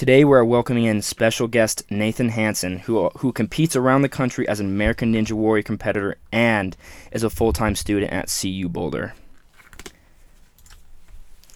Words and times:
Today 0.00 0.24
we're 0.24 0.42
welcoming 0.44 0.84
in 0.84 1.02
special 1.02 1.46
guest 1.46 1.82
Nathan 1.90 2.30
Hansen, 2.30 2.78
who 2.78 3.10
who 3.18 3.32
competes 3.32 3.76
around 3.76 4.00
the 4.00 4.08
country 4.08 4.48
as 4.48 4.58
an 4.58 4.64
American 4.64 5.12
Ninja 5.12 5.32
Warrior 5.32 5.62
competitor 5.62 6.16
and 6.32 6.74
is 7.12 7.22
a 7.22 7.28
full-time 7.28 7.74
student 7.74 8.10
at 8.10 8.34
CU 8.34 8.66
Boulder. 8.70 9.12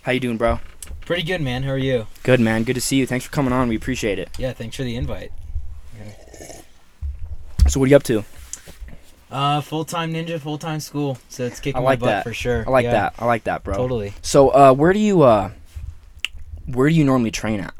How 0.02 0.12
you 0.12 0.20
doing, 0.20 0.36
bro? 0.36 0.60
Pretty 1.06 1.22
good, 1.22 1.40
man. 1.40 1.62
How 1.62 1.70
are 1.70 1.78
you? 1.78 2.06
Good, 2.22 2.38
man. 2.38 2.64
Good 2.64 2.74
to 2.74 2.82
see 2.82 2.96
you. 2.96 3.06
Thanks 3.06 3.24
for 3.24 3.32
coming 3.32 3.54
on. 3.54 3.66
We 3.66 3.76
appreciate 3.76 4.18
it. 4.18 4.28
Yeah, 4.36 4.52
thanks 4.52 4.76
for 4.76 4.82
the 4.82 4.94
invite. 4.94 5.32
So, 7.66 7.80
what 7.80 7.86
are 7.86 7.88
you 7.88 7.96
up 7.96 8.02
to? 8.02 8.24
Uh, 9.30 9.62
full 9.62 9.86
time 9.86 10.12
ninja, 10.12 10.38
full 10.38 10.58
time 10.58 10.80
school. 10.80 11.16
So 11.30 11.46
it's 11.46 11.60
kicking 11.60 11.78
I 11.78 11.82
like 11.82 11.98
my 11.98 12.08
butt 12.08 12.10
that. 12.10 12.24
for 12.24 12.34
sure. 12.34 12.64
I 12.66 12.70
like 12.70 12.84
Yeah, 12.84 12.90
that. 12.90 13.14
I 13.18 13.24
like 13.24 13.44
that, 13.44 13.64
bro. 13.64 13.74
Totally. 13.74 14.12
So, 14.20 14.50
uh, 14.50 14.74
where 14.74 14.92
do 14.92 14.98
you 14.98 15.22
uh, 15.22 15.50
where 16.66 16.90
do 16.90 16.94
you 16.94 17.04
normally 17.04 17.30
train 17.30 17.60
at? 17.60 17.72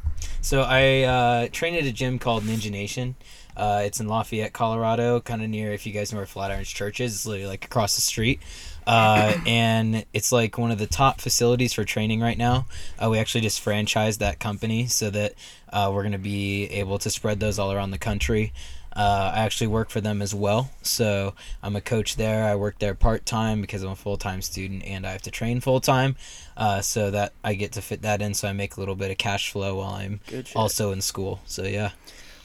So 0.45 0.61
I 0.61 1.05
uh, 1.05 1.49
train 1.51 1.75
at 1.75 1.85
a 1.85 1.91
gym 1.91 2.19
called 2.19 2.43
Ninja 2.43 2.71
Nation. 2.71 3.15
Uh, 3.57 3.81
it's 3.87 3.99
in 3.99 4.09
Lafayette, 4.09 4.53
Colorado, 4.53 5.19
kind 5.23 5.43
of 5.43 5.49
near 5.49 5.73
if 5.73 5.87
you 5.87 5.93
guys 5.95 6.13
know 6.13 6.19
where 6.19 6.27
Flatirons 6.27 6.67
Church 6.67 7.01
is. 7.01 7.15
It's 7.15 7.25
literally 7.25 7.49
like 7.49 7.65
across 7.65 7.95
the 7.95 8.03
street. 8.03 8.41
Uh, 8.87 9.39
and 9.47 10.05
it's 10.13 10.33
like 10.33 10.59
one 10.59 10.71
of 10.71 10.77
the 10.77 10.87
top 10.87 11.23
facilities 11.23 11.73
for 11.73 11.83
training 11.85 12.21
right 12.21 12.37
now. 12.37 12.67
Uh, 13.03 13.09
we 13.09 13.19
actually 13.19 13.41
just 13.41 13.65
franchised 13.65 14.19
that 14.19 14.39
company 14.39 14.87
so 14.87 15.09
that 15.09 15.33
uh, 15.73 15.91
we're 15.91 16.03
going 16.03 16.13
to 16.13 16.19
be 16.19 16.65
able 16.65 16.99
to 16.99 17.09
spread 17.09 17.41
those 17.41 17.59
all 17.59 17.73
around 17.73 17.93
the 17.93 17.99
country. 17.99 18.53
Uh, 18.97 19.33
I 19.35 19.41
actually 19.41 19.67
work 19.67 19.91
for 19.91 20.01
them 20.01 20.23
as 20.23 20.35
well. 20.35 20.71
So 20.83 21.35
I'm 21.63 21.77
a 21.77 21.81
coach 21.81 22.17
there. 22.17 22.45
I 22.45 22.55
work 22.55 22.79
there 22.79 22.95
part 22.95 23.27
time 23.27 23.61
because 23.61 23.83
I'm 23.83 23.91
a 23.91 23.97
full 23.97 24.17
time 24.17 24.43
student 24.43 24.85
and 24.85 25.07
I 25.07 25.13
have 25.13 25.23
to 25.23 25.31
train 25.31 25.61
full 25.61 25.81
time. 25.81 26.17
Uh, 26.57 26.81
so 26.81 27.11
that 27.11 27.33
I 27.43 27.55
get 27.55 27.73
to 27.73 27.83
fit 27.83 28.03
that 28.03 28.23
in 28.23 28.35
so 28.35 28.49
I 28.49 28.53
make 28.53 28.77
a 28.77 28.81
little 28.81 28.95
bit 28.95 29.11
of 29.11 29.19
cash 29.19 29.51
flow 29.51 29.77
while 29.77 29.95
I'm 29.95 30.21
also 30.55 30.93
in 30.93 31.01
school. 31.01 31.41
So 31.47 31.65
yeah. 31.65 31.91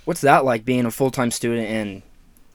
What's 0.06 0.22
that 0.22 0.44
like 0.44 0.66
being 0.66 0.86
a 0.88 0.92
full-time 0.92 1.30
student 1.30 1.68
and 1.68 2.02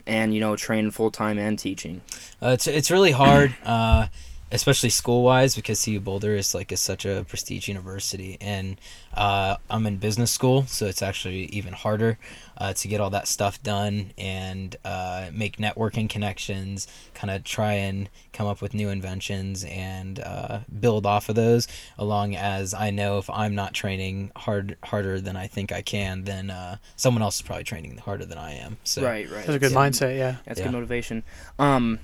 and 0.06 0.34
you 0.34 0.40
know 0.40 0.56
training 0.56 0.90
full-time 0.90 1.38
and 1.38 1.56
teaching? 1.56 2.00
Uh, 2.42 2.48
it's 2.48 2.66
it's 2.66 2.90
really 2.90 3.12
hard, 3.12 3.54
uh, 3.64 4.08
especially 4.54 4.88
school 4.88 5.22
wise, 5.22 5.56
because 5.56 5.84
CU 5.84 6.00
Boulder 6.00 6.34
is 6.36 6.54
like 6.54 6.70
is 6.72 6.80
such 6.80 7.04
a 7.04 7.24
prestige 7.28 7.66
university, 7.68 8.38
and 8.40 8.80
uh, 9.14 9.56
I'm 9.68 9.86
in 9.86 9.96
business 9.98 10.30
school, 10.30 10.64
so 10.66 10.86
it's 10.86 11.02
actually 11.02 11.46
even 11.46 11.72
harder 11.72 12.18
uh, 12.56 12.72
to 12.74 12.88
get 12.88 13.00
all 13.00 13.10
that 13.10 13.26
stuff 13.28 13.62
done 13.62 14.12
and 14.16 14.76
uh, 14.84 15.30
make 15.32 15.56
networking 15.56 16.08
connections, 16.08 16.86
kind 17.14 17.30
of 17.30 17.42
try 17.44 17.72
and 17.74 18.08
come 18.32 18.46
up 18.46 18.62
with 18.62 18.74
new 18.74 18.88
inventions 18.88 19.64
and 19.64 20.20
uh, 20.20 20.60
build 20.80 21.04
off 21.04 21.28
of 21.28 21.34
those. 21.34 21.66
Along 21.98 22.36
as 22.36 22.74
I 22.74 22.90
know 22.90 23.18
if 23.18 23.28
I'm 23.30 23.54
not 23.54 23.74
training 23.74 24.30
hard 24.36 24.76
harder 24.84 25.20
than 25.20 25.36
I 25.36 25.48
think 25.48 25.72
I 25.72 25.82
can, 25.82 26.24
then 26.24 26.50
uh, 26.50 26.76
someone 26.96 27.22
else 27.22 27.36
is 27.36 27.42
probably 27.42 27.64
training 27.64 27.98
harder 27.98 28.24
than 28.24 28.38
I 28.38 28.52
am. 28.52 28.76
So 28.84 29.02
right, 29.02 29.28
right. 29.28 29.46
That's 29.46 29.56
a 29.56 29.58
good 29.58 29.72
Yeah. 29.72 29.78
mindset, 29.78 30.16
yeah. 30.16 30.36
That's 30.46 30.60
Yeah. 30.60 30.66
good 30.66 30.72
motivation. 30.72 31.24
Um, 31.58 31.98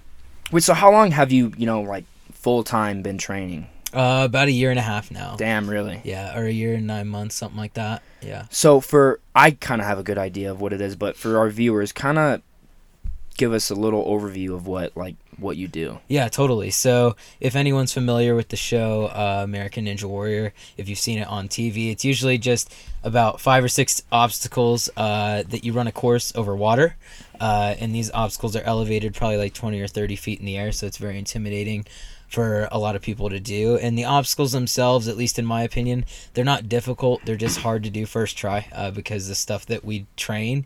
wait. 0.50 0.64
So, 0.64 0.74
how 0.74 0.90
long 0.90 1.12
have 1.12 1.30
you 1.30 1.52
you 1.56 1.66
know 1.66 1.82
like 1.82 2.04
full-time 2.40 3.02
been 3.02 3.18
training? 3.18 3.68
Uh, 3.92 4.22
about 4.24 4.48
a 4.48 4.52
year 4.52 4.70
and 4.70 4.78
a 4.78 4.82
half 4.82 5.10
now. 5.10 5.34
Damn, 5.36 5.68
really. 5.68 6.00
Yeah, 6.04 6.38
or 6.38 6.44
a 6.44 6.50
year 6.50 6.74
and 6.74 6.86
nine 6.86 7.08
months, 7.08 7.34
something 7.34 7.58
like 7.58 7.74
that. 7.74 8.02
Yeah. 8.22 8.44
So 8.50 8.80
for 8.80 9.20
I 9.34 9.50
kind 9.50 9.80
of 9.80 9.86
have 9.86 9.98
a 9.98 10.04
good 10.04 10.18
idea 10.18 10.50
of 10.50 10.60
what 10.60 10.72
it 10.72 10.80
is, 10.80 10.94
but 10.94 11.16
for 11.16 11.38
our 11.38 11.50
viewers, 11.50 11.90
kind 11.90 12.18
of 12.18 12.42
give 13.36 13.52
us 13.52 13.70
a 13.70 13.74
little 13.74 14.04
overview 14.04 14.54
of 14.54 14.66
what 14.66 14.96
like 14.96 15.16
what 15.38 15.56
you 15.56 15.66
do. 15.66 15.98
Yeah, 16.06 16.28
totally. 16.28 16.70
So, 16.70 17.16
if 17.40 17.56
anyone's 17.56 17.92
familiar 17.92 18.34
with 18.34 18.48
the 18.48 18.56
show 18.56 19.06
uh, 19.06 19.40
American 19.42 19.86
Ninja 19.86 20.04
Warrior, 20.04 20.52
if 20.76 20.88
you've 20.88 20.98
seen 20.98 21.18
it 21.18 21.26
on 21.26 21.48
TV, 21.48 21.90
it's 21.90 22.04
usually 22.04 22.38
just 22.38 22.72
about 23.02 23.40
five 23.40 23.64
or 23.64 23.68
six 23.68 24.02
obstacles 24.12 24.90
uh, 24.96 25.42
that 25.48 25.64
you 25.64 25.72
run 25.72 25.86
a 25.86 25.92
course 25.92 26.32
over 26.36 26.54
water. 26.54 26.96
Uh, 27.40 27.74
and 27.80 27.94
these 27.94 28.10
obstacles 28.12 28.54
are 28.54 28.62
elevated 28.62 29.14
probably 29.14 29.38
like 29.38 29.54
20 29.54 29.80
or 29.80 29.86
30 29.88 30.16
feet 30.16 30.40
in 30.40 30.46
the 30.46 30.58
air, 30.58 30.72
so 30.72 30.86
it's 30.86 30.98
very 30.98 31.18
intimidating 31.18 31.86
for 32.30 32.68
a 32.70 32.78
lot 32.78 32.96
of 32.96 33.02
people 33.02 33.28
to 33.28 33.40
do. 33.40 33.76
And 33.76 33.98
the 33.98 34.04
obstacles 34.04 34.52
themselves, 34.52 35.08
at 35.08 35.16
least 35.16 35.38
in 35.38 35.44
my 35.44 35.62
opinion, 35.62 36.04
they're 36.32 36.44
not 36.44 36.68
difficult. 36.68 37.24
They're 37.24 37.36
just 37.36 37.58
hard 37.58 37.82
to 37.84 37.90
do 37.90 38.06
first 38.06 38.38
try 38.38 38.68
uh, 38.72 38.92
because 38.92 39.28
the 39.28 39.34
stuff 39.34 39.66
that 39.66 39.84
we 39.84 40.06
train, 40.16 40.64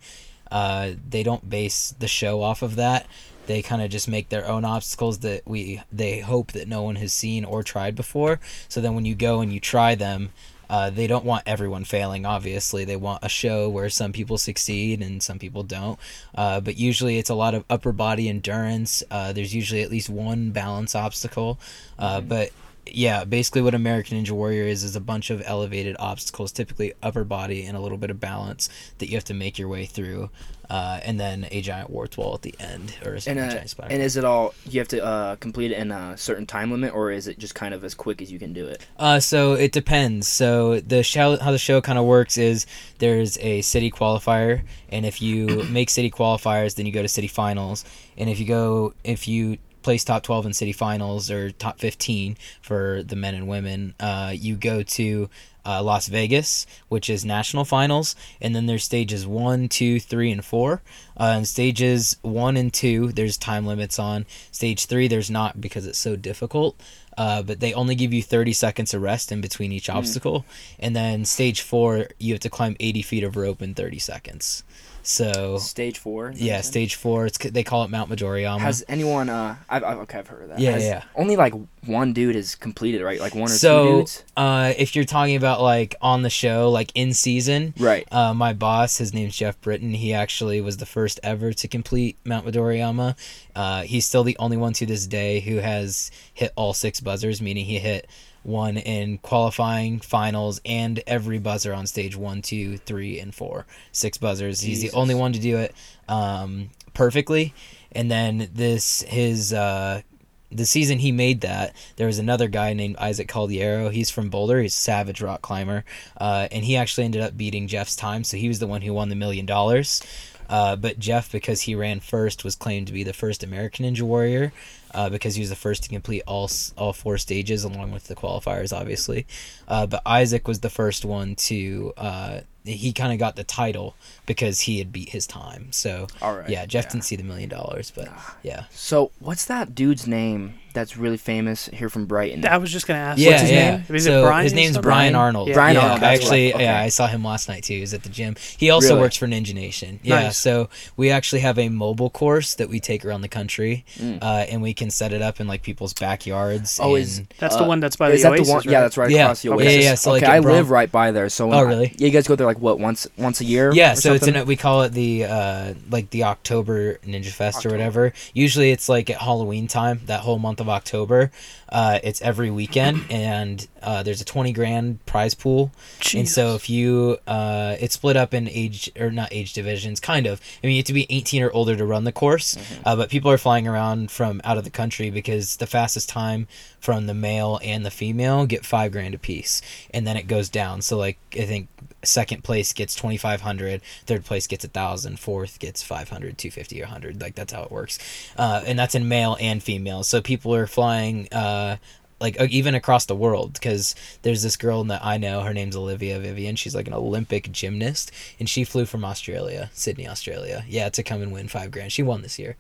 uh, 0.53 0.93
they 1.09 1.23
don't 1.23 1.49
base 1.49 1.95
the 1.99 2.09
show 2.09 2.43
off 2.43 2.63
of 2.63 2.77
that. 2.77 3.07
They 3.47 3.63
kind 3.63 3.83
of 3.83 3.91
just 3.91 4.09
make 4.09 4.29
their 4.29 4.47
own 4.47 4.65
obstacles 4.65 5.19
that 5.19 5.43
we 5.47 5.83
they 5.93 6.21
hope 6.21 6.53
that 6.53 6.69
no 6.69 6.83
one 6.83 6.97
has 6.97 7.13
seen 7.13 7.45
or 7.45 7.63
tried 7.63 7.95
before. 7.95 8.41
So 8.69 8.81
then 8.81 8.95
when 8.95 9.05
you 9.05 9.15
go 9.15 9.41
and 9.41 9.53
you 9.53 9.61
try 9.61 9.95
them, 9.95 10.31
uh, 10.71 10.91
they 10.91 11.07
don't 11.07 11.25
want 11.25 11.43
everyone 11.47 11.85
failing. 11.85 12.27
Obviously, 12.27 12.85
they 12.85 12.97
want 12.97 13.21
a 13.23 13.29
show 13.29 13.69
where 13.69 13.89
some 13.89 14.13
people 14.13 14.39
succeed 14.39 15.03
and 15.03 15.23
some 15.23 15.39
people 15.39 15.63
don't. 15.63 15.99
Uh, 16.35 16.61
but 16.61 16.77
usually, 16.77 17.19
it's 17.19 17.31
a 17.31 17.35
lot 17.35 17.55
of 17.55 17.65
upper 17.69 17.93
body 17.93 18.29
endurance. 18.29 19.03
Uh, 19.11 19.33
there's 19.33 19.55
usually 19.55 19.83
at 19.83 19.91
least 19.91 20.09
one 20.09 20.51
balance 20.51 20.95
obstacle. 20.95 21.59
Uh, 21.99 22.21
But 22.21 22.51
yeah, 22.87 23.25
basically, 23.25 23.63
what 23.63 23.75
American 23.75 24.23
Ninja 24.23 24.33
Warrior 24.33 24.65
is 24.65 24.85
is 24.85 24.97
a 24.97 25.01
bunch 25.01 25.31
of 25.31 25.43
elevated 25.45 25.97
obstacles, 25.99 26.53
typically 26.53 26.93
upper 27.03 27.25
body 27.25 27.65
and 27.65 27.77
a 27.77 27.81
little 27.81 27.99
bit 27.99 28.11
of 28.11 28.21
balance 28.21 28.69
that 28.99 29.09
you 29.09 29.17
have 29.17 29.25
to 29.25 29.35
make 29.35 29.59
your 29.59 29.69
way 29.69 29.87
through, 29.87 30.31
uh, 30.71 31.01
and 31.03 31.19
then 31.19 31.47
a 31.51 31.61
giant 31.61 31.91
warped 31.91 32.17
wall 32.19 32.35
at 32.35 32.43
the 32.43 32.55
end, 32.61 32.97
or 33.05 33.15
a 33.15 33.21
And 33.27 33.39
uh, 33.39 33.51
giant 33.51 33.71
spider. 33.71 33.93
and 33.93 34.03
is 34.03 34.17
it 34.17 34.25
all 34.25 34.55
you 34.69 34.81
have 34.81 34.89
to 34.89 35.05
uh, 35.05 35.37
complete 35.37 35.71
it 35.73 35.79
in 35.79 35.91
a 35.91 36.17
certain 36.17 36.47
time 36.47 36.71
limit, 36.71 36.95
or 36.95 37.11
is 37.11 37.27
it 37.27 37.39
just 37.39 37.55
kind 37.55 37.73
of 37.75 37.85
as 37.85 37.95
quick 37.95 38.21
as 38.21 38.31
you 38.31 38.39
can 38.39 38.53
do 38.53 38.67
it? 38.67 38.87
Uh, 38.99 39.19
so 39.21 39.55
it 39.55 39.73
depends. 39.73 40.29
So 40.29 40.81
the 40.81 41.03
show, 41.03 41.39
how 41.39 41.53
the 41.53 41.59
show 41.59 41.81
kind 41.81 41.99
of 41.99 42.05
works 42.05 42.37
is 42.39 42.67
there's 42.99 43.39
a 43.39 43.63
city 43.63 43.91
qualifier, 43.91 44.63
and 44.91 45.07
if 45.07 45.23
you 45.23 45.65
make 45.71 45.91
city 45.91 46.11
qualifiers, 46.11 46.75
then 46.77 46.87
you 46.87 46.93
go 46.93 47.03
to 47.03 47.09
city 47.09 47.29
finals, 47.29 47.85
and 48.19 48.29
if 48.29 48.39
you 48.39 48.47
go, 48.47 48.95
if 49.05 49.27
you 49.27 49.59
place 49.85 50.03
top 50.03 50.23
12 50.23 50.47
in 50.47 50.53
city 50.53 50.73
finals 50.73 51.31
or 51.31 51.51
top 51.51 51.79
15 51.79 52.37
for 52.61 53.03
the 53.03 53.17
men 53.17 53.35
and 53.35 53.47
women, 53.47 53.95
uh, 54.01 54.33
you 54.35 54.57
go 54.57 54.83
to 54.83 55.29
uh, 55.67 55.83
Las 55.83 56.09
Vegas, 56.09 56.67
which 56.89 57.09
is 57.09 57.25
national 57.25 57.65
finals, 57.65 58.15
and 58.41 58.55
then 58.55 58.67
there's 58.67 58.85
stages 58.85 59.27
one, 59.27 59.69
two, 59.69 59.99
three, 59.99 60.31
and 60.31 60.45
four. 60.45 60.83
Uh, 61.19 61.35
and 61.37 61.49
stages 61.49 62.17
one 62.23 62.57
and 62.57 62.73
two, 62.73 63.13
there's 63.13 63.39
time 63.39 63.67
limits 63.67 63.99
on. 63.99 64.27
Stage 64.51 64.87
three, 64.87 65.09
there's 65.09 65.31
not 65.31 65.61
because 65.61 65.87
it's 65.87 65.99
so 65.99 66.17
difficult. 66.17 66.81
Uh, 67.17 67.43
but 67.43 67.61
they 67.61 67.73
only 67.73 67.95
give 67.95 68.13
you 68.13 68.23
30 68.23 68.53
seconds 68.53 68.93
of 68.93 69.01
rest 69.01 69.31
in 69.31 69.41
between 69.41 69.71
each 69.71 69.89
obstacle. 69.89 70.45
And 70.81 70.97
then 70.97 71.25
stage 71.25 71.61
four, 71.61 72.09
you 72.19 72.35
have 72.35 72.41
to 72.41 72.51
climb 72.51 72.77
80 72.81 73.03
feet 73.03 73.25
of 73.25 73.37
rope 73.37 73.63
in 73.63 73.75
30 73.75 73.99
seconds. 74.01 74.65
So 75.07 75.59
Stage 75.59 75.99
four. 75.99 76.31
is 76.31 76.37
that 76.39 76.41
what 76.41 76.47
yeah, 76.47 76.61
stage 76.63 76.95
four. 76.95 77.27
It's 77.27 77.37
they 77.39 77.63
call 77.63 77.85
it 77.85 77.91
Mount 77.91 78.11
Midoriyama. 78.11 78.59
Has 78.61 78.83
anyone? 78.89 79.29
Uh, 79.29 79.57
I've, 79.69 79.85
I've 79.85 79.99
okay, 79.99 80.19
I've 80.19 80.27
heard 80.27 80.43
of 80.45 80.49
that. 80.49 80.59
Yeah, 80.59 80.73
Has 80.73 80.83
yeah. 80.85 81.03
Only 81.15 81.37
like 81.37 81.53
one 81.85 82.13
dude 82.15 82.35
has 82.37 82.55
completed, 82.55 83.03
right? 83.03 83.21
Like 83.21 83.35
one 83.35 83.45
or 83.45 83.49
two 83.49 83.55
so 83.55 83.97
dudes. 83.99 84.25
uh, 84.37 84.73
if 84.79 84.97
you're 84.97 85.05
talking 85.05 85.37
about 85.37 85.61
like 85.61 85.95
on 86.01 86.23
the 86.23 86.31
show, 86.31 86.71
like 86.71 86.91
in 86.95 87.13
season, 87.13 87.75
Right. 87.79 88.07
Uh, 88.11 88.33
my 88.33 88.55
boss, 88.55 88.97
his 88.99 89.13
name's 89.13 89.37
Geoff 89.37 89.61
Britten. 89.61 89.93
He 89.93 90.15
actually 90.15 90.61
was 90.63 90.79
the 90.79 90.87
first 90.87 91.21
ever 91.23 91.53
to 91.53 91.69
complete 91.69 92.17
Mount 92.25 92.47
Midoriyama. 92.47 93.17
Uh, 93.55 93.83
he's 93.83 94.07
still 94.07 94.25
the 94.25 94.37
only 94.39 94.57
one 94.57 94.73
to 94.75 94.87
this 94.87 95.07
day 95.07 95.41
who 95.41 95.57
has 95.57 96.11
hit 96.33 96.53
all 96.57 96.73
six 96.73 97.01
buzzers, 97.01 97.43
meaning 97.43 97.67
he 97.67 97.79
hit 97.79 98.09
one 98.45 98.77
in 98.77 99.19
qualifying, 99.19 100.01
finals, 100.01 100.61
and 100.65 101.03
every 101.07 101.39
buzzer 101.39 101.75
on 101.75 101.87
stage 101.87 102.17
one, 102.17 102.43
two, 102.43 102.77
three, 102.79 103.19
and 103.19 103.35
four. 103.35 103.67
Six 103.91 104.19
buzzers. 104.19 104.61
He's 104.61 104.83
the 104.83 104.93
only 104.93 105.15
one 105.15 105.33
to 105.33 105.41
do 105.41 105.59
it 105.59 105.75
um, 106.09 106.71
perfectly. 106.93 107.55
And 107.93 108.11
then 108.11 108.51
this 108.53 109.03
his 109.03 109.53
uh, 109.53 110.03
the 110.51 110.67
season 110.67 110.99
he 110.99 111.11
made 111.11 111.41
that, 111.41 111.75
there 111.97 112.07
was 112.07 112.19
another 112.19 112.49
guy 112.49 112.73
named 112.75 112.97
Isaac 112.97 113.29
Caldiero. 113.29 113.91
He's 113.91 114.11
from 114.11 114.31
Boulder. 114.31 114.61
He's 114.61 114.75
a 114.75 114.81
savage 114.81 115.21
rock 115.21 115.43
climber, 115.43 115.85
uh, 116.17 116.49
and 116.53 116.65
he 116.65 116.77
actually 116.77 117.05
ended 117.05 117.23
up 117.23 117.37
beating 117.37 117.67
Geoff's 117.67 117.97
time. 117.97 118.25
So 118.25 118.37
he 118.37 118.49
was 118.49 118.61
the 118.61 118.67
one 118.67 118.83
who 118.83 118.95
won 118.95 119.09
the 119.09 119.17
million 119.17 119.47
dollars. 119.47 120.03
Uh, 120.49 120.77
but 120.77 120.99
Geoff, 120.99 121.31
because 121.31 121.63
he 121.63 121.75
ran 121.75 122.01
first, 122.01 122.45
was 122.45 122.55
claimed 122.55 122.87
to 122.89 122.93
be 122.93 123.03
the 123.03 123.13
first 123.13 123.43
American 123.43 123.85
Ninja 123.85 124.03
Warrior 124.03 124.53
uh, 124.93 125.09
because 125.09 125.35
he 125.35 125.41
was 125.41 125.51
the 125.51 125.57
first 125.57 125.83
to 125.85 125.89
complete 125.89 126.23
all 126.27 126.51
all 126.77 126.93
four 126.93 127.19
stages 127.19 127.65
along 127.65 127.93
with 127.93 128.05
the 128.05 128.15
qualifiers, 128.15 128.73
obviously. 128.73 129.27
Uh, 129.67 129.87
but 129.87 130.03
Isaac 130.07 130.47
was 130.49 130.61
the 130.61 130.71
first 130.71 131.05
one 131.05 131.35
to. 131.37 131.93
Uh, 131.97 132.41
he 132.67 132.95
kind 132.95 133.13
of 133.13 133.19
got 133.19 133.37
the 133.37 133.45
title 133.45 133.95
because 134.25 134.61
he 134.61 134.79
had 134.79 134.91
beat 134.91 135.11
his 135.11 135.27
time. 135.27 135.71
So 135.71 136.07
right. 136.23 136.49
yeah, 136.49 136.65
Geoff 136.65 136.85
yeah. 136.85 136.91
didn't 136.93 137.05
see 137.05 137.17
the 137.17 137.23
million 137.23 137.51
dollars, 137.51 137.93
but 137.95 138.09
yeah. 138.43 138.65
So 138.71 139.11
what's 139.19 139.45
that 139.47 139.75
dude's 139.75 140.07
name 140.07 140.55
that's 140.75 140.97
really 140.97 141.17
famous 141.17 141.67
here 141.73 141.89
from 141.89 142.05
Brighton? 142.07 142.47
I 142.47 142.59
was 142.59 142.71
just 142.71 142.87
gonna 142.87 142.99
ask. 143.01 143.19
Yeah, 143.19 143.31
what's 143.31 143.43
his 143.43 143.51
yeah. 143.51 143.71
name? 143.77 143.85
Is 143.97 144.05
so 144.05 144.21
it 144.21 144.27
Brian? 144.27 144.43
his 144.45 144.53
name's? 144.53 144.73
Brian 144.79 144.83
Brian? 144.83 145.15
Arnold. 145.15 145.49
Yeah. 145.49 145.55
Brian 145.55 145.75
yeah, 145.77 145.83
Arnold, 145.83 146.01
that's 146.03 146.21
Actually, 146.21 146.47
what 146.49 146.55
okay. 146.57 146.65
yeah, 146.65 146.81
I 146.81 146.89
saw 146.91 147.07
him 147.07 147.25
last 147.25 147.49
night 147.49 147.63
too. 147.65 147.75
He 147.75 147.81
was 147.81 147.95
at 147.95 148.03
the 148.03 148.09
gym. 148.11 148.37
He 148.59 148.69
also 148.71 148.89
Really? 148.91 149.01
works 149.01 149.17
for 149.17 149.27
Ninja 149.27 149.55
Nation. 149.55 150.01
Yeah, 150.03 150.21
Nice. 150.25 150.37
so 150.37 150.69
we 150.97 151.11
actually 151.11 151.41
have 151.41 151.59
a 151.59 151.69
mobile 151.71 152.11
course 152.11 152.55
that 152.57 152.69
we 152.69 152.81
take 152.81 153.05
around 153.05 153.23
the 153.23 153.29
country, 153.29 153.85
Mm. 153.99 154.19
uh, 154.23 154.27
and 154.51 154.61
we 154.63 154.75
can 154.75 154.91
set 154.91 155.13
it 155.13 155.23
up 155.23 155.41
in 155.41 155.47
like 155.49 155.63
people's 155.63 155.95
backyards. 155.95 156.79
Oh, 156.83 156.95
and, 156.95 157.05
is- 157.05 157.23
That's 157.39 157.55
Uh, 157.55 157.59
the 157.63 157.65
one 157.65 157.81
that's 157.81 157.97
by 157.97 158.11
is 158.11 158.23
the 158.23 158.29
that 158.31 158.33
Oasis, 158.33 158.47
the 158.49 158.53
one? 158.53 158.59
right? 158.59 158.73
Yeah, 158.73 158.81
that's 158.81 158.97
right 158.97 159.11
Yeah. 159.11 159.23
across 159.25 159.43
the 159.43 159.49
Okay. 159.51 159.65
Oasis. 159.65 159.75
Yeah, 159.85 159.91
yeah, 159.91 159.95
so, 159.95 160.15
okay, 160.15 160.27
in 160.27 160.31
I 160.33 160.41
Brom- 160.41 160.57
live 160.57 160.71
right 160.71 160.91
by 160.91 161.11
there. 161.11 161.29
So 161.29 161.47
when 161.47 161.57
Oh, 161.57 161.61
I- 161.61 161.63
really? 161.63 161.93
yeah, 161.97 162.07
you 162.07 162.11
guys 162.11 162.27
go 162.27 162.35
there 162.37 162.47
like 162.47 162.59
what 162.61 162.79
once 162.81 163.07
once 163.17 163.41
a 163.41 163.45
year? 163.45 163.73
Yeah, 163.75 163.93
or 163.93 163.97
so 163.97 164.15
it's 164.15 164.27
in 164.27 164.37
a, 164.37 164.45
we 164.45 164.57
call 164.57 164.83
it 164.83 164.93
the 164.93 165.25
uh 165.25 165.75
like 165.91 166.11
the 166.11 166.25
October 166.25 166.99
Ninja 167.07 167.31
Fest 167.31 167.65
or 167.65 167.71
whatever. 167.71 168.13
Usually 168.33 168.71
it's 168.71 168.89
like 168.89 169.11
at 169.11 169.19
Halloween 169.19 169.67
time, 169.69 170.01
that 170.07 170.21
whole 170.21 170.39
month 170.39 170.61
of 170.61 170.64
October. 170.69 171.31
Uh, 171.69 171.99
it's 172.03 172.23
every 172.23 172.51
weekend, 172.51 173.05
and 173.11 173.67
uh, 173.83 174.03
there's 174.03 174.21
a 174.21 174.25
twenty 174.25 174.53
grand 174.53 175.05
prize 175.07 175.35
pool. 175.35 175.73
And 176.15 176.29
so 176.29 176.55
if 176.55 176.71
you, 176.71 177.19
uh, 177.27 177.77
it's 177.81 177.95
split 177.95 178.17
up 178.17 178.33
in 178.35 178.49
age 178.49 178.91
or 178.99 179.11
not 179.11 179.29
age 179.33 179.53
divisions, 179.53 180.01
kind 180.01 180.27
of. 180.27 180.41
I 180.63 180.67
mean, 180.67 180.77
you 180.77 180.81
have 180.81 180.87
to 180.87 180.93
be 180.93 181.07
18 181.11 181.43
or 181.43 181.51
older 181.53 181.77
to 181.77 181.85
run 181.85 182.05
the 182.05 182.13
course, 182.13 182.57
uh, 182.85 182.95
but 182.95 183.11
people 183.11 183.31
are 183.31 183.39
flying 183.39 183.67
around 183.67 184.11
from 184.11 184.41
out 184.45 184.59
of 184.59 184.65
the 184.65 184.71
country 184.71 185.11
because 185.11 185.57
the 185.57 185.67
fastest 185.67 186.09
time 186.09 186.47
from 186.79 187.07
the 187.07 187.15
male 187.15 187.59
and 187.63 187.85
the 187.85 187.91
female 187.91 188.47
get 188.47 188.65
five 188.65 188.93
grand 188.93 189.15
apiece, 189.15 189.61
and 189.93 190.07
then 190.07 190.17
it 190.17 190.29
goes 190.29 190.49
down. 190.49 190.83
So 190.83 190.97
like 190.97 191.19
I 191.33 191.45
think 191.45 191.69
second 192.05 192.45
place 192.45 192.73
gets 192.73 192.95
2500 192.95 193.81
third 194.07 194.25
place 194.25 194.47
gets 194.47 194.65
a 194.65 194.69
thousand 194.69 195.19
fourth 195.19 195.59
gets 195.59 195.83
500 195.83 196.37
250 196.37 196.81
or 196.81 196.85
100 196.85 197.21
like 197.21 197.35
that's 197.35 197.53
how 197.53 197.63
it 197.63 197.71
works 197.71 197.99
uh, 198.37 198.63
and 198.67 198.79
that's 198.79 198.95
in 198.95 199.09
male 199.09 199.37
and 199.41 199.63
female 199.63 200.03
so 200.03 200.21
people 200.21 200.54
are 200.55 200.67
flying 200.67 201.29
uh, 201.33 201.77
like 202.21 202.41
uh, 202.41 202.47
even 202.51 202.75
across 202.75 203.07
the 203.07 203.15
world 203.17 203.53
because 203.55 203.95
there's 204.23 204.43
this 204.43 204.57
girl 204.57 204.85
that 204.85 205.05
I 205.05 205.19
know 205.19 205.41
her 205.43 205.53
name's 205.53 205.77
Olivia 205.77 206.19
Vivian 206.21 206.57
she's 206.57 206.75
like 206.75 206.87
an 206.87 206.95
Olympic 206.95 207.51
gymnast 207.53 208.13
and 208.39 208.49
she 208.49 208.65
flew 208.65 208.87
from 208.87 209.05
Australia 209.05 209.71
Sydney 209.75 210.09
Australia 210.09 210.65
yeah 210.69 210.89
to 210.91 211.03
come 211.03 211.23
and 211.23 211.33
win 211.33 211.49
five 211.49 211.71
grand 211.71 211.93
she 211.93 212.03
won 212.03 212.23
this 212.23 212.39
year 212.39 212.57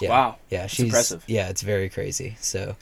yeah 0.00 0.10
Wow, 0.10 0.36
yeah 0.50 0.66
she's 0.66 0.84
impressive. 0.86 1.24
yeah 1.26 1.48
it's 1.48 1.62
very 1.62 1.88
crazy 1.88 2.36
so 2.40 2.76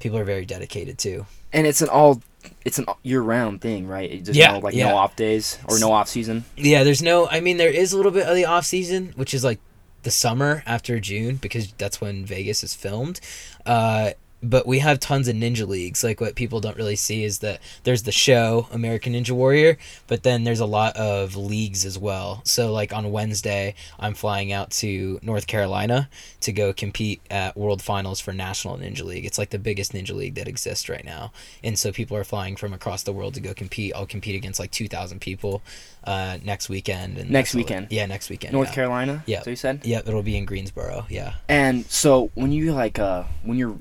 people 0.00 0.18
are 0.18 0.24
very 0.24 0.44
dedicated 0.44 0.98
too 0.98 1.26
and 1.52 1.66
it's 1.66 1.80
an 1.82 1.88
all 1.88 2.20
it's 2.64 2.78
an 2.78 2.86
year 3.04 3.20
round 3.22 3.60
thing, 3.60 3.86
right? 3.86 4.10
It 4.10 4.24
just 4.24 4.36
Yeah, 4.36 4.54
no, 4.54 4.58
like 4.58 4.74
yeah. 4.74 4.88
no 4.88 4.96
off 4.96 5.14
days 5.14 5.58
or 5.68 5.78
no 5.78 5.92
off 5.92 6.08
season. 6.08 6.44
Yeah, 6.56 6.82
there's 6.82 7.00
no. 7.00 7.28
I 7.28 7.38
mean, 7.38 7.56
there 7.56 7.68
is 7.70 7.92
a 7.92 7.96
little 7.96 8.10
bit 8.10 8.26
of 8.26 8.34
the 8.34 8.46
off 8.46 8.66
season, 8.66 9.12
which 9.14 9.32
is 9.32 9.44
like 9.44 9.60
the 10.02 10.10
summer 10.10 10.62
after 10.66 11.00
June 11.00 11.36
because 11.36 11.72
that's 11.72 12.00
when 12.00 12.24
Vegas 12.24 12.62
is 12.64 12.74
filmed. 12.74 13.20
Uh, 13.64 14.12
but 14.42 14.66
we 14.66 14.80
have 14.80 14.98
tons 14.98 15.28
of 15.28 15.36
ninja 15.36 15.66
leagues. 15.66 16.02
Like 16.02 16.20
what 16.20 16.34
people 16.34 16.60
don't 16.60 16.76
really 16.76 16.96
see 16.96 17.24
is 17.24 17.38
that 17.40 17.60
there's 17.84 18.02
the 18.02 18.12
show 18.12 18.66
American 18.72 19.12
Ninja 19.12 19.30
Warrior, 19.30 19.78
but 20.08 20.22
then 20.22 20.44
there's 20.44 20.60
a 20.60 20.66
lot 20.66 20.96
of 20.96 21.36
leagues 21.36 21.84
as 21.84 21.98
well. 21.98 22.42
So 22.44 22.72
like 22.72 22.92
on 22.92 23.12
Wednesday, 23.12 23.74
I'm 23.98 24.14
flying 24.14 24.52
out 24.52 24.70
to 24.72 25.20
North 25.22 25.46
Carolina 25.46 26.08
to 26.40 26.52
go 26.52 26.72
compete 26.72 27.20
at 27.30 27.56
World 27.56 27.82
Finals 27.82 28.20
for 28.20 28.32
National 28.32 28.76
Ninja 28.78 29.04
League. 29.04 29.24
It's 29.24 29.38
like 29.38 29.50
the 29.50 29.58
biggest 29.58 29.92
ninja 29.92 30.14
league 30.14 30.34
that 30.34 30.48
exists 30.48 30.88
right 30.88 31.04
now, 31.04 31.32
and 31.62 31.78
so 31.78 31.92
people 31.92 32.16
are 32.16 32.24
flying 32.24 32.56
from 32.56 32.72
across 32.72 33.02
the 33.02 33.12
world 33.12 33.34
to 33.34 33.40
go 33.40 33.54
compete. 33.54 33.92
I'll 33.94 34.06
compete 34.06 34.34
against 34.34 34.58
like 34.58 34.70
2,000 34.72 35.20
people 35.20 35.62
uh, 36.04 36.38
next 36.42 36.68
weekend. 36.68 37.18
And 37.18 37.30
Next 37.30 37.54
weekend? 37.54 37.88
yeah, 37.90 38.06
next 38.06 38.28
weekend. 38.30 38.52
North 38.52 38.68
yeah. 38.70 38.74
Carolina. 38.74 39.22
Yeah. 39.26 39.42
So 39.42 39.50
you 39.50 39.56
said. 39.56 39.82
Yeah, 39.84 40.00
it'll 40.00 40.22
be 40.22 40.36
in 40.36 40.44
Greensboro. 40.44 41.06
Yeah. 41.08 41.34
And 41.48 41.86
so 41.86 42.30
when 42.34 42.52
you 42.52 42.72
like 42.72 42.98
uh 42.98 43.24
when 43.42 43.58
you're 43.58 43.78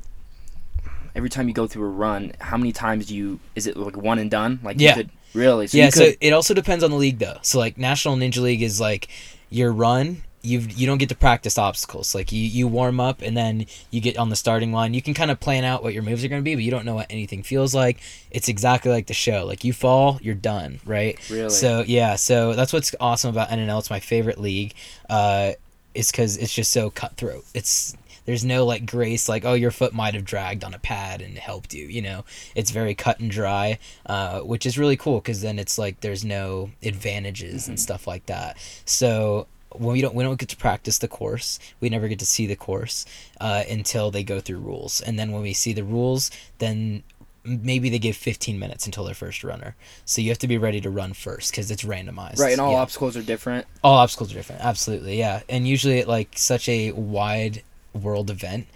every 1.16 1.30
time 1.30 1.48
you 1.48 1.54
go 1.54 1.68
through 1.68 1.86
a 1.86 1.90
run, 1.90 2.34
how 2.40 2.58
many 2.58 2.72
times 2.72 3.08
do 3.08 3.16
you 3.16 3.40
is 3.56 3.68
it 3.68 3.78
like 3.78 3.98
one 3.98 4.19
and 4.19 4.30
done? 4.31 4.60
Like 4.63 4.80
Yeah. 4.80 4.90
you 4.90 4.96
could 4.96 5.10
really 5.34 5.68
so 5.68 5.78
yeah, 5.78 5.86
you 5.86 5.92
so 5.92 6.12
it 6.19 6.34
also 6.34 6.54
depends 6.54 6.84
on 6.84 6.92
the 6.92 6.98
league 6.98 7.19
though. 7.19 7.38
So 7.42 7.60
like 7.60 7.78
National 7.78 8.16
Ninja 8.16 8.42
League 8.42 8.62
is 8.62 8.80
like 8.81 9.08
your 9.50 9.72
run. 9.72 10.24
You 10.44 10.60
you 10.60 10.88
don't 10.88 10.98
get 10.98 11.10
to 11.10 11.16
practice 11.16 11.60
obstacles. 11.60 12.16
Like 12.16 12.31
you, 12.31 12.42
you 12.42 12.68
warm 12.68 13.00
up 13.00 13.22
and 13.22 13.38
then 13.38 13.68
you 13.92 14.02
get 14.02 14.18
on 14.18 14.30
the 14.30 14.36
starting 14.36 14.74
line. 14.74 14.96
You 14.96 15.02
can 15.02 15.13
kind 15.13 15.30
of 15.30 15.40
plan 15.40 15.63
out 15.63 15.84
what 15.84 15.94
your 15.94 16.02
moves 16.02 16.24
are 16.24 16.30
going 16.30 16.42
to 16.42 16.44
be, 16.44 16.56
but 16.56 16.63
you 16.63 16.72
don't 16.72 16.84
know 16.84 16.96
what 16.96 17.06
anything 17.12 17.44
feels 17.44 17.75
like. 17.75 18.00
It's 18.31 18.50
exactly 18.50 18.90
like 18.92 19.06
the 19.06 19.13
show. 19.13 19.46
Like 19.46 19.63
you 19.63 19.72
fall, 19.72 20.18
you're 20.22 20.34
done, 20.34 20.80
right? 20.84 21.19
Really? 21.30 21.52
So 21.52 21.84
yeah, 21.86 22.16
so 22.16 22.54
that's 22.54 22.74
what's 22.74 22.96
awesome 23.00 23.30
about 23.30 23.50
NNL. 23.50 23.78
It's 23.80 23.92
my 23.92 24.00
favorite 24.00 24.40
league. 24.40 24.74
Uh, 25.08 25.52
is 25.94 26.10
because 26.10 26.38
it's 26.38 26.54
just 26.54 26.72
so 26.72 26.90
cutthroat. 26.90 27.44
It's 27.54 27.96
there's 28.26 28.46
no 28.46 28.66
like 28.66 28.86
grace 28.86 29.28
like 29.28 29.44
oh 29.46 29.54
your 29.54 29.72
foot 29.72 29.94
might 29.94 30.14
have 30.14 30.26
dragged 30.26 30.64
on 30.64 30.74
a 30.74 30.80
pad 30.80 31.22
and 31.22 31.38
helped 31.38 31.74
you 31.74 31.86
you 31.86 32.02
know 32.02 32.24
it's 32.56 32.72
very 32.72 32.94
cut 32.94 33.20
and 33.20 33.32
dry 33.32 33.78
uh, 34.06 34.40
which 34.42 34.66
is 34.66 34.78
really 34.78 34.98
cool 34.98 35.20
because 35.20 35.42
then 35.42 35.58
it's 35.60 35.78
like 35.78 36.00
there's 36.02 36.24
no 36.24 36.70
advantages 36.84 37.68
and 37.68 37.80
stuff 37.80 38.06
like 38.08 38.26
that 38.28 38.58
so 38.86 39.48
when 39.74 39.94
we 39.94 40.02
don't 40.02 40.14
we 40.16 40.24
don't 40.24 40.40
get 40.40 40.50
to 40.50 40.58
practice 40.58 40.98
the 41.00 41.08
course 41.08 41.60
we 41.80 41.90
never 41.90 42.08
get 42.08 42.20
to 42.20 42.26
see 42.26 42.46
the 42.46 42.56
course 42.56 43.06
uh, 43.40 43.64
until 43.70 44.12
they 44.12 44.24
go 44.24 44.40
through 44.40 44.60
rules 44.60 45.02
and 45.02 45.18
then 45.18 45.32
when 45.32 45.42
we 45.42 45.54
see 45.54 45.74
the 45.74 45.84
rules 45.84 46.30
then 46.60 47.04
maybe 47.44 47.90
they 47.90 47.98
give 47.98 48.16
15 48.16 48.60
minutes 48.60 48.86
until 48.86 49.04
their 49.04 49.16
first 49.16 49.44
runner 49.44 49.76
so 50.06 50.22
you 50.22 50.30
have 50.30 50.38
to 50.38 50.48
be 50.48 50.60
ready 50.60 50.80
to 50.80 50.90
run 50.92 51.12
first 51.14 51.50
because 51.52 51.72
it's 51.72 51.84
randomized 51.84 52.38
right, 52.38 52.52
and 52.52 52.62
all 52.62 52.74
Yeah. 52.74 52.78
obstacles 52.82 53.18
are 53.18 53.24
different. 53.24 53.66
All 53.84 53.96
obstacles 53.98 54.32
are 54.32 54.36
different. 54.36 54.62
Absolutely, 54.64 55.18
yeah. 55.18 55.42
And 55.50 55.68
usually, 55.68 56.00
at 56.00 56.08
like 56.08 56.38
such 56.38 56.70
a 56.70 56.92
wide 56.92 57.64
world 57.94 58.30
event, 58.30 58.68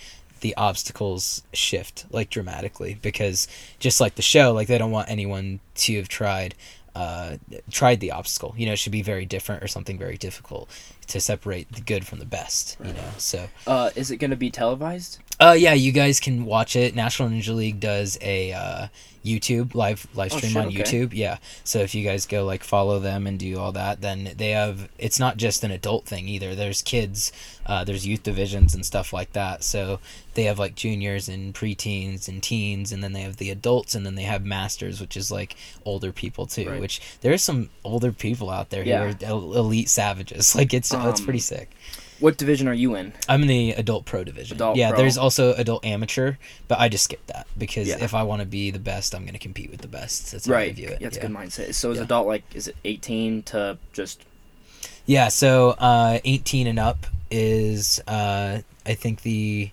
the 0.41 0.55
obstacles 0.55 1.41
shift 1.53 2.05
like 2.11 2.29
dramatically 2.29 2.97
because 3.01 3.47
just 3.79 3.99
like 4.01 4.15
the 4.15 4.21
show, 4.21 4.53
like 4.53 4.67
they 4.67 4.77
don't 4.77 4.91
want 4.91 5.09
anyone 5.09 5.59
to 5.75 5.95
have 5.97 6.07
tried 6.07 6.55
uh, 6.95 7.35
tried 7.69 7.99
the 7.99 8.11
obstacle. 8.11 8.53
You 8.57 8.65
know, 8.67 8.71
it 8.73 8.79
should 8.79 8.93
be 8.93 9.01
very 9.01 9.25
different 9.25 9.61
or 9.61 9.67
something 9.67 9.97
very 9.97 10.17
difficult 10.17 10.69
to 11.07 11.19
separate 11.19 11.69
the 11.71 11.81
good 11.81 12.07
from 12.07 12.19
the 12.19 12.25
best. 12.25 12.77
You 12.83 12.93
know, 12.93 13.09
so 13.17 13.47
Uh, 13.67 13.89
is 13.95 14.11
it 14.11 14.17
going 14.17 14.31
to 14.31 14.37
be 14.37 14.49
televised? 14.49 15.19
Uh, 15.39 15.55
yeah, 15.57 15.73
you 15.73 15.91
guys 15.91 16.19
can 16.19 16.45
watch 16.45 16.75
it. 16.75 16.95
National 16.95 17.29
Ninja 17.29 17.53
League 17.55 17.79
does 17.79 18.17
a 18.21 18.53
uh, 18.53 18.87
YouTube 19.23 19.73
live 19.75 20.07
live 20.15 20.31
Oh, 20.33 20.37
stream 20.37 20.51
shit, 20.53 20.61
on 20.61 20.67
okay. 20.67 20.77
YouTube. 20.83 21.13
Yeah, 21.13 21.37
so 21.63 21.79
if 21.79 21.93
you 21.95 22.03
guys 22.05 22.25
go 22.25 22.45
like 22.45 22.63
follow 22.63 22.99
them 22.99 23.27
and 23.27 23.37
do 23.39 23.57
all 23.59 23.71
that, 23.73 24.01
then 24.01 24.31
they 24.37 24.51
have. 24.51 24.87
It's 24.97 25.19
not 25.19 25.37
just 25.37 25.63
an 25.63 25.71
adult 25.71 26.05
thing 26.05 26.27
either. 26.29 26.55
There's 26.55 26.81
kids, 26.81 27.31
uh, 27.65 27.83
there's 27.83 28.05
youth 28.07 28.23
divisions 28.23 28.73
and 28.75 28.85
stuff 28.85 29.11
like 29.11 29.33
that. 29.33 29.63
So 29.63 29.99
they 30.35 30.43
have 30.43 30.59
like 30.59 30.75
juniors 30.75 31.27
and 31.27 31.53
preteens 31.53 32.27
and 32.29 32.41
teens, 32.41 32.91
and 32.91 33.03
then 33.03 33.13
they 33.13 33.21
have 33.21 33.37
the 33.37 33.49
adults, 33.49 33.93
and 33.95 34.05
then 34.05 34.15
they 34.15 34.23
have 34.23 34.45
masters, 34.45 35.01
which 35.01 35.17
is 35.17 35.31
like 35.31 35.55
older 35.85 36.11
people 36.13 36.45
too. 36.45 36.69
Right. 36.69 36.79
Which 36.79 37.01
there's 37.21 37.41
some 37.43 37.69
older 37.83 38.11
people 38.13 38.49
out 38.49 38.69
there 38.69 38.83
Yeah. 38.85 39.11
who 39.11 39.25
are 39.53 39.57
elite 39.57 39.89
savages. 39.89 40.55
Like 40.55 40.73
it's 40.73 40.93
it's 40.93 41.19
Um, 41.19 41.25
pretty 41.25 41.39
sick. 41.39 41.71
What 42.19 42.37
division 42.37 42.67
are 42.67 42.73
you 42.73 42.95
in? 42.95 43.13
I'm 43.27 43.41
in 43.41 43.47
the 43.47 43.71
adult 43.71 44.05
pro 44.05 44.23
division. 44.23 44.55
Adult 44.57 44.77
yeah, 44.77 44.89
pro. 44.89 44.99
there's 44.99 45.17
also 45.17 45.53
adult 45.53 45.85
amateur, 45.85 46.35
but 46.67 46.79
I 46.79 46.87
just 46.89 47.03
skipped 47.03 47.27
that 47.27 47.45
because 47.57 47.87
Yeah. 47.87 48.03
if 48.03 48.13
I 48.13 48.23
want 48.23 48.41
to 48.41 48.45
be 48.45 48.71
the 48.71 48.79
best, 48.79 49.13
I'm 49.13 49.23
going 49.23 49.33
to 49.33 49.39
compete 49.39 49.69
with 49.69 49.81
the 49.81 49.87
best. 49.87 50.31
That's 50.31 50.45
how 50.47 50.53
I 50.53 50.55
Right. 50.57 50.75
view 50.75 50.87
it. 50.87 51.01
Yeah, 51.01 51.07
that's 51.07 51.17
yeah. 51.17 51.25
a 51.25 51.27
good 51.27 51.35
mindset. 51.35 51.73
So 51.75 51.91
is 51.91 51.97
Yeah. 51.97 52.03
adult 52.03 52.27
like 52.27 52.43
is 52.53 52.67
it 52.67 52.75
18 52.85 53.43
to 53.43 53.77
just 53.93 54.21
Yeah, 55.05 55.27
so 55.27 55.71
uh, 55.71 56.19
18 56.23 56.67
and 56.67 56.79
up 56.79 57.05
is 57.29 57.99
uh, 58.07 58.59
I 58.85 58.93
think 58.93 59.21
the 59.23 59.71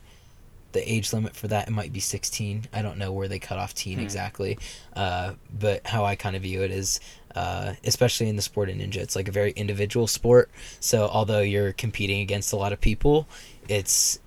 the 0.73 0.90
age 0.90 1.12
limit 1.12 1.37
for 1.37 1.49
that 1.49 1.69
it 1.69 1.71
might 1.71 1.93
be 1.93 2.00
16. 2.00 2.64
I 2.73 2.81
don't 2.81 2.97
know 2.97 3.12
where 3.12 3.28
they 3.28 3.38
cut 3.38 3.59
off 3.59 3.75
teen 3.75 3.99
Hmm. 3.99 4.05
exactly, 4.05 4.59
uh, 4.97 5.35
but 5.52 5.87
how 5.87 6.07
I 6.07 6.16
kind 6.16 6.35
of 6.35 6.40
view 6.43 6.62
it 6.62 6.71
is. 6.71 6.99
Uh, 7.35 7.75
especially 7.85 8.29
in 8.29 8.37
the 8.37 8.43
sport 8.43 8.69
of 8.69 8.77
ninja, 8.77 8.97
it's 8.97 9.17
like 9.17 9.29
a 9.29 9.33
very 9.33 9.53
individual 9.53 10.07
sport. 10.07 10.51
So 10.81 11.09
although 11.09 11.41
you're 11.41 11.73
competing 11.73 12.21
against 12.21 12.53
a 12.53 12.57
lot 12.57 12.73
of 12.73 12.81
people, 12.81 13.27
it's 13.69 14.19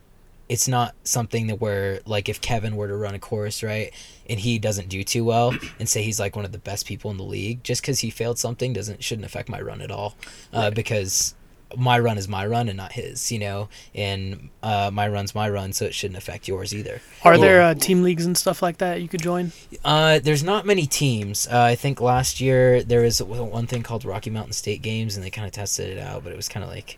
it's 0.48 0.68
not 0.68 0.94
something 1.04 1.48
that 1.48 1.60
where 1.60 2.02
like 2.06 2.30
if 2.30 2.40
Kevin 2.40 2.76
were 2.76 2.88
to 2.88 2.96
run 2.96 3.16
a 3.16 3.20
course 3.20 3.64
right 3.64 3.92
and 4.30 4.40
he 4.40 4.60
doesn't 4.60 4.90
do 4.90 5.04
too 5.04 5.26
well 5.26 5.56
and 5.80 5.90
say 5.90 6.04
he's 6.04 6.20
like 6.20 6.36
one 6.36 6.46
of 6.46 6.52
the 6.52 6.60
best 6.60 6.86
people 6.86 7.10
in 7.10 7.18
the 7.18 7.24
league 7.24 7.64
just 7.64 7.82
because 7.82 8.02
he 8.02 8.12
failed 8.12 8.38
something 8.38 8.72
doesn't 8.72 9.04
shouldn't 9.04 9.26
affect 9.26 9.50
my 9.50 9.60
run 9.60 9.82
at 9.82 9.90
all 9.90 10.14
uh, 10.54 10.60
Right. 10.60 10.76
because 10.76 11.34
my 11.78 11.98
run 12.00 12.18
is 12.18 12.28
my 12.28 12.46
run 12.46 12.68
and 12.70 12.78
not 12.78 12.92
his 12.94 13.32
you 13.32 13.40
know 13.40 13.70
and 13.94 14.50
uh, 14.64 14.90
my 14.94 15.08
run's 15.08 15.34
my 15.36 15.50
run 15.50 15.74
so 15.74 15.86
it 15.86 15.94
shouldn't 15.94 16.18
affect 16.18 16.48
yours 16.48 16.74
either 16.74 17.02
Are 17.24 17.38
there 17.38 17.62
uh, 17.62 17.74
team 17.74 18.04
leagues 18.04 18.26
and 18.26 18.38
stuff 18.38 18.62
like 18.62 18.78
that 18.80 19.02
you 19.02 19.08
could 19.08 19.22
join? 19.22 19.52
uh, 19.84 20.20
there's 20.20 20.44
not 20.44 20.66
many 20.66 20.86
teams. 20.86 21.48
Uh, 21.48 21.62
I 21.62 21.76
think 21.76 22.00
last 22.02 22.40
year 22.42 22.84
there 22.84 23.02
was 23.02 23.22
one 23.22 23.68
thing 23.68 23.84
called 23.84 24.06
Rocky 24.06 24.30
Mountain 24.30 24.54
State 24.54 24.82
Games, 24.82 25.16
and 25.16 25.24
they 25.26 25.30
kind 25.30 25.46
of 25.48 25.52
tested 25.54 25.90
it 25.98 26.00
out, 26.00 26.24
but 26.24 26.32
it 26.32 26.36
was 26.36 26.48
kind 26.50 26.64
of 26.64 26.70
like 26.70 26.98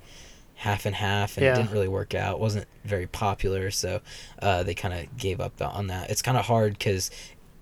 half 0.55 0.85
and 0.85 0.95
half, 0.95 1.37
and 1.37 1.45
Yeah. 1.45 1.53
it 1.53 1.57
didn't 1.57 1.71
really 1.71 1.87
work 1.87 2.15
out. 2.15 2.35
It 2.35 2.39
wasn't 2.39 2.65
very 2.83 3.07
popular, 3.07 3.69
so 3.71 4.01
uh, 4.41 4.63
they 4.63 4.73
kind 4.73 4.93
of 4.93 5.17
gave 5.17 5.39
up 5.39 5.61
on 5.61 5.87
that. 5.87 6.09
It's 6.09 6.21
kind 6.21 6.37
of 6.37 6.45
hard 6.45 6.77
because 6.77 7.11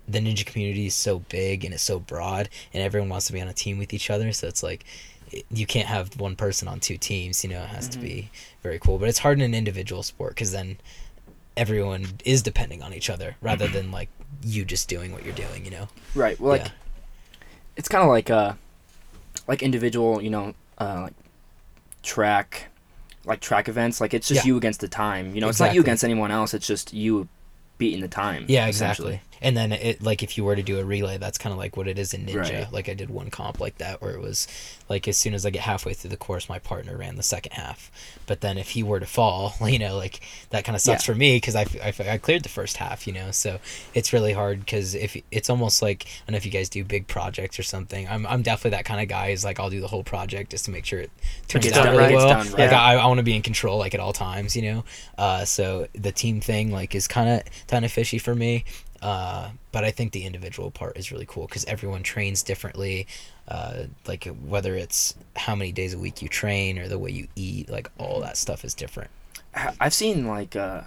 the 0.08 0.18
ninja 0.20 0.46
community 0.46 0.86
is 0.86 0.94
so 0.94 1.18
big 1.28 1.64
and 1.64 1.74
it's 1.74 1.82
so 1.82 1.98
broad, 1.98 2.48
and 2.72 2.82
everyone 2.82 3.08
wants 3.08 3.26
to 3.26 3.32
be 3.32 3.40
on 3.40 3.48
a 3.48 3.52
team 3.52 3.76
with 3.78 3.92
each 3.92 4.08
other. 4.10 4.32
So 4.32 4.46
it's 4.46 4.62
like 4.62 4.84
you 5.50 5.66
can't 5.66 5.88
have 5.88 6.18
one 6.20 6.36
person 6.36 6.68
on 6.68 6.80
two 6.80 6.96
teams. 6.96 7.42
You 7.44 7.50
know, 7.50 7.62
it 7.62 7.68
has 7.68 7.88
to 7.88 7.98
Mhm. 7.98 8.02
be 8.02 8.30
very 8.62 8.78
cool. 8.78 8.98
But 8.98 9.08
it's 9.08 9.18
hard 9.18 9.38
in 9.38 9.44
an 9.44 9.54
individual 9.54 10.02
sport 10.02 10.34
because 10.34 10.52
then 10.52 10.78
everyone 11.56 12.06
is 12.24 12.42
depending 12.42 12.82
on 12.82 12.92
each 12.92 13.08
other 13.10 13.36
rather 13.40 13.66
than 13.66 13.90
like 13.90 14.08
you 14.42 14.64
just 14.64 14.88
doing 14.88 15.12
what 15.12 15.24
you're 15.24 15.34
doing. 15.34 15.64
You 15.64 15.70
know. 15.70 15.88
right? 16.14 16.38
Well, 16.40 16.52
like 16.52 16.66
Yeah. 16.66 16.70
it's 17.76 17.88
kind 17.88 18.02
of 18.02 18.08
like 18.10 18.30
uh 18.30 18.54
like 19.48 19.62
individual, 19.62 20.22
you 20.22 20.30
know, 20.30 20.54
uh 20.78 21.02
like 21.04 21.14
track 22.02 22.68
like 23.24 23.40
track 23.40 23.68
events. 23.68 24.00
Like 24.00 24.14
it's 24.14 24.28
just 24.28 24.44
Yeah. 24.44 24.48
you 24.48 24.56
against 24.56 24.80
the 24.80 24.88
time. 24.88 25.34
You 25.34 25.40
know, 25.40 25.48
it's 25.48 25.58
not 25.60 25.74
you 25.74 25.80
against 25.80 26.04
anyone 26.04 26.30
else. 26.30 26.54
It's 26.54 26.66
just 26.66 26.92
you 26.92 27.28
beating 27.78 28.00
the 28.00 28.08
time. 28.08 28.44
Yeah, 28.48 28.66
exactly. 28.66 29.20
And 29.42 29.56
then 29.56 29.72
it 29.72 30.02
like 30.02 30.22
if 30.22 30.36
you 30.38 30.44
were 30.44 30.56
to 30.56 30.62
do 30.62 30.78
a 30.78 30.84
relay, 30.84 31.18
that's 31.18 31.38
kind 31.38 31.52
of 31.52 31.58
like 31.58 31.76
what 31.76 31.88
it 31.88 31.98
is 31.98 32.14
in 32.14 32.26
Ninja. 32.26 32.36
Right. 32.64 32.72
Like 32.72 32.88
I 32.88 32.94
did 32.94 33.10
one 33.10 33.30
comp 33.30 33.60
like 33.60 33.78
that 33.78 34.00
where 34.00 34.12
it 34.12 34.20
was 34.20 34.48
like 34.88 35.06
as 35.08 35.16
soon 35.16 35.34
as 35.34 35.44
I 35.44 35.50
get 35.50 35.62
halfway 35.62 35.92
through 35.94 36.10
the 36.10 36.16
course, 36.16 36.48
my 36.48 36.58
partner 36.58 36.96
ran 36.96 37.16
the 37.16 37.22
second 37.22 37.52
half. 37.52 37.90
But 38.26 38.40
then 38.40 38.58
if 38.58 38.70
he 38.70 38.82
were 38.82 39.00
to 39.00 39.06
fall, 39.06 39.54
you 39.66 39.78
know, 39.78 39.96
like 39.96 40.20
that 40.50 40.64
kind 40.64 40.74
of 40.76 40.80
sucks 40.82 41.02
Yeah. 41.06 41.12
for 41.12 41.18
me 41.18 41.36
because 41.36 41.56
I, 41.56 41.66
I, 41.82 41.94
I 42.12 42.18
cleared 42.18 42.42
the 42.42 42.48
first 42.48 42.76
half, 42.78 43.06
you 43.06 43.12
know. 43.12 43.30
So 43.30 43.58
it's 43.94 44.12
really 44.12 44.32
hard 44.32 44.60
because 44.60 44.94
if 44.94 45.16
it's 45.30 45.50
almost 45.50 45.82
like 45.82 46.06
I 46.06 46.08
don't 46.26 46.32
know 46.32 46.36
if 46.38 46.46
you 46.46 46.52
guys 46.52 46.68
do 46.68 46.84
big 46.84 47.06
projects 47.06 47.58
or 47.58 47.62
something. 47.62 48.08
I'm 48.08 48.26
I'm 48.26 48.42
definitely 48.42 48.70
that 48.70 48.84
kind 48.84 49.00
of 49.00 49.08
guy. 49.08 49.28
Is 49.28 49.44
like 49.44 49.60
I'll 49.60 49.70
do 49.70 49.80
the 49.80 49.88
whole 49.88 50.04
project 50.04 50.50
just 50.52 50.64
to 50.66 50.70
make 50.70 50.84
sure 50.84 51.00
it 51.00 51.10
turns 51.48 51.66
out 51.72 51.84
done 51.84 51.96
really 51.96 52.14
right. 52.14 52.14
Well. 52.14 52.28
done 52.28 52.46
right. 52.52 52.58
Like. 52.58 52.72
I, 52.72 52.94
I 52.96 53.06
want 53.06 53.18
to 53.18 53.24
be 53.24 53.34
in 53.36 53.42
control 53.42 53.78
like 53.78 53.94
at 53.94 54.00
all 54.00 54.12
times, 54.12 54.56
you 54.56 54.62
know. 54.62 54.84
Uh, 55.18 55.44
so 55.44 55.88
the 55.94 56.12
team 56.12 56.40
thing 56.40 56.70
like 56.70 56.94
is 56.94 57.06
kind 57.08 57.28
of 57.28 57.42
kind 57.66 57.84
of 57.84 57.92
fishy 57.92 58.18
for 58.18 58.34
me. 58.34 58.64
Uh, 59.02 59.50
but 59.72 59.84
I 59.84 59.90
think 59.90 60.12
the 60.12 60.24
individual 60.24 60.70
part 60.70 60.96
is 60.96 61.12
really 61.12 61.26
cool 61.26 61.46
because 61.46 61.64
everyone 61.66 62.02
trains 62.02 62.42
differently. 62.42 63.06
Uh, 63.48 63.84
like 64.06 64.24
whether 64.46 64.74
it's 64.74 65.14
how 65.36 65.54
many 65.54 65.72
days 65.72 65.94
a 65.94 65.98
week 65.98 66.22
you 66.22 66.28
train 66.28 66.78
or 66.78 66.88
the 66.88 66.98
way 66.98 67.10
you 67.10 67.28
eat, 67.36 67.68
like 67.70 67.90
all 67.98 68.20
that 68.20 68.36
stuff 68.36 68.64
is 68.64 68.74
different. 68.74 69.10
I've 69.80 69.94
seen 69.94 70.26
like 70.26 70.54
uh, 70.56 70.82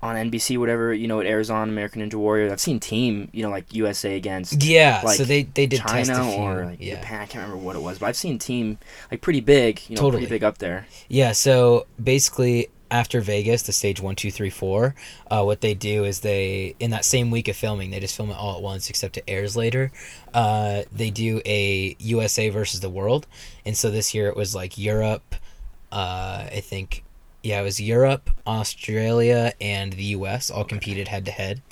on 0.00 0.14
NBC, 0.30 0.58
whatever 0.58 0.94
you 0.94 1.08
know, 1.08 1.20
it 1.20 1.26
airs 1.26 1.50
on 1.50 1.68
American 1.68 2.02
Ninja 2.08 2.14
Warrior. 2.14 2.52
I've 2.52 2.60
seen 2.60 2.78
team, 2.78 3.28
you 3.32 3.42
know, 3.42 3.50
like 3.50 3.74
USA 3.74 4.16
against 4.16 4.62
Yeah, 4.62 5.00
Like 5.04 5.16
so 5.16 5.24
they 5.24 5.42
they 5.42 5.66
did 5.66 5.80
China 5.80 6.30
or 6.32 6.66
like 6.66 6.78
yeah. 6.80 6.96
Japan. 6.96 7.20
I 7.22 7.26
can't 7.26 7.42
remember 7.44 7.64
what 7.64 7.74
it 7.76 7.82
was, 7.82 7.98
but 7.98 8.06
I've 8.06 8.16
seen 8.16 8.38
team 8.38 8.78
like 9.10 9.20
pretty 9.20 9.40
big. 9.40 9.80
You 9.88 9.96
know, 9.96 10.02
Totally. 10.02 10.22
pretty 10.22 10.34
big 10.36 10.44
up 10.44 10.58
there. 10.58 10.86
Yeah, 11.08 11.32
so 11.32 11.86
basically 12.02 12.68
after 12.90 13.20
Vegas, 13.20 13.62
the 13.62 13.72
stage 13.72 14.00
one, 14.00 14.14
two, 14.14 14.30
three, 14.30 14.50
four, 14.50 14.94
uh, 15.30 15.42
what 15.42 15.60
they 15.60 15.74
do 15.74 16.04
is 16.04 16.20
they 16.20 16.74
in 16.80 16.90
that 16.90 17.04
same 17.04 17.30
week 17.30 17.48
of 17.48 17.56
filming, 17.56 17.90
they 17.90 18.00
just 18.00 18.16
film 18.16 18.30
it 18.30 18.36
all 18.36 18.56
at 18.56 18.62
once, 18.62 18.88
except 18.88 19.16
it 19.16 19.24
airs 19.28 19.56
later. 19.56 19.90
Uh, 20.32 20.82
they 20.92 21.10
do 21.10 21.40
a 21.44 21.96
USA 21.98 22.48
versus 22.48 22.80
the 22.80 22.90
world, 22.90 23.26
and 23.64 23.76
so 23.76 23.90
this 23.90 24.14
year 24.14 24.28
it 24.28 24.36
was 24.36 24.54
like 24.54 24.78
Europe. 24.78 25.34
Uh, 25.90 26.48
I 26.52 26.60
think, 26.60 27.04
yeah, 27.42 27.60
it 27.60 27.64
was 27.64 27.80
Europe, 27.80 28.30
Australia, 28.46 29.52
and 29.60 29.92
the 29.92 30.04
US 30.04 30.50
all 30.50 30.64
competed 30.64 31.08
head 31.08 31.24
to 31.26 31.30
head. 31.30 31.62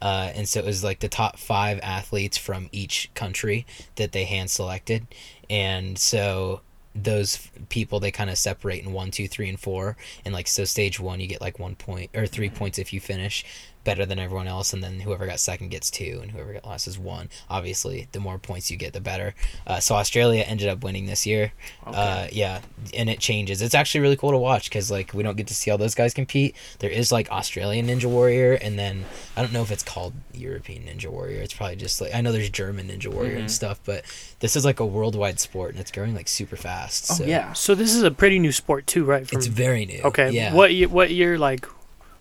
Uh, 0.00 0.32
and 0.34 0.48
so 0.48 0.58
it 0.58 0.66
was 0.66 0.82
like 0.82 0.98
the 0.98 1.08
top 1.08 1.38
five 1.38 1.78
athletes 1.80 2.36
from 2.36 2.68
each 2.72 3.08
country 3.14 3.64
that 3.94 4.10
they 4.10 4.24
hand 4.24 4.50
selected, 4.50 5.06
and 5.48 5.96
so 5.96 6.60
those 6.94 7.48
people 7.68 8.00
they 8.00 8.10
kind 8.10 8.30
of 8.30 8.38
separate 8.38 8.84
in 8.84 8.92
one, 8.92 9.10
two, 9.10 9.28
three, 9.28 9.48
and 9.48 9.58
four. 9.58 9.96
And 10.24 10.34
like 10.34 10.46
so, 10.46 10.64
stage 10.64 11.00
one 11.00 11.20
you 11.20 11.26
get 11.26 11.40
like 11.40 11.58
one 11.58 11.74
point 11.74 12.10
or 12.14 12.26
three 12.26 12.50
points 12.50 12.78
if 12.78 12.92
you 12.92 13.00
finish 13.00 13.44
better 13.84 14.06
than 14.06 14.18
everyone 14.18 14.46
else, 14.46 14.72
and 14.72 14.82
then 14.82 15.00
whoever 15.00 15.26
got 15.26 15.40
second 15.40 15.70
gets 15.70 15.90
two, 15.90 16.20
and 16.22 16.30
whoever 16.30 16.52
got 16.52 16.64
last 16.66 16.86
is 16.86 16.98
one. 16.98 17.28
Obviously, 17.50 18.08
the 18.12 18.20
more 18.20 18.38
points 18.38 18.70
you 18.70 18.76
get, 18.76 18.92
the 18.92 19.00
better. 19.00 19.34
Uh, 19.66 19.80
so 19.80 19.94
Australia 19.96 20.42
ended 20.46 20.68
up 20.68 20.82
winning 20.84 21.06
this 21.06 21.26
year. 21.26 21.52
Uh, 21.86 22.28
yeah, 22.32 22.60
and 22.94 23.10
it 23.10 23.18
changes. 23.18 23.60
It's 23.62 23.74
actually 23.74 24.00
really 24.00 24.16
cool 24.16 24.30
to 24.30 24.38
watch 24.38 24.68
because 24.68 24.90
like 24.90 25.12
we 25.14 25.22
don't 25.22 25.36
get 25.36 25.46
to 25.48 25.54
see 25.54 25.70
all 25.70 25.78
those 25.78 25.94
guys 25.94 26.14
compete. 26.14 26.54
There 26.78 26.90
is 26.90 27.10
like 27.12 27.30
Australian 27.30 27.86
Ninja 27.88 28.06
Warrior, 28.06 28.54
and 28.54 28.78
then 28.78 29.04
I 29.36 29.42
don't 29.42 29.52
know 29.52 29.62
if 29.62 29.70
it's 29.70 29.82
called 29.82 30.12
European 30.32 30.84
Ninja 30.84 31.06
Warrior. 31.08 31.40
It's 31.42 31.54
probably 31.54 31.76
just 31.76 32.00
like 32.00 32.14
I 32.14 32.20
know 32.20 32.32
there's 32.32 32.50
German 32.50 32.88
Ninja 32.88 33.08
Warrior 33.08 33.36
and 33.36 33.46
Mhm. 33.46 33.50
stuff, 33.50 33.80
but 33.84 34.04
this 34.40 34.56
is 34.56 34.64
like 34.64 34.80
a 34.80 34.86
worldwide 34.86 35.40
sport 35.40 35.72
and 35.72 35.80
it's 35.80 35.90
growing 35.90 36.14
like 36.14 36.28
super 36.28 36.56
fast. 36.56 37.08
Oh 37.10 37.14
so 37.14 37.24
yeah, 37.24 37.52
So 37.52 37.74
this 37.74 37.94
is 37.94 38.02
a 38.02 38.10
pretty 38.10 38.38
new 38.38 38.52
sport 38.52 38.86
too, 38.86 39.04
right? 39.04 39.26
From, 39.26 39.38
it's 39.38 39.46
very 39.46 39.84
new. 39.86 40.00
okay. 40.04 40.30
yeah. 40.30 40.54
What 40.54 40.72
year? 40.74 40.88
What 40.88 41.10
year? 41.10 41.38
Like 41.38 41.66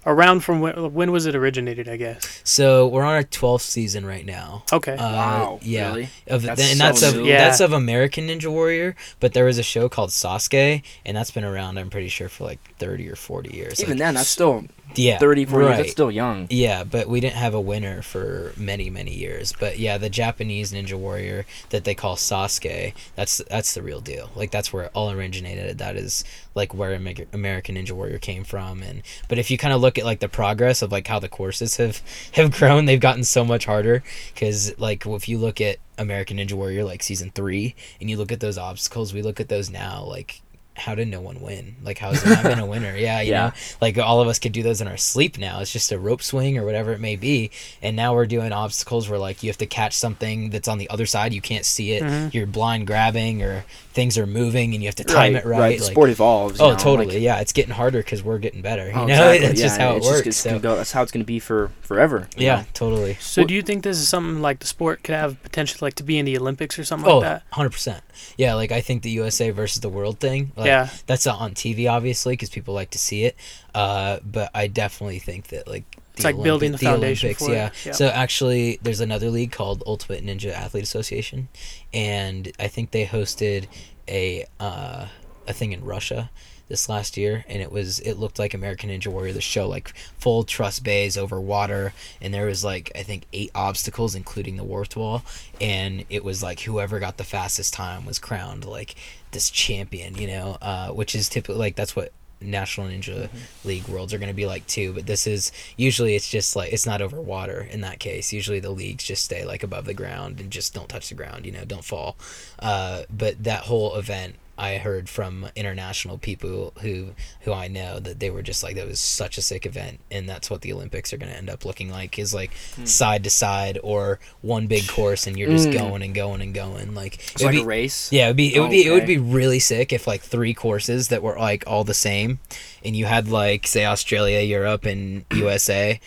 around 0.05 0.41
from 0.41 0.59
when? 0.59 0.93
When 0.93 1.11
was 1.11 1.25
it 1.25 1.35
originated? 1.35 1.87
I 1.87 1.97
guess. 1.97 2.41
So 2.43 2.87
we're 2.87 3.03
on 3.03 3.13
our 3.13 3.23
twelfth 3.23 3.65
season 3.65 4.05
right 4.05 4.25
now. 4.25 4.63
Okay. 4.71 4.93
Uh, 4.93 4.97
wow, 4.97 5.59
yeah. 5.61 5.89
really? 5.89 6.09
Of 6.27 6.43
That's 6.43 6.61
and 6.61 6.77
so 6.77 6.83
that's 6.83 7.01
of. 7.03 7.25
Yeah. 7.25 7.45
that's 7.45 7.59
of 7.59 7.73
American 7.73 8.27
Ninja 8.27 8.51
Warrior, 8.51 8.95
but 9.19 9.33
there 9.33 9.45
was 9.45 9.57
a 9.57 9.63
show 9.63 9.89
called 9.89 10.09
Sasuke, 10.09 10.83
and 11.05 11.17
that's 11.17 11.31
been 11.31 11.43
around. 11.43 11.77
I'm 11.77 11.89
pretty 11.89 12.09
sure 12.09 12.29
for 12.29 12.43
like 12.43 12.59
thirty 12.77 13.09
or 13.09 13.15
forty 13.15 13.55
years. 13.55 13.79
Even 13.79 13.93
Like, 13.93 13.99
then, 13.99 14.13
that's 14.15 14.29
still 14.29 14.65
yeah, 14.95 15.17
30, 15.17 15.45
40 15.45 15.63
years. 15.63 15.69
right. 15.69 15.77
That's 15.77 15.91
still 15.91 16.11
young. 16.11 16.47
Yeah, 16.49 16.83
but 16.83 17.07
we 17.07 17.19
didn't 17.19 17.35
have 17.35 17.53
a 17.53 17.61
winner 17.61 18.01
for 18.01 18.53
many, 18.57 18.89
many 18.89 19.13
years. 19.13 19.53
But 19.57 19.79
yeah, 19.79 19.97
the 19.97 20.09
Japanese 20.09 20.71
Ninja 20.71 20.95
Warrior 20.95 21.45
that 21.69 21.83
they 21.83 21.95
call 21.95 22.15
Sasuke, 22.15 22.93
that's 23.15 23.41
that's 23.49 23.73
the 23.73 23.81
real 23.81 24.01
deal. 24.01 24.29
Like 24.35 24.51
that's 24.51 24.71
where 24.73 24.85
it 24.85 24.91
all 24.93 25.11
originated. 25.11 25.77
That 25.77 25.95
is 25.95 26.23
like 26.55 26.73
where 26.73 26.93
American 26.93 27.75
Ninja 27.75 27.91
Warrior 27.91 28.17
came 28.17 28.43
from. 28.43 28.83
And 28.83 29.01
but 29.27 29.37
if 29.37 29.49
you 29.51 29.57
kind 29.57 29.73
of 29.73 29.81
look 29.81 29.97
at 29.97 30.05
like 30.05 30.19
the 30.19 30.29
progress 30.29 30.81
of 30.81 30.91
like 30.91 31.07
how 31.07 31.19
the 31.19 31.29
courses 31.29 31.77
have 31.77 32.01
have 32.33 32.51
grown, 32.51 32.85
they've 32.85 32.99
gotten 32.99 33.23
so 33.23 33.43
much 33.45 33.65
harder. 33.65 34.03
Because 34.33 34.77
like 34.79 35.05
if 35.05 35.29
you 35.29 35.37
look 35.37 35.61
at 35.61 35.77
American 35.97 36.37
Ninja 36.37 36.53
Warrior 36.53 36.83
like 36.83 37.03
season 37.03 37.31
three, 37.33 37.75
and 37.99 38.09
you 38.09 38.17
look 38.17 38.31
at 38.31 38.39
those 38.39 38.57
obstacles, 38.57 39.13
we 39.13 39.21
look 39.21 39.39
at 39.39 39.49
those 39.49 39.69
now 39.69 40.03
like. 40.03 40.41
How 40.73 40.95
did 40.95 41.09
no 41.09 41.19
one 41.19 41.41
win? 41.41 41.75
Like, 41.83 41.97
how 41.97 42.11
is 42.11 42.21
has 42.23 42.33
there 42.33 42.43
not 42.43 42.49
been 42.49 42.59
a 42.59 42.65
winner? 42.71 42.95
Yeah, 42.95 43.19
you 43.21 43.31
Yeah. 43.31 43.47
know, 43.47 43.53
like 43.81 43.97
all 43.97 44.21
of 44.21 44.27
us 44.29 44.39
could 44.39 44.53
do 44.53 44.63
those 44.63 44.79
in 44.79 44.87
our 44.87 44.95
sleep 44.97 45.37
now. 45.37 45.59
It's 45.59 45.71
just 45.71 45.91
a 45.91 45.99
rope 45.99 46.23
swing 46.23 46.57
or 46.57 46.63
whatever 46.65 46.93
it 46.93 46.99
may 47.01 47.17
be. 47.17 47.51
And 47.81 47.95
now 47.95 48.15
we're 48.15 48.25
doing 48.25 48.51
obstacles 48.53 49.09
where 49.09 49.19
like 49.19 49.43
you 49.43 49.49
have 49.49 49.57
to 49.57 49.65
catch 49.65 49.93
something 49.93 50.49
that's 50.49 50.67
on 50.69 50.77
the 50.77 50.89
other 50.89 51.05
side. 51.05 51.33
You 51.33 51.41
can't 51.41 51.65
see 51.65 51.91
it. 51.91 52.03
Mhm. 52.03 52.33
You're 52.33 52.47
blind 52.47 52.87
grabbing 52.87 53.43
or 53.43 53.65
things 53.93 54.17
are 54.17 54.25
moving 54.25 54.73
and 54.73 54.81
you 54.81 54.87
have 54.87 54.95
to 54.95 55.03
time 55.03 55.35
it 55.35 55.43
right. 55.45 55.59
right. 55.59 55.77
The 55.77 55.83
like- 55.83 55.91
sport 55.91 56.09
evolves. 56.09 56.61
oh, 56.61 56.71
know, 56.71 56.77
totally. 56.77 57.15
like- 57.15 57.21
yeah, 57.21 57.41
it's 57.41 57.51
getting 57.51 57.73
harder 57.73 57.99
because 57.99 58.23
we're 58.23 58.39
getting 58.39 58.61
better. 58.61 58.87
You 58.87 58.93
Oh, 58.93 59.05
know, 59.05 59.13
exactly, 59.31 59.47
that's 59.47 59.59
yeah, 59.59 59.65
just 59.65 59.77
how 59.79 59.91
it 59.93 59.97
it's 59.97 60.07
just- 60.07 60.25
works. 60.25 60.37
so. 60.37 60.59
go- 60.59 60.75
that's 60.77 60.93
how 60.93 61.03
it's 61.03 61.11
going 61.11 61.21
to 61.23 61.27
be 61.27 61.39
for 61.39 61.69
forever. 61.81 62.29
yeah, 62.37 62.55
know? 62.61 62.65
totally. 62.73 63.17
So 63.19 63.43
do 63.43 63.53
you 63.53 63.61
think 63.61 63.83
this 63.83 63.97
is 63.97 64.07
something 64.07 64.41
like 64.41 64.59
the 64.59 64.67
sport 64.67 65.03
could 65.03 65.15
have 65.15 65.43
potential 65.43 65.79
like 65.81 65.95
to 65.95 66.03
be 66.03 66.17
in 66.17 66.25
the 66.25 66.37
Olympics 66.37 66.79
or 66.79 66.85
something 66.85 67.09
Oh, 67.11 67.17
like 67.17 67.43
that? 67.43 67.51
100%. 67.51 67.99
Yeah, 68.37 68.55
like 68.55 68.71
I 68.71 68.81
think 68.81 69.03
the 69.03 69.11
USA 69.11 69.49
versus 69.51 69.81
the 69.81 69.89
world 69.89 70.19
thing. 70.19 70.51
Like, 70.55 70.67
yeah. 70.67 70.89
That's 71.07 71.25
not 71.25 71.39
on 71.39 71.53
TV, 71.53 71.89
obviously, 71.89 72.33
because 72.33 72.49
people 72.49 72.73
like 72.73 72.91
to 72.91 72.97
see 72.99 73.23
it. 73.25 73.35
Uh, 73.73 74.19
but 74.23 74.49
I 74.53 74.67
definitely 74.67 75.19
think 75.19 75.47
that 75.47 75.67
like 75.67 75.83
It's 76.15 76.23
like 76.23 76.41
building 76.41 76.71
the 76.71 76.77
foundation 76.77 77.33
for 77.35 77.51
it. 77.51 77.53
yeah. 77.53 77.69
Yeah. 77.85 77.91
So 77.93 78.07
actually, 78.07 78.79
there's 78.81 78.99
another 78.99 79.29
league 79.29 79.51
called 79.51 79.83
Ultimate 79.85 80.25
Ninja 80.25 80.53
Athlete 80.53 80.83
Association, 80.83 81.47
and 81.93 82.51
I 82.59 82.67
think 82.67 82.91
they 82.91 83.05
hosted 83.05 83.67
a 84.07 84.45
uh, 84.59 85.07
a 85.47 85.53
thing 85.53 85.71
in 85.71 85.83
Russia 85.83 86.29
this 86.71 86.89
last 86.89 87.17
year, 87.17 87.45
and 87.47 87.61
it 87.61 87.71
was 87.71 87.99
it 87.99 88.15
looked 88.15 88.39
like 88.39 88.53
American 88.53 88.89
Ninja 88.89 89.07
Warrior, 89.07 89.33
the 89.33 89.41
show, 89.41 89.67
like 89.67 89.93
full 90.17 90.43
truss 90.43 90.79
bays 90.79 91.17
over 91.17 91.39
water, 91.39 91.93
and 92.19 92.33
there 92.33 92.47
was 92.47 92.63
like 92.63 92.91
I 92.95 93.03
think 93.03 93.25
eight 93.33 93.51
obstacles, 93.53 94.15
including 94.15 94.57
the 94.57 94.63
warped 94.63 94.95
wall, 94.95 95.23
and 95.59 96.05
it 96.09 96.23
was 96.23 96.41
like 96.41 96.61
whoever 96.61 96.99
got 96.99 97.17
the 97.17 97.23
fastest 97.23 97.73
time 97.73 98.05
was 98.05 98.17
crowned 98.17 98.65
like 98.65 98.95
this 99.31 99.49
champion, 99.49 100.15
you 100.15 100.27
know, 100.27 100.57
uh, 100.61 100.89
which 100.89 101.13
is 101.13 101.29
typically 101.29 101.59
like 101.59 101.75
that's 101.75 101.95
what 101.95 102.11
National 102.41 102.87
Ninja 102.87 103.29
League 103.63 103.87
Worlds 103.87 104.13
are 104.13 104.17
going 104.17 104.29
to 104.29 104.35
be 104.35 104.45
like 104.45 104.65
too. 104.67 104.93
But 104.93 105.05
this 105.05 105.27
is 105.27 105.51
usually 105.77 106.15
it's 106.15 106.29
just 106.29 106.55
like 106.55 106.73
it's 106.73 106.85
not 106.85 107.01
over 107.01 107.21
water 107.21 107.67
in 107.69 107.81
that 107.81 107.99
case. 107.99 108.33
Usually 108.33 108.59
the 108.59 108.71
leagues 108.71 109.03
just 109.03 109.25
stay 109.25 109.45
like 109.45 109.63
above 109.63 109.85
the 109.85 109.93
ground 109.93 110.39
and 110.39 110.51
just 110.51 110.73
don't 110.73 110.89
touch 110.89 111.09
the 111.09 111.15
ground, 111.15 111.45
you 111.45 111.51
know, 111.51 111.65
don't 111.65 111.85
fall. 111.85 112.17
Uh, 112.59 113.03
but 113.15 113.43
that 113.43 113.61
whole 113.63 113.95
event. 113.95 114.35
I 114.57 114.77
heard 114.77 115.09
from 115.09 115.47
international 115.55 116.17
people 116.19 116.73
who 116.81 117.11
who 117.41 117.53
I 117.53 117.67
know 117.67 117.99
that 117.99 118.19
they 118.19 118.29
were 118.29 118.41
just 118.43 118.61
like 118.63 118.75
that 118.75 118.87
was 118.87 118.99
such 118.99 119.37
a 119.37 119.41
sick 119.41 119.65
event 119.65 119.99
and 120.11 120.29
that's 120.29 120.49
what 120.49 120.61
the 120.61 120.71
Olympics 120.73 121.11
are 121.13 121.17
going 121.17 121.31
to 121.31 121.37
end 121.37 121.49
up 121.49 121.65
looking 121.65 121.89
like 121.89 122.19
is 122.19 122.33
like 122.33 122.51
side 122.83 123.23
to 123.23 123.29
side 123.29 123.79
or 123.81 124.19
one 124.41 124.67
big 124.67 124.87
course 124.87 125.25
and 125.25 125.37
you're 125.37 125.49
just 125.49 125.69
Mm. 125.69 125.73
going 125.79 126.01
and 126.03 126.13
going 126.13 126.41
and 126.41 126.53
going 126.53 126.93
like 126.93 127.15
It's 127.15 127.41
it 127.41 127.45
would 127.45 127.45
like 127.47 127.55
be- 127.55 127.61
a 127.61 127.65
race. 127.65 128.11
yeah, 128.11 128.25
it 128.25 128.29
would 128.29 128.37
be 128.37 128.53
it 128.55 128.59
would 128.59 128.69
be 128.69 128.85
it 128.85 128.91
would 128.91 129.07
be 129.07 129.17
really 129.17 129.59
sick 129.59 129.91
if 129.93 130.05
like 130.05 130.21
three 130.21 130.53
courses 130.53 131.07
that 131.07 131.23
were 131.23 131.37
like 131.39 131.63
all 131.65 131.83
the 131.83 131.93
same, 131.93 132.39
and 132.85 132.95
you 132.95 133.05
had 133.05 133.29
like 133.29 133.65
say 133.65 133.85
Australia, 133.85 134.41
Europe, 134.41 134.85
and 134.85 135.25
USA, 135.33 135.99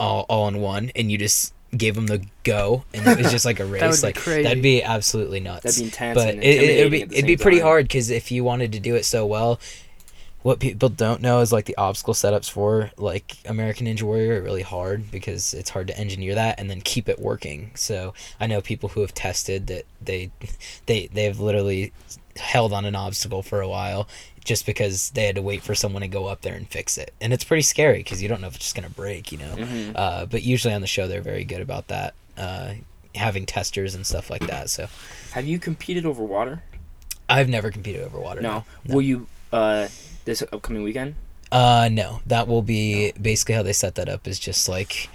all 0.00 0.24
all 0.28 0.48
in 0.48 0.60
one, 0.60 0.90
and 0.96 1.10
you 1.12 1.18
just 1.18 1.52
gave 1.76 1.96
him 1.96 2.06
the 2.06 2.24
go, 2.44 2.84
and 2.94 3.06
it 3.06 3.18
was 3.18 3.30
just 3.30 3.44
like 3.44 3.60
a 3.60 3.64
race. 3.66 3.82
would 3.82 3.90
be 3.92 4.06
like 4.06 4.16
crazy. 4.16 4.42
that'd 4.42 4.62
be 4.62 4.82
absolutely 4.82 5.40
nuts. 5.40 5.64
That'd 5.64 5.78
be 5.78 5.84
intense. 5.84 6.14
but 6.14 6.34
and 6.34 6.42
it, 6.42 6.46
it, 6.46 6.62
it'd 6.62 6.92
be 6.92 7.02
intimidating 7.02 7.02
at 7.02 7.08
the 7.10 7.16
it'd 7.16 7.26
be 7.26 7.36
pretty 7.36 7.58
time. 7.58 7.66
hard 7.66 7.84
because 7.84 8.10
if 8.10 8.30
you 8.30 8.44
wanted 8.44 8.72
to 8.72 8.80
do 8.80 8.94
it 8.94 9.04
so 9.04 9.26
well. 9.26 9.60
What 10.42 10.60
people 10.60 10.88
don't 10.88 11.20
know 11.20 11.40
is 11.40 11.52
like 11.52 11.64
the 11.64 11.76
obstacle 11.76 12.14
setups 12.14 12.48
for 12.48 12.92
like 12.96 13.36
American 13.44 13.88
Ninja 13.88 14.04
Warrior 14.04 14.38
are 14.38 14.42
really 14.42 14.62
hard 14.62 15.10
because 15.10 15.52
it's 15.52 15.68
hard 15.68 15.88
to 15.88 15.98
engineer 15.98 16.36
that 16.36 16.60
and 16.60 16.70
then 16.70 16.80
keep 16.80 17.08
it 17.08 17.18
working. 17.18 17.72
So 17.74 18.14
I 18.38 18.46
know 18.46 18.60
people 18.60 18.90
who 18.90 19.00
have 19.00 19.12
tested 19.12 19.66
that 19.66 19.84
they 20.00 20.30
they 20.86 21.08
they've 21.08 21.38
literally 21.38 21.92
held 22.36 22.72
on 22.72 22.84
an 22.84 22.94
obstacle 22.94 23.42
for 23.42 23.60
a 23.60 23.68
while 23.68 24.08
just 24.48 24.64
because 24.64 25.10
they 25.10 25.26
had 25.26 25.34
to 25.36 25.42
wait 25.42 25.62
for 25.62 25.74
someone 25.74 26.00
to 26.00 26.08
go 26.08 26.24
up 26.26 26.40
there 26.40 26.54
and 26.54 26.66
fix 26.70 26.96
it. 26.96 27.12
And 27.20 27.34
it's 27.34 27.44
pretty 27.44 27.60
scary 27.62 27.98
because 27.98 28.22
you 28.22 28.30
don't 28.30 28.40
know 28.40 28.46
if 28.46 28.56
it's 28.56 28.64
just 28.64 28.74
going 28.74 28.88
to 28.88 28.94
break, 28.94 29.30
you 29.30 29.36
know. 29.36 29.54
Mhm. 29.56 29.92
Uh, 29.94 30.24
but 30.24 30.42
usually 30.42 30.72
on 30.72 30.80
the 30.80 30.86
show 30.86 31.06
they're 31.06 31.20
very 31.20 31.44
good 31.44 31.60
about 31.60 31.88
that, 31.88 32.14
uh, 32.38 32.72
having 33.14 33.44
testers 33.44 33.94
and 33.94 34.06
stuff 34.06 34.30
like 34.30 34.46
that. 34.46 34.70
So 34.70 34.88
Have 35.32 35.46
you 35.46 35.58
competed 35.58 36.06
over 36.06 36.24
water? 36.24 36.62
I've 37.28 37.50
never 37.50 37.70
competed 37.70 38.02
over 38.02 38.18
water. 38.18 38.40
No. 38.40 38.64
No. 38.86 38.94
Will 38.94 39.02
you 39.02 39.26
uh, 39.52 39.88
this 40.24 40.42
upcoming 40.50 40.82
weekend? 40.82 41.14
Uh, 41.52 41.90
no, 41.92 42.20
that 42.26 42.48
will 42.48 42.62
be 42.62 43.12
basically 43.20 43.54
how 43.54 43.62
they 43.62 43.74
set 43.74 43.96
that 43.96 44.08
up. 44.08 44.26
Is 44.26 44.38
just 44.38 44.66
like 44.66 45.10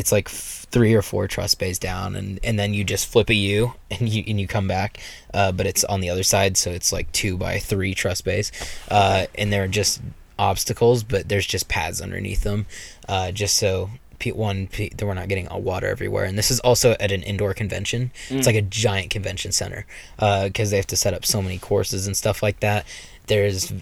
it's 0.00 0.10
like 0.10 0.26
f- 0.28 0.66
three 0.70 0.94
or 0.94 1.02
four 1.02 1.28
truss 1.28 1.54
bays 1.54 1.78
down, 1.78 2.16
and 2.16 2.40
and 2.42 2.58
then 2.58 2.74
you 2.74 2.82
just 2.82 3.06
flip 3.06 3.30
a 3.30 3.34
U 3.34 3.74
and 3.90 4.08
you 4.08 4.24
and 4.26 4.40
you 4.40 4.46
come 4.48 4.66
back. 4.66 4.98
Uh, 5.32 5.52
but 5.52 5.66
it's 5.66 5.84
on 5.84 6.00
the 6.00 6.10
other 6.10 6.22
side, 6.24 6.56
so 6.56 6.70
it's 6.70 6.92
like 6.92 7.10
two 7.12 7.36
by 7.36 7.58
three 7.58 7.94
truss 7.94 8.20
bays. 8.20 8.50
Uh, 8.90 9.26
and 9.36 9.52
there 9.52 9.62
are 9.64 9.68
just 9.68 10.00
obstacles, 10.38 11.04
but 11.04 11.28
there's 11.28 11.46
just 11.46 11.68
pads 11.68 12.00
underneath 12.00 12.42
them, 12.42 12.66
uh, 13.08 13.30
just 13.30 13.56
so. 13.56 13.90
One, 14.34 14.68
that 14.76 15.02
we're 15.02 15.14
not 15.14 15.28
getting 15.28 15.48
all 15.48 15.62
water 15.62 15.86
everywhere, 15.86 16.24
and 16.24 16.36
this 16.36 16.50
is 16.50 16.60
also 16.60 16.94
at 17.00 17.10
an 17.10 17.22
indoor 17.22 17.54
convention. 17.54 18.10
It's 18.28 18.46
like 18.46 18.54
a 18.54 18.60
giant 18.60 19.08
convention 19.08 19.50
center 19.50 19.86
because 20.18 20.70
they 20.70 20.76
have 20.76 20.86
to 20.88 20.96
set 20.96 21.14
up 21.14 21.24
so 21.24 21.40
many 21.40 21.56
courses 21.56 22.06
and 22.06 22.14
stuff 22.14 22.42
like 22.42 22.60
that. 22.60 22.84
There's 23.28 23.72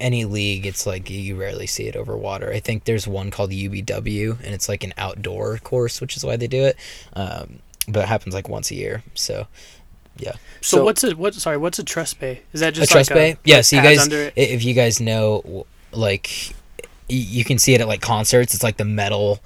any 0.00 0.24
league, 0.24 0.66
it's 0.66 0.86
like 0.86 1.08
you 1.08 1.36
rarely 1.36 1.66
see 1.66 1.86
it 1.86 1.96
over 1.96 2.16
water. 2.16 2.52
I 2.52 2.60
think 2.60 2.84
there's 2.84 3.06
one 3.06 3.30
called 3.30 3.50
UBW, 3.50 4.38
and 4.44 4.54
it's 4.54 4.68
like 4.68 4.84
an 4.84 4.92
outdoor 4.98 5.58
course, 5.58 6.00
which 6.00 6.16
is 6.16 6.24
why 6.24 6.36
they 6.36 6.46
do 6.48 6.64
it. 6.64 6.76
Um, 7.14 7.60
but 7.88 8.00
it 8.04 8.08
happens 8.08 8.34
like 8.34 8.48
once 8.48 8.70
a 8.70 8.74
year. 8.74 9.02
So, 9.14 9.46
yeah. 10.16 10.32
So, 10.60 10.78
So- 10.78 10.84
what's 10.84 11.04
a 11.04 11.14
what? 11.16 11.34
Sorry, 11.34 11.56
what's 11.56 11.78
a 11.78 11.84
truss 11.84 12.14
bay? 12.14 12.42
Is 12.52 12.60
that 12.60 12.74
just 12.74 12.90
A 12.90 12.94
just 12.94 13.08
truss 13.08 13.10
like 13.10 13.14
bay? 13.16 13.30
A, 13.32 13.38
yeah. 13.44 13.56
like 13.56 13.64
So 13.66 13.76
you 13.76 13.82
guys, 13.82 13.98
under 14.00 14.20
it? 14.22 14.32
if 14.36 14.64
you 14.64 14.74
guys 14.74 15.00
know, 15.00 15.66
like, 15.92 16.54
you 17.08 17.44
can 17.44 17.58
see 17.58 17.74
it 17.74 17.80
at 17.80 17.88
like 17.88 18.00
concerts. 18.00 18.54
It's 18.54 18.62
like 18.62 18.76
the 18.78 18.84
metal. 18.84 19.40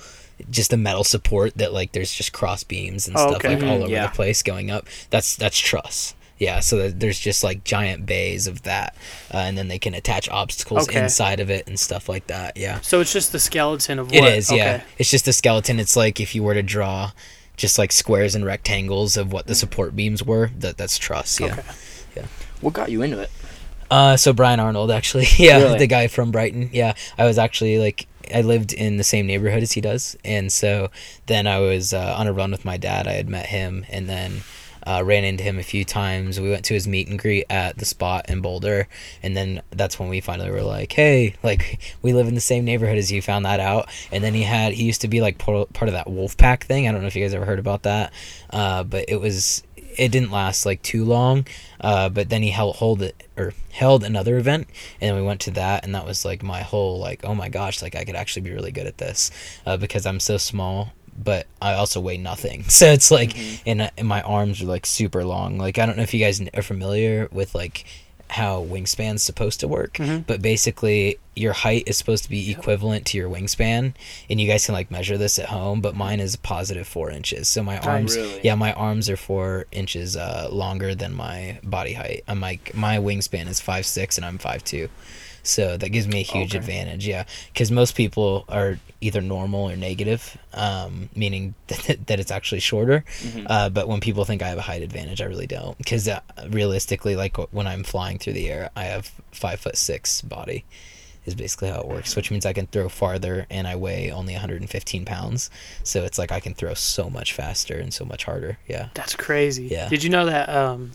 Just 0.51 0.71
the 0.71 0.77
metal 0.77 1.03
support 1.03 1.57
that 1.57 1.73
like 1.73 1.91
there's 1.91 2.13
just 2.13 2.33
cross 2.33 2.63
beams 2.63 3.09
and 3.09 3.17
Oh, 3.17 3.27
stuff 3.27 3.37
okay. 3.45 3.57
like 3.57 3.65
all 3.65 3.79
Mhm, 3.79 3.83
over 3.83 3.91
yeah. 3.91 4.07
the 4.07 4.13
place 4.15 4.41
going 4.45 4.71
up. 4.71 4.87
That's 5.11 5.35
that's 5.35 5.59
truss. 5.59 6.15
Yeah, 6.39 6.61
so 6.61 6.89
there's 6.91 7.19
just 7.19 7.43
like 7.43 7.65
giant 7.65 8.07
bays 8.07 8.47
of 8.47 8.63
that, 8.63 8.95
uh, 9.35 9.39
and 9.39 9.59
then 9.59 9.69
they 9.69 9.79
can 9.79 9.93
attach 9.95 10.29
obstacles 10.29 10.89
Okay. 10.89 11.03
inside 11.03 11.41
of 11.41 11.51
it 11.51 11.67
and 11.67 11.79
stuff 11.79 12.09
like 12.09 12.29
that. 12.29 12.57
Yeah. 12.57 12.81
So 12.81 13.01
it's 13.01 13.13
just 13.13 13.33
the 13.33 13.41
skeleton 13.41 13.99
of 13.99 14.13
It 14.13 14.21
what? 14.21 14.33
is, 14.33 14.51
yeah. 14.53 14.75
Okay. 14.77 14.85
It's 14.99 15.11
just 15.11 15.27
a 15.27 15.33
skeleton. 15.33 15.81
It's 15.81 15.97
like 15.97 16.21
if 16.21 16.35
you 16.35 16.43
were 16.45 16.55
to 16.55 16.63
draw 16.63 17.11
just 17.57 17.77
like 17.77 17.91
squares 17.91 18.37
and 18.37 18.45
rectangles 18.45 19.17
of 19.17 19.33
what 19.33 19.49
the 19.49 19.55
support 19.57 19.97
beams 19.97 20.23
were, 20.23 20.51
that 20.59 20.77
that's 20.77 20.97
truss, 20.97 21.41
yeah. 21.41 21.47
Okay. 21.55 21.63
Yeah. 22.17 22.27
What 22.61 22.73
got 22.75 22.91
you 22.91 23.03
into 23.03 23.19
it? 23.21 23.31
Uh 23.91 24.17
so 24.17 24.33
Brian 24.33 24.61
Arnold 24.61 24.91
actually. 24.93 25.27
Yeah, 25.39 25.59
Really? 25.63 25.79
the 25.79 25.87
guy 25.89 26.07
from 26.09 26.31
Brighton. 26.31 26.71
Yeah. 26.73 26.93
I 27.17 27.25
was 27.25 27.37
actually 27.39 27.79
like 27.79 28.07
I 28.33 28.43
lived 28.43 28.73
in 28.75 28.97
the 28.99 29.03
same 29.05 29.27
neighborhood 29.27 29.63
as 29.63 29.73
he 29.73 29.81
does. 29.81 30.15
And 30.25 30.53
so 30.53 30.91
then 31.27 31.47
I 31.47 31.59
was 31.61 31.93
uh, 31.95 32.15
on 32.19 32.27
a 32.29 32.33
run 32.33 32.51
with 32.53 32.65
my 32.65 32.77
dad. 32.77 33.09
I 33.09 33.13
had 33.13 33.29
met 33.29 33.47
him 33.47 33.87
and 33.89 34.09
then 34.09 34.43
uh, 34.89 35.03
ran 35.05 35.23
into 35.23 35.45
him 35.45 35.59
a 35.59 35.63
few 35.63 35.85
times. 35.85 36.41
We 36.41 36.49
went 36.49 36.65
to 36.67 36.75
his 36.75 36.89
meet 36.89 37.09
and 37.09 37.19
greet 37.19 37.45
at 37.51 37.77
the 37.77 37.85
spot 37.85 38.31
in 38.31 38.41
Boulder, 38.41 38.89
and 39.23 39.37
then 39.37 39.61
that's 39.69 39.99
when 39.99 40.09
we 40.09 40.23
finally 40.23 40.51
were 40.51 40.63
like, 40.63 40.91
"Hey, 40.93 41.35
like 41.43 41.79
we 42.01 42.15
live 42.15 42.27
in 42.27 42.35
the 42.35 42.41
same 42.41 42.65
neighborhood 42.65 42.97
as 42.97 43.13
you." 43.13 43.19
Found 43.29 43.45
that 43.45 43.61
out, 43.61 43.91
and 44.11 44.25
then 44.25 44.33
he 44.33 44.45
had 44.45 44.73
he 44.73 44.85
used 44.85 45.03
to 45.03 45.09
be 45.09 45.21
like 45.21 45.37
part 45.37 45.69
of 45.83 45.93
that 45.93 46.09
Wolf 46.09 46.39
Pack 46.39 46.65
thing. 46.65 46.89
I 46.89 46.93
don't 46.93 47.03
know 47.03 47.09
if 47.09 47.17
you 47.17 47.23
guys 47.23 47.35
ever 47.35 47.45
heard 47.45 47.59
about 47.59 47.83
that, 47.83 48.13
uh, 48.49 48.85
but 48.85 49.05
it 49.09 49.21
was 49.21 49.63
it 49.99 50.11
didn't 50.13 50.31
last 50.31 50.65
like 50.65 50.81
too 50.81 51.05
long. 51.05 51.47
Uh, 51.81 52.09
but 52.09 52.31
then 52.31 52.43
he 52.43 52.51
held 52.51 52.77
hold 52.77 53.03
it 53.03 53.29
or 53.37 53.53
held 53.73 54.05
another 54.05 54.39
event, 54.39 54.69
and 55.03 55.15
we 55.15 55.23
went 55.23 55.41
to 55.43 55.51
that, 55.51 55.85
and 55.85 55.95
that 55.95 56.07
was 56.07 56.25
like 56.25 56.43
my 56.43 56.63
whole 56.63 56.99
like, 56.99 57.25
oh 57.25 57.35
my 57.35 57.51
gosh, 57.51 57.83
like 57.83 57.95
I 57.95 58.05
could 58.05 58.17
actually 58.17 58.43
be 58.43 58.53
really 58.53 58.73
good 58.73 58.87
at 58.87 58.97
this, 58.97 59.31
uh, 59.67 59.77
because 59.77 60.07
I'm 60.07 60.21
so 60.21 60.39
small 60.39 60.93
but 61.23 61.47
I 61.61 61.75
also 61.75 62.01
weigh 62.01 62.17
nothing. 62.19 62.65
So 62.69 62.87
it's 62.93 63.11
like, 63.11 63.37
and, 63.67 63.91
and 63.99 64.07
my 64.09 64.23
arms 64.23 64.63
are 64.63 64.67
like 64.67 64.87
super 64.87 65.25
long. 65.25 65.59
Like 65.59 65.79
I 65.79 65.87
don't 65.87 65.97
know 65.97 66.03
if 66.05 66.15
you 66.15 66.21
guys 66.21 66.41
are 66.55 66.63
familiar 66.63 67.29
with 67.33 67.55
like 67.55 67.85
how 68.31 68.63
wingspan's 68.63 69.23
supposed 69.23 69.59
to 69.61 69.67
work, 69.67 69.95
Mhm. 69.95 70.27
but 70.27 70.43
basically 70.43 71.19
your 71.35 71.55
height 71.55 71.85
is 71.87 71.97
supposed 71.97 72.25
to 72.25 72.31
be 72.31 72.51
equivalent 72.51 73.07
to 73.07 73.17
your 73.17 73.29
wingspan, 73.31 73.95
and 74.29 74.39
you 74.41 74.47
guys 74.47 74.67
can 74.67 74.75
like 74.75 74.91
measure 74.91 75.17
this 75.17 75.39
at 75.39 75.47
home. 75.47 75.81
But 75.81 75.97
mine 75.97 76.21
is 76.21 76.37
positive 76.37 76.87
four 76.87 77.11
inches, 77.11 77.49
so 77.49 77.63
my 77.63 77.79
arms, 77.79 78.17
Really? 78.17 78.41
yeah, 78.45 78.55
my 78.55 78.73
arms 78.75 79.09
are 79.09 79.17
four 79.17 79.65
inches 79.73 80.15
uh, 80.15 80.49
longer 80.53 80.95
than 80.95 81.15
my 81.15 81.59
body 81.65 81.95
height. 81.95 82.23
I'm 82.29 82.41
like 82.41 82.75
my 82.75 82.99
wingspan 82.99 83.49
is 83.49 83.61
five 83.61 83.87
six, 83.87 84.19
and 84.19 84.27
I'm 84.27 84.37
five 84.39 84.63
two. 84.63 84.89
So 85.43 85.79
that 85.79 85.89
gives 85.89 86.07
me 86.07 86.21
a 86.21 86.23
huge 86.23 86.51
Okay. 86.51 86.59
advantage, 86.59 87.09
yeah. 87.09 87.25
Because 87.53 87.71
most 87.71 87.95
people 87.97 88.45
are 88.51 88.79
either 89.01 89.21
normal 89.21 89.71
or 89.71 89.77
negative, 89.77 90.37
um, 90.55 91.09
meaning 91.15 91.55
that, 91.69 92.07
that 92.07 92.21
it's 92.21 92.31
actually 92.31 92.61
shorter. 92.61 93.05
Mhm. 93.21 93.47
Uh, 93.49 93.69
but 93.71 93.87
when 93.89 94.01
people 94.01 94.25
think 94.25 94.43
I 94.43 94.49
have 94.49 94.59
a 94.59 94.63
height 94.63 94.83
advantage, 94.83 95.21
I 95.21 95.27
really 95.27 95.47
don't. 95.47 95.77
Because 95.79 96.09
uh, 96.09 96.21
realistically, 96.49 97.15
like 97.17 97.37
wh- 97.37 97.53
when 97.55 97.67
I'm 97.67 97.85
flying 97.85 98.19
through 98.19 98.33
the 98.35 98.51
air, 98.51 98.71
I 98.75 98.85
have 98.85 99.11
five 99.33 99.61
foot 99.61 99.77
six 99.77 100.21
body. 100.23 100.65
Is 101.27 101.35
basically 101.35 101.69
how 101.69 101.81
it 101.83 101.87
works, 101.89 102.17
which 102.17 102.31
means 102.31 102.47
I 102.47 102.55
can 102.55 102.67
throw 102.69 102.89
farther, 102.89 103.47
and 103.51 103.69
I 103.69 103.77
weigh 103.77 104.11
only 104.11 104.33
115 104.33 105.05
pounds. 105.05 105.51
So 105.85 106.03
it's 106.05 106.17
like 106.19 106.33
I 106.33 106.41
can 106.41 106.55
throw 106.55 106.73
so 106.73 107.11
much 107.11 107.35
faster 107.35 107.75
and 107.79 107.93
so 107.93 108.07
much 108.07 108.25
harder. 108.25 108.57
Yeah. 108.67 108.89
That's 108.95 109.15
crazy. 109.15 109.65
Yeah. 109.67 109.91
Did 109.91 110.03
you 110.03 110.09
know 110.09 110.25
that 110.25 110.49
um 110.49 110.93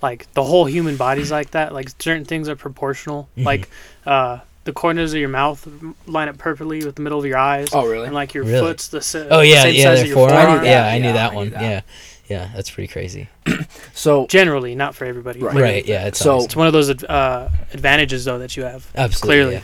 like 0.00 0.32
the 0.32 0.42
whole 0.42 0.64
human 0.64 0.96
body's 0.96 1.30
like 1.30 1.50
that? 1.50 1.74
Like 1.74 1.90
certain 2.00 2.24
things 2.24 2.48
are 2.48 2.56
proportional. 2.56 3.28
Mhm. 3.36 3.44
Like 3.44 3.68
uh 4.06 4.38
the 4.64 4.72
corners 4.72 5.12
of 5.14 5.20
your 5.20 5.28
mouth 5.28 5.66
line 6.06 6.28
up 6.28 6.38
perfectly 6.38 6.84
with 6.84 6.94
the 6.96 7.02
middle 7.02 7.18
of 7.18 7.26
your 7.26 7.36
eyes. 7.38 7.68
Oh, 7.72 7.86
really? 7.86 8.06
And 8.06 8.14
like 8.14 8.34
your 8.34 8.44
Really? 8.44 8.60
foot's 8.60 8.88
the, 8.88 9.00
sa- 9.02 9.26
Oh 9.30 9.38
the 9.40 9.46
yeah, 9.48 9.62
same 9.62 9.74
yeah. 9.74 9.82
size 9.82 9.84
Their 9.84 9.92
as 10.04 10.08
your 10.08 10.14
forearm. 10.16 10.46
forearm. 10.46 10.64
Yeah, 10.64 10.86
I 10.86 10.98
knew 10.98 11.06
Yeah, 11.08 11.12
that 11.12 11.26
I 11.26 11.30
knew 11.30 11.36
one. 11.36 11.50
that. 11.50 11.62
Yeah, 11.62 11.80
yeah. 12.28 12.50
That's 12.54 12.70
pretty 12.70 12.88
crazy. 12.92 13.28
So 13.94 14.26
Generally, 14.26 14.74
not 14.74 14.94
for 14.94 15.04
everybody. 15.04 15.40
Right. 15.40 15.54
Right. 15.54 15.86
Yeah. 15.86 16.06
It's 16.06 16.18
So- 16.18 16.32
always- 16.32 16.46
It's 16.46 16.56
one 16.56 16.66
of 16.66 16.72
those 16.72 16.90
uh, 16.90 17.50
advantages 17.72 18.24
though 18.24 18.38
that 18.38 18.56
you 18.56 18.64
have. 18.64 18.86
absolutely. 18.96 19.26
clearly. 19.36 19.54
yeah. 19.54 19.60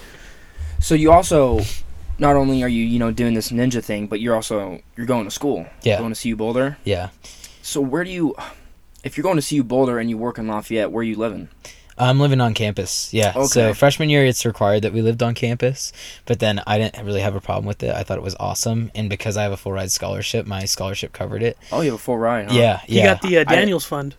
so 0.80 0.94
you 0.94 1.10
also 1.12 1.60
not 2.18 2.36
only 2.36 2.62
are 2.62 2.68
you 2.68 2.84
you 2.84 2.98
know 2.98 3.10
doing 3.10 3.34
this 3.34 3.50
ninja 3.50 3.82
thing, 3.82 4.06
but 4.06 4.20
you're 4.20 4.34
also 4.34 4.80
you're 4.96 5.06
going 5.06 5.24
to 5.24 5.30
school. 5.30 5.66
Yeah. 5.82 5.98
Going 5.98 6.12
to 6.14 6.20
CU 6.22 6.36
Boulder. 6.36 6.76
Yeah. 6.84 7.08
So 7.62 7.80
where 7.80 8.04
do 8.04 8.10
you, 8.10 8.34
if 9.04 9.16
you're 9.16 9.22
going 9.22 9.40
to 9.40 9.46
CU 9.46 9.62
Boulder 9.62 9.98
and 9.98 10.08
you 10.10 10.16
work 10.18 10.38
in 10.38 10.46
Lafayette, 10.48 10.90
where 10.90 11.00
are 11.00 11.04
you 11.04 11.16
living? 11.16 11.48
I'm 12.00 12.18
living 12.18 12.40
on 12.40 12.54
campus. 12.54 13.12
Yeah. 13.12 13.44
So 13.44 13.74
freshman 13.74 14.08
year, 14.10 14.24
it's 14.24 14.44
required 14.46 14.82
that 14.82 14.92
we 14.92 15.02
lived 15.02 15.22
on 15.22 15.34
campus, 15.34 15.92
but 16.26 16.38
then 16.40 16.62
I 16.66 16.78
didn't 16.78 17.04
really 17.04 17.20
have 17.20 17.36
a 17.36 17.40
problem 17.40 17.66
with 17.66 17.82
it. 17.82 17.94
I 17.94 18.02
thought 18.02 18.18
it 18.18 18.24
was 18.24 18.36
awesome, 18.40 18.90
and 18.94 19.10
because 19.10 19.36
I 19.36 19.42
have 19.42 19.52
a 19.52 19.56
full 19.56 19.72
ride 19.72 19.90
scholarship, 19.92 20.46
my 20.46 20.64
scholarship 20.64 21.12
covered 21.12 21.42
it. 21.42 21.58
Oh, 21.70 21.80
you 21.82 21.90
have 21.90 22.00
a 22.00 22.02
full 22.02 22.18
ride. 22.18 22.50
Huh? 22.50 22.58
Yeah. 22.58 22.80
You 22.86 22.98
Yeah. 23.00 23.06
got 23.14 23.22
the 23.22 23.38
uh, 23.38 23.40
I- 23.46 23.54
Daniels 23.54 23.84
Fund, 23.84 24.14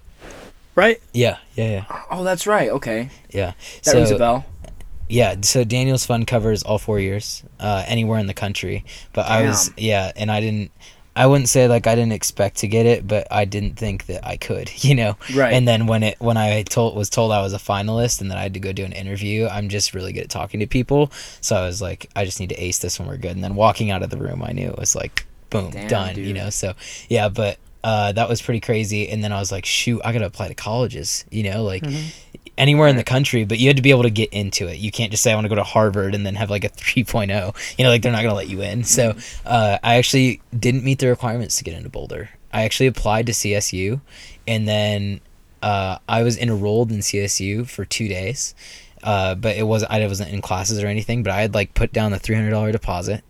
right? 0.76 1.02
yeah. 1.14 1.38
Yeah. 1.56 1.70
Yeah. 1.90 2.04
Oh, 2.12 2.24
that's 2.24 2.46
right. 2.48 2.70
Okay. 2.70 3.10
Yeah. 3.32 3.54
That 3.84 3.92
so, 3.92 3.98
rings 3.98 4.12
a 4.12 4.18
bell. 4.18 4.46
Yeah, 5.10 5.36
so 5.42 5.66
Daniels 5.66 6.06
Fund 6.06 6.26
covers 6.26 6.64
all 6.64 6.78
four 6.78 6.98
years, 6.98 7.44
uh, 7.60 7.84
anywhere 7.86 8.18
in 8.20 8.28
the 8.28 8.34
country. 8.34 8.86
But 9.12 9.26
I 9.28 9.46
was 9.46 9.70
yeah, 9.76 10.14
and 10.16 10.32
I 10.32 10.40
didn't. 10.40 10.72
I 11.16 11.28
wouldn't 11.28 11.50
say 11.50 11.68
like 11.68 11.88
I 11.88 11.96
didn't 11.96 12.14
expect 12.14 12.58
to 12.58 12.68
get 12.68 12.86
it, 12.86 13.06
but 13.06 13.28
I 13.30 13.46
didn't 13.46 13.76
think 13.76 14.06
that 14.06 14.26
I 14.26 14.38
could, 14.38 14.72
you 14.84 14.96
know. 14.96 15.18
Right. 15.34 15.54
And 15.54 15.68
then 15.68 15.88
when 15.88 16.04
it 16.04 16.20
when 16.20 16.38
I 16.38 16.64
told 16.64 16.96
was 16.96 17.10
told 17.10 17.32
I 17.32 17.42
was 17.42 17.54
a 17.54 17.58
finalist 17.58 18.22
and 18.22 18.32
then 18.32 18.38
I 18.38 18.44
had 18.44 18.54
to 18.54 18.60
go 18.60 18.72
do 18.72 18.86
an 18.86 18.94
interview, 18.94 19.48
I'm 19.48 19.70
just 19.70 19.94
really 19.94 20.14
good 20.14 20.24
at 20.24 20.30
talking 20.30 20.60
to 20.62 20.68
people. 20.68 21.12
So 21.42 21.56
I 21.56 21.66
was 21.66 21.82
like, 21.82 22.10
I 22.16 22.26
just 22.26 22.40
need 22.40 22.50
to 22.50 22.64
ace 22.64 22.80
this 22.80 23.00
when 23.00 23.08
we're 23.08 23.18
good. 23.18 23.32
And 23.32 23.44
then 23.44 23.56
walking 23.56 23.92
out 23.92 24.04
of 24.04 24.10
the 24.10 24.18
room, 24.18 24.42
I 24.44 24.52
knew 24.52 24.70
it 24.70 24.78
was 24.78 24.96
like, 24.96 25.26
boom, 25.50 25.72
Damn, 25.72 25.88
done. 25.88 26.16
You 26.18 26.34
know. 26.34 26.50
So 26.50 26.74
yeah, 27.10 27.28
but 27.28 27.58
uh, 27.84 28.12
that 28.14 28.30
was 28.30 28.42
pretty 28.42 28.62
crazy. 28.62 29.10
And 29.10 29.24
then 29.24 29.34
I 29.34 29.40
was 29.40 29.52
like, 29.52 29.66
shoot, 29.66 30.02
I 30.06 30.14
gotta 30.14 30.28
apply 30.28 30.48
to 30.48 30.56
colleges. 30.56 31.26
You 31.30 31.44
know, 31.44 31.64
like 31.64 31.84
anywhere 32.58 32.88
in 32.88 32.96
the 32.96 33.04
country, 33.04 33.46
but 33.46 33.60
you 33.60 33.68
had 33.68 33.78
to 33.78 33.82
be 33.82 33.92
able 33.92 34.04
to 34.04 34.10
get 34.10 34.32
into 34.34 34.68
it. 34.68 34.78
You 34.78 34.92
can't 34.92 35.12
just 35.12 35.24
say 35.24 35.32
I 35.32 35.36
want 35.36 35.46
to 35.46 35.50
go 35.50 35.56
to 35.56 35.64
Harvard 35.64 36.14
and 36.16 36.26
then 36.26 36.36
have 36.36 36.50
like 36.50 36.64
a 36.64 36.70
3.0. 36.70 37.78
You 37.78 37.84
know, 37.84 37.90
like 37.90 38.02
they're 38.02 38.12
not 38.12 38.22
going 38.22 38.32
to 38.32 38.36
let 38.36 38.50
you 38.50 38.62
in. 38.62 38.84
So 38.84 39.16
uh, 39.46 39.78
I 39.84 39.96
actually 39.96 40.42
didn't 40.58 40.84
meet 40.84 41.00
the 41.00 41.08
requirements 41.08 41.58
to 41.58 41.64
get 41.64 41.74
into 41.74 41.90
Boulder. 41.90 42.30
I 42.54 42.64
actually 42.64 42.88
applied 42.88 43.28
to 43.28 43.32
CSU, 43.32 44.02
and 44.46 44.68
then 44.68 45.22
uh, 45.62 46.00
I 46.08 46.24
was 46.24 46.38
enrolled 46.38 46.92
in 46.92 47.00
CSU 47.00 47.68
for 47.68 47.86
two 47.86 48.08
days. 48.08 48.54
Uh, 49.04 49.36
but 49.36 49.56
it 49.56 49.64
wasn't. 49.64 49.92
I 49.92 50.06
wasn't 50.06 50.32
in 50.32 50.42
classes 50.42 50.82
or 50.82 50.88
anything. 50.88 51.24
But 51.24 51.34
I 51.34 51.42
had 51.42 51.54
like 51.54 51.74
put 51.74 51.92
down 51.92 52.12
the 52.12 52.20
three 52.20 52.36
hundred 52.36 52.52
dollar 52.52 52.72
deposit, 52.72 53.24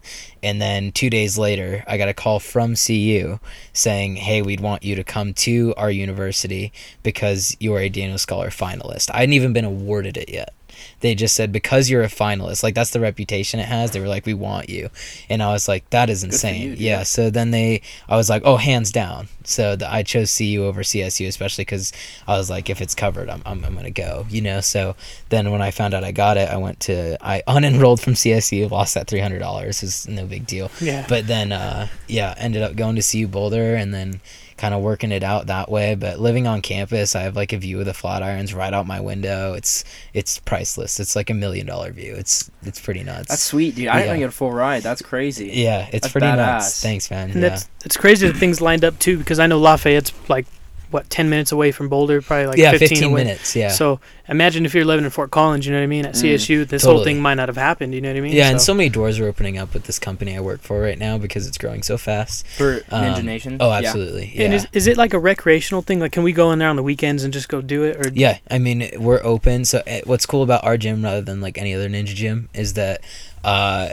and 0.43 0.61
then 0.61 0.91
two 0.91 1.09
days 1.09 1.37
later, 1.37 1.83
I 1.87 1.97
got 1.97 2.09
a 2.09 2.13
call 2.13 2.39
from 2.39 2.75
CU 2.75 3.39
saying, 3.73 4.17
"Hey, 4.17 4.41
we'd 4.41 4.59
want 4.59 4.83
you 4.83 4.95
to 4.95 5.03
come 5.03 5.33
to 5.35 5.73
our 5.77 5.91
university 5.91 6.71
because 7.03 7.55
you 7.59 7.73
are 7.75 7.79
a 7.79 7.89
Daniel 7.89 8.17
Scholar 8.17 8.49
finalist." 8.49 9.09
I 9.13 9.21
hadn't 9.21 9.33
even 9.33 9.53
been 9.53 9.65
awarded 9.65 10.17
it 10.17 10.29
yet. 10.29 10.53
They 11.01 11.15
just 11.15 11.35
said 11.35 11.51
because 11.51 11.89
you're 11.89 12.03
a 12.03 12.07
finalist, 12.07 12.63
like 12.63 12.75
that's 12.75 12.91
the 12.91 12.99
reputation 12.99 13.59
it 13.59 13.65
has. 13.65 13.91
They 13.91 13.99
were 13.99 14.07
like, 14.07 14.25
"We 14.25 14.33
want 14.33 14.69
you," 14.69 14.89
and 15.29 15.43
I 15.43 15.51
was 15.51 15.67
like, 15.67 15.89
"That 15.89 16.09
is 16.09 16.23
insane." 16.23 16.61
you, 16.61 16.71
yeah. 16.77 17.03
So 17.03 17.29
then 17.29 17.51
they, 17.51 17.81
I 18.07 18.15
was 18.15 18.29
like, 18.29 18.43
"Oh, 18.45 18.57
hands 18.57 18.91
down." 18.91 19.27
So 19.43 19.75
the, 19.75 19.91
I 19.91 20.03
chose 20.03 20.35
CU 20.37 20.63
over 20.63 20.81
CSU, 20.83 21.27
especially 21.27 21.63
because 21.63 21.91
I 22.27 22.37
was 22.37 22.49
like, 22.49 22.69
if 22.69 22.79
it's 22.81 22.93
covered, 22.93 23.29
I'm, 23.29 23.41
I'm 23.45 23.65
I'm 23.65 23.75
gonna 23.75 23.91
go. 23.91 24.25
You 24.29 24.41
know. 24.41 24.61
So 24.61 24.95
then 25.29 25.51
when 25.51 25.61
I 25.61 25.71
found 25.71 25.93
out 25.93 26.03
I 26.03 26.11
got 26.11 26.37
it, 26.37 26.49
I 26.49 26.57
went 26.57 26.79
to 26.81 27.17
I 27.25 27.41
unenrolled 27.47 27.99
from 28.01 28.13
CSU, 28.13 28.69
lost 28.69 28.93
that 28.93 29.07
three 29.07 29.19
hundred 29.19 29.39
dollars. 29.39 29.83
Is 29.83 30.07
no 30.07 30.25
big 30.25 30.45
deal 30.45 30.69
Yeah. 30.79 31.05
but 31.09 31.25
then 31.27 31.51
uh, 31.51 31.87
yeah 32.07 32.35
ended 32.37 32.61
up 32.61 32.75
going 32.75 32.95
to 32.95 33.01
CU 33.01 33.27
Boulder 33.27 33.75
and 33.75 33.93
then 33.93 34.21
kind 34.61 34.75
of 34.75 34.81
working 34.81 35.11
it 35.11 35.23
out 35.23 35.47
that 35.47 35.71
way. 35.71 35.95
But 35.95 36.19
living 36.19 36.45
on 36.45 36.61
campus, 36.61 37.15
I 37.15 37.23
have 37.23 37.35
like 37.35 37.51
a 37.51 37.57
view 37.57 37.79
of 37.79 37.85
the 37.87 37.93
Flatirons 37.93 38.55
right 38.55 38.71
out 38.71 38.85
my 38.85 38.99
window. 38.99 39.53
It's 39.53 39.83
it's 40.13 40.37
priceless. 40.39 40.99
It's 40.99 41.15
like 41.15 41.31
a 41.31 41.33
million 41.33 41.65
dollar 41.65 41.91
view. 41.91 42.13
It's 42.15 42.49
it's 42.61 42.79
pretty 42.79 43.03
nuts. 43.03 43.29
That's 43.29 43.41
sweet, 43.41 43.73
dude. 43.75 43.87
I 43.87 43.93
didn't 43.93 44.05
Yeah. 44.05 44.11
even 44.11 44.19
get 44.21 44.29
a 44.29 44.31
full 44.31 44.51
ride. 44.51 44.83
That's 44.83 45.01
crazy. 45.01 45.49
yeah, 45.53 45.87
it's 45.91 46.03
that's 46.03 46.11
pretty 46.11 46.27
badass. 46.27 46.35
nuts. 46.37 46.81
Thanks, 46.83 47.09
man. 47.09 47.31
And 47.31 47.41
yeah. 47.41 47.49
that's 47.49 47.67
it's 47.83 47.97
crazy 47.97 48.27
that 48.27 48.37
things 48.37 48.61
lined 48.61 48.85
up 48.85 48.99
too 48.99 49.17
because 49.17 49.39
I 49.39 49.47
know 49.47 49.59
Lafayette's 49.59 50.13
like 50.29 50.45
what 50.91 51.09
ten 51.09 51.29
minutes 51.29 51.51
away 51.51 51.71
from 51.71 51.89
Boulder, 51.89 52.21
probably 52.21 52.47
like 52.47 52.57
yeah, 52.57 52.71
15, 52.71 52.87
15 52.89 53.13
minutes. 53.13 53.55
Yeah. 53.55 53.69
So 53.69 53.99
imagine 54.27 54.65
if 54.65 54.73
you're 54.75 54.85
living 54.85 55.05
in 55.05 55.11
Fort 55.11 55.31
Collins, 55.31 55.65
you 55.65 55.71
know 55.71 55.79
what 55.79 55.83
I 55.83 55.87
mean? 55.87 56.05
At 56.05 56.13
Mm, 56.15 56.21
CSU, 56.35 56.67
this 56.67 56.83
whole 56.83 57.03
thing 57.03 57.21
might 57.21 57.33
not 57.35 57.49
have 57.49 57.57
happened. 57.57 57.93
You 57.93 58.01
know 58.01 58.09
what 58.09 58.17
I 58.17 58.21
mean? 58.21 58.33
yeah, 58.33 58.49
and 58.49 58.59
So- 58.61 58.65
so 58.71 58.73
many 58.75 58.89
doors 58.89 59.19
are 59.19 59.27
opening 59.27 59.57
up 59.57 59.73
with 59.73 59.83
this 59.83 59.99
company 59.99 60.35
I 60.37 60.39
work 60.41 60.61
for 60.61 60.79
right 60.81 60.97
now 60.99 61.17
because 61.17 61.47
it's 61.47 61.57
growing 61.57 61.83
so 61.83 61.97
fast. 61.97 62.45
For 62.47 62.79
Ninja 62.91 63.17
Um, 63.19 63.25
Nation. 63.25 63.57
Oh, 63.59 63.71
absolutely. 63.71 64.31
Yeah. 64.35 64.45
And 64.45 64.53
is, 64.53 64.67
is 64.73 64.87
it 64.87 64.97
like 64.97 65.13
a 65.13 65.19
recreational 65.19 65.81
thing? 65.81 65.99
Like, 65.99 66.11
can 66.11 66.23
we 66.23 66.31
go 66.33 66.51
in 66.51 66.59
there 66.59 66.69
on 66.69 66.75
the 66.75 66.83
weekends 66.83 67.23
and 67.23 67.33
just 67.33 67.49
go 67.49 67.61
do 67.61 67.83
it? 67.83 67.97
Or 67.97 68.09
Yeah, 68.13 68.37
I 68.49 68.59
mean 68.59 68.89
we're 68.97 69.23
open. 69.23 69.65
So 69.65 69.81
eh, 69.85 70.01
what's 70.05 70.25
cool 70.25 70.43
about 70.43 70.63
our 70.63 70.77
gym 70.77 71.03
rather 71.03 71.21
than 71.21 71.41
like 71.41 71.57
any 71.57 71.73
other 71.73 71.89
ninja 71.89 72.15
gym 72.15 72.49
is 72.53 72.73
that 72.73 73.01
uh, 73.43 73.89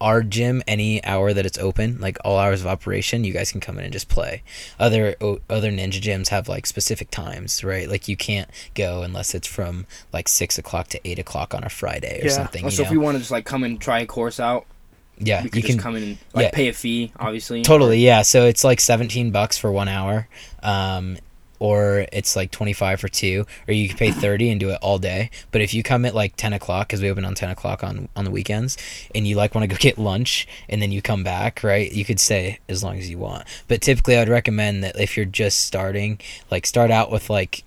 our 0.00 0.22
gym, 0.22 0.62
any 0.68 1.02
hour 1.04 1.32
that 1.32 1.46
it's 1.46 1.56
open, 1.58 1.98
like 2.00 2.18
all 2.24 2.38
hours 2.38 2.60
of 2.60 2.66
operation, 2.66 3.24
you 3.24 3.32
guys 3.32 3.50
can 3.50 3.60
come 3.60 3.78
in 3.78 3.84
and 3.84 3.92
just 3.92 4.08
play. 4.08 4.42
Other 4.78 5.16
o- 5.20 5.40
other 5.48 5.70
ninja 5.70 6.00
gyms 6.00 6.28
have 6.28 6.48
like 6.48 6.66
specific 6.66 7.10
times, 7.10 7.64
right? 7.64 7.88
Like 7.88 8.06
you 8.06 8.16
can't 8.16 8.48
go 8.74 9.02
unless 9.02 9.34
it's 9.34 9.46
from 9.46 9.86
like 10.12 10.28
six 10.28 10.58
o'clock 10.58 10.88
to 10.88 11.00
eight 11.08 11.18
o'clock 11.18 11.54
on 11.54 11.64
a 11.64 11.68
Friday 11.70 12.20
or 12.20 12.26
Yeah. 12.26 12.32
something. 12.32 12.64
Oh, 12.64 12.68
you 12.68 12.72
so 12.72 12.82
if 12.82 12.90
you 12.90 13.00
want 13.00 13.14
to 13.14 13.20
just 13.20 13.30
like 13.30 13.46
come 13.46 13.64
and 13.64 13.80
try 13.80 14.00
a 14.00 14.06
course 14.06 14.38
out, 14.38 14.66
yeah, 15.18 15.40
we 15.40 15.44
you 15.46 15.50
can 15.50 15.62
just 15.62 15.78
come 15.78 15.96
in 15.96 16.02
and 16.02 16.18
like 16.34 16.44
yeah. 16.44 16.50
pay 16.52 16.68
a 16.68 16.74
fee, 16.74 17.10
obviously. 17.18 17.62
Totally, 17.62 17.98
yeah. 18.00 18.20
So 18.20 18.44
it's 18.44 18.64
like 18.64 18.80
17 18.80 19.30
bucks 19.30 19.56
for 19.56 19.72
one 19.72 19.88
hour. 19.88 20.28
Um, 20.62 21.16
or 21.58 22.06
it's 22.12 22.36
like 22.36 22.50
25 22.50 23.00
for 23.00 23.08
two, 23.08 23.46
or 23.68 23.74
you 23.74 23.88
can 23.88 23.96
pay 23.96 24.10
30 24.10 24.50
and 24.50 24.60
do 24.60 24.70
it 24.70 24.78
all 24.82 24.98
day. 24.98 25.30
But 25.52 25.60
if 25.60 25.72
you 25.74 25.82
come 25.82 26.04
at 26.04 26.14
like 26.14 26.36
10 26.36 26.52
o'clock, 26.52 26.88
because 26.88 27.00
we 27.02 27.10
open 27.10 27.24
on 27.24 27.34
10 27.34 27.50
o'clock 27.50 27.82
on, 27.84 28.08
on 28.16 28.24
the 28.24 28.30
weekends, 28.30 28.76
and 29.14 29.26
you 29.26 29.36
like 29.36 29.54
want 29.54 29.68
to 29.68 29.74
go 29.74 29.78
get 29.80 29.98
lunch 29.98 30.46
and 30.68 30.80
then 30.82 30.92
you 30.92 31.02
come 31.02 31.24
back, 31.24 31.62
right? 31.64 31.90
You 31.90 32.04
could 32.04 32.20
stay 32.20 32.58
as 32.68 32.82
long 32.84 32.98
as 32.98 33.08
you 33.10 33.18
want. 33.18 33.44
But 33.68 33.80
typically, 33.82 34.16
I'd 34.16 34.28
recommend 34.28 34.84
that 34.84 34.98
if 35.00 35.16
you're 35.16 35.26
just 35.26 35.60
starting, 35.64 36.20
like 36.50 36.66
start 36.66 36.90
out 36.90 37.10
with 37.10 37.28
like 37.30 37.62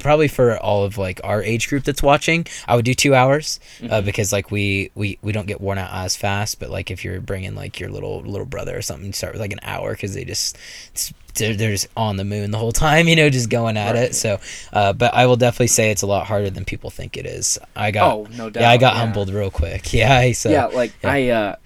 probably 0.00 0.26
for 0.26 0.56
all 0.58 0.82
of 0.82 0.98
like 0.98 1.20
our 1.22 1.40
age 1.40 1.68
group 1.68 1.84
that's 1.84 2.02
watching 2.02 2.44
i 2.66 2.74
would 2.74 2.84
do 2.84 2.92
two 2.92 3.14
hours 3.14 3.60
uh, 3.84 4.00
Mhm. 4.00 4.04
because 4.04 4.32
like 4.32 4.50
we, 4.50 4.90
we 4.96 5.16
we 5.22 5.30
don't 5.30 5.46
get 5.46 5.60
worn 5.60 5.78
out 5.78 5.90
as 5.92 6.16
fast 6.16 6.58
but 6.58 6.70
like 6.70 6.90
if 6.90 7.04
you're 7.04 7.20
bringing 7.20 7.54
like 7.54 7.78
your 7.78 7.88
little 7.88 8.20
little 8.22 8.46
brother 8.46 8.76
or 8.76 8.82
something 8.82 9.12
start 9.12 9.32
with 9.34 9.40
like 9.40 9.52
an 9.52 9.60
hour 9.62 9.92
because 9.92 10.12
they 10.14 10.24
just 10.24 10.56
it's- 10.92 11.12
they're, 11.34 11.54
they're 11.54 11.70
just 11.72 11.88
on 11.96 12.16
the 12.16 12.24
moon 12.24 12.50
the 12.50 12.58
whole 12.58 12.72
time 12.72 13.08
you 13.10 13.16
know 13.16 13.28
just 13.30 13.50
going 13.50 13.76
at 13.76 13.94
Right. 13.94 14.04
it 14.04 14.14
so 14.14 14.38
uh, 14.72 14.92
but 14.92 15.12
i 15.14 15.26
will 15.26 15.36
definitely 15.36 15.66
say 15.68 15.90
it's 15.90 16.02
a 16.02 16.06
lot 16.06 16.26
harder 16.26 16.50
than 16.50 16.64
people 16.64 16.90
think 16.90 17.16
it 17.16 17.26
is 17.26 17.58
i 17.76 17.90
got 17.90 18.12
oh 18.12 18.26
no 18.36 18.50
doubt. 18.50 18.60
yeah 18.62 18.70
i 18.70 18.76
got 18.76 18.96
humbled 18.96 19.30
real 19.30 19.50
quick 19.50 19.92
yeah 19.92 20.16
I- 20.16 20.32
so 20.32 20.50
yeah, 20.50 20.66
like 20.66 20.92
yeah. 21.02 21.10
I 21.10 21.28
uh, 21.28 21.56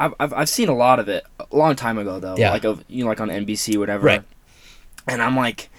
I've, 0.00 0.14
I've 0.20 0.32
I've 0.32 0.48
seen 0.48 0.68
a 0.68 0.76
lot 0.76 1.00
of 1.00 1.08
it 1.08 1.24
a 1.40 1.46
long 1.56 1.74
time 1.74 1.98
ago 1.98 2.20
though. 2.20 2.36
Yeah. 2.36 2.52
Like 2.52 2.62
of 2.64 2.84
you 2.86 3.02
know 3.02 3.08
like 3.10 3.20
on 3.20 3.30
NBC 3.30 3.76
whatever. 3.78 4.06
Right. 4.06 4.22
And 5.08 5.20
I'm 5.20 5.34
like, 5.36 5.70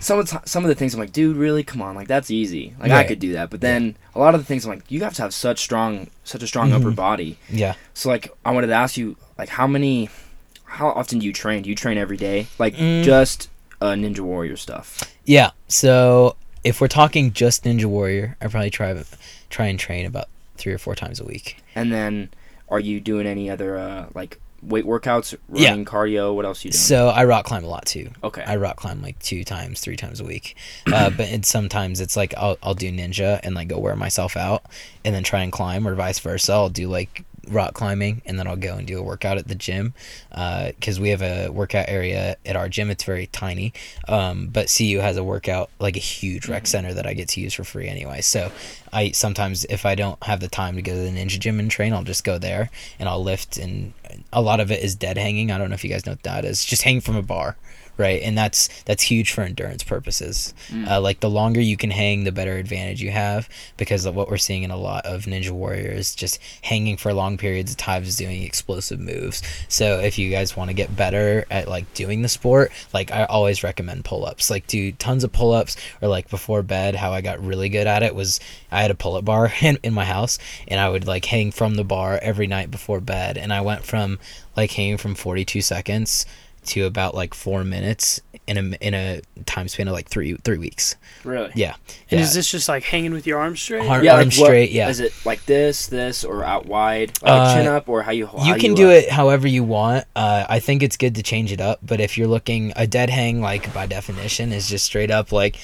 some 0.00 0.18
of 0.18 0.28
the, 0.28 0.40
some 0.44 0.64
of 0.64 0.68
the 0.68 0.74
things 0.74 0.92
I'm 0.94 0.98
like, 0.98 1.12
dude, 1.12 1.36
really? 1.36 1.62
Come 1.62 1.80
on, 1.80 1.94
like 1.94 2.08
that's 2.08 2.32
easy. 2.32 2.74
Like 2.80 2.90
I 2.90 3.04
could 3.04 3.20
do 3.20 3.34
that. 3.34 3.48
But 3.48 3.60
then 3.60 3.96
a 4.14 4.18
lot 4.18 4.34
of 4.34 4.40
the 4.40 4.44
things 4.44 4.64
I'm 4.64 4.70
like, 4.72 4.90
you 4.90 5.04
have 5.04 5.14
to 5.14 5.22
have 5.22 5.32
such 5.32 5.60
strong 5.60 6.08
such 6.24 6.42
a 6.42 6.48
strong 6.48 6.72
upper 6.72 6.90
Mhm. 6.90 6.96
body. 6.96 7.38
yeah 7.48 7.74
So 7.94 8.08
like 8.08 8.32
I 8.44 8.50
wanted 8.50 8.68
to 8.68 8.72
ask 8.74 8.96
you 8.96 9.16
like 9.38 9.50
how 9.50 9.68
many, 9.68 10.08
how 10.70 10.88
often 10.88 11.18
do 11.18 11.26
you 11.26 11.32
train? 11.32 11.62
Do 11.62 11.68
you 11.68 11.74
train 11.76 11.98
every 11.98 12.16
day? 12.16 12.46
Like 12.58 12.74
Mm. 12.76 13.02
just 13.04 13.48
uh, 13.80 13.92
Ninja 13.92 14.20
Warrior 14.20 14.56
stuff. 14.56 15.02
Yeah. 15.24 15.50
So 15.68 16.36
if 16.64 16.80
we're 16.80 16.88
talking 16.88 17.32
just 17.32 17.64
Ninja 17.64 17.86
Warrior, 17.86 18.36
I 18.40 18.46
probably 18.48 18.70
try 18.70 18.94
try 19.48 19.66
and 19.66 19.78
train 19.78 20.06
about 20.06 20.28
three 20.56 20.72
or 20.72 20.78
four 20.78 20.94
times 20.94 21.18
a 21.20 21.24
week. 21.24 21.56
And 21.74 21.92
then 21.92 22.28
are 22.68 22.80
you 22.80 23.00
doing 23.00 23.26
any 23.26 23.50
other 23.50 23.76
uh, 23.78 24.06
like 24.14 24.38
weight 24.62 24.84
workouts, 24.84 25.34
Yeah. 25.52 25.70
running, 25.70 25.86
cardio? 25.86 26.34
What 26.34 26.44
else 26.44 26.64
you 26.64 26.70
doing? 26.70 26.78
So 26.78 27.08
I 27.08 27.24
rock 27.24 27.46
climb 27.46 27.64
a 27.64 27.68
lot 27.68 27.86
too. 27.86 28.10
okay. 28.22 28.42
I 28.46 28.56
rock 28.56 28.76
climb 28.76 29.00
like 29.02 29.18
two 29.20 29.42
times, 29.42 29.80
three 29.80 29.96
times 29.96 30.20
a 30.20 30.24
week. 30.24 30.54
Uh, 30.92 31.08
but 31.16 31.44
sometimes 31.46 32.00
it's 32.00 32.16
like 32.16 32.34
I'll 32.36 32.58
I'll 32.62 32.74
do 32.74 32.92
ninja 32.92 33.40
and 33.42 33.54
like 33.54 33.68
go 33.68 33.78
wear 33.78 33.96
myself 33.96 34.36
out, 34.36 34.62
and 35.04 35.14
then 35.14 35.22
try 35.24 35.42
and 35.42 35.50
climb, 35.50 35.88
or 35.88 35.94
vice 35.94 36.18
versa. 36.18 36.52
I'll 36.52 36.68
do 36.68 36.88
like 36.88 37.24
rock 37.50 37.74
climbing, 37.74 38.22
and 38.24 38.38
then 38.38 38.46
I'll 38.46 38.56
go 38.56 38.76
and 38.76 38.86
do 38.86 38.98
a 38.98 39.02
workout 39.02 39.36
at 39.38 39.48
the 39.48 39.54
gym, 39.54 39.94
because 40.30 41.00
we 41.00 41.10
have 41.10 41.22
a 41.22 41.48
workout 41.48 41.88
area 41.88 42.36
at 42.46 42.56
our 42.56 42.68
gym. 42.68 42.90
It's 42.90 43.04
very 43.04 43.26
tiny, 43.26 43.72
um, 44.08 44.46
but 44.46 44.68
CU 44.68 44.98
has 45.00 45.16
a 45.16 45.24
workout 45.24 45.70
like 45.78 45.96
a 45.96 46.00
huge 46.00 46.48
rec 46.48 46.64
Mhm. 46.64 46.68
center 46.68 46.94
that 46.94 47.06
I 47.06 47.14
get 47.14 47.28
to 47.30 47.40
use 47.40 47.54
for 47.54 47.64
free 47.64 47.88
anyway. 47.88 48.20
So 48.20 48.52
I 48.92 49.10
sometimes 49.10 49.64
if 49.66 49.84
I 49.84 49.94
don't 49.94 50.22
have 50.24 50.40
the 50.40 50.48
time 50.48 50.76
to 50.76 50.82
go 50.82 50.94
to 50.94 51.00
the 51.00 51.10
ninja 51.10 51.38
gym 51.38 51.58
and 51.58 51.70
train, 51.70 51.92
I'll 51.92 52.04
just 52.04 52.24
go 52.24 52.38
there 52.38 52.70
and 52.98 53.08
I'll 53.08 53.22
lift. 53.22 53.56
And 53.56 53.92
a 54.32 54.40
lot 54.42 54.60
of 54.60 54.70
it 54.70 54.82
is 54.82 54.94
dead 54.94 55.18
hanging. 55.18 55.50
I 55.50 55.58
don't 55.58 55.68
know 55.68 55.74
if 55.74 55.84
you 55.84 55.90
guys 55.90 56.06
know 56.06 56.12
what 56.12 56.22
that 56.22 56.44
is. 56.44 56.64
Just 56.64 56.82
hang 56.82 57.00
from 57.00 57.16
a 57.16 57.22
bar 57.22 57.56
right? 58.00 58.22
And 58.22 58.36
that's 58.36 58.68
that's 58.84 59.02
huge 59.02 59.32
for 59.32 59.42
endurance 59.42 59.84
purposes. 59.84 60.54
Mm. 60.70 60.88
uh, 60.88 61.00
like 61.00 61.20
the 61.20 61.30
longer 61.30 61.60
you 61.60 61.76
can 61.76 61.90
hang 61.90 62.24
the 62.24 62.32
better 62.32 62.56
advantage 62.56 63.02
you 63.02 63.10
have 63.10 63.48
because 63.76 64.04
of 64.04 64.14
what 64.14 64.28
we're 64.28 64.36
seeing 64.38 64.62
in 64.62 64.70
a 64.70 64.76
lot 64.76 65.06
of 65.06 65.24
ninja 65.24 65.50
warriors 65.50 66.14
just 66.14 66.38
hanging 66.62 66.96
for 66.96 67.12
long 67.12 67.36
periods 67.36 67.72
of 67.72 67.76
time 67.76 68.02
is 68.02 68.16
doing 68.16 68.42
explosive 68.42 68.98
moves. 68.98 69.42
So 69.68 70.00
if 70.00 70.18
you 70.18 70.30
guys 70.30 70.56
want 70.56 70.70
to 70.70 70.74
get 70.74 70.96
better 70.96 71.44
at 71.50 71.68
like 71.68 71.92
doing 71.94 72.22
the 72.22 72.28
sport 72.28 72.72
like 72.92 73.10
i 73.10 73.24
always 73.24 73.62
recommend 73.62 74.04
pull-ups. 74.04 74.50
Like 74.50 74.66
do 74.66 74.92
tons 74.92 75.24
of 75.24 75.32
pull-ups 75.32 75.76
or 76.00 76.08
like 76.08 76.30
before 76.30 76.62
bed 76.62 76.94
how 76.94 77.12
i 77.12 77.20
got 77.20 77.44
really 77.44 77.68
good 77.68 77.86
at 77.86 78.02
it 78.02 78.14
was 78.14 78.40
i 78.70 78.82
had 78.82 78.90
a 78.90 78.94
pull-up 78.94 79.24
bar 79.24 79.52
in, 79.60 79.78
in 79.82 79.92
my 79.92 80.04
house 80.04 80.38
and 80.68 80.80
i 80.80 80.88
would 80.88 81.06
like 81.06 81.24
hang 81.24 81.50
from 81.50 81.74
the 81.74 81.84
bar 81.84 82.18
every 82.22 82.46
night 82.46 82.70
before 82.70 83.00
bed 83.00 83.36
and 83.36 83.52
i 83.52 83.60
went 83.60 83.84
from 83.84 84.18
like 84.56 84.70
hanging 84.72 84.96
from 84.96 85.14
42 85.14 85.60
seconds 85.60 86.26
to 86.66 86.86
about 86.86 87.14
like 87.14 87.34
four 87.34 87.64
minutes 87.64 88.20
in 88.46 88.56
a 88.58 88.76
in 88.86 88.94
a 88.94 89.20
time 89.46 89.68
span 89.68 89.88
of 89.88 89.94
like 89.94 90.08
three 90.08 90.34
three 90.44 90.58
weeks. 90.58 90.96
really? 91.24 91.50
Yeah, 91.54 91.74
And 92.10 92.18
yeah. 92.18 92.20
is 92.20 92.34
this 92.34 92.50
just 92.50 92.68
like 92.68 92.82
hanging 92.84 93.12
with 93.12 93.26
your 93.26 93.38
arms 93.38 93.60
straight? 93.62 93.88
Arm- 93.88 94.04
Yeah, 94.04 94.16
arms 94.16 94.36
like 94.36 94.40
what- 94.40 94.46
straight, 94.46 94.70
yeah. 94.72 94.88
Is 94.88 95.00
it 95.00 95.12
like 95.24 95.44
this, 95.46 95.86
this, 95.86 96.24
or 96.24 96.44
out 96.44 96.66
wide, 96.66 97.12
like 97.22 97.30
Uh, 97.32 97.54
chin 97.54 97.66
up, 97.66 97.88
or 97.88 98.02
how 98.02 98.12
you? 98.12 98.26
How 98.26 98.44
you 98.44 98.54
can 98.56 98.74
do 98.74 98.88
uh, 98.88 98.94
it 98.94 99.10
however 99.10 99.46
you 99.48 99.62
want. 99.64 100.04
Uh, 100.16 100.44
I 100.48 100.58
think 100.60 100.82
it's 100.82 100.96
good 100.96 101.14
to 101.16 101.22
change 101.22 101.52
it 101.52 101.60
up, 101.60 101.78
but 101.82 102.00
if 102.00 102.18
you're 102.18 102.28
looking 102.28 102.72
a 102.76 102.86
dead 102.86 103.10
hang, 103.10 103.40
like 103.40 103.72
by 103.72 103.86
definition, 103.86 104.52
is 104.52 104.68
just 104.68 104.84
straight 104.84 105.10
up 105.10 105.32
like 105.32 105.56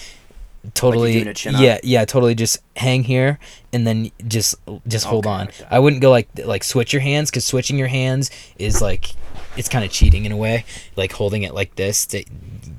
totally 0.74 1.12
doing 1.12 1.28
a 1.28 1.34
chin 1.34 1.54
up? 1.54 1.60
yeah 1.60 1.78
yeah 1.84 2.04
totally 2.04 2.34
just 2.34 2.58
hang 2.76 3.04
here 3.04 3.38
and 3.72 3.86
then 3.86 4.10
just 4.26 4.56
just 4.88 5.04
hold 5.06 5.24
on. 5.24 5.46
okay. 5.46 5.64
I 5.70 5.78
wouldn't 5.78 6.02
go 6.02 6.10
like 6.10 6.28
like 6.44 6.64
switch 6.64 6.92
your 6.92 7.02
hands 7.02 7.30
because 7.30 7.44
switching 7.44 7.78
your 7.78 7.86
hands 7.86 8.30
is 8.58 8.82
like 8.82 9.10
it's 9.56 9.68
kind 9.68 9.84
of 9.84 9.90
cheating 9.90 10.24
in 10.24 10.32
a 10.32 10.36
way. 10.36 10.64
Like 10.96 11.12
holding 11.12 11.42
it 11.42 11.54
like 11.54 11.74
this, 11.76 12.06
that 12.06 12.24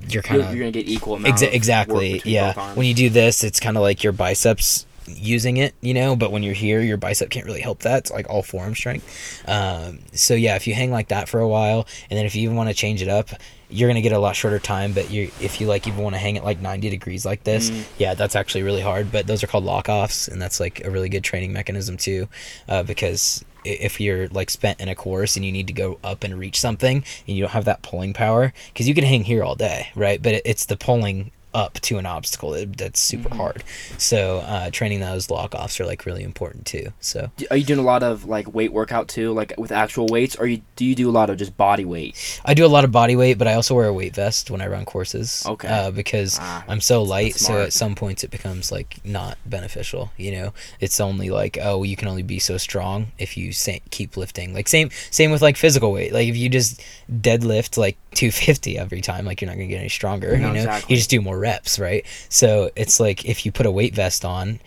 you're 0.09 0.23
kind 0.23 0.41
you're 0.41 0.59
gonna 0.59 0.71
get 0.71 0.87
equal 0.87 1.15
amount. 1.15 1.35
Exa- 1.35 1.47
of 1.47 1.53
exactly. 1.53 2.21
Yeah. 2.25 2.73
When 2.75 2.85
you 2.87 2.93
do 2.93 3.09
this, 3.09 3.43
it's 3.43 3.59
kind 3.59 3.77
of 3.77 3.83
like 3.83 4.03
your 4.03 4.13
biceps 4.13 4.85
using 5.07 5.57
it, 5.57 5.73
you 5.81 5.93
know. 5.93 6.15
But 6.15 6.31
when 6.31 6.43
you're 6.43 6.53
here, 6.53 6.81
your 6.81 6.97
bicep 6.97 7.29
can't 7.29 7.45
really 7.45 7.61
help 7.61 7.79
that. 7.79 7.99
It's 7.99 8.11
like 8.11 8.29
all 8.29 8.43
forearm 8.43 8.75
strength. 8.75 9.43
Um, 9.47 9.99
so 10.13 10.33
yeah, 10.33 10.55
if 10.55 10.67
you 10.67 10.73
hang 10.73 10.91
like 10.91 11.09
that 11.09 11.29
for 11.29 11.39
a 11.39 11.47
while, 11.47 11.87
and 12.09 12.17
then 12.17 12.25
if 12.25 12.35
you 12.35 12.43
even 12.43 12.55
want 12.55 12.69
to 12.69 12.75
change 12.75 13.01
it 13.01 13.07
up, 13.09 13.29
you're 13.69 13.89
gonna 13.89 14.01
get 14.01 14.13
a 14.13 14.19
lot 14.19 14.35
shorter 14.35 14.59
time. 14.59 14.93
But 14.93 15.09
you, 15.11 15.31
if 15.41 15.59
you 15.59 15.67
like, 15.67 15.87
even 15.87 16.01
want 16.03 16.15
to 16.15 16.19
hang 16.19 16.35
it 16.37 16.43
like 16.43 16.61
90 16.61 16.89
degrees 16.89 17.25
like 17.25 17.43
this, 17.43 17.69
Mm. 17.69 17.83
yeah, 17.97 18.13
that's 18.13 18.35
actually 18.35 18.63
really 18.63 18.81
hard. 18.81 19.11
But 19.11 19.27
those 19.27 19.43
are 19.43 19.47
called 19.47 19.65
lock 19.65 19.89
offs, 19.89 20.27
and 20.27 20.41
that's 20.41 20.59
like 20.59 20.83
a 20.85 20.89
really 20.89 21.09
good 21.09 21.23
training 21.23 21.51
mechanism 21.53 21.97
too, 21.97 22.27
uh, 22.69 22.83
because 22.83 23.43
if 23.67 23.99
you're 23.99 24.27
like 24.29 24.49
spent 24.49 24.79
in 24.79 24.89
a 24.89 24.95
course 24.95 25.35
and 25.35 25.45
you 25.45 25.51
need 25.51 25.67
to 25.67 25.73
go 25.73 25.99
up 26.03 26.23
and 26.23 26.37
reach 26.37 26.59
something 26.59 27.03
and 27.27 27.37
you 27.37 27.41
don't 27.41 27.51
have 27.51 27.65
that 27.65 27.81
pulling 27.81 28.13
power 28.13 28.53
because 28.73 28.87
you 28.87 28.95
can 28.95 29.03
hang 29.03 29.23
here 29.23 29.43
all 29.43 29.55
day 29.55 29.89
right? 29.95 30.21
But 30.21 30.35
it, 30.35 30.41
it's 30.45 30.65
the 30.65 30.77
pulling 30.77 31.31
up 31.57 31.73
to 31.81 31.97
an 31.97 32.05
obstacle 32.05 32.51
that, 32.51 32.77
that's 32.77 33.01
super 33.01 33.29
Mhm. 33.29 33.37
hard 33.37 33.63
so 33.97 34.39
uh, 34.53 34.69
training 34.69 34.99
those 34.99 35.29
lock 35.29 35.55
offs 35.55 35.79
are 35.79 35.85
like 35.85 36.05
really 36.05 36.23
important 36.23 36.65
too 36.65 36.87
so 36.99 37.31
Are 37.49 37.57
you 37.57 37.63
doing 37.65 37.79
a 37.79 37.89
lot 37.93 38.03
of 38.03 38.25
like 38.25 38.53
weight 38.53 38.71
workout 38.71 39.07
too, 39.07 39.33
like 39.33 39.53
with 39.57 39.71
actual 39.71 40.05
weights, 40.07 40.35
or 40.35 40.45
you 40.45 40.61
do 40.75 40.85
you 40.85 40.93
do 40.95 41.09
a 41.09 41.15
lot 41.19 41.29
of 41.31 41.37
just 41.37 41.57
body 41.57 41.83
weight? 41.85 42.15
i 42.45 42.53
do 42.53 42.65
a 42.65 42.67
lot 42.77 42.83
of 42.83 42.91
body 42.91 43.15
weight 43.15 43.37
but 43.39 43.47
i 43.47 43.53
also 43.55 43.73
wear 43.75 43.87
a 43.87 43.93
weight 43.93 44.13
vest 44.15 44.51
when 44.51 44.61
i 44.61 44.67
run 44.67 44.85
courses 44.85 45.43
Okay. 45.47 45.67
uh, 45.67 45.89
because 45.91 46.37
Ah, 46.39 46.63
I'm 46.67 46.81
so 46.81 47.01
light, 47.01 47.35
so 47.35 47.63
at 47.63 47.73
some 47.73 47.95
points 47.95 48.23
it 48.23 48.29
becomes 48.31 48.71
like 48.71 48.97
not 49.03 49.37
beneficial. 49.45 50.11
You 50.17 50.31
know, 50.33 50.53
it's 50.79 50.99
only 50.99 51.29
like 51.31 51.57
oh, 51.61 51.83
you 51.83 51.95
can 51.95 52.07
only 52.07 52.23
be 52.23 52.39
so 52.39 52.57
strong 52.57 53.07
if 53.17 53.35
you 53.37 53.51
sa- 53.51 53.83
keep 53.89 54.15
lifting. 54.17 54.53
Like 54.53 54.67
same 54.67 54.89
same 55.09 55.31
with 55.31 55.41
like 55.41 55.57
physical 55.57 55.91
weight. 55.91 56.13
Like 56.13 56.27
if 56.27 56.37
you 56.37 56.49
just 56.49 56.81
deadlift 57.11 57.77
like 57.77 57.97
250 58.17 58.77
every 58.77 59.01
time, 59.01 59.25
like 59.25 59.41
you're 59.41 59.49
not 59.49 59.55
gonna 59.55 59.67
get 59.67 59.79
any 59.79 59.89
stronger. 59.89 60.37
No, 60.37 60.47
you 60.47 60.53
know, 60.53 60.53
exactly. 60.53 60.93
you 60.93 60.97
just 60.97 61.09
do 61.09 61.21
more 61.21 61.37
reps, 61.37 61.79
right? 61.79 62.05
So 62.29 62.71
it's 62.75 62.99
like 62.99 63.25
if 63.25 63.45
you 63.45 63.51
put 63.51 63.65
a 63.65 63.71
weight 63.71 63.95
vest 63.95 64.25
on, 64.25 64.59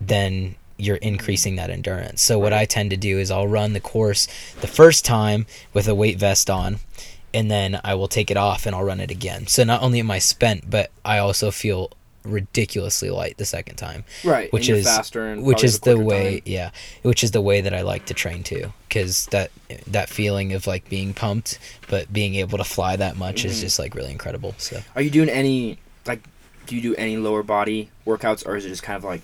then 0.00 0.56
you're 0.76 0.96
increasing 0.96 1.56
that 1.56 1.70
endurance. 1.70 2.20
So 2.20 2.38
what 2.38 2.52
I 2.52 2.66
tend 2.66 2.90
to 2.90 2.96
do 2.96 3.18
is 3.18 3.30
I'll 3.30 3.48
run 3.48 3.72
the 3.72 3.80
course 3.80 4.26
the 4.60 4.66
first 4.66 5.04
time 5.04 5.46
with 5.72 5.88
a 5.88 5.94
weight 5.94 6.18
vest 6.18 6.50
on 6.50 6.80
and 7.32 7.50
then 7.50 7.80
I 7.84 7.94
will 7.94 8.08
take 8.08 8.30
it 8.30 8.36
off 8.36 8.66
and 8.66 8.74
I'll 8.74 8.84
run 8.84 9.00
it 9.00 9.10
again. 9.10 9.46
So 9.46 9.64
not 9.64 9.82
only 9.82 10.00
am 10.00 10.10
I 10.10 10.18
spent, 10.18 10.70
but 10.70 10.90
I 11.04 11.18
also 11.18 11.50
feel 11.50 11.90
ridiculously 12.26 13.10
light 13.10 13.36
the 13.38 13.44
second 13.44 13.76
time. 13.76 14.04
Right. 14.24 14.52
Which 14.52 14.68
is- 14.68 14.84
faster 14.84 15.26
and 15.28 15.42
which 15.44 15.62
is 15.64 15.80
the 15.80 15.98
way 15.98 16.40
time. 16.40 16.42
yeah 16.46 16.70
which 17.02 17.22
is 17.24 17.30
the 17.30 17.40
way 17.40 17.60
that 17.60 17.72
i 17.74 17.82
like 17.82 18.06
to 18.06 18.14
train 18.14 18.42
too 18.42 18.72
because 18.88 19.26
that 19.26 19.50
that 19.86 20.08
feeling 20.08 20.52
of 20.52 20.66
like 20.66 20.88
being 20.88 21.14
pumped 21.14 21.58
but 21.88 22.12
being 22.12 22.34
able 22.34 22.58
to 22.58 22.64
fly 22.64 22.96
that 22.96 23.16
much 23.16 23.44
is 23.44 23.58
Mhm. 23.58 23.60
just 23.60 23.78
like 23.78 23.94
really 23.94 24.10
incredible 24.12 24.54
so 24.58 24.80
Are 24.94 25.02
you 25.02 25.10
doing 25.10 25.28
any 25.28 25.78
like? 26.06 26.22
Do 26.66 26.74
you 26.76 26.82
do 26.82 26.94
any 26.96 27.16
lower 27.16 27.42
body 27.44 27.90
workouts, 28.06 28.44
or 28.46 28.56
is 28.56 28.64
it 28.66 28.70
just 28.70 28.82
kind 28.82 28.96
of 28.96 29.04
like 29.04 29.22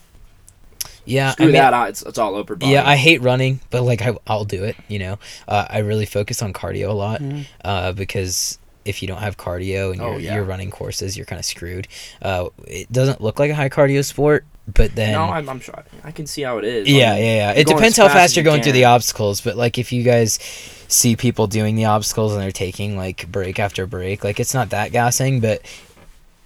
yeah 1.05 1.33
screw 1.33 1.45
I 1.45 1.47
mean, 1.49 1.55
that 1.55 1.73
out? 1.75 1.89
It's, 1.89 2.03
it's 2.03 2.19
all 2.19 2.37
upper 2.37 2.55
body. 2.55 2.73
yeah 2.73 2.89
i 2.89 2.95
hate 2.97 3.21
running 3.23 3.61
but 3.71 3.83
like 3.83 4.01
I, 4.03 4.17
i'll 4.29 4.45
do 4.45 4.63
it 4.65 4.77
you 4.89 4.99
know 5.01 5.19
uh, 5.49 5.67
i 5.69 5.79
really 5.79 6.07
focus 6.07 6.41
on 6.43 6.53
cardio 6.53 6.89
a 6.91 6.93
lot 6.93 7.21
Mhm. 7.21 7.47
uh, 7.65 7.93
because 7.93 8.59
if 8.85 9.03
you 9.03 9.09
don't 9.09 9.21
have 9.21 9.37
cardio 9.37 9.93
and 9.93 10.01
Oh, 10.01 10.13
you're, 10.13 10.21
yeah. 10.21 10.35
you're 10.37 10.45
running 10.45 10.71
courses 10.71 11.17
you're 11.17 11.27
kind 11.27 11.39
of 11.39 11.45
screwed 11.45 11.89
uh, 12.23 12.49
it 12.67 12.91
doesn't 12.93 13.21
look 13.21 13.39
like 13.39 13.51
a 13.51 13.55
high 13.55 13.69
cardio 13.69 14.05
sport 14.05 14.45
but 14.73 14.95
then 14.95 15.13
no, 15.13 15.25
I'm, 15.25 15.49
I'm 15.49 15.61
sure 15.61 15.75
I 16.05 16.13
can 16.13 16.27
see 16.27 16.43
how 16.43 16.59
it 16.59 16.65
is. 16.65 16.89
Yeah, 16.89 17.15
mean, 17.15 17.25
yeah, 17.25 17.35
yeah. 17.35 17.53
It 17.53 17.67
depends 17.67 17.97
how 17.97 18.05
fast 18.05 18.15
fast 18.17 18.37
you're 18.37 18.45
you 18.45 18.51
going 18.51 18.63
through 18.63 18.73
the 18.73 18.85
obstacles, 18.85 19.41
but 19.41 19.57
like 19.57 19.77
if 19.77 19.93
you 19.93 20.05
guys 20.05 20.39
see 20.87 21.17
people 21.17 21.49
doing 21.49 21.75
the 21.75 21.87
obstacles 21.87 22.33
and 22.33 22.41
they're 22.41 22.53
taking 22.53 22.97
like 22.97 23.31
break 23.31 23.59
after 23.59 23.87
break, 23.87 24.23
like 24.23 24.39
it's 24.39 24.55
not 24.55 24.71
that 24.71 24.93
gassing, 24.93 25.41
but 25.41 25.63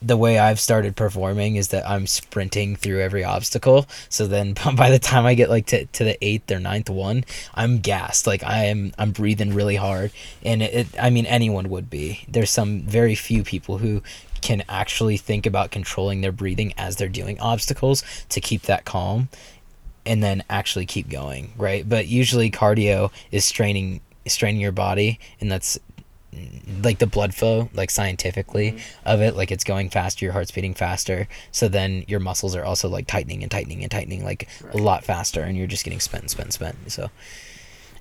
the 0.02 0.16
way 0.16 0.38
I've 0.38 0.60
started 0.60 0.94
performing 0.94 1.56
is 1.56 1.68
that 1.68 1.88
I'm 1.88 2.06
sprinting 2.06 2.76
through 2.76 3.00
every 3.00 3.24
obstacle. 3.24 3.86
So 4.08 4.26
then 4.26 4.54
by 4.76 4.90
the 4.90 4.98
time 4.98 5.26
I 5.26 5.34
get 5.34 5.50
like 5.50 5.66
to, 5.66 5.86
to 5.86 6.04
the 6.04 6.24
eighth 6.24 6.50
or 6.50 6.60
ninth 6.60 6.90
one, 6.90 7.24
I'm 7.54 7.78
gassed. 7.78 8.26
Like 8.26 8.44
I 8.44 8.64
am 8.64 8.92
I'm 8.98 9.12
breathing 9.12 9.54
really 9.54 9.76
hard. 9.76 10.12
And 10.44 10.62
it, 10.62 10.74
it 10.74 10.86
I 11.00 11.10
mean 11.10 11.26
anyone 11.26 11.68
would 11.70 11.88
be. 11.88 12.24
There's 12.28 12.50
some 12.50 12.82
very 12.82 13.14
few 13.14 13.42
people 13.42 13.78
who 13.78 14.02
can 14.42 14.62
actually 14.68 15.16
think 15.16 15.46
about 15.46 15.70
controlling 15.70 16.20
their 16.20 16.32
breathing 16.32 16.72
as 16.76 16.96
they're 16.96 17.08
doing 17.08 17.40
obstacles 17.40 18.04
to 18.28 18.40
keep 18.40 18.62
that 18.62 18.84
calm 18.84 19.28
and 20.04 20.22
then 20.22 20.44
actually 20.48 20.86
keep 20.86 21.08
going, 21.08 21.52
right? 21.56 21.88
But 21.88 22.06
usually 22.06 22.50
cardio 22.50 23.10
is 23.32 23.44
straining 23.44 24.00
straining 24.26 24.60
your 24.60 24.72
body 24.72 25.18
and 25.40 25.50
that's 25.50 25.78
like 26.82 26.98
the 26.98 27.06
blood 27.06 27.34
flow 27.34 27.68
like 27.72 27.90
scientifically 27.90 28.72
Mm-hmm. 28.72 29.08
of 29.08 29.20
it 29.22 29.36
like 29.36 29.50
it's 29.50 29.64
going 29.64 29.88
faster 29.90 30.24
your 30.24 30.32
heart's 30.32 30.50
beating 30.50 30.74
faster 30.74 31.28
so 31.50 31.68
then 31.68 32.04
your 32.08 32.20
muscles 32.20 32.54
are 32.54 32.64
also 32.64 32.88
like 32.88 33.06
tightening 33.06 33.42
and 33.42 33.50
tightening 33.50 33.82
and 33.82 33.90
tightening 33.90 34.24
like 34.24 34.48
a 34.72 34.76
lot 34.76 35.04
faster 35.04 35.40
and 35.42 35.56
you're 35.56 35.66
just 35.66 35.84
getting 35.84 36.00
spent 36.00 36.22
and 36.24 36.30
spent 36.30 36.44
and 36.48 36.52
spent 36.52 36.76
so 36.92 37.10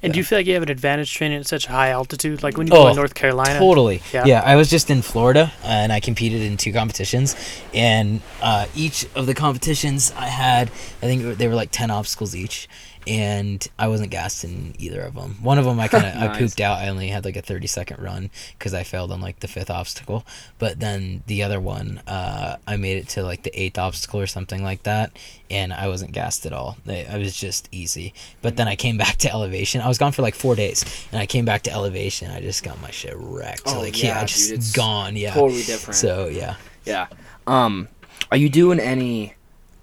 And 0.03 0.13
do 0.13 0.19
you 0.19 0.23
feel 0.25 0.37
like 0.39 0.45
you 0.47 0.53
have 0.53 0.63
an 0.63 0.69
advantage 0.69 1.13
training 1.13 1.39
at 1.39 1.47
such 1.47 1.65
high 1.67 1.89
altitude? 1.89 2.43
Like 2.43 2.57
when 2.57 2.67
you 2.67 2.73
Oh, 2.73 2.83
go 2.83 2.89
in 2.89 2.95
North 2.95 3.15
Carolina? 3.15 3.57
Totally. 3.57 4.01
Yeah. 4.13 4.25
Yeah. 4.25 4.41
I 4.45 4.55
was 4.55 4.69
just 4.69 4.89
in 4.91 5.01
Florida 5.01 5.51
and 5.63 5.91
I 5.91 5.99
competed 5.99 6.41
in 6.41 6.57
two 6.57 6.73
competitions, 6.73 7.35
and 7.73 8.21
uh, 8.41 8.65
each 8.75 9.07
of 9.15 9.25
the 9.25 9.33
competitions 9.33 10.11
I 10.15 10.27
had, 10.27 10.67
I 11.01 11.05
think 11.09 11.37
they 11.39 11.47
were 11.47 11.55
like 11.55 11.71
ten 11.71 11.89
obstacles 11.89 12.35
each, 12.35 12.67
and 13.07 13.67
I 13.77 13.87
wasn't 13.87 14.11
gassed 14.11 14.43
in 14.43 14.73
either 14.79 15.01
of 15.01 15.15
them. 15.15 15.37
One 15.41 15.57
of 15.57 15.65
them 15.65 15.79
I 15.79 15.87
kind 15.87 16.05
of 16.05 16.15
I 16.21 16.37
pooped 16.37 16.59
out. 16.59 16.79
I 16.79 16.89
only 16.89 17.07
had 17.07 17.25
like 17.25 17.35
a 17.35 17.41
thirty 17.41 17.67
second 17.67 18.01
run 18.01 18.29
because 18.57 18.73
I 18.73 18.83
failed 18.83 19.11
on 19.11 19.21
like 19.21 19.39
the 19.39 19.47
fifth 19.47 19.69
obstacle, 19.69 20.25
but 20.59 20.79
then 20.79 21.23
the 21.27 21.43
other 21.43 21.59
one, 21.59 22.01
uh, 22.07 22.57
I 22.67 22.77
made 22.77 22.97
it 22.97 23.09
to 23.09 23.23
like 23.23 23.43
the 23.43 23.59
eighth 23.59 23.77
obstacle 23.77 24.19
or 24.19 24.27
something 24.27 24.63
like 24.63 24.83
that, 24.83 25.17
and 25.49 25.73
I 25.73 25.87
wasn't 25.87 26.11
gassed 26.11 26.45
at 26.45 26.53
all. 26.53 26.77
I 26.87 27.05
I 27.09 27.17
was 27.17 27.35
just 27.35 27.69
easy. 27.71 28.13
But 28.41 28.57
then 28.57 28.67
I 28.67 28.75
came 28.75 28.97
back 29.05 29.17
to 29.17 29.31
elevation. 29.31 29.81
I 29.81 29.87
was 29.87 29.97
gone 29.97 30.11
for 30.11 30.21
like 30.21 30.35
four 30.35 30.55
days, 30.55 30.83
and 31.11 31.19
I 31.19 31.25
came 31.25 31.45
back 31.45 31.63
to 31.63 31.71
elevation. 31.71 32.31
I 32.31 32.41
just 32.41 32.63
got 32.63 32.81
my 32.81 32.91
shit 32.91 33.13
wrecked. 33.15 33.63
Oh, 33.67 33.79
like 33.79 34.01
yeah, 34.01 34.09
yeah, 34.09 34.19
dude, 34.21 34.29
just 34.29 34.51
it's 34.51 34.71
gone. 34.71 35.15
Yeah. 35.15 35.33
Totally 35.33 35.63
different. 35.63 35.95
So 35.95 36.27
yeah. 36.27 36.55
Yeah. 36.85 37.07
Um, 37.47 37.87
are 38.31 38.37
you 38.37 38.49
doing 38.49 38.79
any 38.79 39.33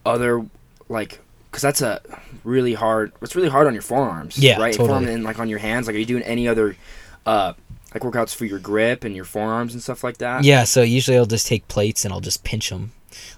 other 0.05 0.45
like? 0.89 1.21
Because 1.53 1.61
that's 1.63 1.83
a 1.83 2.01
really 2.45 2.73
hard. 2.75 3.13
It's 3.21 3.37
really 3.37 3.51
hard 3.51 3.67
on 3.67 3.75
your 3.75 3.83
forearms. 3.83 4.39
Yeah, 4.39 4.59
Right. 4.59 4.73
totally. 4.73 4.89
Forearm 4.89 5.07
and 5.09 5.23
like 5.23 5.39
on 5.39 5.51
your 5.51 5.59
hands. 5.59 5.87
Like, 5.87 5.95
are 5.95 5.99
you 5.99 6.07
doing 6.07 6.23
any 6.23 6.49
other, 6.49 6.77
uh, 7.27 7.53
like 7.93 8.03
workouts 8.03 8.35
for 8.35 8.47
your 8.47 8.59
grip 8.59 9.05
and 9.05 9.15
your 9.15 9.27
forearms 9.27 9.75
and 9.75 9.83
stuff 9.83 10.03
like 10.03 10.17
that? 10.17 10.45
Yeah. 10.45 10.65
So 10.65 10.81
usually 10.81 11.19
I'll 11.19 11.27
just 11.27 11.47
take 11.47 11.69
plates 11.69 12.07
and 12.07 12.13
I'll 12.15 12.21
just 12.23 12.43
pinch 12.43 12.71
them. 12.71 12.93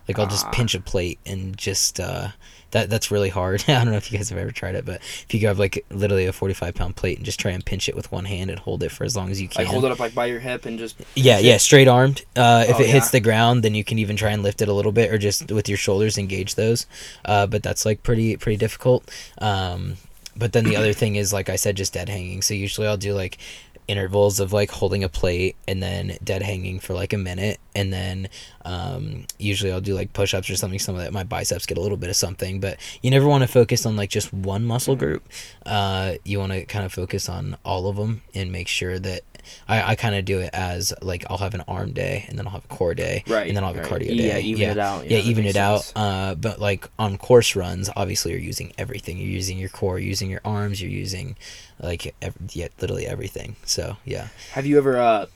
Like 0.07 0.19
I'll 0.21 0.29
just 0.29 0.47
Ah. 0.47 0.51
pinch 0.51 0.77
a 0.77 0.81
plate 0.81 1.19
and 1.27 1.57
just 1.59 1.99
uh, 1.99 2.29
that 2.75 2.91
that's 2.91 3.11
really 3.11 3.31
hard. 3.31 3.65
I 3.69 3.83
don't 3.83 3.91
know 3.91 3.97
if 3.97 4.13
you 4.13 4.19
guys 4.19 4.29
have 4.29 4.39
ever 4.39 4.51
tried 4.51 4.75
it, 4.75 4.85
but 4.85 4.97
if 4.97 5.33
you 5.33 5.41
grab 5.41 5.59
like 5.59 5.85
literally 5.91 6.27
a 6.27 6.33
forty-five 6.33 6.75
pound 6.75 6.97
plate 6.97 7.17
and 7.17 7.25
just 7.25 7.41
try 7.41 7.53
and 7.53 7.65
pinch 7.65 7.89
it 7.89 7.97
with 7.97 8.13
one 8.13 8.27
hand 8.27 8.51
and 8.51 8.59
hold 8.59 8.83
it 8.83 8.91
for 8.93 9.05
as 9.05 9.17
long 9.17 9.31
as 9.31 9.41
you 9.41 9.49
can. 9.49 9.63
Like 9.65 9.73
hold 9.73 9.85
it 9.85 9.91
up 9.91 9.99
like 9.99 10.15
by 10.15 10.27
your 10.27 10.41
hip 10.41 10.67
and 10.67 10.79
just. 10.79 10.97
Yeah, 11.15 11.39
yeah, 11.39 11.57
straight 11.57 11.89
armed. 11.89 12.25
Uh, 12.37 12.67
if 12.69 12.77
Oh, 12.77 12.81
it 12.81 12.87
hits 12.91 13.07
yeah. 13.07 13.13
the 13.13 13.21
ground, 13.21 13.63
then 13.63 13.75
you 13.75 13.85
can 13.85 13.99
even 13.99 14.17
try 14.17 14.31
and 14.33 14.43
lift 14.43 14.61
it 14.61 14.69
a 14.69 14.73
little 14.73 14.93
bit, 14.93 15.13
or 15.13 15.19
just 15.19 15.51
with 15.51 15.69
your 15.69 15.79
shoulders 15.79 16.19
engage 16.19 16.57
those. 16.57 16.87
Uh, 17.25 17.47
but 17.47 17.63
that's 17.63 17.87
like 17.87 18.03
pretty 18.03 18.37
pretty 18.37 18.59
difficult. 18.59 19.11
Um, 19.39 19.97
but 20.37 20.53
then 20.53 20.65
the 20.65 20.77
other 20.77 20.93
thing 20.93 21.15
is, 21.15 21.33
like 21.33 21.49
I 21.49 21.57
said, 21.57 21.77
just 21.77 21.95
dead 21.95 22.09
hanging. 22.09 22.43
So 22.43 22.55
usually 22.55 22.89
I'll 22.89 22.97
do 22.97 23.15
like 23.15 23.39
intervals 23.87 24.41
of 24.41 24.53
like 24.53 24.71
holding 24.71 25.05
a 25.05 25.09
plate 25.09 25.57
and 25.69 25.83
then 25.83 26.17
dead 26.23 26.43
hanging 26.43 26.81
for 26.81 26.95
like 26.95 27.13
a 27.13 27.19
minute, 27.19 27.59
and 27.75 27.93
then 27.93 28.29
um, 28.65 29.27
usually 29.39 29.73
I'll 29.73 29.81
do 29.81 29.95
like 29.95 30.13
push 30.13 30.35
ups 30.35 30.49
or 30.51 30.57
something. 30.57 30.79
Some 30.79 30.95
of 30.95 31.03
that 31.03 31.13
my 31.13 31.25
biceps 31.25 31.67
get 31.67 31.79
a 31.79 31.81
little 31.81 31.97
bit 31.97 32.11
of 32.11 32.17
something, 32.17 32.61
but 32.61 32.79
you 33.03 33.11
never 33.11 33.27
want 33.27 33.43
to 33.43 33.49
focus 33.49 33.87
on 33.87 33.97
like 33.97 34.11
just 34.11 34.33
one 34.33 34.65
muscle 34.65 34.97
group. 34.97 35.29
Uh, 35.67 36.15
you 36.25 36.39
want 36.39 36.53
to 36.53 36.65
kind 36.65 36.85
of 36.85 36.93
focus 36.93 37.29
on 37.29 37.57
all 37.65 37.89
of 37.89 37.97
them 37.97 38.23
and 38.35 38.51
make 38.51 38.69
sure 38.69 38.99
that 38.99 39.23
I, 39.69 39.93
I 39.93 39.95
kind 39.95 40.15
of 40.15 40.25
do 40.25 40.41
it 40.41 40.51
as 40.53 40.93
like 41.03 41.25
I'll 41.31 41.39
have 41.39 41.55
an 41.55 41.63
arm 41.69 41.93
day 41.93 42.25
and 42.29 42.39
then 42.39 42.47
I'll 42.47 42.53
have 42.53 42.65
a 42.65 42.69
core 42.69 42.95
day 42.95 43.25
Right. 43.27 43.47
and 43.49 43.57
then 43.57 43.65
I'll 43.65 43.73
have 43.75 43.83
right. 43.83 43.91
a 43.91 43.95
cardio 44.07 44.17
day. 44.17 44.29
Yeah, 44.29 44.39
even 44.39 44.63
yeah. 44.63 44.71
it 44.73 44.79
out. 44.79 45.11
Yeah, 45.11 45.19
that 45.19 45.27
even 45.27 45.45
it 45.47 45.57
out. 45.57 45.93
Uh, 45.95 46.35
but 46.35 46.61
like 46.61 46.89
on 46.99 47.19
course 47.19 47.55
runs, 47.57 47.91
obviously 47.97 48.33
you're 48.33 48.41
using 48.41 48.73
everything. 48.79 49.19
You're 49.19 49.29
using 49.29 49.59
your 49.59 49.69
core, 49.69 49.99
you're 49.99 50.09
using 50.09 50.31
your 50.31 50.41
arms, 50.45 50.81
you're 50.81 50.91
using 50.91 51.37
like 51.81 52.15
ev- 52.23 52.37
yeah, 52.53 52.69
literally 52.81 53.07
everything. 53.07 53.57
So 53.65 53.97
yeah. 54.05 54.29
Have 54.53 54.67
you 54.67 54.79
ever, 54.79 54.99
uh, 54.99 55.27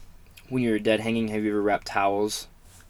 when 0.48 0.62
you're 0.62 0.78
dead 0.78 1.00
hanging, 1.00 1.28
have 1.28 1.44
you 1.44 1.50
ever 1.50 1.62
wrapped 1.62 1.86
towels, 1.88 2.46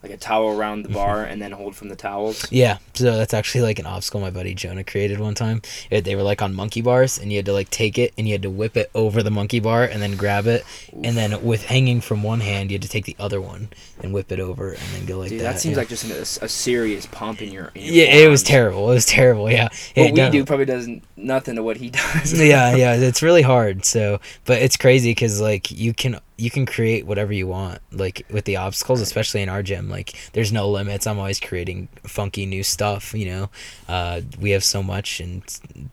like 0.08 0.16
a 0.16 0.20
towel 0.20 0.56
around 0.58 0.82
the 0.82 0.88
bar 0.88 1.22
and 1.24 1.40
then 1.40 1.52
hold 1.52 1.76
from 1.76 1.88
the 1.88 1.96
towels? 1.96 2.50
Yeah, 2.50 2.78
so 2.94 3.16
that's 3.16 3.34
actually 3.34 3.62
like 3.62 3.78
an 3.78 3.86
obstacle 3.86 4.20
my 4.20 4.30
buddy 4.30 4.54
Jonah 4.54 4.84
created 4.84 5.20
one 5.20 5.34
time. 5.34 5.62
It, 5.90 6.04
they 6.04 6.16
were 6.16 6.22
like 6.22 6.42
on 6.42 6.54
monkey 6.54 6.80
bars, 6.80 7.18
and 7.18 7.30
you 7.30 7.38
had 7.38 7.46
to 7.46 7.52
like 7.52 7.70
take 7.70 7.98
it 7.98 8.12
and 8.16 8.26
you 8.26 8.34
had 8.34 8.42
to 8.42 8.50
whip 8.50 8.76
it 8.76 8.90
over 8.94 9.22
the 9.22 9.30
monkey 9.30 9.60
bar 9.60 9.84
and 9.84 10.00
then 10.02 10.16
grab 10.16 10.46
it, 10.46 10.64
and 11.02 11.16
then 11.16 11.42
with 11.44 11.64
hanging 11.66 12.00
from 12.00 12.22
one 12.22 12.40
hand, 12.40 12.70
you 12.70 12.74
had 12.76 12.82
to 12.82 12.88
take 12.88 13.04
the 13.04 13.16
other 13.18 13.40
one 13.40 13.68
and 14.02 14.12
whip 14.12 14.30
it 14.32 14.40
over 14.40 14.70
and 14.70 14.80
then 14.94 15.04
go 15.06 15.18
like 15.18 15.30
Dude, 15.30 15.40
that. 15.40 15.54
that 15.54 15.60
seems 15.60 15.72
yeah. 15.72 15.78
like 15.80 15.88
just 15.88 16.04
an, 16.04 16.12
a, 16.12 16.44
a 16.44 16.48
serious 16.48 17.06
pump 17.06 17.42
in 17.42 17.52
your. 17.52 17.70
In 17.74 17.82
your 17.82 17.94
yeah, 17.94 18.04
it 18.24 18.28
was 18.28 18.42
terrible. 18.42 18.90
It 18.90 18.94
was 18.94 19.06
terrible. 19.06 19.50
Yeah, 19.50 19.64
What 19.64 19.72
It 19.96 20.14
we 20.14 20.30
do 20.30 20.44
probably 20.44 20.66
does 20.66 20.88
nothing 21.16 21.56
to 21.56 21.62
what 21.62 21.76
he 21.76 21.90
does. 21.90 22.32
yeah, 22.40 22.74
yeah, 22.74 22.94
it's 22.94 23.22
really 23.22 23.42
hard. 23.42 23.84
So, 23.84 24.20
but 24.44 24.62
it's 24.62 24.76
crazy 24.76 25.10
because 25.10 25.40
like 25.40 25.70
you 25.70 25.92
can 25.94 26.18
you 26.38 26.50
can 26.50 26.64
create 26.64 27.04
whatever 27.04 27.32
you 27.32 27.48
want, 27.48 27.80
like 27.92 28.24
with 28.30 28.44
the 28.44 28.56
obstacles, 28.56 29.00
especially 29.00 29.42
in 29.42 29.48
our 29.48 29.62
gym. 29.62 29.90
Like, 29.90 30.14
there's 30.32 30.52
no 30.52 30.70
limits. 30.70 31.06
I'm 31.06 31.18
always 31.18 31.40
creating 31.40 31.88
funky 32.04 32.46
new 32.46 32.62
stuff. 32.62 33.12
You 33.12 33.26
know, 33.26 33.50
uh, 33.88 34.20
we 34.40 34.50
have 34.52 34.62
so 34.62 34.82
much, 34.82 35.20
and 35.20 35.42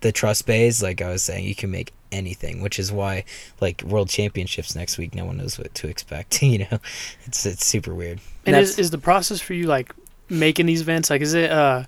the 0.01 0.11
truss 0.11 0.43
bays, 0.43 0.83
like 0.83 1.01
I 1.01 1.09
was 1.09 1.23
saying, 1.23 1.45
you 1.45 1.55
can 1.55 1.71
make 1.71 1.91
anything, 2.11 2.61
which 2.61 2.77
is 2.79 2.91
why 2.91 3.25
like 3.59 3.81
world 3.81 4.07
championships 4.09 4.75
next 4.75 4.97
week, 4.99 5.15
no 5.15 5.25
one 5.25 5.37
knows 5.37 5.57
what 5.57 5.73
to 5.75 5.87
expect. 5.87 6.41
you 6.43 6.59
know, 6.59 6.79
it's 7.25 7.45
it's 7.45 7.65
super 7.65 7.93
weird. 7.93 8.21
And 8.45 8.53
That's- 8.53 8.73
is, 8.73 8.79
is 8.79 8.91
the 8.91 8.99
process 8.99 9.41
for 9.41 9.55
you 9.55 9.65
like 9.65 9.93
making 10.27 10.65
these 10.65 10.81
events 10.81 11.11
like 11.11 11.21
is 11.21 11.35
it 11.35 11.51
uh 11.51 11.83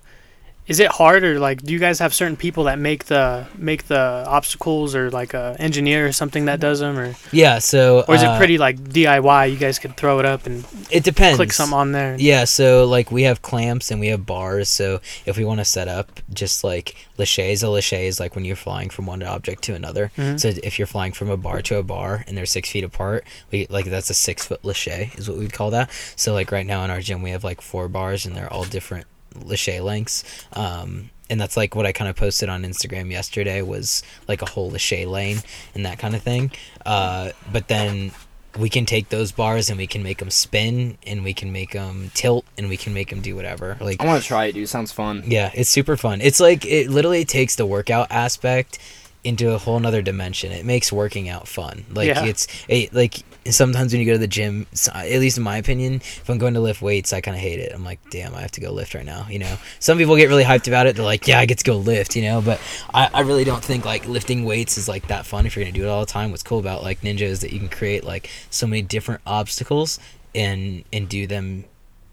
is 0.68 0.78
it 0.80 0.90
hard 0.90 1.24
or 1.24 1.40
like 1.40 1.62
do 1.62 1.72
you 1.72 1.78
guys 1.78 1.98
have 1.98 2.12
certain 2.14 2.36
people 2.36 2.64
that 2.64 2.78
make 2.78 3.06
the 3.06 3.46
make 3.56 3.86
the 3.88 3.98
obstacles 4.28 4.94
or 4.94 5.10
like 5.10 5.32
a 5.34 5.56
engineer 5.58 6.06
or 6.06 6.12
something 6.12 6.44
that 6.44 6.60
does 6.60 6.80
them 6.80 6.98
or 6.98 7.14
Yeah. 7.32 7.58
So, 7.58 8.04
or 8.06 8.14
is 8.14 8.22
uh, 8.22 8.32
it 8.32 8.38
pretty 8.38 8.58
like 8.58 8.78
DIY? 8.78 9.50
You 9.50 9.56
guys 9.56 9.78
could 9.78 9.96
throw 9.96 10.18
it 10.20 10.26
up 10.26 10.46
and 10.46 10.64
It 10.90 11.04
depends. 11.04 11.36
click 11.36 11.52
something 11.52 11.76
on 11.78 11.92
there. 11.92 12.16
Yeah, 12.18 12.44
so 12.44 12.84
like 12.86 13.10
we 13.10 13.22
have 13.24 13.40
clamps 13.42 13.90
and 13.90 13.98
we 14.00 14.08
have 14.08 14.26
bars. 14.26 14.68
So 14.68 15.00
if 15.26 15.36
we 15.38 15.44
want 15.44 15.58
to 15.60 15.64
set 15.64 15.88
up 15.88 16.20
just 16.32 16.62
like 16.62 16.94
laches, 17.16 17.62
a 17.62 17.70
lache 17.70 17.92
is 17.94 18.20
like 18.20 18.34
when 18.34 18.44
you're 18.44 18.56
flying 18.56 18.90
from 18.90 19.06
one 19.06 19.22
object 19.22 19.62
to 19.64 19.74
another. 19.74 20.12
Mhm. 20.18 20.38
So 20.38 20.48
if 20.62 20.78
you're 20.78 20.86
flying 20.86 21.12
from 21.12 21.30
a 21.30 21.36
bar 21.36 21.62
to 21.62 21.76
a 21.78 21.82
bar 21.82 22.24
and 22.26 22.36
they're 22.36 22.46
six 22.46 22.70
feet 22.70 22.84
apart, 22.84 23.24
we 23.50 23.66
like 23.70 23.86
that's 23.86 24.10
a 24.10 24.14
six 24.14 24.44
foot 24.46 24.62
lache 24.64 25.16
is 25.16 25.28
what 25.28 25.38
we'd 25.38 25.52
call 25.52 25.70
that. 25.70 25.90
So 26.16 26.32
like 26.34 26.52
right 26.52 26.66
now 26.66 26.84
in 26.84 26.90
our 26.90 27.00
gym 27.00 27.22
we 27.22 27.30
have 27.30 27.42
like 27.42 27.60
four 27.62 27.88
bars 27.88 28.26
and 28.26 28.36
they're 28.36 28.52
all 28.52 28.64
different 28.64 29.06
lache 29.44 29.80
lengths. 29.80 30.24
Um, 30.52 31.10
and 31.30 31.40
that's 31.40 31.56
like 31.56 31.74
what 31.74 31.84
I 31.86 31.92
kind 31.92 32.08
of 32.08 32.16
posted 32.16 32.48
on 32.48 32.62
Instagram 32.62 33.10
yesterday 33.10 33.60
was 33.62 34.02
like 34.26 34.40
a 34.42 34.46
whole 34.46 34.70
lache 34.70 35.04
lane 35.06 35.38
and 35.74 35.84
that 35.84 35.98
kind 35.98 36.14
of 36.14 36.22
thing. 36.22 36.50
Uh, 36.86 37.30
but 37.52 37.68
then 37.68 38.12
we 38.58 38.70
can 38.70 38.86
take 38.86 39.10
those 39.10 39.30
bars 39.30 39.68
and 39.68 39.76
we 39.78 39.86
can 39.86 40.02
make 40.02 40.18
them 40.18 40.30
spin 40.30 40.96
and 41.06 41.22
we 41.22 41.34
can 41.34 41.52
make 41.52 41.72
them 41.72 42.10
tilt 42.14 42.46
and 42.56 42.68
we 42.68 42.76
can 42.78 42.94
make 42.94 43.10
them 43.10 43.20
do 43.20 43.36
whatever. 43.36 43.76
Like 43.80 44.02
I 44.02 44.06
want 44.06 44.22
to 44.22 44.26
try 44.26 44.46
it, 44.46 44.52
dude. 44.52 44.68
Sounds 44.68 44.90
fun. 44.90 45.22
yeah, 45.26 45.50
it's 45.54 45.68
super 45.70 45.96
fun. 45.98 46.20
It's 46.22 46.40
like 46.40 46.64
it 46.64 46.88
literally 46.88 47.24
takes 47.26 47.56
the 47.56 47.66
workout 47.66 48.10
aspect 48.10 48.78
into 49.22 49.52
a 49.52 49.58
whole 49.58 49.78
nother 49.78 50.00
dimension. 50.00 50.50
It 50.50 50.64
makes 50.64 50.90
working 50.90 51.28
out 51.28 51.46
fun. 51.46 51.84
Like 51.92 52.06
Yeah. 52.06 52.24
it's 52.24 52.46
it, 52.68 52.94
like 52.94 53.16
sometimes 53.54 53.92
when 53.92 54.00
you 54.00 54.06
go 54.06 54.12
to 54.12 54.18
the 54.18 54.26
gym, 54.26 54.66
at 54.94 55.20
least 55.20 55.38
in 55.38 55.44
my 55.44 55.56
opinion, 55.56 55.96
if 55.96 56.28
I'm 56.28 56.38
going 56.38 56.54
to 56.54 56.60
lift 56.60 56.82
weights, 56.82 57.12
I 57.12 57.20
kind 57.20 57.36
of 57.36 57.40
hate 57.40 57.60
it. 57.60 57.72
I'm 57.74 57.84
like, 57.84 58.00
damn, 58.10 58.34
I 58.34 58.40
have 58.40 58.52
to 58.52 58.60
go 58.60 58.70
lift 58.72 58.94
right 58.94 59.04
now. 59.04 59.26
You 59.28 59.38
know, 59.38 59.56
some 59.78 59.98
people 59.98 60.16
get 60.16 60.28
really 60.28 60.44
hyped 60.44 60.68
about 60.68 60.86
it. 60.86 60.96
They're 60.96 61.04
like, 61.04 61.26
yeah, 61.26 61.38
I 61.38 61.46
get 61.46 61.58
to 61.58 61.64
go 61.64 61.76
lift. 61.76 62.16
You 62.16 62.22
know, 62.22 62.40
but 62.40 62.60
I, 62.92 63.10
I 63.12 63.20
really 63.20 63.44
don't 63.44 63.64
think 63.64 63.84
like 63.84 64.06
lifting 64.06 64.44
weights 64.44 64.78
is 64.78 64.88
like 64.88 65.08
that 65.08 65.26
fun 65.26 65.46
if 65.46 65.56
you're 65.56 65.64
gonna 65.64 65.72
do 65.72 65.84
it 65.84 65.88
all 65.88 66.00
the 66.00 66.06
time. 66.12 66.30
What's 66.30 66.42
cool 66.42 66.58
about 66.58 66.82
like 66.82 67.00
ninja 67.02 67.22
is 67.22 67.40
that 67.40 67.52
you 67.52 67.58
can 67.58 67.68
create 67.68 68.04
like 68.04 68.30
so 68.50 68.66
many 68.66 68.82
different 68.82 69.20
obstacles 69.26 69.98
and 70.34 70.84
and 70.92 71.08
do 71.08 71.26
them 71.26 71.64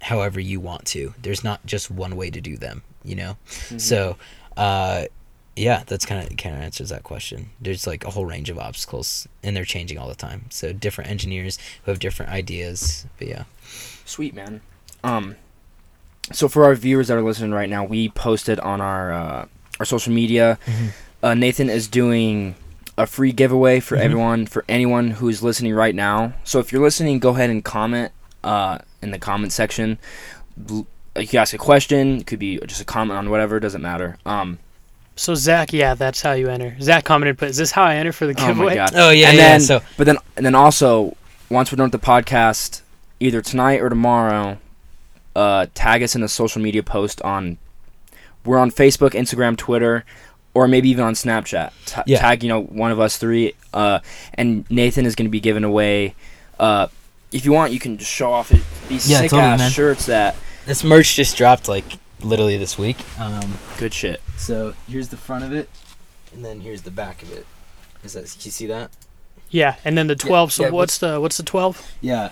however 0.02 0.40
you 0.40 0.60
want 0.60 0.86
to. 0.88 1.14
There's 1.22 1.44
not 1.44 1.66
just 1.66 1.90
one 1.90 2.16
way 2.16 2.30
to 2.30 2.42
do 2.42 2.58
them. 2.58 2.84
You 3.04 3.16
know, 3.16 3.38
so. 3.78 4.18
uh 4.58 5.06
yeah, 5.56 5.84
that's 5.86 6.06
kind 6.06 6.26
of 6.30 6.36
kind 6.38 6.56
of 6.56 6.62
answers 6.62 6.90
that 6.90 7.04
question. 7.04 7.50
There's 7.62 7.88
like 7.88 8.04
a 8.04 8.12
whole 8.12 8.26
range 8.26 8.50
of 8.50 8.58
obstacles, 8.60 9.28
and 9.44 9.56
they're 9.56 9.66
changing 9.66 9.98
all 9.98 10.08
the 10.08 10.16
time. 10.16 10.46
So 10.50 10.74
different 10.74 11.10
engineers 11.10 11.58
who 11.84 11.92
have 11.92 12.00
different 12.00 12.32
ideas. 12.32 13.06
But 13.18 13.28
yeah, 13.28 13.44
Sweet 14.06 14.34
man. 14.36 14.62
Um, 15.04 15.36
so 16.32 16.48
for 16.48 16.64
our 16.66 16.76
viewers 16.76 17.08
that 17.08 17.18
are 17.18 17.22
listening 17.24 17.52
right 17.52 17.70
now, 17.70 17.84
we 17.86 18.10
posted 18.10 18.60
on 18.60 18.82
our 18.82 19.14
uh, 19.14 19.46
our 19.80 19.86
social 19.86 20.12
media. 20.14 20.58
Uh, 21.24 21.34
Nathan 21.34 21.70
is 21.70 21.88
doing 21.88 22.56
a 22.98 23.06
free 23.06 23.32
giveaway 23.32 23.80
for 23.80 23.98
Mhm. 23.98 24.02
everyone 24.02 24.46
for 24.46 24.64
anyone 24.70 25.12
who 25.12 25.28
is 25.30 25.42
listening 25.44 25.74
right 25.74 25.94
now. 25.96 26.34
So 26.44 26.60
if 26.60 26.72
you're 26.72 26.82
listening, 26.82 27.20
go 27.20 27.30
ahead 27.32 27.50
and 27.50 27.64
comment 27.64 28.12
uh, 28.44 28.80
in 29.02 29.12
the 29.12 29.20
comment 29.20 29.52
section. 29.52 29.98
You 30.70 30.86
can 31.16 31.40
ask 31.40 31.54
a 31.54 31.58
question. 31.58 32.20
It 32.20 32.28
could 32.28 32.40
be 32.40 32.60
just 32.68 32.82
a 32.82 32.86
comment 32.86 33.18
on 33.18 33.30
whatever. 33.30 33.60
Doesn't 33.60 33.82
matter. 33.82 34.18
Um, 34.26 34.60
So 35.16 35.34
Zach, 35.36 35.72
yeah, 35.72 35.94
that's 35.94 36.22
how 36.22 36.34
you 36.34 36.50
enter. 36.50 36.76
Zach 36.82 37.06
commented, 37.06 37.38
"But 37.38 37.50
is 37.50 37.58
this 37.58 37.72
how 37.72 37.84
I 37.84 37.96
enter 37.96 38.12
for 38.12 38.28
the 38.28 38.34
oh 38.38 38.48
giveaway?" 38.48 38.70
my 38.72 38.76
god. 38.76 38.92
Oh 38.96 39.10
yeah, 39.12 39.30
and 39.30 39.38
yeah. 39.38 39.44
then, 39.50 39.62
so 39.62 39.82
but 39.98 40.06
then, 40.06 40.18
and 40.36 40.46
then 40.46 40.56
also, 40.56 41.16
once 41.50 41.72
we're 41.72 41.78
done 41.78 41.90
with 41.90 42.00
the 42.02 42.06
podcast, 42.06 42.82
either 43.20 43.42
tonight 43.42 43.80
or 43.82 43.88
tomorrow, 43.90 44.58
uh, 45.36 45.68
tag 45.74 46.04
us 46.04 46.16
in 46.16 46.24
a 46.24 46.28
social 46.28 46.62
media 46.62 46.84
post 46.84 47.22
on. 47.22 47.58
We're 48.44 48.60
on 48.60 48.70
Facebook, 48.72 49.12
Instagram, 49.12 49.58
Twitter, 49.58 50.04
or 50.54 50.68
maybe 50.68 50.90
even 50.90 51.04
on 51.04 51.14
Snapchat. 51.14 51.72
Ta- 51.88 52.04
Yeah. 52.06 52.20
Tag 52.20 52.44
you 52.44 52.50
know 52.50 52.62
one 52.62 52.92
of 52.92 53.00
us 53.00 53.18
three, 53.18 53.54
uh, 53.74 54.00
and 54.34 54.70
Nathan 54.70 55.06
is 55.06 55.16
going 55.16 55.26
to 55.26 55.32
be 55.32 55.40
giving 55.40 55.64
away. 55.64 56.14
Uh, 56.60 56.88
if 57.32 57.44
you 57.46 57.52
want, 57.54 57.72
you 57.74 57.80
can 57.80 57.98
just 57.98 58.12
show 58.12 58.32
off 58.32 58.52
it, 58.52 58.62
these 58.88 59.10
Yeah, 59.10 59.22
sick 59.22 59.32
totally, 59.32 59.50
ass 59.50 59.60
man. 59.60 59.72
shirts. 59.72 60.06
That 60.08 60.36
this 60.66 60.84
merch 60.84 61.16
just 61.16 61.36
dropped 61.38 61.68
like 61.70 61.86
literally 62.22 62.58
this 62.58 62.78
week. 62.78 62.98
Um, 63.20 63.58
good 63.78 63.94
shit. 63.94 64.22
So 64.38 64.74
here's 64.88 65.10
the 65.10 65.18
front 65.18 65.44
of 65.44 65.54
it, 65.54 65.70
and 66.34 66.44
then 66.44 66.62
here's 66.62 66.84
the 66.84 66.92
back 66.92 67.22
of 67.22 67.32
it. 67.32 67.46
Is 68.04 68.14
that 68.14 68.46
you 68.46 68.52
see 68.52 68.68
that? 68.68 68.92
Yeah, 69.50 69.76
and 69.86 69.98
then 69.98 70.08
the 70.08 70.16
twelve. 70.16 70.52
so 70.52 70.64
yeah, 70.64 70.70
what's 70.70 70.98
the 70.98 71.20
what's 71.20 71.38
the 71.38 71.44
twelve? 71.44 71.92
Yeah. 72.02 72.32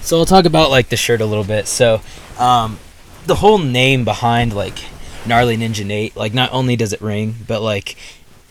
So 0.00 0.18
I'll 0.18 0.26
talk 0.26 0.44
about 0.44 0.70
like 0.70 0.88
the 0.88 0.96
shirt 0.96 1.20
a 1.20 1.26
little 1.26 1.44
bit. 1.44 1.66
So, 1.66 2.00
um, 2.38 2.78
the 3.26 3.36
whole 3.36 3.58
name 3.58 4.04
behind 4.04 4.54
like 4.54 4.78
gnarly 5.26 5.56
ninja 5.56 5.84
Nate, 5.84 6.16
like 6.16 6.32
not 6.34 6.52
only 6.52 6.76
does 6.76 6.92
it 6.92 7.00
ring, 7.00 7.34
but 7.46 7.60
like 7.60 7.96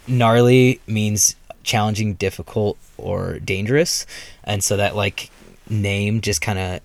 gnarly 0.07 0.81
means 0.87 1.35
challenging, 1.63 2.13
difficult, 2.15 2.77
or 2.97 3.39
dangerous, 3.39 4.05
and 4.43 4.63
so 4.63 4.77
that 4.77 4.95
like 4.95 5.29
name 5.69 6.21
just 6.21 6.41
kind 6.41 6.59
of 6.59 6.81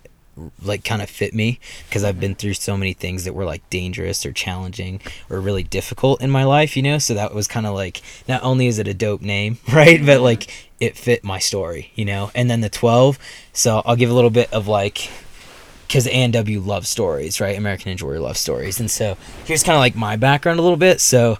like 0.61 0.83
kind 0.83 1.01
of 1.01 1.09
fit 1.09 1.33
me 1.33 1.59
because 1.87 2.03
I've 2.03 2.19
been 2.19 2.31
mm-hmm. 2.31 2.39
through 2.39 2.53
so 2.55 2.77
many 2.77 2.93
things 2.93 3.25
that 3.25 3.33
were 3.33 3.45
like 3.45 3.67
dangerous 3.69 4.25
or 4.25 4.31
challenging 4.31 5.01
or 5.29 5.39
really 5.39 5.63
difficult 5.63 6.21
in 6.21 6.29
my 6.29 6.43
life, 6.43 6.75
you 6.75 6.83
know. 6.83 6.97
So 6.97 7.13
that 7.13 7.33
was 7.33 7.47
kind 7.47 7.65
of 7.65 7.73
like 7.73 8.01
not 8.27 8.43
only 8.43 8.67
is 8.67 8.79
it 8.79 8.87
a 8.87 8.93
dope 8.93 9.21
name, 9.21 9.57
right, 9.71 10.03
but 10.05 10.21
like 10.21 10.69
it 10.79 10.97
fit 10.97 11.23
my 11.23 11.39
story, 11.39 11.91
you 11.95 12.05
know. 12.05 12.31
And 12.33 12.49
then 12.49 12.61
the 12.61 12.69
twelve, 12.69 13.19
so 13.53 13.81
I'll 13.85 13.95
give 13.95 14.09
a 14.09 14.13
little 14.13 14.29
bit 14.29 14.51
of 14.53 14.67
like 14.67 15.09
because 15.87 16.07
ANW 16.07 16.65
love 16.65 16.87
stories, 16.87 17.41
right? 17.41 17.57
American 17.57 17.93
Ninja 17.93 18.03
Warrior 18.03 18.21
love 18.21 18.37
stories, 18.37 18.79
and 18.79 18.89
so 18.89 19.17
here's 19.45 19.63
kind 19.63 19.75
of 19.75 19.81
like 19.81 19.95
my 19.95 20.15
background 20.15 20.59
a 20.59 20.63
little 20.63 20.77
bit. 20.77 21.01
So 21.01 21.37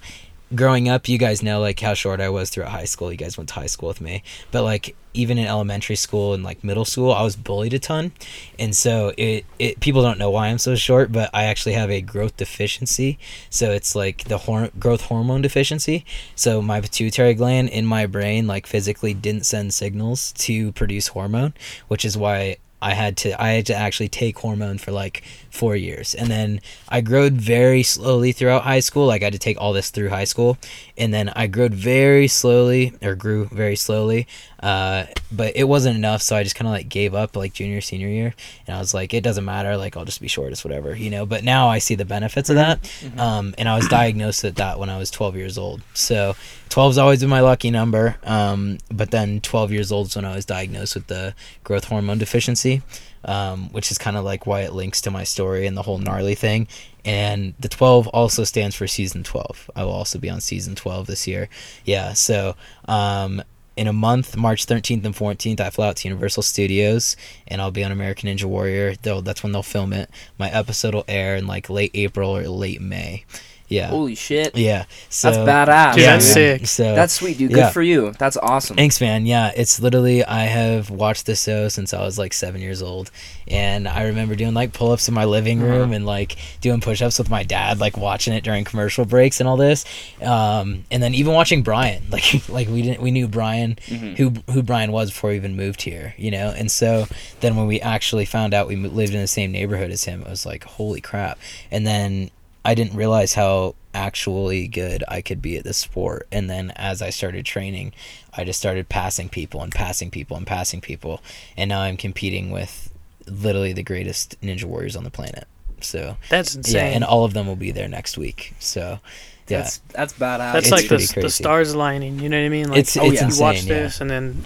growing 0.53 0.89
up, 0.89 1.07
you 1.07 1.17
guys 1.17 1.41
know 1.41 1.59
like 1.59 1.79
how 1.79 1.93
short 1.93 2.19
I 2.19 2.29
was 2.29 2.49
throughout 2.49 2.71
high 2.71 2.85
school. 2.85 3.11
You 3.11 3.17
guys 3.17 3.37
went 3.37 3.49
to 3.49 3.55
high 3.55 3.67
school 3.67 3.87
with 3.87 4.01
me, 4.01 4.23
but 4.51 4.63
like 4.63 4.95
even 5.13 5.37
in 5.37 5.45
elementary 5.45 5.95
school 5.95 6.33
and 6.33 6.43
like 6.43 6.63
middle 6.63 6.85
school, 6.85 7.11
I 7.11 7.23
was 7.23 7.35
bullied 7.35 7.73
a 7.73 7.79
ton, 7.79 8.11
and 8.59 8.75
so 8.75 9.13
it 9.17 9.45
it 9.59 9.79
people 9.79 10.01
don't 10.01 10.17
know 10.19 10.31
why 10.31 10.47
I'm 10.47 10.57
so 10.57 10.75
short, 10.75 11.11
but 11.11 11.29
I 11.33 11.45
actually 11.45 11.73
have 11.73 11.89
a 11.89 12.01
growth 12.01 12.37
deficiency. 12.37 13.17
So 13.49 13.71
it's 13.71 13.95
like 13.95 14.25
the 14.25 14.39
hor- 14.39 14.71
growth 14.79 15.01
hormone 15.01 15.41
deficiency. 15.41 16.05
So 16.35 16.61
my 16.61 16.81
pituitary 16.81 17.33
gland 17.33 17.69
in 17.69 17.85
my 17.85 18.05
brain 18.05 18.47
like 18.47 18.67
physically 18.67 19.13
didn't 19.13 19.45
send 19.45 19.73
signals 19.73 20.31
to 20.33 20.71
produce 20.73 21.07
hormone, 21.07 21.53
which 21.87 22.05
is 22.05 22.17
why 22.17 22.57
I 22.81 22.93
had 22.93 23.15
to 23.17 23.41
I 23.41 23.49
had 23.51 23.65
to 23.67 23.75
actually 23.75 24.09
take 24.09 24.39
hormone 24.39 24.77
for 24.79 24.91
like 24.91 25.23
four 25.51 25.75
years, 25.75 26.15
and 26.15 26.27
then 26.27 26.61
I 26.89 27.01
growed 27.01 27.33
very 27.33 27.83
slowly 27.83 28.31
throughout 28.31 28.63
high 28.63 28.79
school. 28.79 29.05
Like 29.05 29.21
I 29.21 29.25
had 29.25 29.33
to 29.33 29.39
take 29.39 29.59
all 29.59 29.73
this 29.73 29.91
through 29.91 30.09
high 30.09 30.23
school, 30.23 30.57
and 30.97 31.13
then 31.13 31.29
I 31.29 31.47
growed 31.47 31.73
very 31.73 32.27
slowly 32.27 32.93
or 33.01 33.15
grew 33.15 33.45
very 33.45 33.75
slowly. 33.75 34.27
Uh, 34.61 35.05
but 35.31 35.55
it 35.55 35.63
wasn't 35.63 35.97
enough, 35.97 36.21
so 36.21 36.35
I 36.35 36.43
just 36.43 36.55
kind 36.55 36.67
of 36.67 36.71
like 36.71 36.87
gave 36.87 37.15
up 37.15 37.35
like 37.35 37.53
junior 37.53 37.81
senior 37.81 38.07
year, 38.07 38.33
and 38.67 38.75
I 38.75 38.79
was 38.79 38.93
like, 38.93 39.13
it 39.13 39.23
doesn't 39.23 39.45
matter. 39.45 39.77
Like 39.77 39.97
I'll 39.97 40.05
just 40.05 40.21
be 40.21 40.27
short, 40.27 40.51
it's 40.51 40.63
whatever, 40.63 40.95
you 40.95 41.09
know. 41.09 41.25
But 41.25 41.43
now 41.43 41.67
I 41.67 41.79
see 41.79 41.95
the 41.95 42.05
benefits 42.05 42.49
of 42.49 42.55
that, 42.55 42.79
um, 43.17 43.53
and 43.57 43.67
I 43.67 43.75
was 43.75 43.87
diagnosed 43.87 44.43
with 44.43 44.55
that 44.55 44.79
when 44.79 44.89
I 44.89 44.97
was 44.97 45.11
12 45.11 45.35
years 45.35 45.57
old. 45.57 45.81
So 45.93 46.35
12's 46.71 46.97
always 46.97 47.19
been 47.19 47.29
my 47.29 47.41
lucky 47.41 47.69
number. 47.69 48.15
Um, 48.23 48.77
but 48.89 49.11
then 49.11 49.41
12 49.41 49.71
years 49.73 49.91
old 49.91 50.07
is 50.07 50.15
when 50.15 50.25
I 50.25 50.35
was 50.35 50.45
diagnosed 50.45 50.95
with 50.95 51.07
the 51.07 51.35
growth 51.63 51.85
hormone 51.85 52.17
deficiency, 52.17 52.81
um, 53.25 53.69
which 53.69 53.91
is 53.91 53.97
kind 53.97 54.17
of 54.17 54.23
like 54.23 54.45
why 54.45 54.61
it 54.61 54.73
links 54.73 55.01
to 55.01 55.11
my 55.11 55.23
story 55.23 55.67
and 55.67 55.77
the 55.77 55.83
whole 55.83 55.97
gnarly 55.97 56.35
thing. 56.35 56.67
And 57.03 57.53
the 57.59 57.69
12 57.69 58.07
also 58.09 58.43
stands 58.43 58.75
for 58.75 58.87
season 58.87 59.23
12. 59.23 59.71
I 59.75 59.83
will 59.83 59.91
also 59.91 60.19
be 60.19 60.29
on 60.29 60.41
season 60.41 60.75
12 60.75 61.07
this 61.07 61.27
year. 61.27 61.49
Yeah. 61.85 62.13
So, 62.13 62.55
um, 62.87 63.41
in 63.77 63.87
a 63.87 63.93
month, 63.93 64.35
March 64.35 64.65
13th 64.65 65.05
and 65.05 65.15
14th, 65.15 65.59
I 65.59 65.69
fly 65.69 65.87
out 65.87 65.95
to 65.97 66.07
Universal 66.07 66.43
Studios 66.43 67.15
and 67.47 67.61
I'll 67.61 67.71
be 67.71 67.83
on 67.83 67.91
American 67.91 68.29
Ninja 68.29 68.43
Warrior. 68.43 68.95
They'll, 69.01 69.21
that's 69.21 69.43
when 69.43 69.53
they'll 69.53 69.63
film 69.63 69.93
it. 69.93 70.09
My 70.37 70.51
episode 70.51 70.93
will 70.93 71.05
air 71.07 71.35
in 71.35 71.47
like 71.47 71.69
late 71.69 71.91
April 71.93 72.35
or 72.35 72.43
late 72.43 72.81
May. 72.81 73.25
Yeah. 73.71 73.87
Holy 73.87 74.15
shit. 74.15 74.55
Yeah. 74.57 74.85
So, 75.09 75.31
That's 75.31 75.37
badass. 75.69 75.93
Dude, 75.95 76.03
yeah, 76.03 76.11
that's 76.13 76.25
man. 76.25 76.33
sick. 76.59 76.67
So 76.67 76.93
That's 76.95 77.13
sweet, 77.13 77.37
dude. 77.37 77.49
Good 77.51 77.57
Yeah. 77.57 77.69
for 77.69 77.81
you. 77.81 78.11
That's 78.19 78.37
awesome. 78.37 78.75
Thanks, 78.75 78.99
man. 79.01 79.25
Yeah, 79.25 79.51
it's 79.55 79.79
literally 79.79 80.23
I 80.25 80.45
have 80.45 80.89
watched 80.89 81.25
this 81.25 81.43
show 81.43 81.67
since 81.69 81.93
I 81.93 82.01
was 82.01 82.17
like 82.19 82.33
seven 82.33 82.59
years 82.61 82.81
old, 82.81 83.11
and 83.47 83.87
I 83.87 84.03
remember 84.03 84.35
doing 84.35 84.53
like 84.53 84.73
pull 84.73 84.91
ups 84.91 85.07
in 85.07 85.13
my 85.13 85.25
living 85.25 85.61
Uh-huh. 85.63 85.71
room 85.71 85.93
and 85.93 86.05
like 86.05 86.35
doing 86.59 86.81
push 86.81 87.01
ups 87.01 87.17
with 87.17 87.29
my 87.29 87.43
dad, 87.43 87.79
like 87.79 87.95
watching 87.97 88.33
it 88.33 88.43
during 88.43 88.63
commercial 88.65 89.05
breaks 89.05 89.39
and 89.39 89.47
all 89.47 89.57
this, 89.57 89.85
um, 90.21 90.83
and 90.91 91.01
then 91.01 91.13
even 91.15 91.33
watching 91.33 91.63
Brian. 91.63 92.03
Like 92.11 92.49
like 92.49 92.67
we 92.67 92.81
didn't 92.81 93.01
we 93.01 93.11
knew 93.11 93.27
Brian 93.27 93.77
Mhm. 93.87 94.17
who 94.17 94.33
who 94.51 94.61
Brian 94.63 94.91
was 94.91 95.11
before 95.11 95.29
we 95.29 95.37
even 95.37 95.55
moved 95.55 95.81
here, 95.81 96.13
you 96.17 96.29
know, 96.29 96.49
and 96.55 96.69
so 96.69 97.07
then 97.39 97.55
when 97.55 97.67
we 97.67 97.79
actually 97.79 98.25
found 98.25 98.53
out 98.53 98.67
we 98.67 98.75
lived 98.75 99.13
in 99.13 99.21
the 99.21 99.27
same 99.27 99.51
neighborhood 99.53 99.91
as 99.91 100.03
him, 100.03 100.21
it 100.21 100.29
was 100.29 100.45
like 100.45 100.65
holy 100.65 100.99
crap, 100.99 101.39
and 101.71 101.87
then 101.87 102.29
I 102.63 102.75
didn't 102.75 102.95
realize 102.95 103.33
how 103.33 103.75
actually 103.93 104.67
good 104.67 105.03
I 105.07 105.21
could 105.21 105.41
be 105.41 105.57
at 105.57 105.63
this 105.63 105.77
sport. 105.77 106.27
And 106.31 106.49
then 106.49 106.71
as 106.75 107.01
I 107.01 107.09
started 107.09 107.45
training, 107.45 107.93
I 108.37 108.43
just 108.43 108.59
started 108.59 108.87
passing 108.87 109.29
people 109.29 109.61
and 109.61 109.71
passing 109.71 110.11
people 110.11 110.37
and 110.37 110.45
passing 110.47 110.79
people. 110.81 111.21
And 111.57 111.69
now 111.69 111.81
I'm 111.81 111.97
competing 111.97 112.51
with 112.51 112.91
literally 113.27 113.73
the 113.73 113.83
greatest 113.83 114.39
ninja 114.41 114.65
warriors 114.65 114.95
on 114.95 115.03
the 115.03 115.09
planet. 115.09 115.47
So, 115.81 116.17
That's 116.29 116.53
yeah, 116.53 116.59
insane. 116.59 116.93
and 116.93 117.03
all 117.03 117.25
of 117.25 117.33
them 117.33 117.47
will 117.47 117.55
be 117.55 117.71
there 117.71 117.87
next 117.87 118.17
week. 118.17 118.53
So, 118.59 118.99
yeah. 119.47 119.57
That's 119.63 119.77
that's 119.89 120.13
badass. 120.13 120.53
that's 120.53 120.67
it's 120.67 120.71
like 120.71 120.87
the, 120.87 121.21
the 121.21 121.29
stars 121.29 121.75
lining. 121.75 122.19
You 122.19 122.29
know 122.29 122.39
what 122.39 122.45
I 122.45 122.49
mean? 122.49 122.69
Like 122.69 122.79
It's- 122.79 122.95
oh, 122.97 123.05
it's 123.05 123.15
yeah. 123.15 123.19
you 123.21 123.25
insane. 123.25 123.43
watch 123.45 123.63
yeah. 123.63 123.73
this 123.73 123.99
and 123.99 124.09
then 124.09 124.43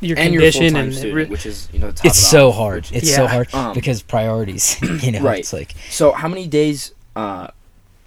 your 0.00 0.16
and 0.16 0.32
condition 0.32 0.62
full-time 0.62 0.84
and 0.84 0.94
student, 0.94 1.14
re- 1.16 1.24
which 1.26 1.44
is 1.44 1.68
you 1.72 1.80
know 1.80 1.88
It's 1.88 2.04
it 2.04 2.14
so 2.14 2.48
off, 2.50 2.54
hard. 2.54 2.84
which- 2.86 3.02
It's 3.02 3.14
so 3.14 3.26
hard 3.26 3.52
Um, 3.52 3.74
because 3.74 4.00
priorities, 4.02 4.80
you 5.02 5.10
know, 5.12 5.20
Right. 5.20 5.40
it's 5.40 5.52
like 5.52 5.74
So 5.90 6.12
how 6.12 6.28
many 6.28 6.46
days? 6.46 6.94
Uh, 7.18 7.48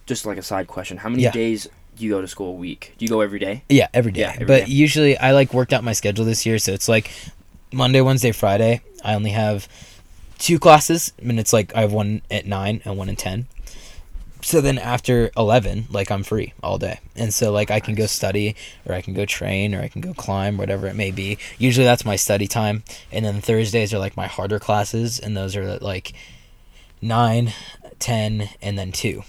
just 0.06 0.26
like 0.26 0.38
a 0.38 0.41
side 0.41 0.67
question. 0.67 0.97
How 0.97 1.10
many 1.10 1.24
Yeah. 1.24 1.32
days 1.32 1.67
do 1.97 2.06
you 2.06 2.12
go 2.12 2.21
to 2.21 2.28
school 2.28 2.50
a 2.50 2.54
week? 2.67 2.93
Do 2.97 3.04
you 3.06 3.10
go 3.10 3.19
every 3.19 3.39
day? 3.39 3.63
Yeah, 3.67 3.88
every 3.93 4.12
day. 4.13 4.21
Yeah, 4.21 4.32
every 4.36 4.45
but 4.45 4.65
day. 4.65 4.71
usually 4.71 5.17
I 5.17 5.32
like 5.34 5.54
worked 5.54 5.74
out 5.74 5.84
my 5.84 5.91
schedule 5.93 6.24
this 6.24 6.45
year, 6.45 6.58
so 6.60 6.71
it's 6.71 6.88
like 6.88 7.12
Monday, 7.74 8.00
Wednesday, 8.00 8.32
Friday. 8.32 8.82
I 9.03 9.14
only 9.14 9.32
have 9.32 9.68
two 10.39 10.59
classes, 10.59 11.12
and 11.22 11.38
it's 11.39 11.51
like 11.51 11.76
I 11.76 11.82
have 11.82 11.91
one 11.91 12.22
at 12.32 12.45
nine 12.45 12.82
and 12.86 12.97
one 12.97 13.09
at 13.09 13.18
ten. 13.18 13.47
So 14.43 14.62
then 14.62 14.78
after 14.80 15.30
eleven, 15.36 15.86
like 15.91 16.09
I'm 16.09 16.24
free 16.24 16.53
all 16.64 16.78
day, 16.78 16.99
and 17.16 17.34
so 17.34 17.51
like 17.51 17.70
I 17.70 17.80
can 17.82 17.93
go 17.95 18.05
study, 18.05 18.55
or 18.86 18.95
I 18.95 19.01
can 19.01 19.14
go 19.14 19.26
train, 19.26 19.76
or 19.76 19.82
I 19.82 19.89
can 19.89 19.99
go 20.01 20.14
climb, 20.14 20.57
whatever 20.57 20.88
it 20.88 20.95
may 20.95 21.12
be. 21.12 21.38
Usually 21.59 21.86
that's 21.86 22.05
my 22.05 22.16
study 22.16 22.47
time, 22.47 22.84
and 23.12 23.26
then 23.26 23.41
Thursdays 23.41 23.93
are 23.93 23.99
like 23.99 24.16
my 24.18 24.28
harder 24.28 24.57
classes, 24.57 25.20
and 25.20 25.36
those 25.38 25.55
are 25.57 25.78
like 25.80 26.14
nine, 27.01 27.51
ten, 28.02 28.49
and 28.62 28.78
then 28.78 28.91
two. 28.91 29.24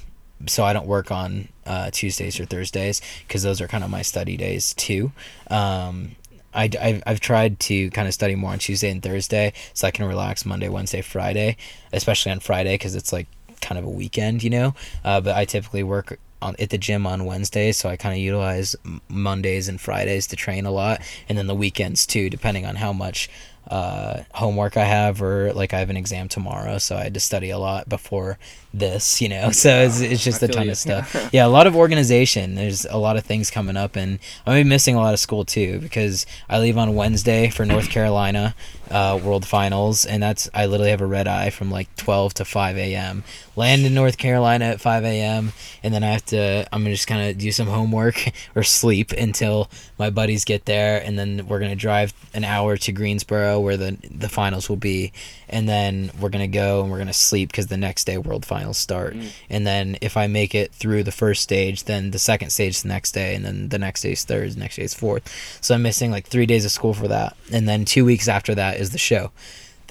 So 0.48 0.64
I 0.64 0.72
don't 0.72 0.86
work 0.86 1.12
on 1.12 1.48
uh, 1.66 1.90
Tuesdays 1.92 2.40
or 2.40 2.46
Thursdays 2.46 3.00
because 3.26 3.44
those 3.44 3.60
are 3.60 3.68
kind 3.68 3.84
of 3.84 3.90
my 3.90 4.02
study 4.02 4.36
days 4.36 4.74
too. 4.74 5.12
Um, 5.48 6.16
I, 6.54 6.68
I've, 6.80 7.02
I've 7.06 7.20
tried 7.20 7.60
to 7.60 7.90
kind 7.90 8.08
of 8.08 8.14
study 8.14 8.34
more 8.34 8.50
on 8.50 8.58
Tuesday 8.58 8.90
and 8.90 9.02
Thursday 9.02 9.52
so 9.72 9.86
I 9.86 9.90
can 9.90 10.04
relax 10.06 10.44
Monday, 10.44 10.68
Wednesday, 10.68 11.00
Friday, 11.00 11.56
especially 11.92 12.32
on 12.32 12.40
Friday 12.40 12.74
because 12.74 12.94
it's 12.94 13.12
like 13.12 13.26
kind 13.60 13.78
of 13.78 13.84
a 13.84 13.90
weekend, 13.90 14.42
you 14.42 14.50
know. 14.50 14.74
Uh, 15.04 15.20
but 15.20 15.36
I 15.36 15.44
typically 15.44 15.82
work 15.82 16.18
on 16.42 16.56
at 16.58 16.70
the 16.70 16.78
gym 16.78 17.06
on 17.06 17.24
Wednesdays, 17.24 17.76
so 17.76 17.88
I 17.88 17.96
kind 17.96 18.14
of 18.14 18.18
utilize 18.18 18.74
Mondays 19.08 19.68
and 19.68 19.80
Fridays 19.80 20.26
to 20.26 20.36
train 20.36 20.66
a 20.66 20.72
lot, 20.72 21.00
and 21.28 21.38
then 21.38 21.46
the 21.46 21.54
weekends 21.54 22.04
too, 22.04 22.28
depending 22.28 22.66
on 22.66 22.74
how 22.74 22.92
much 22.92 23.30
uh, 23.68 24.22
homework 24.34 24.76
I 24.76 24.84
have 24.84 25.22
or 25.22 25.52
like 25.52 25.72
I 25.72 25.78
have 25.78 25.88
an 25.88 25.96
exam 25.96 26.28
tomorrow, 26.28 26.78
so 26.78 26.96
I 26.96 27.04
had 27.04 27.14
to 27.14 27.20
study 27.20 27.50
a 27.50 27.58
lot 27.58 27.88
before 27.88 28.38
this, 28.74 29.20
you 29.20 29.28
know. 29.28 29.50
So 29.62 29.82
it's, 29.82 30.00
it's 30.00 30.24
just 30.24 30.42
I 30.42 30.46
a 30.46 30.48
ton 30.48 30.64
you. 30.64 30.72
of 30.72 30.76
stuff. 30.78 31.28
Yeah, 31.32 31.46
a 31.46 31.48
lot 31.48 31.66
of 31.66 31.76
organization. 31.76 32.56
There's 32.56 32.84
a 32.86 32.96
lot 32.96 33.16
of 33.16 33.24
things 33.24 33.50
coming 33.50 33.76
up, 33.76 33.96
and 33.96 34.18
I'm 34.46 34.68
missing 34.68 34.96
a 34.96 34.98
lot 35.00 35.14
of 35.14 35.20
school 35.20 35.44
too 35.44 35.78
because 35.78 36.26
I 36.48 36.58
leave 36.58 36.76
on 36.76 36.94
Wednesday 36.94 37.48
for 37.48 37.64
North 37.64 37.90
Carolina 37.90 38.54
uh, 38.92 39.18
World 39.22 39.46
Finals, 39.46 40.04
and 40.04 40.22
that's 40.22 40.50
I 40.52 40.66
literally 40.66 40.90
have 40.90 41.00
a 41.00 41.06
red 41.06 41.26
eye 41.26 41.50
from 41.50 41.70
like 41.70 41.94
12 41.96 42.34
to 42.34 42.44
5 42.44 42.76
a.m. 42.76 43.24
Land 43.56 43.84
in 43.86 43.94
North 43.94 44.18
Carolina 44.18 44.66
at 44.66 44.80
5 44.80 45.04
a.m. 45.04 45.52
and 45.82 45.94
then 45.94 46.02
I 46.04 46.12
have 46.12 46.24
to 46.26 46.66
I'm 46.72 46.82
gonna 46.82 46.94
just 46.94 47.06
kind 47.06 47.30
of 47.30 47.38
do 47.38 47.50
some 47.52 47.68
homework 47.68 48.30
or 48.54 48.62
sleep 48.62 49.12
until 49.12 49.70
my 49.98 50.10
buddies 50.10 50.44
get 50.44 50.66
there, 50.66 51.02
and 51.02 51.18
then 51.18 51.46
we're 51.48 51.60
gonna 51.60 51.76
drive 51.76 52.12
an 52.34 52.44
hour 52.44 52.76
to 52.76 52.92
Greensboro 52.92 53.60
where 53.60 53.76
the 53.76 53.96
the 54.10 54.28
finals 54.28 54.68
will 54.68 54.76
be, 54.76 55.12
and 55.48 55.68
then 55.68 56.10
we're 56.20 56.28
gonna 56.28 56.46
go 56.48 56.82
and 56.82 56.90
we're 56.90 56.98
gonna 56.98 57.12
sleep 57.12 57.50
because 57.50 57.68
the 57.68 57.76
next 57.76 58.04
day 58.04 58.18
World 58.18 58.44
Finals 58.44 58.61
start, 58.70 59.14
Mm. 59.16 59.26
and 59.50 59.66
then 59.66 59.96
if 60.00 60.16
I 60.16 60.28
make 60.28 60.54
it 60.54 60.72
through 60.72 61.02
the 61.02 61.10
first 61.10 61.42
stage, 61.42 61.84
then 61.84 62.12
the 62.12 62.18
second 62.20 62.50
stage 62.50 62.82
the 62.82 62.88
next 62.88 63.10
day, 63.12 63.34
and 63.34 63.44
then 63.44 63.68
the 63.70 63.78
next 63.78 64.02
day 64.02 64.12
is 64.12 64.22
third, 64.22 64.52
the 64.52 64.60
next 64.60 64.76
day 64.76 64.84
is 64.84 64.94
fourth. 64.94 65.28
So 65.60 65.74
I'm 65.74 65.82
missing 65.82 66.10
like 66.12 66.26
three 66.28 66.46
days 66.46 66.64
of 66.64 66.70
school 66.70 66.94
for 66.94 67.08
that, 67.08 67.36
and 67.50 67.68
then 67.68 67.84
two 67.84 68.04
weeks 68.04 68.28
after 68.28 68.54
that 68.54 68.78
is 68.78 68.90
the 68.90 68.98
show 68.98 69.32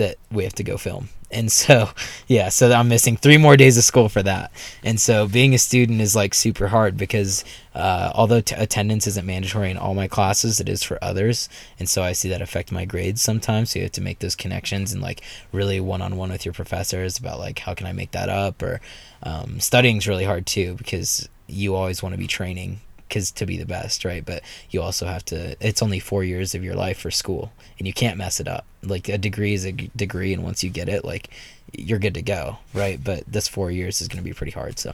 that 0.01 0.17
we 0.31 0.43
have 0.43 0.55
to 0.55 0.63
go 0.63 0.77
film. 0.77 1.09
And 1.29 1.51
so, 1.51 1.91
yeah, 2.27 2.49
so 2.49 2.71
I'm 2.71 2.89
missing 2.89 3.15
three 3.15 3.37
more 3.37 3.55
days 3.55 3.77
of 3.77 3.83
school 3.83 4.09
for 4.09 4.23
that. 4.23 4.51
And 4.83 4.99
so, 4.99 5.27
being 5.27 5.53
a 5.53 5.57
student 5.57 6.01
is 6.01 6.15
like 6.15 6.33
super 6.33 6.67
hard 6.67 6.97
because 6.97 7.45
uh, 7.73 8.11
although 8.15 8.41
t- 8.41 8.55
attendance 8.57 9.07
isn't 9.07 9.25
mandatory 9.25 9.69
in 9.69 9.77
all 9.77 9.93
my 9.93 10.07
classes, 10.07 10.59
it 10.59 10.67
is 10.67 10.83
for 10.83 10.97
others. 11.01 11.47
And 11.79 11.87
so, 11.87 12.01
I 12.03 12.13
see 12.13 12.29
that 12.29 12.41
affect 12.41 12.71
my 12.71 12.83
grades 12.83 13.21
sometimes. 13.21 13.69
So, 13.69 13.79
you 13.79 13.83
have 13.83 13.91
to 13.93 14.01
make 14.01 14.19
those 14.19 14.35
connections 14.35 14.91
and 14.91 15.01
like 15.01 15.21
really 15.51 15.79
one 15.79 16.01
on 16.01 16.17
one 16.17 16.31
with 16.31 16.45
your 16.45 16.53
professors 16.53 17.17
about 17.17 17.39
like 17.39 17.59
how 17.59 17.75
can 17.75 17.87
I 17.87 17.93
make 17.93 18.11
that 18.11 18.27
up 18.27 18.61
or 18.61 18.81
um, 19.23 19.59
studying 19.59 19.97
is 19.97 20.07
really 20.07 20.25
hard 20.25 20.45
too 20.45 20.75
because 20.75 21.29
you 21.47 21.75
always 21.75 22.01
want 22.01 22.13
to 22.13 22.19
be 22.19 22.27
training 22.27 22.79
because 23.11 23.31
to 23.31 23.45
be 23.45 23.57
the 23.57 23.65
best 23.65 24.05
right 24.05 24.25
but 24.25 24.41
you 24.69 24.81
also 24.81 25.05
have 25.05 25.23
to 25.25 25.55
it's 25.59 25.81
only 25.81 25.99
four 25.99 26.23
years 26.23 26.55
of 26.55 26.63
your 26.63 26.75
life 26.75 26.97
for 26.97 27.11
school 27.11 27.51
and 27.77 27.85
you 27.85 27.93
can't 27.93 28.17
mess 28.17 28.39
it 28.39 28.47
up 28.47 28.65
like 28.81 29.09
a 29.09 29.17
degree 29.17 29.53
is 29.53 29.65
a 29.65 29.71
degree 29.71 30.33
and 30.33 30.43
once 30.43 30.63
you 30.63 30.69
get 30.69 30.87
it 30.87 31.03
like 31.03 31.29
you're 31.73 31.99
good 31.99 32.13
to 32.13 32.21
go 32.21 32.57
right 32.73 33.03
but 33.03 33.23
this 33.27 33.47
four 33.47 33.69
years 33.69 34.01
is 34.01 34.07
going 34.07 34.17
to 34.23 34.23
be 34.23 34.33
pretty 34.33 34.51
hard 34.51 34.79
so 34.79 34.93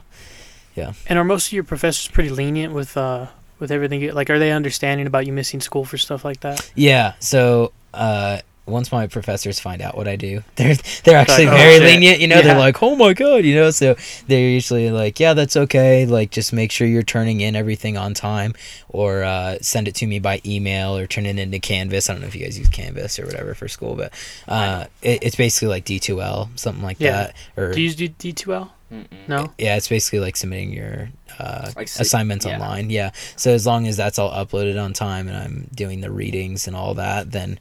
yeah. 0.78 0.92
And 1.08 1.18
are 1.18 1.24
most 1.24 1.48
of 1.48 1.52
your 1.52 1.64
professors 1.64 2.08
pretty 2.08 2.30
lenient 2.30 2.72
with 2.72 2.96
uh 2.96 3.26
with 3.58 3.72
everything? 3.72 4.14
Like, 4.14 4.30
are 4.30 4.38
they 4.38 4.52
understanding 4.52 5.08
about 5.08 5.26
you 5.26 5.32
missing 5.32 5.60
school 5.60 5.84
for 5.84 5.98
stuff 5.98 6.24
like 6.24 6.40
that? 6.40 6.70
yeah 6.74 7.14
so 7.18 7.72
uh 7.92 8.38
once 8.68 8.92
my 8.92 9.06
professors 9.06 9.58
find 9.58 9.80
out 9.82 9.96
what 9.96 10.06
I 10.06 10.16
do, 10.16 10.42
they're 10.56 10.74
they're 11.04 11.18
actually 11.18 11.46
Like, 11.46 11.54
oh, 11.54 11.56
very 11.56 11.74
shit. 11.74 11.82
lenient. 11.82 12.20
You 12.20 12.28
know, 12.28 12.42
they're 12.42 12.58
like, 12.58 12.82
"Oh 12.82 12.94
my 12.96 13.12
god," 13.14 13.44
you 13.44 13.54
know. 13.54 13.70
So 13.70 13.96
they're 14.26 14.48
usually 14.48 14.90
like, 14.90 15.18
"Yeah, 15.18 15.34
that's 15.34 15.56
okay. 15.56 16.06
Like, 16.06 16.30
just 16.30 16.52
make 16.52 16.70
sure 16.72 16.86
you're 16.86 17.02
turning 17.02 17.40
in 17.40 17.56
everything 17.56 17.96
on 17.96 18.14
time, 18.14 18.54
or 18.88 19.22
uh, 19.24 19.58
send 19.60 19.88
it 19.88 19.94
to 19.96 20.06
me 20.06 20.18
by 20.18 20.40
email, 20.46 20.96
or 20.96 21.06
turn 21.06 21.26
it 21.26 21.38
into 21.38 21.58
Canvas. 21.58 22.08
I 22.08 22.12
don't 22.12 22.22
know 22.22 22.28
if 22.28 22.34
you 22.34 22.44
guys 22.44 22.58
use 22.58 22.68
Canvas 22.68 23.18
or 23.18 23.26
whatever 23.26 23.54
for 23.54 23.68
school, 23.68 23.94
but 23.94 24.12
uh, 24.46 24.84
it, 25.02 25.22
it's 25.22 25.36
basically 25.36 25.68
like 25.68 25.84
D2L, 25.84 26.58
something 26.58 26.82
like 26.84 26.98
Yeah. 27.00 27.12
that. 27.32 27.36
Or 27.56 27.72
Do 27.72 27.80
you 27.80 27.84
use 27.86 27.96
D- 27.96 28.08
D2L? 28.32 28.70
Mm-mm. 28.92 29.04
No. 29.28 29.52
yeah, 29.58 29.76
it's 29.76 29.86
basically 29.88 30.20
like 30.20 30.34
submitting 30.34 30.72
your 30.72 31.10
uh, 31.38 31.70
Like 31.76 31.88
assignments 31.88 32.46
yeah. 32.46 32.54
online. 32.54 32.88
Yeah. 32.88 33.10
So 33.36 33.50
as 33.52 33.66
long 33.66 33.86
as 33.86 33.98
that's 33.98 34.18
all 34.18 34.30
uploaded 34.32 34.82
on 34.82 34.94
time 34.94 35.28
and 35.28 35.36
I'm 35.36 35.68
doing 35.74 36.00
the 36.00 36.10
readings 36.10 36.66
and 36.66 36.74
all 36.74 36.94
that, 36.94 37.30
then 37.32 37.58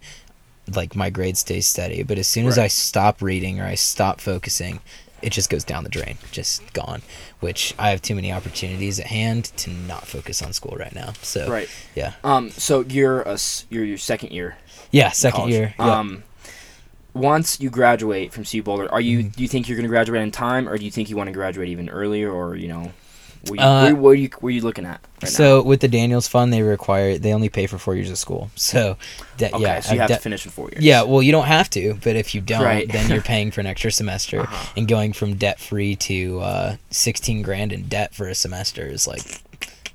like 0.76 0.96
my 0.96 1.10
grade 1.10 1.38
stays 1.38 1.68
steady. 1.68 2.04
But 2.04 2.18
as 2.18 2.28
soon 2.28 2.48
as 2.48 2.58
Right. 2.58 2.66
I 2.66 2.68
stop 2.68 3.22
reading 3.22 3.60
or 3.60 3.66
I 3.66 3.76
stop 3.76 4.20
focusing, 4.22 4.80
it 5.22 5.32
just 5.32 5.50
goes 5.50 5.64
down 5.64 5.84
the 5.84 5.90
drain, 5.90 6.18
just 6.32 6.74
gone. 6.74 7.02
Which 7.40 7.74
I 7.80 7.90
have 7.92 8.02
too 8.02 8.16
many 8.16 8.32
opportunities 8.32 9.00
at 9.00 9.08
hand 9.08 9.46
to 9.58 9.70
not 9.72 10.06
focus 10.08 10.42
on 10.42 10.54
school 10.54 10.76
right 10.78 10.94
now. 10.94 11.14
So 11.22 11.50
Right. 11.50 11.70
yeah. 11.96 12.14
Um. 12.24 12.50
So 12.52 12.82
you're 12.82 13.22
a 13.22 13.38
you're 13.70 13.86
your 13.86 13.98
second 13.98 14.32
year. 14.32 14.58
yeah, 14.92 15.12
second 15.12 15.38
college. 15.38 15.54
year. 15.54 15.74
Yeah. 15.80 16.00
Um. 16.00 16.24
Once 17.14 17.60
you 17.60 17.70
graduate 17.72 18.32
from 18.32 18.44
CU 18.44 18.62
Boulder, 18.62 18.92
are 18.92 19.02
you 19.02 19.20
Mhm. 19.24 19.36
do 19.36 19.42
you 19.42 19.50
think 19.50 19.68
you're 19.68 19.76
going 19.76 19.84
to 19.86 19.90
graduate 19.90 20.22
in 20.22 20.30
time, 20.32 20.70
or 20.70 20.78
do 20.78 20.86
you 20.86 20.92
think 20.92 21.10
you 21.10 21.16
want 21.18 21.28
to 21.28 21.34
graduate 21.34 21.70
even 21.70 21.90
earlier, 21.90 22.32
or 22.32 22.56
you 22.56 22.68
know, 22.68 22.92
what 23.50 23.60
you, 23.60 23.66
Uh, 23.66 23.84
what, 23.92 23.98
what 23.98 24.10
are 24.12 24.16
you 24.16 24.30
what 24.40 24.50
you 24.54 24.62
looking 24.62 24.86
at 24.86 25.02
right 25.24 25.32
so 25.32 25.62
with 25.64 25.82
the 25.82 25.88
Daniels 25.88 26.28
Fund, 26.28 26.54
they 26.54 26.62
require 26.62 27.18
they 27.18 27.34
only 27.34 27.50
pay 27.50 27.66
for 27.68 27.78
four 27.78 27.96
years 27.96 28.10
of 28.12 28.18
school. 28.18 28.50
So 28.56 28.98
that 29.38 29.52
now? 29.52 29.58
Okay, 29.58 29.66
yeah, 29.66 29.80
so 29.80 29.94
you 29.94 30.00
have 30.02 30.10
de- 30.10 30.16
to 30.16 30.22
finish 30.22 30.46
in 30.46 30.52
four 30.52 30.70
years. 30.70 30.84
Yeah, 30.84 31.04
well, 31.04 31.22
you 31.24 31.32
don't 31.32 31.46
have 31.48 31.70
to, 31.72 31.96
but 32.04 32.16
if 32.16 32.36
you 32.36 32.42
don't, 32.42 32.64
Right. 32.64 32.92
then 32.92 33.10
you're 33.10 33.22
paying 33.34 33.52
for 33.52 33.62
an 33.62 33.68
extra 33.68 33.92
semester. 33.92 34.42
Uh-huh. 34.42 34.74
And 34.78 34.88
going 34.88 35.14
from 35.14 35.36
debt 35.36 35.60
free 35.60 35.96
to 35.96 36.40
uh, 36.42 36.76
16 36.92 37.42
grand 37.44 37.72
in 37.72 37.84
debt 37.88 38.14
for 38.14 38.28
a 38.28 38.36
semester 38.36 38.86
is 38.88 39.08
like, 39.08 39.42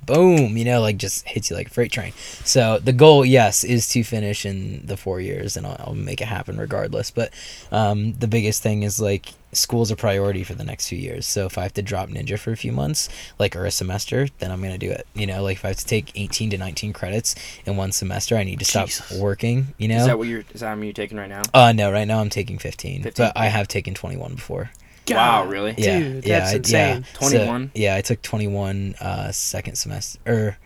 boom, 0.05 0.57
you 0.57 0.65
know, 0.65 0.81
like 0.81 0.97
just 0.97 1.27
hits 1.27 1.49
you 1.49 1.55
like 1.55 1.67
a 1.67 1.69
freight 1.69 1.91
train. 1.91 2.13
So 2.43 2.79
the 2.79 2.93
goal, 2.93 3.25
yes, 3.25 3.63
is 3.63 3.87
to 3.89 4.03
finish 4.03 4.45
in 4.45 4.85
the 4.85 4.97
four 4.97 5.19
years, 5.21 5.55
and 5.57 5.65
I'll, 5.65 5.77
I'll 5.79 5.95
make 5.95 6.21
it 6.21 6.27
happen 6.27 6.57
regardless. 6.57 7.11
But 7.11 7.33
um, 7.71 8.13
the 8.13 8.27
biggest 8.27 8.61
thing 8.63 8.83
is 8.83 8.99
like 8.99 9.33
school's 9.51 9.91
a 9.91 9.95
priority 9.95 10.43
for 10.43 10.55
the 10.55 10.63
next 10.63 10.87
few 10.89 10.97
years. 10.97 11.27
So 11.27 11.45
if 11.45 11.57
I 11.59 11.63
have 11.63 11.73
to 11.75 11.81
drop 11.83 12.09
Ninja 12.09 12.39
for 12.39 12.51
a 12.51 12.57
few 12.57 12.71
months, 12.71 13.07
like 13.37 13.55
or 13.55 13.65
a 13.65 13.71
semester, 13.71 14.27
then 14.39 14.51
I'm 14.51 14.61
gonna 14.61 14.77
do 14.77 14.89
it. 14.91 15.05
You 15.13 15.27
know, 15.27 15.43
like 15.43 15.57
if 15.57 15.65
I 15.65 15.69
have 15.69 15.77
to 15.77 15.85
take 15.85 16.11
18 16.15 16.49
to 16.51 16.57
19 16.57 16.93
credits 16.93 17.35
in 17.65 17.75
one 17.77 17.91
semester, 17.91 18.35
I 18.35 18.43
need 18.43 18.59
to 18.59 18.65
stop 18.65 18.87
Jesus. 18.87 19.19
working. 19.19 19.67
You 19.77 19.89
know, 19.89 19.97
Is 19.97 20.05
that 20.07 20.17
what 20.17 20.27
you're? 20.27 20.43
Is 20.53 20.61
that 20.61 20.67
how 20.69 20.75
many 20.75 20.87
you're 20.87 20.93
taking 20.93 21.17
right 21.17 21.29
now? 21.29 21.43
uh, 21.53 21.71
no, 21.71 21.91
right 21.91 22.05
now 22.07 22.19
I'm 22.19 22.29
taking 22.29 22.57
15, 22.57 23.03
15? 23.03 23.25
but 23.25 23.33
I 23.37 23.47
have 23.47 23.67
taken 23.67 23.93
21 23.93 24.35
before. 24.35 24.71
Wow, 25.09 25.45
really? 25.45 25.73
Yeah, 25.77 25.99
Dude, 25.99 26.25
yeah, 26.25 26.39
that's 26.39 26.51
I- 26.53 26.55
insane. 26.57 27.05
Yeah. 27.13 27.17
21? 27.27 27.67
So, 27.67 27.71
yeah, 27.79 27.95
I 27.95 28.01
took 28.01 28.21
21 28.21 28.95
uh, 29.01 29.31
second 29.31 29.75
semester, 29.75 30.19
or 30.25 30.57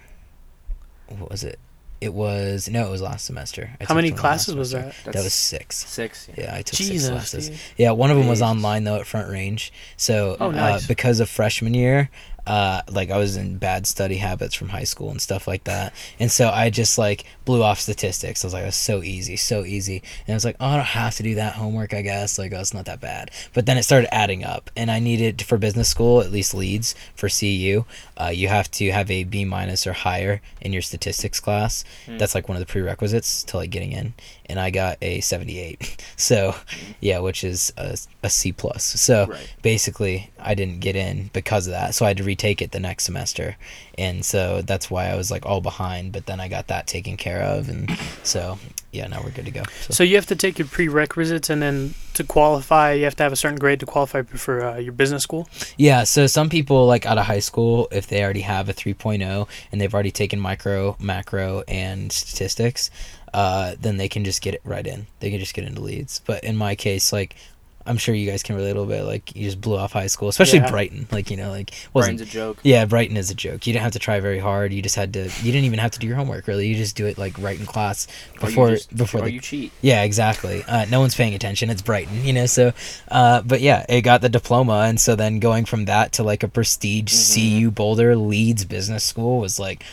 what 1.17 1.29
was 1.31 1.43
it? 1.43 1.59
It 1.99 2.13
was 2.13 2.69
no, 2.69 2.85
it 2.87 2.91
was 2.91 3.01
last 3.01 3.25
semester. 3.25 3.71
I 3.79 3.83
How 3.83 3.87
took 3.87 3.95
many 3.95 4.11
classes 4.11 4.53
was 4.55 4.69
semester. 4.69 5.01
that? 5.05 5.13
That 5.13 5.23
was 5.23 5.33
six. 5.33 5.77
six. 5.77 6.27
Yeah. 6.37 6.43
Yeah, 6.43 6.55
I 6.55 6.61
took 6.61 6.75
six 6.77 7.07
classes. 7.09 7.49
dude. 7.49 7.59
Yeah, 7.75 7.91
one 7.91 8.11
of 8.11 8.17
them 8.17 8.27
was 8.27 8.41
online 8.43 8.83
though 8.83 8.97
at 8.97 9.07
Front 9.07 9.29
Range. 9.31 9.73
So 9.97 10.37
Oh, 10.39 10.51
uh, 10.51 10.79
because 10.87 11.19
of 11.19 11.27
freshman 11.27 11.73
year, 11.73 12.11
uh, 12.47 12.81
like 12.89 13.11
I 13.11 13.17
was 13.17 13.37
in 13.37 13.57
bad 13.57 13.85
study 13.85 14.15
habits 14.17 14.55
from 14.55 14.69
high 14.69 14.85
school 14.85 15.11
and 15.11 15.21
stuff 15.21 15.47
like 15.47 15.65
that, 15.65 15.93
and 16.19 16.31
so 16.31 16.49
I 16.49 16.69
just 16.69 16.97
like 16.97 17.25
blew 17.45 17.61
off 17.61 17.79
statistics. 17.79 18.43
I 18.43 18.47
was 18.47 18.53
like, 18.53 18.63
it 18.63 18.67
was 18.67 18.75
so 18.75 19.03
easy, 19.03 19.35
so 19.35 19.63
easy, 19.65 20.01
and 20.25 20.33
I 20.33 20.35
was 20.35 20.45
like, 20.45 20.55
oh, 20.59 20.65
I 20.67 20.75
don't 20.77 20.85
have 20.85 21.15
to 21.17 21.23
do 21.23 21.35
that 21.35 21.53
homework, 21.55 21.93
I 21.93 22.01
guess. 22.01 22.39
Like, 22.39 22.53
oh, 22.53 22.59
it's 22.59 22.73
not 22.73 22.85
that 22.85 22.99
bad. 23.01 23.31
But 23.53 23.65
then 23.65 23.77
it 23.77 23.83
started 23.83 24.13
adding 24.13 24.43
up, 24.43 24.71
and 24.75 24.89
I 24.89 24.99
needed 24.99 25.41
for 25.43 25.57
business 25.57 25.89
school 25.89 26.21
at 26.21 26.31
least 26.31 26.53
Leeds 26.53 26.95
for 27.15 27.29
CU. 27.29 27.85
Uh, 28.15 28.31
you 28.33 28.47
have 28.47 28.71
to 28.71 28.91
have 28.91 29.11
a 29.11 29.23
B 29.25 29.45
minus 29.45 29.85
or 29.85 29.93
higher 29.93 30.41
in 30.61 30.73
your 30.73 30.81
statistics 30.81 31.39
class. 31.39 31.83
Hmm. 32.05 32.17
That's 32.17 32.33
like 32.33 32.47
one 32.49 32.55
of 32.55 32.65
the 32.65 32.71
prerequisites 32.71 33.43
to 33.43 33.57
like 33.57 33.69
getting 33.69 33.91
in, 33.91 34.13
and 34.47 34.59
I 34.59 34.69
got 34.71 34.97
a 35.01 35.19
seventy 35.21 35.59
eight. 35.59 36.01
So, 36.19 36.55
yeah, 36.99 37.19
which 37.19 37.43
is 37.43 37.71
a, 37.77 37.95
a 38.23 38.29
C 38.29 38.51
plus. 38.51 38.83
So 38.83 39.27
Right. 39.27 39.53
basically 39.61 40.31
I 40.39 40.55
didn't 40.55 40.79
get 40.79 40.95
in 40.95 41.29
because 41.31 41.67
of 41.67 41.73
that. 41.73 41.93
So 41.93 42.05
I 42.05 42.09
had 42.09 42.17
to 42.17 42.23
retake 42.37 42.61
it 42.61 42.71
the 42.71 42.79
next 42.79 43.03
semester. 43.05 43.57
And 43.97 44.23
so 44.23 44.61
that's 44.61 44.91
why 44.91 45.07
I 45.07 45.15
was 45.15 45.31
like 45.31 45.45
all 45.45 45.59
behind, 45.59 46.11
but 46.11 46.27
then 46.27 46.39
I 46.39 46.47
got 46.47 46.67
that 46.67 46.85
taken 46.85 47.17
care 47.17 47.41
of 47.41 47.67
and 47.67 47.89
so 48.23 48.59
yeah, 48.91 49.07
now 49.07 49.21
we're 49.23 49.31
good 49.31 49.45
to 49.45 49.51
go. 49.51 49.63
So, 49.81 49.93
So 49.93 50.03
you 50.03 50.15
have 50.15 50.27
to 50.27 50.35
take 50.35 50.57
your 50.57 50.67
prerequisites, 50.67 51.49
and 51.49 51.61
then 51.61 51.93
to 52.13 52.23
qualify, 52.23 52.93
you 52.93 53.03
have 53.03 53.15
to 53.17 53.23
have 53.23 53.33
a 53.33 53.35
certain 53.35 53.59
grade 53.59 53.79
to 53.81 53.85
qualify 53.85 54.21
for 54.23 54.63
uh, 54.63 54.77
your 54.77 54.93
business 54.93 55.23
school. 55.23 55.47
yeah, 55.77 56.03
so 56.03 56.25
some 56.25 56.49
people 56.49 56.87
like 56.87 57.05
out 57.05 57.17
of 57.17 57.25
high 57.25 57.39
school 57.39 57.87
if 57.91 58.07
they 58.07 58.23
already 58.23 58.41
have 58.41 58.69
a 58.69 58.73
3.0 58.73 59.47
and 59.71 59.81
they've 59.81 59.93
already 59.93 60.11
taken 60.11 60.39
micro, 60.39 60.95
macro 60.99 61.63
and 61.67 62.11
statistics, 62.11 62.89
uh, 63.33 63.75
then 63.79 63.97
they 63.97 64.07
can 64.07 64.23
just 64.23 64.41
get 64.41 64.53
it 64.53 64.61
right 64.63 64.87
in. 64.87 65.05
They 65.19 65.29
can 65.29 65.39
just 65.39 65.53
get 65.53 65.65
into 65.65 65.81
Leeds. 65.81 66.21
But 66.25 66.43
in 66.43 66.55
my 66.55 66.75
case 66.75 67.11
like 67.11 67.35
I'm 67.87 67.97
sure 67.97 68.13
you 68.13 68.29
guys 68.29 68.43
can 68.43 68.55
relate 68.55 68.71
a 68.71 68.79
little 68.79 68.85
bit. 68.85 69.03
Like 69.03 69.35
you 69.35 69.45
just 69.45 69.61
blew 69.61 69.77
off 69.77 69.93
high 69.93 70.07
school, 70.07 70.27
especially 70.29 70.59
Yeah. 70.59 70.69
Brighton. 70.69 71.07
Like 71.11 71.31
you 71.31 71.37
know, 71.37 71.49
like 71.49 71.71
wasn't 71.93 72.17
Brighton's 72.17 72.21
a 72.21 72.25
joke. 72.33 72.59
yeah, 72.63 72.85
Brighton 72.85 73.17
is 73.17 73.31
a 73.31 73.35
joke. 73.35 73.65
You 73.65 73.73
didn't 73.73 73.83
have 73.83 73.93
to 73.93 73.99
try 73.99 74.19
very 74.19 74.39
hard. 74.39 74.73
You 74.73 74.81
just 74.81 74.95
had 74.95 75.13
to. 75.13 75.23
You 75.23 75.51
didn't 75.51 75.65
even 75.65 75.79
have 75.79 75.91
to 75.91 75.99
do 75.99 76.07
your 76.07 76.15
homework 76.17 76.47
really. 76.47 76.67
You 76.67 76.75
just 76.75 76.95
do 76.95 77.05
it 77.05 77.17
like 77.17 77.37
right 77.39 77.59
in 77.59 77.65
class 77.65 78.07
before 78.39 78.71
just- 78.71 78.95
before 78.95 79.21
or 79.21 79.25
the 79.25 79.31
you 79.31 79.39
cheat. 79.39 79.71
yeah, 79.81 80.03
exactly. 80.03 80.63
Uh, 80.67 80.85
no 80.85 80.99
one's 80.99 81.15
paying 81.15 81.33
attention. 81.33 81.69
It's 81.69 81.81
Brighton, 81.81 82.23
you 82.25 82.33
know. 82.33 82.45
So, 82.45 82.73
uh, 83.09 83.41
but 83.41 83.61
yeah, 83.61 83.85
it 83.89 84.01
got 84.01 84.21
the 84.21 84.29
diploma, 84.29 84.81
and 84.87 84.99
so 84.99 85.15
then 85.15 85.39
going 85.39 85.65
from 85.65 85.85
that 85.85 86.11
to 86.13 86.23
like 86.23 86.43
a 86.43 86.47
prestige 86.47 87.11
Mhm. 87.13 87.33
CU 87.61 87.71
Boulder 87.71 88.15
Leeds 88.15 88.65
Business 88.65 89.03
School 89.03 89.39
was 89.39 89.59
like, 89.59 89.83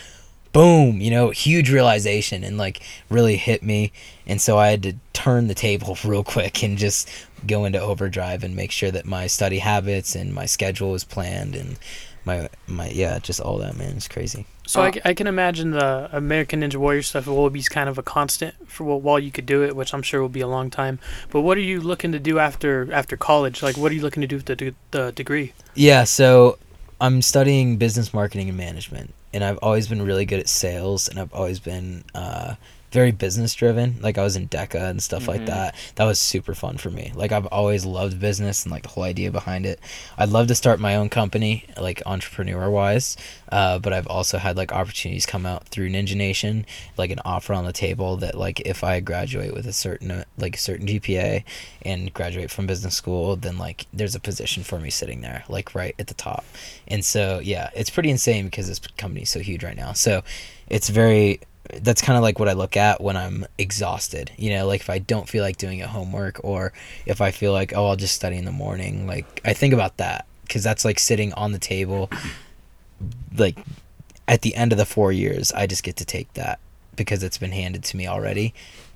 boom, 0.51 1.01
you 1.01 1.11
know, 1.11 1.31
huge 1.31 1.69
realization, 1.69 2.43
and 2.43 2.57
like 2.57 2.81
really 3.09 3.35
hit 3.37 3.61
me. 3.61 3.91
And 4.27 4.41
so 4.41 4.57
I 4.57 4.69
had 4.69 4.83
to 4.83 4.93
turn 5.13 5.47
the 5.47 5.53
table 5.53 5.97
real 6.05 6.23
quick 6.23 6.63
and 6.63 6.77
just 6.77 7.09
go 7.47 7.65
into 7.65 7.79
overdrive 7.79 8.43
and 8.43 8.55
make 8.55 8.71
sure 8.71 8.91
that 8.91 9.05
my 9.05 9.27
study 9.27 9.59
habits 9.59 10.15
and 10.15 10.33
my 10.33 10.45
schedule 10.45 10.95
is 10.95 11.03
planned 11.03 11.55
and 11.55 11.77
my 12.25 12.49
my 12.67 12.89
yeah, 12.89 13.19
just 13.19 13.39
all 13.39 13.57
that 13.59 13.77
man. 13.77 13.93
It's 13.97 14.07
crazy. 14.07 14.45
So 14.65 14.81
I, 14.81 14.87
Uh, 14.89 14.91
c- 14.93 15.01
I 15.05 15.13
can 15.13 15.27
imagine 15.27 15.71
the 15.71 16.09
American 16.11 16.61
Ninja 16.61 16.77
Warrior 16.77 17.03
stuff 17.03 17.27
will 17.27 17.49
be 17.51 17.61
kind 17.61 17.87
of 17.87 17.99
a 17.99 18.03
constant 18.03 18.55
for 18.67 18.83
wh- 18.83 19.03
while 19.03 19.19
you 19.19 19.29
could 19.31 19.45
do 19.45 19.63
it, 19.63 19.75
which 19.75 19.93
I'm 19.93 20.01
sure 20.01 20.21
will 20.21 20.29
be 20.29 20.41
a 20.41 20.47
long 20.47 20.71
time. 20.71 20.97
But 21.29 21.41
what 21.41 21.55
are 21.57 21.61
you 21.61 21.79
looking 21.81 22.11
to 22.13 22.19
do 22.19 22.39
after 22.39 22.91
after 22.91 23.15
college? 23.15 23.61
Like, 23.61 23.77
what 23.77 23.91
are 23.91 23.95
you 23.95 24.01
looking 24.01 24.21
to 24.21 24.27
do 24.27 24.37
with 24.37 24.45
the 24.45 24.73
the 24.91 25.11
degree? 25.11 25.53
Yeah, 25.75 26.03
so 26.05 26.57
I'm 26.99 27.21
studying 27.21 27.77
business 27.77 28.11
marketing 28.11 28.49
and 28.49 28.57
management, 28.57 29.13
and 29.33 29.43
I've 29.43 29.59
always 29.61 29.87
been 29.87 30.01
really 30.01 30.25
good 30.25 30.39
at 30.39 30.49
sales, 30.49 31.07
and 31.07 31.19
I've 31.19 31.33
always 31.33 31.59
been 31.59 32.05
uh, 32.15 32.55
very 32.91 33.11
business 33.11 33.53
driven. 33.53 33.97
Like 34.01 34.17
I 34.17 34.23
was 34.23 34.35
in 34.37 34.47
DECA 34.47 34.89
and 34.89 35.03
stuff 35.03 35.27
like 35.27 35.41
Mhm. 35.41 35.47
that. 35.47 35.75
That 35.95 36.05
was 36.05 36.19
super 36.19 36.55
fun 36.55 36.77
for 36.77 36.89
me. 36.89 37.11
Like 37.13 37.31
I've 37.33 37.45
always 37.47 37.83
loved 37.85 38.19
business 38.21 38.63
and 38.63 38.71
like 38.71 38.83
the 38.83 38.89
whole 38.89 39.03
idea 39.03 39.31
behind 39.31 39.65
it. 39.65 39.79
I'd 40.17 40.29
love 40.29 40.47
to 40.47 40.55
start 40.55 40.79
my 40.79 40.95
own 40.95 41.09
company, 41.09 41.65
like 41.77 42.01
entrepreneur 42.05 42.69
wise, 42.69 43.17
uh, 43.51 43.79
but 43.79 43.91
I've 43.91 44.07
also 44.07 44.37
had 44.37 44.55
like 44.55 44.71
opportunities 44.71 45.25
come 45.25 45.45
out 45.45 45.67
through 45.67 45.89
Ninja 45.89 46.15
Nation, 46.15 46.65
like 46.97 47.11
an 47.11 47.19
offer 47.25 47.53
on 47.53 47.65
the 47.65 47.73
table 47.73 48.15
that 48.17 48.35
like 48.35 48.61
if 48.61 48.81
I 48.83 49.01
graduate 49.01 49.53
with 49.53 49.67
a 49.67 49.73
certain 49.73 50.23
like 50.37 50.55
a 50.55 50.59
certain 50.59 50.87
GPA 50.87 51.43
and 51.81 52.13
graduate 52.13 52.49
from 52.49 52.65
business 52.65 52.95
school, 52.95 53.35
then 53.35 53.57
like 53.57 53.87
there's 53.91 54.15
a 54.15 54.19
position 54.21 54.63
for 54.63 54.79
me 54.79 54.89
sitting 54.89 55.19
there, 55.19 55.43
like 55.49 55.75
right 55.75 55.95
at 55.99 56.07
the 56.07 56.13
top. 56.13 56.45
And 56.87 57.03
so 57.03 57.39
yeah, 57.43 57.71
it's 57.75 57.89
pretty 57.89 58.09
insane 58.09 58.45
because 58.45 58.67
this 58.67 58.79
company's 58.97 59.29
so 59.29 59.39
huge 59.41 59.63
right 59.65 59.75
now. 59.75 59.91
So 59.91 60.23
it's 60.69 60.87
very 60.89 61.41
that's 61.81 62.01
kind 62.01 62.17
of 62.17 62.23
like 62.23 62.39
what 62.39 62.49
I 62.49 62.53
look 62.53 62.77
at 62.77 63.01
when 63.01 63.17
I'm 63.17 63.45
exhausted. 63.57 64.31
You 64.37 64.51
know, 64.51 64.67
like 64.67 64.81
if 64.81 64.89
I 64.89 64.99
don't 64.99 65.27
feel 65.27 65.43
like 65.43 65.57
doing 65.57 65.81
a 65.81 65.87
homework 65.87 66.39
or 66.43 66.73
if 67.05 67.21
I 67.21 67.31
feel 67.31 67.51
like 67.51 67.73
oh 67.75 67.87
I'll 67.87 67.95
just 67.95 68.15
study 68.15 68.37
in 68.37 68.45
the 68.45 68.51
morning, 68.51 69.07
like 69.07 69.41
I 69.45 69.53
think 69.53 69.73
about 69.73 69.97
that 69.97 70.25
because 70.43 70.63
that's 70.63 70.85
like 70.85 70.99
sitting 70.99 71.33
on 71.33 71.51
the 71.51 71.59
table 71.59 72.09
like 73.37 73.57
at 74.27 74.41
the 74.41 74.55
end 74.55 74.71
of 74.71 74.77
the 74.77 74.85
4 74.85 75.11
years, 75.11 75.51
I 75.51 75.67
just 75.67 75.83
get 75.83 75.97
to 75.97 76.05
take 76.05 76.33
that 76.33 76.59
because 76.95 77.21
it's 77.23 77.37
been 77.37 77.51
handed 77.51 77.83
to 77.83 77.97
me 77.97 78.07
already 78.07 78.53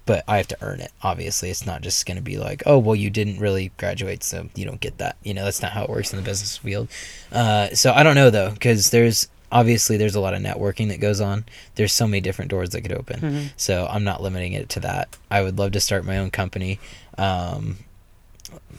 but 0.10 0.24
I 0.28 0.38
have 0.38 0.48
to 0.48 0.58
earn 0.62 0.80
it. 0.80 0.92
Obviously, 1.04 1.52
it's 1.52 1.68
not 1.68 1.84
just 1.84 2.04
going 2.08 2.18
to 2.18 2.24
be 2.24 2.40
like, 2.40 2.64
oh, 2.66 2.80
well, 2.80 2.96
you 2.96 3.12
didn't 3.12 3.38
really 3.40 3.72
graduate, 3.78 4.24
so 4.24 4.50
you 4.56 4.66
don't 4.66 4.80
get 4.80 4.98
that. 4.98 5.18
You 5.22 5.36
know, 5.36 5.44
that's 5.44 5.62
not 5.62 5.72
how 5.72 5.84
it 5.84 5.90
works 5.92 6.12
in 6.12 6.18
the 6.18 6.26
business 6.26 6.58
field. 6.58 6.88
Uh, 7.32 7.70
so 7.76 7.94
I 7.94 8.02
don't 8.02 8.16
know 8.16 8.32
though, 8.32 8.50
because 8.50 8.90
there's 8.90 9.28
obviously 9.52 9.98
there's 9.98 10.16
a 10.16 10.20
lot 10.20 10.34
of 10.34 10.42
networking 10.42 10.90
that 10.90 11.00
goes 11.00 11.20
on. 11.22 11.46
There's 11.76 11.94
so 11.94 12.08
many 12.08 12.22
different 12.22 12.52
doors 12.52 12.70
that 12.72 12.82
could 12.82 12.94
open. 12.94 13.20
Mhm. 13.20 13.50
So 13.58 13.88
I'm 13.90 14.04
not 14.04 14.22
limiting 14.22 14.54
it 14.54 14.70
to 14.70 14.80
that. 14.82 15.10
I 15.32 15.42
would 15.42 15.58
love 15.58 15.72
to 15.74 15.80
start 15.80 16.06
my 16.06 16.18
own 16.18 16.30
company, 16.32 16.80
um, 17.18 17.78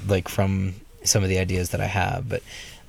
like 0.07 0.29
from 0.29 0.75
some 1.05 1.23
of 1.23 1.29
the 1.29 1.39
ideas 1.39 1.71
that 1.71 1.81
I 1.81 1.87
have, 1.87 2.29
but 2.29 2.43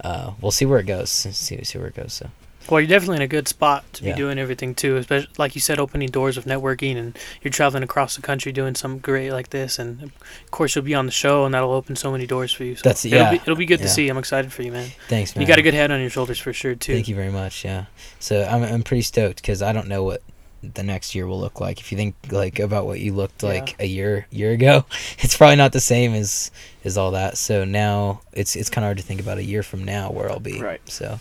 uh, 0.04 0.32
we'll 0.42 0.52
see 0.52 0.66
where 0.66 0.80
it 0.80 0.86
goes. 0.86 1.10
See 1.10 1.64
see 1.64 1.78
where 1.78 1.88
it 1.88 1.96
goes. 1.96 2.14
So 2.14 2.30
Well, 2.70 2.80
you're 2.80 2.88
definitely 2.88 3.18
in 3.18 3.22
a 3.24 3.28
good 3.28 3.48
spot 3.48 3.84
to 3.94 4.04
be 4.04 4.14
doing 4.14 4.38
everything 4.40 4.76
too, 4.76 4.96
especially 4.98 5.30
like 5.38 5.56
you 5.56 5.62
said, 5.62 5.80
opening 5.80 6.10
doors 6.10 6.38
of 6.38 6.46
networking, 6.46 6.96
and 6.96 7.18
you're 7.42 7.52
traveling 7.52 7.84
across 7.84 8.16
the 8.16 8.22
country 8.22 8.52
doing 8.52 8.76
something 8.76 9.00
great 9.00 9.32
like 9.32 9.50
this, 9.50 9.80
and 9.80 10.04
of 10.04 10.12
course 10.52 10.76
you'll 10.76 10.86
be 10.86 10.96
on 10.96 11.06
the 11.06 11.12
show, 11.12 11.44
and 11.46 11.54
that'll 11.54 11.72
open 11.72 11.96
so 11.96 12.12
many 12.12 12.26
doors 12.28 12.52
for 12.52 12.64
you. 12.64 12.76
So 12.76 12.82
That's- 12.84 13.04
it'll 13.06 13.18
yeah. 13.20 13.32
be, 13.32 13.38
it'll 13.38 13.56
be 13.56 13.66
good 13.66 13.80
Yeah. 13.80 13.88
to 13.88 13.92
see. 13.92 14.08
I'm 14.10 14.18
excited 14.18 14.54
for 14.54 14.62
you, 14.64 14.72
man. 14.72 14.90
thanks, 15.08 15.36
man. 15.36 15.42
You 15.42 15.48
got 15.48 15.60
a 15.60 15.64
good 15.64 15.74
head 15.74 15.92
on 15.92 16.00
your 16.00 16.10
shoulders 16.10 16.40
for 16.40 16.54
sure 16.54 16.76
too. 16.76 16.94
Thank 16.94 17.08
you 17.08 17.16
very 17.16 17.32
much. 17.32 17.66
Yeah. 17.66 17.86
So 18.20 18.44
I'm 18.50 18.64
I'm 18.64 18.84
pretty 18.84 19.02
stoked 19.04 19.38
because 19.42 19.62
I 19.62 19.74
don't 19.74 19.88
know 19.88 20.04
what 20.04 20.22
the 20.64 20.84
next 20.84 21.16
year 21.16 21.26
will 21.26 21.40
look 21.40 21.60
like. 21.60 21.80
If 21.80 21.92
you 21.92 21.98
think 21.98 22.14
like 22.30 22.60
about 22.60 22.86
what 22.86 23.00
you 23.00 23.14
looked 23.14 23.42
Yeah. 23.42 23.50
like 23.50 23.76
a 23.80 23.86
year 23.88 24.28
year 24.30 24.52
ago, 24.52 24.86
it's 25.20 25.36
probably 25.36 25.56
not 25.56 25.72
the 25.74 25.80
same 25.82 26.14
as 26.14 26.52
as 26.86 26.98
all 26.98 27.12
that. 27.12 27.38
So 27.38 27.66
now 27.66 28.22
it's 28.32 28.56
it's 28.56 28.70
kind 28.70 28.86
of 28.86 28.90
hard 28.90 28.98
to 28.98 29.04
think 29.04 29.20
about 29.20 29.40
a 29.40 29.44
year 29.44 29.64
from 29.64 29.84
now 29.84 30.12
where 30.12 30.32
I'll 30.32 30.40
be. 30.40 30.62
Right. 30.62 30.82
So 30.88 31.20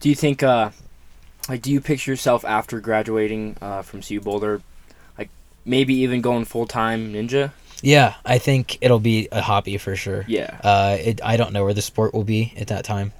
Do 0.00 0.08
you 0.08 0.14
think, 0.14 0.42
uh, 0.42 0.70
like, 1.48 1.62
do 1.62 1.70
you 1.70 1.80
picture 1.80 2.10
yourself 2.10 2.44
after 2.44 2.80
graduating 2.80 3.56
uh, 3.60 3.82
from 3.82 4.02
CU 4.02 4.20
Boulder, 4.20 4.62
like 5.18 5.30
maybe 5.64 5.94
even 5.94 6.20
going 6.20 6.44
full 6.44 6.66
time 6.66 7.12
ninja? 7.12 7.52
yeah, 7.82 8.14
I 8.24 8.38
think 8.38 8.78
it'll 8.80 9.00
be 9.00 9.28
a 9.32 9.40
hobby 9.40 9.78
for 9.78 9.96
sure. 9.96 10.24
Yeah. 10.26 10.58
Uh, 10.62 10.96
it, 11.00 11.20
I 11.24 11.36
don't 11.36 11.52
know 11.52 11.64
where 11.64 11.74
the 11.74 11.82
sport 11.82 12.14
will 12.14 12.24
be 12.24 12.52
at 12.56 12.68
that 12.68 12.84
time. 12.84 13.12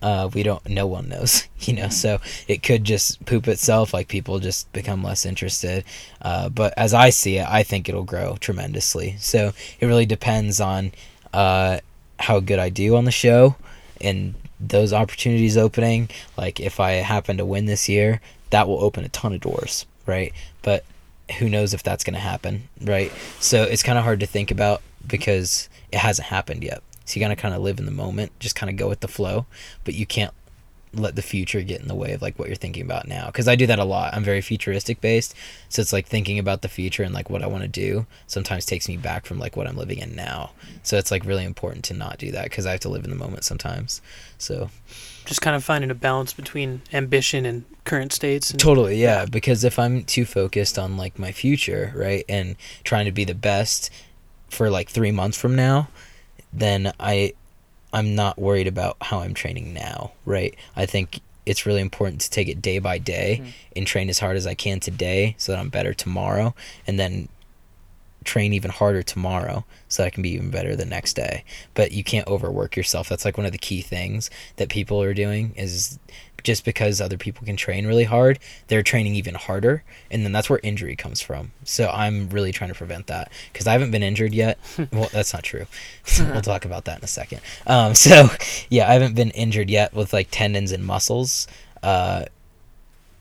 Uh, 0.00 0.30
we 0.32 0.42
don't. 0.42 0.66
No 0.68 0.86
one 0.86 1.08
knows, 1.08 1.48
you 1.60 1.74
know. 1.74 1.88
So 1.88 2.20
it 2.46 2.62
could 2.62 2.84
just 2.84 3.24
poop 3.26 3.48
itself. 3.48 3.92
Like 3.92 4.08
people 4.08 4.38
just 4.38 4.72
become 4.72 5.02
less 5.02 5.26
interested. 5.26 5.84
Uh, 6.22 6.48
but 6.48 6.72
as 6.76 6.94
I 6.94 7.10
see 7.10 7.38
it, 7.38 7.46
I 7.48 7.62
think 7.62 7.88
it'll 7.88 8.04
grow 8.04 8.36
tremendously. 8.36 9.16
So 9.18 9.52
it 9.80 9.86
really 9.86 10.06
depends 10.06 10.60
on 10.60 10.92
uh, 11.32 11.80
how 12.18 12.40
good 12.40 12.58
I 12.58 12.68
do 12.68 12.96
on 12.96 13.04
the 13.04 13.10
show 13.10 13.56
and 14.00 14.34
those 14.60 14.92
opportunities 14.92 15.56
opening. 15.56 16.08
Like 16.36 16.60
if 16.60 16.80
I 16.80 16.92
happen 16.92 17.36
to 17.38 17.44
win 17.44 17.66
this 17.66 17.88
year, 17.88 18.20
that 18.50 18.68
will 18.68 18.82
open 18.82 19.04
a 19.04 19.08
ton 19.08 19.32
of 19.32 19.40
doors, 19.40 19.86
right? 20.06 20.32
But 20.62 20.84
who 21.38 21.48
knows 21.48 21.74
if 21.74 21.82
that's 21.82 22.04
going 22.04 22.14
to 22.14 22.20
happen, 22.20 22.68
right? 22.80 23.12
So 23.40 23.62
it's 23.62 23.82
kind 23.82 23.98
of 23.98 24.04
hard 24.04 24.20
to 24.20 24.26
think 24.26 24.50
about 24.50 24.82
because 25.06 25.68
it 25.92 25.98
hasn't 25.98 26.28
happened 26.28 26.64
yet. 26.64 26.82
So 27.04 27.18
you 27.18 27.24
got 27.24 27.28
to 27.28 27.36
kind 27.36 27.54
of 27.54 27.62
live 27.62 27.78
in 27.78 27.86
the 27.86 27.92
moment, 27.92 28.32
just 28.38 28.54
kind 28.54 28.68
of 28.68 28.76
go 28.76 28.88
with 28.88 29.00
the 29.00 29.08
flow, 29.08 29.46
but 29.84 29.94
you 29.94 30.06
can't 30.06 30.32
let 30.92 31.16
the 31.16 31.22
future 31.22 31.62
get 31.62 31.80
in 31.80 31.88
the 31.88 31.94
way 31.94 32.12
of 32.12 32.22
like 32.22 32.38
what 32.38 32.48
you're 32.48 32.56
thinking 32.56 32.82
about 32.82 33.06
now 33.06 33.26
because 33.26 33.48
i 33.48 33.54
do 33.56 33.66
that 33.66 33.78
a 33.78 33.84
lot 33.84 34.14
i'm 34.14 34.24
very 34.24 34.40
futuristic 34.40 35.00
based 35.00 35.34
so 35.68 35.82
it's 35.82 35.92
like 35.92 36.06
thinking 36.06 36.38
about 36.38 36.62
the 36.62 36.68
future 36.68 37.02
and 37.02 37.14
like 37.14 37.30
what 37.30 37.42
i 37.42 37.46
want 37.46 37.62
to 37.62 37.68
do 37.68 38.06
sometimes 38.26 38.64
takes 38.64 38.88
me 38.88 38.96
back 38.96 39.26
from 39.26 39.38
like 39.38 39.56
what 39.56 39.66
i'm 39.66 39.76
living 39.76 39.98
in 39.98 40.14
now 40.14 40.50
so 40.82 40.96
it's 40.96 41.10
like 41.10 41.24
really 41.24 41.44
important 41.44 41.84
to 41.84 41.94
not 41.94 42.18
do 42.18 42.30
that 42.30 42.44
because 42.44 42.66
i 42.66 42.70
have 42.72 42.80
to 42.80 42.88
live 42.88 43.04
in 43.04 43.10
the 43.10 43.16
moment 43.16 43.44
sometimes 43.44 44.00
so 44.38 44.70
Just 45.24 45.42
kind 45.42 45.54
of 45.54 45.62
finding 45.62 45.90
a 45.90 45.94
balance 45.94 46.32
between 46.32 46.80
ambition 46.90 47.44
and 47.44 47.64
current 47.84 48.14
states. 48.14 48.50
And, 48.50 48.58
Totally, 48.58 48.96
yeah. 48.96 49.26
Because 49.26 49.62
if 49.62 49.78
I'm 49.78 50.04
too 50.04 50.24
focused 50.24 50.78
on 50.78 50.96
like 50.96 51.18
my 51.18 51.32
future, 51.32 51.92
right, 51.94 52.24
and 52.30 52.56
trying 52.82 53.04
to 53.04 53.12
be 53.12 53.24
the 53.24 53.34
best 53.34 53.90
for 54.48 54.70
like 54.70 54.88
three 54.88 55.10
months 55.10 55.36
from 55.36 55.54
now, 55.54 55.88
then 56.50 56.94
I, 56.98 57.34
I'm 57.92 58.14
not 58.14 58.38
worried 58.38 58.66
about 58.66 58.96
how 59.00 59.20
I'm 59.20 59.34
training 59.34 59.72
now, 59.72 60.12
right? 60.24 60.54
I 60.76 60.86
think 60.86 61.20
it's 61.46 61.64
really 61.64 61.80
important 61.80 62.20
to 62.20 62.30
take 62.30 62.48
it 62.48 62.60
day 62.60 62.78
by 62.78 62.98
day 62.98 63.40
Mhm. 63.42 63.52
and 63.76 63.86
train 63.86 64.10
as 64.10 64.18
hard 64.18 64.36
as 64.36 64.46
I 64.46 64.54
can 64.54 64.80
today 64.80 65.34
so 65.38 65.52
that 65.52 65.58
I'm 65.58 65.70
better 65.70 65.94
tomorrow, 65.94 66.54
and 66.86 66.98
then 67.00 67.28
train 68.24 68.52
even 68.52 68.70
harder 68.70 69.02
tomorrow 69.02 69.64
so 69.88 70.02
that 70.02 70.08
I 70.08 70.10
can 70.10 70.22
be 70.22 70.30
even 70.32 70.50
better 70.50 70.76
the 70.76 70.84
next 70.84 71.14
day. 71.14 71.44
But 71.72 71.92
you 71.92 72.04
can't 72.04 72.26
overwork 72.28 72.76
yourself. 72.76 73.08
That's 73.08 73.24
like 73.24 73.38
one 73.38 73.46
of 73.46 73.52
the 73.52 73.58
key 73.58 73.80
things 73.80 74.28
that 74.56 74.68
people 74.68 75.00
are 75.02 75.14
doing 75.14 75.54
is 75.56 75.98
just 76.48 76.64
because 76.64 76.98
other 76.98 77.18
people 77.18 77.44
can 77.44 77.56
train 77.56 77.86
really 77.86 78.04
hard, 78.04 78.38
they're 78.68 78.82
training 78.82 79.14
even 79.14 79.34
harder, 79.34 79.84
and 80.10 80.24
then 80.24 80.32
that's 80.32 80.48
where 80.48 80.58
injury 80.62 80.96
comes 80.96 81.20
from. 81.20 81.52
So 81.62 81.90
I'm 81.90 82.30
really 82.30 82.52
trying 82.52 82.70
to 82.70 82.74
prevent 82.74 83.06
that 83.08 83.30
because 83.52 83.66
I 83.66 83.72
haven't 83.72 83.90
been 83.90 84.02
injured 84.02 84.32
yet. 84.32 84.58
well, 84.90 85.10
that's 85.12 85.34
not 85.34 85.42
true. 85.42 85.66
we'll 86.18 86.40
talk 86.40 86.64
about 86.64 86.86
that 86.86 87.00
in 87.00 87.04
a 87.04 87.08
second. 87.08 87.42
Um, 87.66 87.94
so 88.06 88.28
yeah, 88.70 88.88
I 88.88 88.94
haven't 88.94 89.14
been 89.14 89.30
injured 89.32 89.68
yet 89.68 89.92
with 89.92 90.14
like 90.14 90.28
tendons 90.30 90.72
and 90.72 90.82
muscles. 90.82 91.46
Uh, 91.82 92.24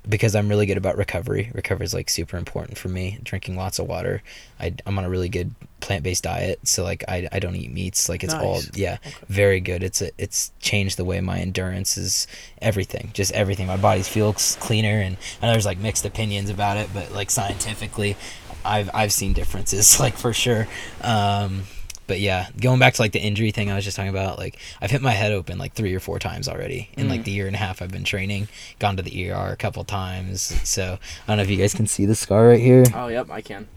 because 0.08 0.36
I'm 0.36 0.47
really 0.49 0.66
good 0.66 0.78
about 0.78 0.97
recovery. 0.97 1.51
Recovery 1.53 1.86
is 1.86 1.93
like 1.93 2.10
super 2.10 2.38
important 2.38 2.78
for 2.78 2.88
me. 2.89 3.20
Drinking 3.24 3.55
lots 3.58 3.80
of 3.80 3.88
water. 3.88 4.24
I, 4.60 4.74
I'm 4.86 4.97
on 4.97 5.05
a 5.05 5.10
really 5.10 5.30
good 5.30 5.53
plant 5.80 6.03
based 6.03 6.24
diet, 6.24 6.60
so 6.64 6.84
like 6.84 7.03
I, 7.08 7.28
I 7.32 7.39
don't 7.39 7.55
eat 7.55 7.72
meats. 7.72 8.10
Like 8.10 8.24
it's 8.24 8.34
all 8.34 8.62
yeah, 8.74 8.97
Okay. 9.05 9.16
very 9.28 9.60
good. 9.60 9.84
It's 9.84 10.01
a, 10.01 10.12
it's 10.18 10.51
changed 10.60 10.97
the 10.97 11.05
way 11.05 11.20
my 11.22 11.39
endurance 11.39 11.97
is 11.97 12.28
everything, 12.62 13.12
just 13.14 13.32
everything. 13.34 13.68
My 13.68 13.78
body 13.78 14.01
feels 14.01 14.58
cleaner, 14.60 14.99
and 15.01 15.18
I 15.41 15.47
know 15.47 15.51
there's 15.53 15.66
like 15.66 15.80
mixed 15.80 16.05
opinions 16.05 16.49
about 16.49 16.78
it, 16.78 16.89
but 16.93 17.12
like 17.14 17.30
scientifically, 17.30 18.16
I've 18.66 18.89
I've 18.93 19.12
seen 19.12 19.34
differences 19.34 19.99
like 19.99 20.16
for 20.16 20.34
sure. 20.34 20.68
Um, 21.01 21.64
but 22.08 22.20
yeah, 22.20 22.47
going 22.60 22.80
back 22.80 22.93
to 22.95 23.01
like 23.01 23.12
the 23.12 23.20
injury 23.22 23.51
thing 23.51 23.70
I 23.70 23.76
was 23.76 23.84
just 23.86 23.95
talking 23.97 24.10
about, 24.10 24.38
like 24.38 24.58
I've 24.82 24.91
hit 24.91 25.01
my 25.01 25.12
head 25.12 25.32
open 25.32 25.58
like 25.58 25.74
three 25.74 25.93
or 25.93 25.99
four 25.99 26.20
times 26.20 26.47
already 26.47 26.89
in 26.97 27.10
like 27.10 27.22
Mm. 27.22 27.26
the 27.26 27.32
year 27.32 27.47
and 27.47 27.55
a 27.55 27.60
half 27.60 27.82
I've 27.82 27.91
been 27.91 28.03
training. 28.03 28.47
Gone 28.80 28.97
to 28.97 29.03
the 29.03 29.30
ER 29.32 29.49
a 29.51 29.55
couple 29.58 29.84
times, 29.84 30.41
so 30.68 30.97
I 31.28 31.28
don't 31.28 31.38
know 31.38 31.43
if 31.43 31.49
you 31.49 31.58
guys 31.58 31.74
can 31.74 31.86
see 31.88 32.05
the 32.05 32.16
scar 32.16 32.47
right 32.47 32.60
here. 32.60 32.86
Oh, 32.93 33.08
yep, 33.08 33.30
I 33.30 33.41
can. 33.41 33.68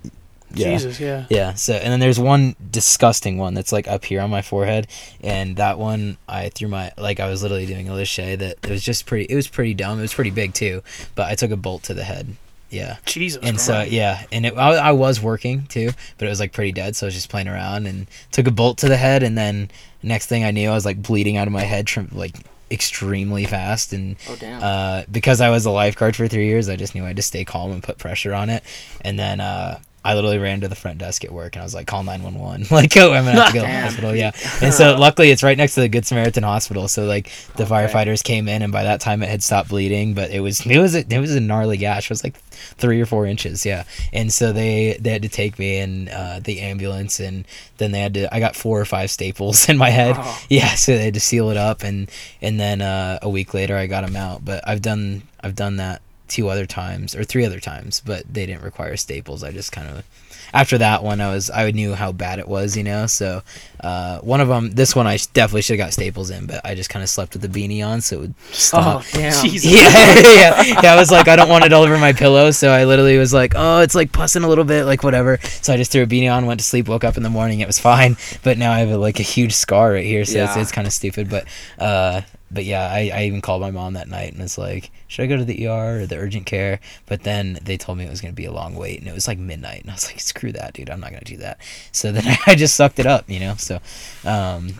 Yeah. 0.52 0.70
Jesus, 0.76 0.98
yeah. 0.98 1.26
Yeah. 1.30 1.54
So 1.54 1.74
and 1.74 1.92
then 1.92 2.00
there's 2.00 2.18
one 2.18 2.56
disgusting 2.72 3.38
one 3.38 3.54
that's 3.54 3.70
like 3.70 3.86
up 3.86 4.04
here 4.04 4.20
on 4.20 4.30
my 4.30 4.42
forehead, 4.42 4.88
and 5.20 5.56
that 5.56 5.78
one 5.78 6.16
I 6.28 6.48
threw 6.48 6.66
my 6.66 6.90
like 6.98 7.20
I 7.20 7.28
was 7.30 7.42
literally 7.42 7.66
doing 7.66 7.88
a 7.88 7.94
lache 7.94 8.16
that 8.16 8.42
it 8.42 8.68
was 8.68 8.82
just 8.82 9.06
pretty. 9.06 9.26
It 9.32 9.36
was 9.36 9.46
pretty 9.46 9.74
dumb. 9.74 9.98
It 9.98 10.02
was 10.02 10.14
pretty 10.14 10.30
big 10.32 10.52
too, 10.54 10.82
but 11.14 11.26
I 11.28 11.36
took 11.36 11.52
a 11.52 11.56
bolt 11.56 11.84
to 11.84 11.94
the 11.94 12.02
head. 12.04 12.34
Yeah. 12.70 12.96
Jesus. 13.04 13.42
And 13.42 13.60
so 13.60 13.82
yeah, 13.82 14.24
and 14.32 14.46
it, 14.46 14.56
I, 14.56 14.76
I 14.76 14.92
was 14.92 15.20
working 15.20 15.66
too, 15.66 15.90
but 16.18 16.26
it 16.26 16.28
was 16.28 16.40
like 16.40 16.52
pretty 16.52 16.72
dead, 16.72 16.96
so 16.96 17.06
I 17.06 17.08
was 17.08 17.14
just 17.14 17.28
playing 17.28 17.48
around 17.48 17.86
and 17.86 18.06
took 18.30 18.46
a 18.46 18.50
bolt 18.50 18.78
to 18.78 18.88
the 18.88 18.96
head, 18.96 19.22
and 19.22 19.36
then 19.36 19.70
next 20.02 20.26
thing 20.26 20.44
I 20.44 20.50
knew, 20.50 20.70
I 20.70 20.74
was 20.74 20.86
like 20.86 21.02
bleeding 21.02 21.36
out 21.36 21.46
of 21.46 21.52
my 21.52 21.62
head, 21.62 21.86
trim, 21.86 22.08
like 22.12 22.36
extremely 22.70 23.44
fast, 23.44 23.92
and 23.92 24.16
Oh 24.28 24.46
uh, 24.46 25.04
because 25.10 25.40
I 25.40 25.50
was 25.50 25.66
a 25.66 25.70
lifeguard 25.70 26.16
for 26.16 26.28
three 26.28 26.46
years, 26.46 26.68
I 26.68 26.76
just 26.76 26.94
knew 26.94 27.04
I 27.04 27.08
had 27.08 27.16
to 27.16 27.22
stay 27.22 27.44
calm 27.44 27.72
and 27.72 27.82
put 27.82 27.98
pressure 27.98 28.32
on 28.32 28.50
it. 28.50 28.62
And 29.00 29.18
then 29.18 29.40
uh, 29.40 29.80
I 30.02 30.14
literally 30.14 30.38
ran 30.38 30.62
to 30.62 30.68
the 30.68 30.74
front 30.74 30.98
desk 30.98 31.24
at 31.24 31.30
work 31.30 31.54
and 31.56 31.60
I 31.60 31.64
was 31.64 31.74
like, 31.74 31.86
call 31.86 32.02
911. 32.02 32.68
like, 32.74 32.96
oh, 32.96 33.12
I'm 33.12 33.24
going 33.24 33.36
to 33.36 33.42
have 33.42 33.52
to 33.52 33.58
go 33.58 33.66
to 33.66 33.70
the 33.70 33.80
hospital. 33.80 34.16
Yeah. 34.16 34.32
And 34.62 34.72
so 34.72 34.96
luckily 34.96 35.30
it's 35.30 35.42
right 35.42 35.58
next 35.58 35.74
to 35.74 35.80
the 35.82 35.88
Good 35.90 36.06
Samaritan 36.06 36.42
Hospital. 36.42 36.88
So 36.88 37.04
like 37.04 37.30
the 37.56 37.64
Okay. 37.64 37.70
firefighters 37.86 38.24
came 38.24 38.48
in 38.48 38.62
and 38.62 38.72
by 38.72 38.84
that 38.84 39.00
time 39.00 39.22
it 39.22 39.28
had 39.28 39.42
stopped 39.42 39.68
bleeding, 39.68 40.14
but 40.14 40.30
it 40.30 40.40
was, 40.40 40.64
it 40.64 40.78
was, 40.78 40.94
a, 40.94 41.00
it 41.00 41.18
was 41.20 41.34
a 41.34 41.40
gnarly 41.40 41.76
gash. 41.76 42.06
It 42.06 42.10
was 42.10 42.24
like 42.24 42.36
three 42.78 43.00
or 43.00 43.04
four 43.06 43.26
inches. 43.26 43.66
Yeah. 43.66 43.84
And 44.12 44.32
so 44.32 44.52
they, 44.52 44.96
they 44.98 45.10
had 45.10 45.22
to 45.22 45.28
take 45.28 45.58
me 45.58 45.76
in 45.78 46.08
uh, 46.08 46.40
the 46.42 46.60
ambulance 46.60 47.20
and 47.20 47.44
then 47.76 47.92
they 47.92 48.00
had 48.00 48.14
to, 48.14 48.34
I 48.34 48.40
got 48.40 48.56
four 48.56 48.80
or 48.80 48.86
five 48.86 49.10
staples 49.10 49.68
in 49.68 49.76
my 49.76 49.90
head. 49.90 50.16
Oh. 50.18 50.42
Yeah. 50.48 50.74
So 50.76 50.92
they 50.96 51.04
had 51.04 51.14
to 51.14 51.20
seal 51.20 51.50
it 51.50 51.58
up 51.58 51.82
and, 51.82 52.10
and 52.40 52.58
then 52.58 52.80
uh, 52.80 53.18
a 53.20 53.28
week 53.28 53.52
later 53.52 53.76
I 53.76 53.86
got 53.86 54.06
them 54.06 54.16
out. 54.16 54.44
But 54.44 54.66
I've 54.66 54.80
done 54.80 55.22
I've 55.42 55.54
done 55.54 55.76
that 55.76 56.00
two 56.30 56.48
other 56.48 56.64
times 56.64 57.14
or 57.14 57.24
three 57.24 57.44
other 57.44 57.60
times, 57.60 58.00
but 58.00 58.22
they 58.32 58.46
didn't 58.46 58.62
require 58.62 58.96
staples. 58.96 59.42
I 59.42 59.50
just 59.50 59.72
kind 59.72 59.88
of 59.88 60.04
after 60.52 60.78
that 60.78 61.02
one 61.02 61.20
I 61.20 61.32
was 61.32 61.50
I 61.50 61.70
knew 61.70 61.94
how 61.94 62.12
bad 62.12 62.38
it 62.38 62.48
was, 62.48 62.76
you 62.76 62.84
know. 62.84 63.06
So 63.06 63.42
uh, 63.80 64.20
one 64.20 64.40
of 64.40 64.48
them, 64.48 64.70
this 64.70 64.94
one 64.94 65.06
I 65.06 65.18
definitely 65.32 65.62
should 65.62 65.78
have 65.78 65.86
got 65.86 65.92
staples 65.92 66.30
in, 66.30 66.46
but 66.46 66.64
I 66.64 66.74
just 66.74 66.90
kind 66.90 67.02
of 67.02 67.08
slept 67.08 67.34
with 67.34 67.42
the 67.42 67.48
beanie 67.48 67.86
on, 67.86 68.00
so 68.00 68.16
it 68.16 68.20
would 68.20 68.34
stop. 68.52 69.02
oh 69.04 69.08
damn. 69.12 69.32
Jesus. 69.44 69.70
Yeah, 69.70 69.80
yeah, 70.20 70.80
yeah. 70.82 70.92
I 70.92 70.96
was 70.96 71.10
like, 71.10 71.28
I 71.28 71.36
don't 71.36 71.48
want 71.48 71.64
it 71.64 71.72
all 71.72 71.82
over 71.82 71.98
my 71.98 72.12
pillow, 72.12 72.50
so 72.50 72.70
I 72.70 72.84
literally 72.84 73.18
was 73.18 73.34
like, 73.34 73.54
oh, 73.56 73.80
it's 73.80 73.94
like 73.94 74.12
pussing 74.12 74.42
a 74.42 74.48
little 74.48 74.64
bit, 74.64 74.84
like 74.84 75.02
whatever. 75.02 75.38
So 75.62 75.72
I 75.72 75.76
just 75.76 75.92
threw 75.92 76.02
a 76.02 76.06
beanie 76.06 76.32
on, 76.32 76.46
went 76.46 76.60
to 76.60 76.66
sleep, 76.66 76.88
woke 76.88 77.04
up 77.04 77.16
in 77.16 77.22
the 77.22 77.30
morning, 77.30 77.60
it 77.60 77.66
was 77.66 77.78
fine. 77.78 78.16
But 78.42 78.58
now 78.58 78.72
I 78.72 78.78
have 78.80 78.90
a, 78.90 78.98
like 78.98 79.20
a 79.20 79.24
huge 79.24 79.52
scar 79.52 79.92
right 79.92 80.04
here, 80.06 80.24
so 80.24 80.44
it's, 80.44 80.56
it's 80.56 80.72
kind 80.72 80.86
of 80.86 80.92
stupid. 80.92 81.28
But 81.30 81.46
uh, 81.78 82.22
but 82.50 82.64
yeah, 82.64 82.88
I, 82.90 83.10
I 83.14 83.24
even 83.24 83.40
called 83.40 83.60
my 83.60 83.70
mom 83.70 83.94
that 83.94 84.08
night 84.08 84.32
and 84.32 84.42
was 84.42 84.58
like, 84.58 84.90
should 85.06 85.22
I 85.22 85.26
go 85.26 85.36
to 85.36 85.44
the 85.44 85.66
ER 85.66 86.00
or 86.00 86.06
the 86.06 86.16
urgent 86.16 86.46
care? 86.46 86.80
But 87.06 87.22
then 87.22 87.58
they 87.62 87.76
told 87.76 87.98
me 87.98 88.04
it 88.04 88.10
was 88.10 88.20
gonna 88.20 88.32
be 88.32 88.44
a 88.44 88.52
long 88.52 88.74
wait, 88.74 88.98
and 88.98 89.08
it 89.08 89.14
was 89.14 89.28
like 89.28 89.38
midnight, 89.38 89.82
and 89.82 89.90
I 89.90 89.94
was 89.94 90.06
like, 90.06 90.20
screw 90.20 90.52
that, 90.52 90.74
dude, 90.74 90.90
I'm 90.90 91.00
not 91.00 91.10
gonna 91.10 91.24
do 91.24 91.36
that. 91.38 91.58
So 91.92 92.12
then 92.12 92.24
I 92.46 92.54
just 92.54 92.74
sucked 92.74 92.98
it 92.98 93.06
up, 93.06 93.28
you 93.28 93.40
know. 93.40 93.54
So, 93.56 93.76
um, 94.24 94.70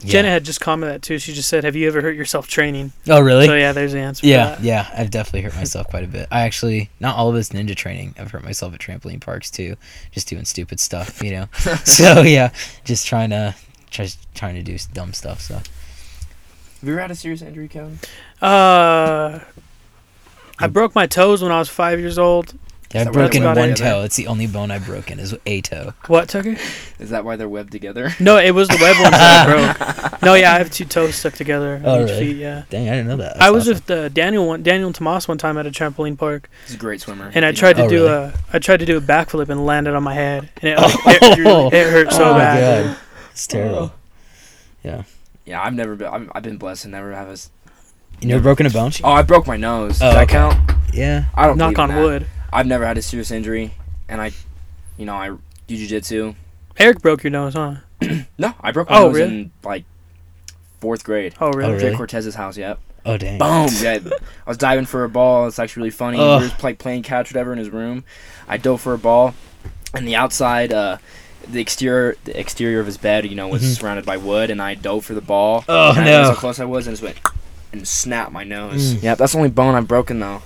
yeah. 0.00 0.12
Jenna 0.12 0.28
had 0.28 0.44
just 0.44 0.60
commented 0.60 0.96
that 0.96 1.02
too. 1.02 1.18
She 1.18 1.32
just 1.32 1.48
said, 1.48 1.64
"Have 1.64 1.76
you 1.76 1.86
ever 1.86 2.02
hurt 2.02 2.14
yourself 2.14 2.46
training?" 2.46 2.92
Oh 3.08 3.20
really? 3.20 3.46
So 3.46 3.54
yeah, 3.54 3.72
there's 3.72 3.92
the 3.92 4.00
answer. 4.00 4.26
Yeah, 4.26 4.58
yeah, 4.60 4.90
I've 4.94 5.10
definitely 5.10 5.42
hurt 5.42 5.54
myself 5.54 5.88
quite 5.88 6.04
a 6.04 6.08
bit. 6.08 6.28
I 6.30 6.42
actually, 6.42 6.90
not 7.00 7.16
all 7.16 7.30
of 7.30 7.36
it's 7.36 7.48
ninja 7.50 7.74
training. 7.74 8.14
I've 8.18 8.30
hurt 8.30 8.44
myself 8.44 8.74
at 8.74 8.80
trampoline 8.80 9.20
parks 9.20 9.50
too, 9.50 9.76
just 10.10 10.28
doing 10.28 10.44
stupid 10.44 10.78
stuff, 10.78 11.22
you 11.22 11.30
know. 11.30 11.48
so 11.84 12.20
yeah, 12.20 12.50
just 12.84 13.06
trying 13.06 13.30
to, 13.30 13.54
just 13.88 14.18
trying 14.34 14.56
to 14.56 14.62
do 14.62 14.76
dumb 14.92 15.14
stuff. 15.14 15.40
So 15.40 15.60
Have 16.84 16.88
you 16.90 16.94
ever 16.96 17.00
had 17.00 17.10
a 17.12 17.14
serious 17.14 17.40
injury, 17.40 17.66
Kevin? 17.66 17.98
Uh, 18.42 19.40
I 20.58 20.66
broke 20.68 20.94
my 20.94 21.06
toes 21.06 21.42
when 21.42 21.50
I 21.50 21.58
was 21.58 21.70
five 21.70 21.98
years 21.98 22.18
old. 22.18 22.52
yeah, 22.92 23.00
I've 23.00 23.06
that 23.06 23.12
broken 23.14 23.42
one 23.42 23.54
together? 23.54 23.74
toe. 23.76 24.02
It's 24.02 24.16
the 24.16 24.26
only 24.26 24.46
bone 24.46 24.70
I've 24.70 24.84
broken 24.84 25.18
is 25.18 25.34
a 25.46 25.62
toe. 25.62 25.94
What, 26.08 26.28
Tucker? 26.28 26.56
Is 26.98 27.08
that 27.08 27.24
why 27.24 27.36
they're 27.36 27.48
webbed 27.48 27.72
together? 27.72 28.10
No, 28.20 28.36
it 28.36 28.50
was 28.50 28.68
the 28.68 28.76
web 28.78 28.96
ones 29.00 29.12
that 29.12 29.48
I 29.48 30.10
broke. 30.10 30.20
No, 30.24 30.34
yeah, 30.34 30.52
I 30.54 30.58
have 30.58 30.70
two 30.70 30.84
toes 30.84 31.14
stuck 31.14 31.32
together 31.32 31.80
Oh, 31.82 32.00
really? 32.04 32.18
feet. 32.18 32.36
Yeah. 32.36 32.64
Dang, 32.68 32.86
I 32.90 32.92
didn't 32.96 33.08
know 33.08 33.16
that. 33.16 33.40
I 33.40 33.50
was 33.50 33.62
awesome. 33.66 33.74
with 33.76 33.90
uh, 33.90 34.08
Daniel 34.10 34.46
one, 34.46 34.62
Daniel 34.62 34.88
and 34.88 34.94
Tomas 34.94 35.26
one 35.26 35.38
time 35.38 35.56
at 35.56 35.66
a 35.66 35.70
trampoline 35.70 36.18
park, 36.18 36.50
He's 36.66 36.74
a 36.74 36.78
great 36.78 37.00
swimmer. 37.00 37.30
and 37.34 37.46
I 37.46 37.52
tried 37.52 37.78
know. 37.78 37.84
to 37.88 37.94
Oh, 37.96 37.98
do 37.98 38.04
really? 38.04 38.24
a 38.26 38.34
I 38.52 38.58
tried 38.58 38.80
to 38.80 38.86
do 38.86 38.98
a 38.98 39.00
backflip 39.00 39.48
and 39.48 39.64
landed 39.64 39.94
on 39.94 40.02
my 40.02 40.12
head, 40.12 40.50
and 40.60 40.72
it, 40.72 40.76
like, 40.78 40.98
it, 41.22 41.38
really- 41.38 41.66
it 41.78 41.90
hurt 41.90 42.12
so 42.12 42.32
oh, 42.32 42.34
bad. 42.34 42.84
God. 42.88 42.96
It's 43.32 43.46
terrible. 43.46 43.92
Yeah, 44.82 45.04
I've 45.48 45.74
never 45.74 45.96
been. 45.96 46.08
I've, 46.08 46.30
I've 46.34 46.42
been 46.42 46.56
blessed 46.56 46.82
to 46.82 46.88
never 46.88 47.12
have 47.12 47.28
a. 47.28 47.32
s- 47.32 47.50
You 48.20 48.28
never 48.28 48.42
broken 48.42 48.66
a 48.66 48.70
bone? 48.70 48.92
Oh, 49.02 49.12
I 49.12 49.22
broke 49.22 49.46
my 49.46 49.56
nose. 49.56 50.00
Oh, 50.02 50.06
Does 50.06 50.14
that 50.14 50.22
okay. 50.24 50.32
count? 50.32 50.72
Yeah. 50.92 51.24
I 51.34 51.46
don't. 51.46 51.58
Knock 51.58 51.74
believe 51.74 51.90
on 51.90 51.96
that. 51.96 52.00
wood. 52.02 52.26
I've 52.52 52.66
never 52.66 52.86
had 52.86 52.96
a 52.98 53.02
serious 53.02 53.30
injury, 53.30 53.74
and 54.08 54.20
I, 54.20 54.30
you 54.96 55.04
know, 55.06 55.14
I 55.14 55.28
do 55.66 55.76
jujitsu. 55.76 56.34
Eric 56.78 57.00
broke 57.02 57.22
your 57.24 57.30
nose, 57.30 57.54
huh? 57.54 57.76
No, 58.38 58.52
I 58.60 58.72
broke 58.72 58.88
my 58.90 58.98
Oh, 58.98 59.06
nose 59.08 59.14
really? 59.16 59.34
in 59.34 59.50
like 59.62 59.84
fourth 60.80 61.04
grade. 61.04 61.34
Oh, 61.40 61.50
really? 61.52 61.74
Oh, 61.74 61.78
Jay 61.78 61.86
really? 61.86 61.96
Cortez's 61.96 62.34
house. 62.34 62.56
Yep. 62.56 62.78
Oh 63.06 63.16
dang. 63.18 63.38
Boom. 63.38 63.68
Yeah. 63.82 63.98
I 64.46 64.50
was 64.50 64.56
diving 64.56 64.86
for 64.86 65.04
a 65.04 65.08
ball. 65.08 65.46
It's 65.46 65.58
actually 65.58 65.80
really 65.82 65.90
funny. 65.90 66.18
Ugh. 66.18 66.42
We 66.42 66.48
were 66.48 66.54
like 66.62 66.78
playing 66.78 67.02
catch, 67.02 67.30
or 67.30 67.34
whatever, 67.34 67.52
in 67.52 67.58
his 67.58 67.70
room. 67.70 68.04
I 68.48 68.56
dove 68.56 68.80
for 68.80 68.94
a 68.94 68.98
ball, 68.98 69.34
and 69.92 70.06
the 70.08 70.16
outside, 70.16 70.72
uh, 70.72 70.98
the 71.50 71.60
exterior, 71.60 72.16
the 72.24 72.38
exterior 72.38 72.80
of 72.80 72.86
his 72.86 72.96
bed, 72.98 73.24
you 73.26 73.34
know, 73.36 73.48
was 73.48 73.62
Mhm. 73.62 73.78
surrounded 73.78 74.04
by 74.06 74.16
wood, 74.16 74.50
and 74.50 74.60
I 74.62 74.74
dove 74.74 75.04
for 75.04 75.14
the 75.14 75.20
ball. 75.20 75.64
Oh, 75.68 75.88
and 75.90 75.98
no. 75.98 76.02
realized 76.04 76.30
how 76.34 76.36
close 76.40 76.60
I 76.60 76.64
was, 76.64 76.86
and 76.86 76.94
just 76.94 77.02
went 77.02 77.16
and 77.72 77.86
snapped 77.86 78.32
my 78.32 78.44
nose. 78.44 78.94
Mm. 78.94 79.02
Yeah, 79.02 79.14
that's 79.14 79.32
the 79.32 79.38
only 79.38 79.50
bone 79.50 79.74
I've 79.74 79.88
broken 79.88 80.20
though. 80.20 80.42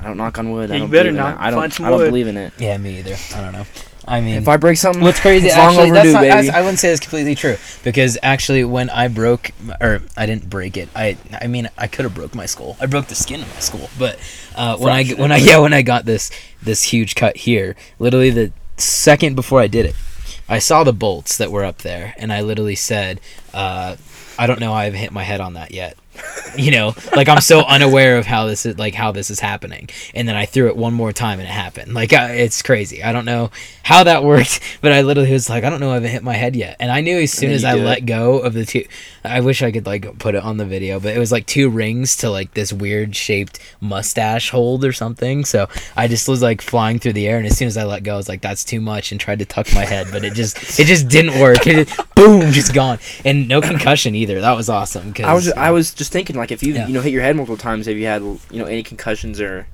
I 0.00 0.04
don't 0.08 0.16
knock 0.16 0.38
on 0.38 0.50
wood. 0.50 0.70
I 0.70 0.74
Yeah, 0.74 0.76
you 0.76 0.80
don't 0.82 0.90
better 0.90 1.02
believe 1.10 1.18
in 1.18 1.24
not. 1.24 1.34
it. 1.34 1.40
I 1.40 1.50
don't. 1.50 1.60
Find 1.60 1.72
some 1.72 1.86
I 1.86 1.90
don't 1.90 1.98
wood. 2.00 2.06
believe 2.06 2.26
in 2.26 2.36
it. 2.36 2.52
Yeah, 2.58 2.76
me 2.76 2.98
either. 2.98 3.16
I 3.34 3.40
don't 3.40 3.52
know. 3.52 3.66
I 4.06 4.20
mean, 4.20 4.34
If 4.34 4.48
I 4.48 4.58
break 4.58 4.76
something, 4.76 5.00
What's 5.02 5.18
crazy? 5.18 5.46
It's 5.46 5.56
long 5.56 5.68
actually, 5.68 5.84
overdue, 5.92 5.94
that's 5.94 6.12
not, 6.12 6.20
that's- 6.24 6.44
baby. 6.44 6.54
I 6.54 6.60
wouldn't 6.60 6.78
say 6.78 6.88
that's 6.90 7.00
completely 7.00 7.34
true 7.34 7.56
because 7.84 8.18
actually, 8.22 8.62
when 8.62 8.90
I 8.90 9.08
broke, 9.08 9.52
or 9.80 10.02
I 10.14 10.26
didn't 10.26 10.50
break 10.50 10.76
it. 10.76 10.90
I, 10.94 11.16
I 11.40 11.46
mean, 11.46 11.70
I 11.78 11.86
could 11.86 12.04
have 12.04 12.14
broke 12.14 12.34
my 12.34 12.44
skull. 12.44 12.76
I 12.82 12.84
broke 12.84 13.06
the 13.06 13.14
skin 13.14 13.40
of 13.40 13.48
my 13.54 13.60
skull, 13.60 13.88
but 13.98 14.18
uh, 14.56 14.76
when 14.76 14.92
I 14.92 15.04
when 15.14 15.32
I 15.32 15.38
yeah 15.38 15.56
when 15.58 15.72
I 15.72 15.80
got 15.80 16.04
this 16.04 16.30
this 16.62 16.82
huge 16.82 17.14
cut 17.14 17.38
here, 17.38 17.76
literally 17.98 18.28
the 18.28 18.52
second 18.76 19.36
before 19.36 19.60
I 19.60 19.66
did 19.66 19.86
it, 19.86 19.94
I 20.48 20.58
saw 20.58 20.84
the 20.84 20.92
bolts 20.92 21.36
that 21.38 21.50
were 21.50 21.64
up 21.64 21.78
there, 21.78 22.14
and 22.18 22.32
I 22.32 22.42
literally 22.42 22.74
said, 22.74 23.20
uh, 23.52 23.96
"I 24.38 24.46
don't 24.46 24.60
know 24.60 24.72
I've 24.72 24.94
hit 24.94 25.12
my 25.12 25.22
head 25.22 25.40
on 25.40 25.54
that 25.54 25.70
yet." 25.70 25.96
you 26.56 26.70
know 26.70 26.94
like 27.16 27.28
i'm 27.28 27.40
so 27.40 27.60
unaware 27.62 28.16
of 28.18 28.26
how 28.26 28.46
this 28.46 28.64
is 28.66 28.78
like 28.78 28.94
how 28.94 29.12
this 29.12 29.30
is 29.30 29.40
happening 29.40 29.88
and 30.14 30.28
then 30.28 30.36
i 30.36 30.46
threw 30.46 30.68
it 30.68 30.76
one 30.76 30.94
more 30.94 31.12
time 31.12 31.38
and 31.40 31.48
it 31.48 31.52
happened. 31.52 31.94
Like 31.94 32.12
I, 32.12 32.32
it's 32.32 32.62
crazy. 32.62 33.02
I 33.02 33.12
don't 33.12 33.24
know 33.24 33.50
how 33.82 34.04
that 34.04 34.22
worked 34.32 34.60
but 34.80 34.92
i 34.92 35.02
literally 35.02 35.32
was 35.32 35.48
like 35.48 35.64
i 35.64 35.70
don't 35.70 35.80
know 35.80 35.94
if 35.94 36.04
i 36.04 36.06
hit 36.06 36.22
my 36.22 36.34
head 36.34 36.56
yet. 36.56 36.76
And 36.80 36.90
i 36.90 37.00
knew 37.00 37.18
as 37.18 37.32
soon 37.32 37.50
as 37.50 37.64
i 37.64 37.74
do 37.74 37.82
let 37.82 38.06
go 38.06 38.38
of 38.38 38.52
the 38.54 38.64
two 38.64 38.84
i 39.24 39.40
wish 39.40 39.62
i 39.62 39.70
could 39.70 39.86
like 39.86 40.18
put 40.18 40.34
it 40.34 40.42
on 40.42 40.56
the 40.56 40.64
video 40.64 41.00
but 41.00 41.14
it 41.14 41.18
was 41.18 41.32
like 41.32 41.46
two 41.46 41.68
rings 41.68 42.16
to 42.18 42.30
like 42.30 42.54
this 42.54 42.72
weird 42.72 43.16
shaped 43.16 43.58
mustache 43.80 44.50
hold 44.50 44.84
or 44.84 44.92
something. 44.92 45.44
So 45.44 45.68
i 45.96 46.08
just 46.08 46.28
was 46.28 46.42
like 46.42 46.60
flying 46.62 46.98
through 46.98 47.14
the 47.14 47.26
air 47.26 47.38
and 47.38 47.46
as 47.46 47.56
soon 47.56 47.68
as 47.68 47.76
i 47.76 47.84
let 47.84 48.02
go 48.02 48.14
i 48.14 48.16
was 48.16 48.28
like 48.28 48.40
that's 48.40 48.64
too 48.64 48.80
much 48.80 49.12
and 49.12 49.20
tried 49.20 49.40
to 49.40 49.44
tuck 49.44 49.72
my 49.74 49.84
head 49.84 50.08
but 50.10 50.24
it 50.24 50.34
just 50.34 50.78
it 50.78 50.86
just 50.86 51.08
didn't 51.08 51.40
work. 51.40 51.66
It 51.66 51.90
boom 52.14 52.52
just 52.52 52.74
gone. 52.74 52.98
And 53.24 53.48
no 53.48 53.60
concussion 53.60 54.14
either. 54.14 54.40
That 54.40 54.56
was 54.56 54.68
awesome 54.68 55.12
cause, 55.12 55.26
I 55.26 55.34
was 55.34 55.52
I 55.52 55.70
was 55.70 55.94
just 55.94 56.03
thinking 56.08 56.36
like 56.36 56.50
if 56.52 56.62
you 56.62 56.74
Yeah. 56.74 56.86
you 56.86 56.94
know 56.94 57.00
hit 57.00 57.12
your 57.12 57.22
head 57.22 57.36
multiple 57.36 57.56
times, 57.56 57.86
have 57.86 57.96
you 57.96 58.06
had 58.06 58.22
you 58.22 58.38
know 58.52 58.64
any 58.66 58.82
concussions 58.82 59.40
or 59.40 59.66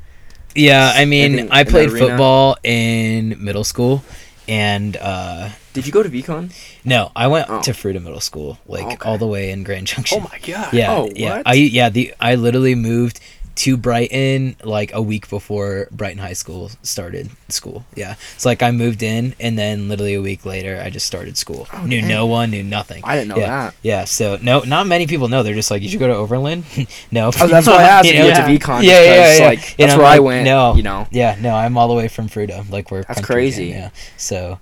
Yeah, 0.55 0.93
I 0.95 1.05
mean, 1.05 1.49
I 1.51 1.64
played 1.64 1.91
football 1.91 2.57
in 2.64 3.37
middle 3.43 3.62
school, 3.64 4.03
and 4.49 4.97
uh, 4.97 5.51
did 5.72 5.87
you 5.87 5.93
go 5.93 6.03
to 6.03 6.09
Vikan? 6.11 6.51
no, 6.85 7.12
I 7.14 7.28
went 7.28 7.47
Oh. 7.49 7.62
to 7.62 7.70
Fruita 7.72 8.03
Middle 8.03 8.20
School, 8.20 8.59
like 8.66 8.85
Okay. 8.87 9.09
all 9.09 9.16
the 9.18 9.26
way 9.28 9.51
in 9.51 9.62
Grand 9.62 9.87
Junction. 9.87 10.18
Oh 10.22 10.28
my 10.33 10.39
god. 10.45 10.72
yeah, 10.74 10.91
Oh, 10.93 11.09
yeah. 11.14 11.43
I 11.47 11.55
yeah 11.55 11.89
the 11.89 12.14
I 12.20 12.35
literally 12.35 12.74
moved 12.74 13.20
to 13.57 13.76
Brighton 13.76 14.57
like 14.64 14.92
a 14.94 15.03
week 15.03 15.28
before 15.28 15.88
Brighton 15.90 16.18
High 16.18 16.32
School 16.32 16.70
started 16.82 17.30
school. 17.48 17.84
Yeah, 17.94 18.14
it's 18.34 18.46
like 18.46 18.62
I 18.62 18.70
moved 18.70 19.03
in, 19.03 19.34
and 19.40 19.59
then 19.59 19.88
literally 19.88 20.14
a 20.14 20.22
week 20.22 20.44
later, 20.46 20.80
I 20.82 20.90
just 20.90 21.07
started 21.07 21.36
school. 21.36 21.66
Oh, 21.72 21.84
knew 21.84 22.01
dang. 22.01 22.09
no 22.09 22.26
one, 22.26 22.51
knew 22.51 22.62
nothing. 22.62 23.03
I 23.05 23.16
didn't 23.16 23.28
know 23.28 23.36
yeah. 23.36 23.46
that. 23.66 23.74
Yeah, 23.82 24.05
so 24.05 24.38
no, 24.40 24.61
not 24.61 24.86
many 24.86 25.07
people 25.07 25.28
know. 25.28 25.42
They're 25.42 25.55
just 25.55 25.70
like, 25.70 25.82
you 25.82 25.88
should 25.88 26.01
go 26.01 26.09
to 26.09 26.14
Overland. 26.14 26.64
no, 27.11 27.30
Oh, 27.40 27.46
that's 27.46 27.66
why 27.66 27.74
I 27.76 27.82
asked 27.82 28.09
You 28.12 28.14
know? 28.18 28.24
went 28.26 28.36
to 28.36 28.42
Yeah. 28.53 28.59
Vikan. 28.59 28.82
Yeah, 28.82 29.03
yeah, 29.03 29.14
because, 29.14 29.38
yeah. 29.40 29.46
Like 29.46 29.76
that's 29.76 29.92
I'm 29.94 29.98
where 29.98 30.07
I 30.09 30.18
went. 30.20 30.44
no. 30.44 30.74
you 30.74 30.82
know. 30.82 31.07
Yeah, 31.11 31.36
no, 31.40 31.55
I'm 31.55 31.76
all 31.76 31.88
the 31.88 31.94
way 31.94 32.09
from 32.09 32.28
Fruita. 32.28 32.68
Like 32.70 32.90
we're 32.90 33.03
That's 33.03 33.20
crazy. 33.20 33.70
again, 33.70 33.80
Yeah, 33.94 34.01
so 34.16 34.61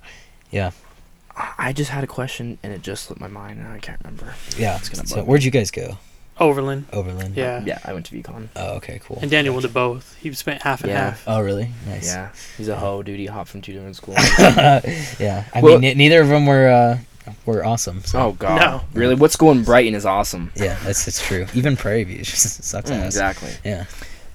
yeah. 0.51 0.71
I 1.57 1.71
just 1.71 1.89
had 1.91 2.03
a 2.03 2.07
question 2.07 2.57
and 2.63 2.73
it 2.73 2.81
just 2.81 3.05
slipped 3.05 3.21
my 3.21 3.27
mind 3.29 3.59
and 3.59 3.67
I 3.69 3.79
can't 3.79 3.99
remember. 4.03 4.33
yeah. 4.57 4.75
It's 4.77 4.89
gonna 4.89 5.07
So 5.07 5.23
where'd 5.23 5.43
you 5.43 5.51
guys 5.51 5.71
go? 5.71 5.97
Overland. 6.39 6.85
Overland. 6.93 7.35
Yeah. 7.35 7.63
Yeah, 7.65 7.79
I 7.83 7.93
went 7.93 8.05
to 8.07 8.15
Vikan. 8.15 8.47
Oh, 8.55 8.75
okay, 8.77 8.99
cool. 9.03 9.19
And 9.21 9.29
Daniel 9.29 9.53
went 9.53 9.65
to 9.65 9.71
both. 9.71 10.15
He 10.21 10.31
spent 10.33 10.61
half 10.61 10.81
and 10.81 10.91
Yeah. 10.91 11.09
half. 11.11 11.23
Oh, 11.27 11.41
really? 11.41 11.69
Nice. 11.87 12.07
Yeah, 12.07 12.29
he's 12.57 12.67
a 12.69 12.75
hoe, 12.75 13.03
dude. 13.03 13.19
He 13.19 13.25
hopped 13.25 13.49
from 13.49 13.61
two 13.61 13.73
different 13.73 13.95
schools. 13.95 14.17
yeah. 15.19 15.45
I 15.53 15.61
Well- 15.61 15.73
mean, 15.79 15.81
ne- 15.81 15.93
neither 15.95 16.21
of 16.21 16.29
them 16.29 16.45
were 16.45 16.67
uh, 16.69 17.31
were 17.45 17.63
awesome. 17.65 18.03
So. 18.03 18.19
oh 18.19 18.31
god, 18.33 18.59
No. 18.59 18.81
really? 18.93 19.15
What 19.15 19.31
school 19.31 19.51
in 19.51 19.63
Brighton 19.63 19.93
is 19.95 20.05
awesome? 20.05 20.51
Yeah, 20.55 20.77
that's 20.83 21.07
it's 21.07 21.21
true. 21.25 21.45
Even 21.53 21.75
Prairie 21.77 22.03
View 22.05 22.17
just 22.23 22.63
sucks 22.63 22.89
Mm, 22.89 22.95
ass. 23.01 23.05
exactly. 23.05 23.51
Yeah. 23.63 23.85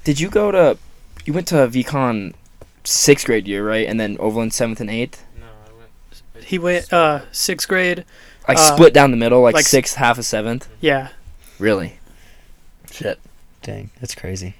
Did 0.05 0.21
you 0.21 0.29
go 0.29 0.51
to? 0.51 0.79
You 1.25 1.33
went 1.33 1.49
to 1.49 1.55
Vikan 1.69 2.35
sixth 2.85 3.25
grade 3.27 3.49
year, 3.49 3.67
right? 3.67 3.89
And 3.89 3.99
then 3.99 4.17
Overland 4.21 4.53
seventh 4.53 4.81
and 4.81 4.91
eighth. 4.91 5.25
No, 5.41 5.47
I 5.47 5.73
went. 5.79 6.45
He 6.45 6.59
went 6.59 6.93
uh 6.93 7.23
sixth 7.33 7.67
grade. 7.67 8.05
Like 8.47 8.59
Uh, 8.59 8.75
split 8.75 8.93
down 8.93 9.11
the 9.11 9.17
middle, 9.17 9.41
like, 9.41 9.55
like 9.55 9.65
sixth, 9.65 9.97
half 9.97 10.19
of 10.19 10.27
seventh. 10.27 10.69
Yeah. 10.83 11.09
Really? 11.59 11.99
Shit. 12.91 13.19
Dang, 13.63 13.91
that's 14.01 14.15
crazy. 14.15 14.57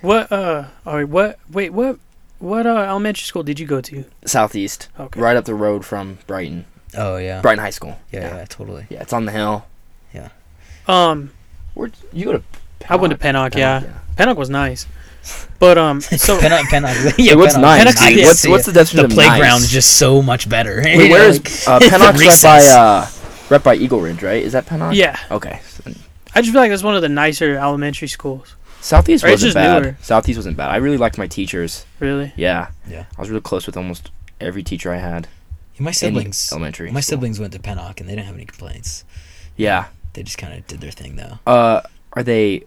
What 0.00 0.30
uh 0.30 0.64
all 0.86 0.96
right, 0.96 1.08
what 1.08 1.38
wait, 1.50 1.70
what 1.72 1.98
what 2.38 2.66
uh 2.66 2.76
elementary 2.88 3.24
school 3.24 3.42
did 3.42 3.58
you 3.58 3.66
go 3.66 3.80
to? 3.80 4.04
Southeast, 4.26 4.88
Okay. 4.98 5.20
right 5.20 5.36
up 5.36 5.44
the 5.44 5.54
road 5.54 5.84
from 5.84 6.18
Brighton, 6.26 6.66
Oh 6.96 7.16
yeah. 7.16 7.40
Brighton 7.40 7.62
High 7.64 7.70
School. 7.70 7.98
Yeah, 8.12 8.36
yeah, 8.36 8.44
totally. 8.44 8.86
Yeah, 8.90 9.02
it's 9.02 9.12
on 9.12 9.24
the 9.24 9.32
hill. 9.32 9.66
Yeah. 10.14 10.28
Um 10.86 11.30
Where 11.74 11.90
you 12.12 12.26
go 12.26 12.32
to? 12.32 12.42
I 12.88 12.96
went 12.96 13.12
to 13.12 13.18
Pennock? 13.18 13.50
Pennock, 13.52 13.56
yeah. 13.56 13.82
Pennock 14.16 14.36
was 14.36 14.50
nice. 14.50 14.86
But 15.58 15.78
um 15.78 16.00
so 16.02 16.38
Pennock, 16.38 16.62
Pennock. 16.64 17.16
Hey, 17.16 17.34
what's 17.34 17.56
Pennock- 17.56 17.60
nice? 17.62 17.84
Pennock's- 17.84 18.08
dude? 18.08 18.18
yeah. 18.18 18.26
What's 18.26 18.46
what's 18.46 18.66
the 18.66 18.72
definition 18.72 18.98
the 18.98 19.04
of 19.06 19.10
playground's 19.12 19.64
nice? 19.64 19.70
just 19.72 19.98
so 19.98 20.22
much 20.22 20.48
better. 20.48 20.80
Wait, 20.84 21.10
where 21.10 21.28
is 21.28 21.38
like- 21.38 21.48
uh, 21.68 21.78
the 21.80 21.86
Pennock's 21.86 22.42
right 22.44 22.62
by 22.62 22.66
uh, 22.66 23.06
right 23.50 23.64
by 23.64 23.74
Eagle 23.74 24.00
Ridge, 24.00 24.22
right? 24.22 24.42
Is 24.42 24.52
that 24.52 24.66
Pennock? 24.66 24.94
yeah, 24.94 25.18
Okay. 25.30 25.60
I 26.34 26.40
just 26.40 26.52
feel 26.52 26.60
like 26.60 26.70
it's 26.70 26.82
one 26.82 26.94
of 26.96 27.02
the 27.02 27.08
nicer 27.08 27.56
elementary 27.56 28.08
schools. 28.08 28.54
Southeast 28.80 29.24
Or 29.24 29.28
it's 29.28 29.34
wasn't 29.42 29.46
just 29.48 29.54
bad. 29.54 29.82
newer. 29.82 29.96
Southeast 30.02 30.36
wasn't 30.38 30.56
bad. 30.56 30.70
I 30.70 30.76
really 30.76 30.96
liked 30.98 31.18
my 31.18 31.26
teachers. 31.26 31.84
Really? 31.98 32.32
Yeah. 32.36 32.70
Yeah. 32.88 33.06
I 33.16 33.20
was 33.20 33.28
really 33.28 33.40
close 33.42 33.66
with 33.66 33.76
almost 33.76 34.10
every 34.40 34.62
teacher 34.62 34.92
I 34.92 34.98
had. 34.98 35.26
my 35.78 35.90
in 35.90 35.94
siblings. 35.94 36.50
elementary. 36.52 36.90
My 36.92 37.00
school. 37.00 37.16
siblings 37.16 37.40
went 37.40 37.52
to 37.54 37.58
Pennock 37.58 37.98
and 38.00 38.08
they 38.08 38.14
didn't 38.14 38.26
have 38.26 38.36
any 38.36 38.44
complaints. 38.44 39.04
Yeah. 39.56 39.86
They 40.12 40.22
just 40.22 40.38
kind 40.38 40.54
of 40.54 40.66
did 40.66 40.80
their 40.80 40.92
thing 40.92 41.16
though. 41.16 41.38
Uh, 41.46 41.80
are 42.12 42.22
they? 42.22 42.64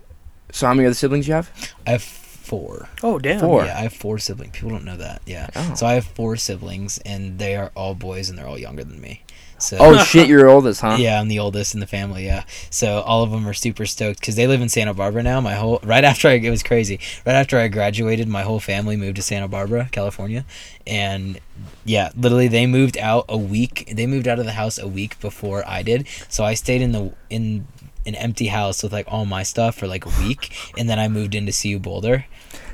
So 0.52 0.68
how 0.68 0.74
many 0.74 0.86
other 0.86 0.96
siblings 0.96 1.28
you 1.28 1.34
have? 1.34 1.50
I 1.88 1.92
have 1.92 2.04
four. 2.04 2.90
Oh 3.02 3.18
damn. 3.18 3.40
Four. 3.40 3.64
Yeah, 3.66 3.78
I 3.78 3.82
have 3.84 3.94
four 3.94 4.20
siblings. 4.20 4.52
People 4.54 4.72
don't 4.72 4.84
know 4.86 4.98
that. 4.98 5.22
Yeah. 5.26 5.48
Oh. 5.56 5.74
So 5.76 5.86
I 5.86 5.94
have 5.94 6.06
four 6.06 6.36
siblings, 6.36 6.98
and 7.06 7.40
they 7.40 7.56
are 7.56 7.72
all 7.76 7.96
boys, 7.96 8.30
and 8.30 8.38
they're 8.38 8.48
all 8.48 8.60
younger 8.60 8.84
than 8.84 9.00
me. 9.00 9.24
So 9.62 9.78
Oh 9.80 9.98
shit, 10.04 10.28
you're 10.28 10.50
oldest, 10.50 10.82
huh? 10.82 10.98
yeah, 11.00 11.20
I'm 11.20 11.28
the 11.28 11.40
oldest 11.40 11.74
in 11.74 11.80
the 11.80 11.88
family. 11.88 12.26
Yeah, 12.26 12.44
so 12.70 13.02
all 13.02 13.24
of 13.24 13.32
them 13.32 13.48
are 13.48 13.54
super 13.54 13.86
stoked 13.86 14.20
because 14.20 14.36
they 14.36 14.48
live 14.48 14.62
in 14.62 14.70
Santa 14.70 14.94
Barbara 14.94 15.24
now. 15.24 15.40
My 15.42 15.56
whole 15.56 15.80
right 15.84 16.04
after 16.04 16.28
I 16.28 16.34
it 16.34 16.50
was 16.50 16.64
crazy. 16.64 17.00
Right 17.26 17.36
after 17.36 17.58
I 17.58 17.68
graduated, 17.68 18.28
my 18.28 18.42
whole 18.44 18.60
family 18.60 18.98
moved 18.98 19.18
to 19.18 19.22
Santa 19.22 19.48
Barbara, 19.48 19.90
California, 19.92 20.46
and 20.86 21.40
yeah, 21.86 22.10
literally 22.16 22.48
they 22.48 22.66
moved 22.66 22.98
out 22.98 23.26
a 23.30 23.38
week. 23.38 23.92
They 23.92 24.08
moved 24.08 24.28
out 24.28 24.40
of 24.40 24.46
the 24.46 24.54
house 24.54 24.78
a 24.78 24.88
week 24.88 25.20
before 25.20 25.64
I 25.68 25.84
did. 25.84 26.08
So 26.30 26.44
I 26.44 26.54
stayed 26.54 26.82
in 26.82 26.92
the 26.92 27.14
in 27.30 27.68
an 28.06 28.16
empty 28.16 28.48
house 28.48 28.82
with 28.82 28.92
like 28.92 29.06
all 29.08 29.26
my 29.26 29.44
stuff 29.44 29.76
for 29.76 29.88
like 29.88 30.06
a 30.06 30.22
week, 30.24 30.56
and 30.78 30.90
then 30.90 31.00
I 31.00 31.08
moved 31.08 31.36
into 31.36 31.52
CU 31.52 31.80
Boulder. 31.80 32.26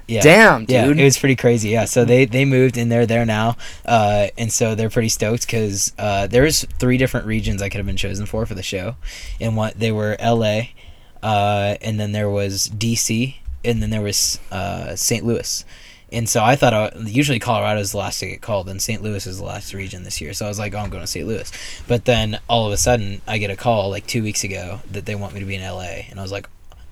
Yeah. 0.07 0.21
Damn, 0.21 0.61
dude. 0.61 0.69
Yeah, 0.69 0.85
it 0.85 1.03
was 1.03 1.17
pretty 1.17 1.35
crazy. 1.35 1.69
Yeah, 1.69 1.85
so 1.85 2.05
they 2.05 2.25
they 2.25 2.45
moved 2.45 2.77
and 2.77 2.89
they're 2.89 3.05
there 3.05 3.25
now, 3.25 3.57
uh, 3.85 4.27
and 4.37 4.51
so 4.51 4.73
they're 4.73 4.89
pretty 4.89 5.09
stoked 5.09 5.45
because 5.45 5.91
uh, 5.99 6.27
there's 6.27 6.63
three 6.79 6.97
different 6.97 7.25
regions 7.25 7.61
I 7.61 7.67
could 7.67 7.79
have 7.79 7.85
been 7.85 7.97
chosen 7.97 8.25
for 8.25 8.45
for 8.45 8.55
the 8.55 8.63
show, 8.63 8.95
and 9.41 9.57
what 9.57 9.77
they 9.77 9.91
were 9.91 10.15
L.A., 10.19 10.73
uh, 11.21 11.75
and 11.81 11.99
then 11.99 12.13
there 12.13 12.29
was 12.29 12.65
D.C. 12.65 13.41
and 13.65 13.81
then 13.81 13.89
there 13.89 14.01
was 14.01 14.39
uh, 14.49 14.95
St. 14.95 15.25
Louis. 15.25 15.65
And 16.09 16.29
so 16.29 16.41
I 16.41 16.55
thought 16.55 16.73
I, 16.73 16.91
usually 16.99 17.39
Colorado 17.39 17.81
is 17.81 17.91
the 17.91 17.97
last 17.97 18.19
to 18.19 18.27
get 18.27 18.41
called, 18.41 18.69
and 18.69 18.81
St. 18.81 19.01
Louis 19.01 19.27
is 19.27 19.39
the 19.39 19.43
last 19.43 19.73
region 19.73 20.03
this 20.03 20.21
year. 20.21 20.33
So 20.33 20.45
I 20.45 20.47
was 20.47 20.57
like, 20.57 20.73
oh, 20.73 20.77
I'm 20.77 20.89
going 20.89 21.03
to 21.03 21.07
St. 21.07 21.27
Louis. 21.27 21.51
But 21.85 22.05
then 22.05 22.39
all 22.47 22.65
of 22.65 22.71
a 22.71 22.77
sudden, 22.77 23.21
I 23.27 23.39
get 23.39 23.51
a 23.51 23.57
call 23.57 23.89
like 23.89 24.07
two 24.07 24.23
weeks 24.23 24.45
ago 24.45 24.79
that 24.89 25.05
they 25.05 25.15
want 25.15 25.33
me 25.33 25.41
to 25.41 25.45
be 25.45 25.55
in 25.55 25.61
LA, 25.61 26.05
and 26.09 26.17
I 26.17 26.21
was 26.21 26.31
like, 26.31 26.47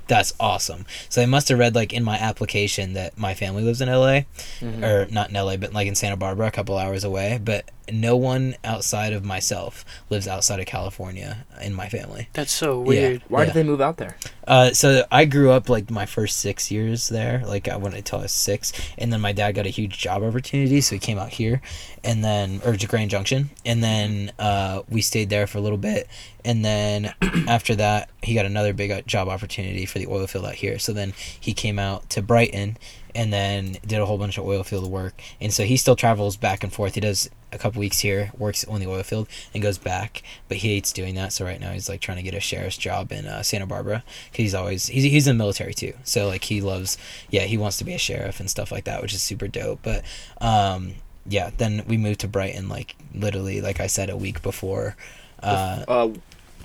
that's 0.08 0.34
awesome. 0.39 0.86
So 1.10 1.22
they 1.22 1.26
must 1.28 1.49
have 1.49 1.60
read 1.60 1.76
like 1.76 1.93
in 1.93 2.03
my 2.03 2.18
application 2.18 2.93
that 2.93 3.18
my 3.18 3.34
family 3.34 3.64
lives 3.64 3.82
in 3.82 3.89
LA, 3.89 4.22
Mhm. 4.62 4.84
or 4.84 5.08
not 5.12 5.30
in 5.30 5.36
LA, 5.36 5.58
but 5.58 5.74
like 5.74 5.88
in 5.88 5.95
Santa 5.95 6.16
Barbara, 6.18 6.47
a 6.47 6.51
couple 6.51 6.78
hours 6.78 7.03
away. 7.03 7.39
But 7.43 7.66
no 7.91 8.15
one 8.17 8.55
outside 8.63 9.13
of 9.13 9.23
myself 9.23 9.83
lives 10.09 10.27
outside 10.27 10.59
of 10.59 10.65
California 10.65 11.45
in 11.61 11.73
my 11.73 11.88
family. 11.89 12.29
That's 12.33 12.51
so 12.51 12.79
Yeah. 12.81 12.86
weird. 12.88 13.21
Why 13.27 13.41
Yeah. 13.41 13.45
did 13.47 13.53
they 13.55 13.63
move 13.63 13.81
out 13.81 13.97
there? 13.97 14.17
Uh, 14.47 14.71
so 14.73 15.05
I 15.11 15.25
grew 15.25 15.51
up 15.51 15.69
like 15.69 15.89
my 15.89 16.05
first 16.05 16.38
six 16.39 16.69
years 16.69 17.09
there, 17.09 17.43
like 17.45 17.67
I 17.67 17.77
went 17.77 17.95
until 17.95 18.19
I 18.19 18.23
was 18.23 18.31
six, 18.31 18.71
and 18.97 19.11
then 19.11 19.21
my 19.21 19.31
dad 19.31 19.53
got 19.53 19.65
a 19.65 19.69
huge 19.69 19.97
job 19.97 20.21
opportunity, 20.23 20.81
so 20.81 20.95
he 20.95 20.99
came 20.99 21.17
out 21.17 21.29
here, 21.29 21.61
and 22.03 22.23
then 22.23 22.61
or 22.63 22.75
to 22.75 22.88
Grand 22.88 23.09
Junction, 23.09 23.49
and 23.65 23.83
then 23.83 24.31
uh, 24.38 24.81
we 24.89 25.01
stayed 25.01 25.29
there 25.29 25.47
for 25.47 25.57
a 25.57 25.61
little 25.61 25.77
bit, 25.79 26.07
and 26.43 26.63
then 26.63 27.13
after 27.47 27.75
that 27.75 28.09
he 28.21 28.33
got 28.36 28.45
another 28.45 28.73
big 28.73 28.91
uh, 28.91 29.01
job 29.01 29.27
opportunity 29.27 29.86
for 29.86 29.97
the 29.99 30.07
oil 30.07 30.27
field 30.27 30.45
out 30.45 30.53
here. 30.55 30.77
So 30.79 30.93
then 30.93 31.13
he 31.39 31.53
came 31.53 31.79
out 31.79 32.09
to 32.11 32.21
Brighton, 32.21 32.77
and 33.16 33.34
then 33.34 33.78
did 33.86 33.99
a 33.99 34.05
whole 34.05 34.18
bunch 34.18 34.38
of 34.38 34.45
oil 34.45 34.63
field 34.63 34.91
work, 34.91 35.22
and 35.41 35.53
so 35.53 35.63
he 35.63 35.78
still 35.78 35.95
travels 35.95 36.38
back 36.38 36.63
and 36.63 36.72
forth. 36.72 36.95
He 36.95 37.01
does 37.01 37.30
a 37.51 37.57
couple 37.57 37.80
weeks 37.80 37.99
here, 37.99 38.32
works 38.38 38.66
on 38.66 38.82
the 38.82 38.88
oil 38.88 39.01
field, 39.03 39.28
and 39.53 39.63
goes 39.63 39.78
back, 39.78 40.22
but 40.49 40.57
he 40.57 40.76
hates 40.76 40.91
doing 40.91 41.16
that. 41.16 41.32
So 41.32 41.45
right 41.45 41.59
now 41.59 41.72
he's 41.72 41.88
like 41.88 42.01
trying 42.01 42.18
to 42.18 42.24
get 42.24 42.34
a 42.34 42.39
sheriff's 42.41 42.78
job 42.78 43.11
in 43.11 43.26
uh, 43.26 43.41
Santa 43.43 43.66
Barbara. 43.66 44.03
Because 44.26 44.43
he's 44.43 44.53
always 44.53 44.88
he's, 44.88 45.03
he's 45.03 45.28
in 45.28 45.38
the 45.38 45.41
military 45.41 45.74
too. 45.74 45.93
So 46.03 46.28
like 46.28 46.43
he 46.43 46.59
loves 46.61 46.97
yeah 47.30 47.43
he 47.43 47.57
wants 47.57 47.78
to 47.78 47.86
be 47.86 47.93
a 47.93 47.97
sheriff 47.97 48.39
and 48.39 48.49
stuff 48.49 48.72
like 48.72 48.84
that 48.84 49.01
which 49.01 49.13
is 49.13 49.22
super 49.22 49.47
dope. 49.47 49.80
But 49.82 50.03
um 50.41 50.95
yeah 51.28 51.49
then 51.57 51.84
we 51.88 51.97
moved 51.97 52.20
to 52.20 52.28
brighton 52.28 52.70
like 52.70 52.95
literally 53.16 53.59
like 53.59 53.80
i 53.80 53.88
said 53.88 54.11
a 54.11 54.16
week 54.16 54.43
before 54.43 54.95
uh 55.41 55.84
Uh, 55.88 56.09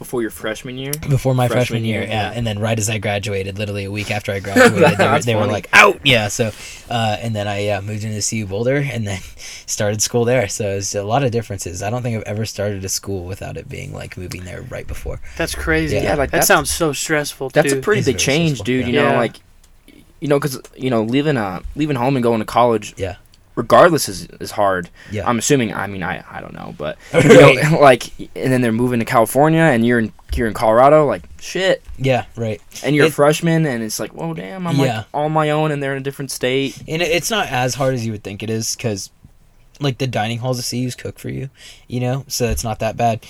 before 0.01 0.23
your 0.23 0.31
freshman 0.31 0.79
year. 0.79 0.93
before 1.11 1.35
my 1.35 1.47
freshman, 1.47 1.61
freshman 1.61 1.85
year, 1.85 2.01
year, 2.01 2.09
yeah. 2.09 2.31
yeah. 2.31 2.37
and 2.37 2.47
then 2.47 2.59
right 2.59 2.77
as 2.79 2.89
I 2.89 2.97
graduated, 2.97 3.59
literally 3.59 3.85
a 3.85 3.91
week 3.91 4.11
after 4.11 4.33
I 4.33 4.41
graduated, 4.47 4.97
they, 4.99 5.07
were, 5.07 5.19
they 5.21 5.35
were 5.37 5.47
like 5.47 5.69
out, 5.75 6.01
yeah. 6.05 6.29
So, 6.29 6.51
uh, 6.89 7.19
and 7.21 7.37
then 7.37 7.47
I 7.47 7.69
uh, 7.69 7.83
moved 7.83 8.03
into 8.03 8.27
CU 8.27 8.47
Boulder, 8.47 8.77
and 8.77 9.07
then 9.07 9.21
started 9.67 10.01
school 10.03 10.25
there. 10.25 10.49
So 10.49 10.71
it's 10.71 10.95
a 10.95 11.05
lot 11.05 11.23
of 11.23 11.31
differences. 11.31 11.83
I 11.83 11.91
don't 11.91 12.03
think 12.03 12.17
I've 12.17 12.23
ever 12.25 12.47
started 12.47 12.83
a 12.83 12.89
school 12.89 13.25
without 13.27 13.59
it 13.59 13.69
being 13.69 13.93
like 13.93 14.17
moving 14.17 14.45
there 14.45 14.63
right 14.63 14.87
before. 14.87 15.21
That's 15.37 15.55
crazy. 15.55 15.97
Yeah, 15.99 16.15
like, 16.15 16.31
that 16.31 16.45
sounds 16.45 16.71
so 16.71 16.93
stressful 16.95 17.51
That's 17.51 17.73
too. 17.73 17.79
a 17.79 17.83
pretty 17.83 18.03
big 18.03 18.19
change, 18.19 18.59
stressful, 18.59 18.65
dude. 18.65 18.87
yeah. 18.87 18.87
You 18.87 18.93
know, 18.97 19.11
Yeah. 19.11 19.19
like, 19.19 19.37
you 20.21 20.29
know, 20.29 20.39
because 20.41 20.59
you 20.77 20.89
know, 20.91 21.03
leaving 21.03 21.37
uh 21.37 21.61
leaving 21.77 21.97
home 21.97 22.17
and 22.17 22.23
going 22.23 22.41
to 22.41 22.47
college. 22.47 22.95
Yeah. 22.97 23.17
Regardless 23.61 24.09
is 24.09 24.25
is 24.41 24.53
hard. 24.53 24.89
Yeah, 25.11 25.29
I'm 25.29 25.39
assuming. 25.39 25.75
I 25.75 25.87
mean, 25.87 26.03
I 26.03 26.25
I 26.31 26.41
don't 26.41 26.55
know, 26.55 26.75
but 26.79 26.97
you 27.13 27.29
know, 27.29 27.79
like, 27.81 28.19
and 28.19 28.51
then 28.53 28.63
they're 28.63 28.73
moving 28.73 29.01
to 29.01 29.05
California, 29.05 29.61
and 29.61 29.85
you're 29.87 29.99
in 29.99 30.13
you're 30.35 30.47
in 30.49 30.55
Colorado. 30.55 31.07
Like, 31.07 31.25
shit. 31.41 31.83
yeah, 31.99 32.25
right. 32.37 32.61
And 32.85 32.97
you're 32.97 33.07
a 33.07 33.11
freshman, 33.11 33.67
and 33.67 33.83
it's 33.83 34.01
like, 34.01 34.13
whoa, 34.15 34.33
damn, 34.33 34.67
I'm 34.67 34.77
Yeah. 34.77 34.97
like 34.99 35.07
on 35.13 35.33
my 35.33 35.51
own, 35.51 35.73
and 35.73 35.83
they're 35.83 35.93
in 35.93 35.99
a 35.99 36.05
different 36.05 36.31
state. 36.31 36.83
and 36.89 37.03
it's 37.03 37.31
not 37.31 37.49
as 37.49 37.75
hard 37.75 37.95
as 37.95 38.07
you 38.07 38.13
would 38.13 38.23
think 38.23 38.43
it 38.43 38.49
is 38.51 38.75
because 38.77 39.11
like 39.81 39.99
the 39.99 40.07
dining 40.07 40.39
halls 40.39 40.59
of 40.59 40.65
CU's 40.69 40.95
cook 40.95 41.19
for 41.19 41.31
you, 41.31 41.49
you 41.89 42.01
know, 42.01 42.25
so 42.29 42.49
it's 42.51 42.65
not 42.65 42.79
that 42.81 42.97
bad. 42.97 43.25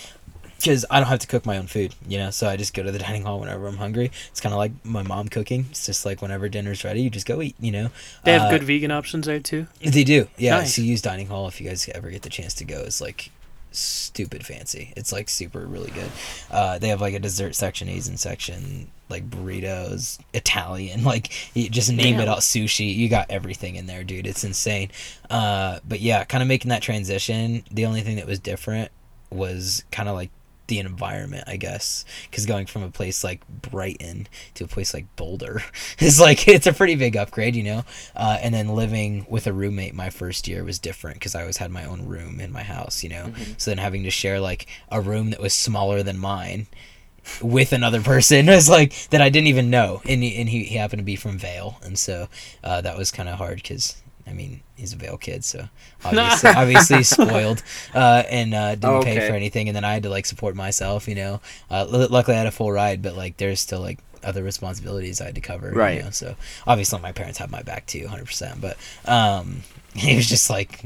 Because 0.61 0.85
I 0.91 1.01
don't 1.01 1.09
have 1.09 1.19
to 1.21 1.27
cook 1.27 1.47
my 1.47 1.57
own 1.59 1.67
food, 1.67 1.95
you 2.07 2.19
know, 2.19 2.31
so 2.31 2.49
I 2.49 2.57
just 2.57 2.75
go 2.75 2.83
to 2.83 2.93
the 2.93 2.99
dining 3.07 3.23
hall 3.23 3.41
whenever 3.41 3.67
I'm 3.67 3.79
hungry. 3.79 4.11
It's 4.31 4.41
kind 4.41 4.53
of 4.53 4.59
like 4.59 4.73
my 4.85 5.03
mom 5.03 5.29
cooking. 5.29 5.67
It's 5.71 5.87
just 5.87 6.05
like 6.05 6.21
whenever 6.23 6.49
dinner's 6.49 6.85
ready, 6.85 7.01
you 7.03 7.11
just 7.11 7.27
go 7.27 7.41
eat, 7.43 7.57
you 7.59 7.73
know. 7.73 7.91
they 8.25 8.33
have 8.33 8.43
Uh, 8.43 8.51
good 8.51 8.63
vegan 8.65 8.91
options 8.91 9.27
there 9.27 9.41
too. 9.41 9.67
They 9.81 10.05
do, 10.05 10.29
yeah. 10.37 10.59
Nice. 10.59 10.77
CU's 10.77 11.03
dining 11.03 11.29
hall, 11.29 11.49
if 11.49 11.61
you 11.61 11.69
guys 11.69 11.89
ever 11.95 12.11
get 12.11 12.23
the 12.23 12.31
chance 12.31 12.55
to 12.55 12.65
go, 12.65 12.81
It's 12.81 13.01
like 13.01 13.31
stupid 13.73 14.45
fancy. 14.45 14.93
It's 14.97 15.13
like 15.13 15.29
super 15.29 15.61
really 15.61 15.91
good. 15.93 16.11
Uh, 16.51 16.79
they 16.79 16.89
have 16.89 17.01
like 17.01 17.15
a 17.15 17.19
dessert 17.21 17.55
section, 17.55 17.89
Asian 17.89 18.17
section, 18.17 18.89
like 19.09 19.29
burritos, 19.31 20.19
Italian, 20.35 21.05
like 21.13 21.31
you 21.57 21.69
just 21.71 21.93
name 21.93 22.19
it 22.21 22.29
all, 22.29 22.39
sushi. 22.39 22.95
You 22.95 23.09
got 23.09 23.31
everything 23.31 23.77
in 23.77 23.87
there, 23.87 24.05
dude. 24.05 24.27
It's 24.27 24.45
insane. 24.45 24.91
Uh, 25.31 25.79
but 25.89 26.01
yeah, 26.01 26.25
kind 26.25 26.43
of 26.43 26.49
making 26.49 26.69
that 26.71 26.83
transition. 26.83 27.63
The 27.71 27.87
only 27.87 28.01
thing 28.03 28.17
that 28.17 28.27
was 28.27 28.39
different 28.41 28.91
was 29.31 29.85
kind 29.93 30.09
of 30.09 30.17
like 30.17 30.31
the 30.71 30.79
environment, 30.79 31.45
I 31.47 31.57
guess, 31.57 32.07
because 32.31 32.47
going 32.47 32.65
from 32.65 32.83
a 32.83 32.91
place 32.91 33.23
like 33.23 33.47
Brighton 33.49 34.29
to 34.55 34.65
a 34.65 34.69
place 34.69 34.95
like 34.95 35.15
Boulder 35.17 35.63
is 35.99 36.19
like 36.19 36.49
it's 36.49 36.67
a 36.67 36.73
pretty 36.73 36.95
big 36.95 37.17
upgrade, 37.17 37.55
you 37.55 37.65
know. 37.65 37.85
Uh, 38.17 38.39
and 38.41 38.55
then 38.55 38.69
living 38.69 39.27
with 39.29 39.47
a 39.47 39.53
roommate 39.53 39.95
my 39.95 40.09
first 40.09 40.49
year 40.49 40.65
was 40.65 40.79
different 40.79 41.17
because 41.17 41.35
I 41.35 41.41
always 41.41 41.59
had 41.59 41.71
my 41.71 41.85
own 41.85 42.07
room 42.07 42.41
in 42.41 42.53
my 42.53 42.63
house, 42.63 43.03
you 43.03 43.11
know. 43.11 43.35
So 43.59 43.71
then 43.71 43.79
having 43.79 44.05
to 44.05 44.11
share 44.11 44.41
like 44.41 44.67
a 44.91 45.01
room 45.03 45.31
that 45.31 45.41
was 45.41 45.53
smaller 45.53 46.03
than 46.03 46.17
mine 46.17 46.69
with 47.43 47.73
another 47.73 48.01
person 48.01 48.47
was 48.47 48.71
like 48.71 48.95
that 49.11 49.21
I 49.21 49.29
didn't 49.29 49.49
even 49.49 49.69
know, 49.69 50.01
and 50.07 50.23
he, 50.23 50.37
and 50.37 50.49
he, 50.49 50.65
he 50.65 50.77
happened 50.77 51.01
to 51.01 51.05
be 51.05 51.17
from 51.17 51.37
Vail, 51.37 51.79
and 51.83 51.99
so 51.99 52.29
uh, 52.65 52.81
that 52.81 52.97
was 52.97 53.11
kind 53.11 53.29
of 53.29 53.37
hard 53.37 53.57
because. 53.57 53.97
I 54.31 54.33
mean, 54.33 54.61
he's 54.77 54.93
a 54.93 54.97
Vail 54.97 55.17
kid, 55.17 55.45
so 55.45 55.69
obviously, 56.05 56.51
obviously 56.51 56.97
he's 56.99 57.09
spoiled, 57.09 57.63
uh, 57.95 58.23
and 58.31 58.55
uh, 58.55 58.71
didn't 58.77 58.85
Oh, 58.85 59.03
pay 59.03 59.27
for 59.29 59.35
anything. 59.35 59.69
And 59.69 59.75
then 59.77 59.85
I 59.85 59.93
had 59.93 60.05
to 60.05 60.09
like 60.11 60.25
support 60.27 60.55
myself, 60.55 61.09
you 61.09 61.15
know. 61.17 61.41
Uh, 61.71 61.85
lu- 61.89 62.07
luckily, 62.07 62.37
I 62.37 62.39
had 62.39 62.47
a 62.47 62.53
full 62.53 62.71
ride, 62.73 63.03
but 63.03 63.17
like 63.17 63.37
there's 63.39 63.61
still 63.61 63.81
like 63.81 63.99
other 64.23 64.43
responsibilities 64.43 65.21
I 65.21 65.25
had 65.27 65.35
to 65.35 65.41
cover, 65.41 65.71
Right. 65.73 65.97
You 65.99 66.03
know? 66.05 66.11
So 66.11 66.37
obviously, 66.67 67.01
my 67.01 67.13
parents 67.13 67.39
have 67.39 67.51
my 67.51 67.63
back 67.63 67.87
too, 67.87 68.07
hundred 68.07 68.27
percent. 68.27 68.61
But 68.61 68.77
um, 69.07 69.63
it 69.95 70.15
was 70.17 70.29
just 70.29 70.49
like 70.49 70.85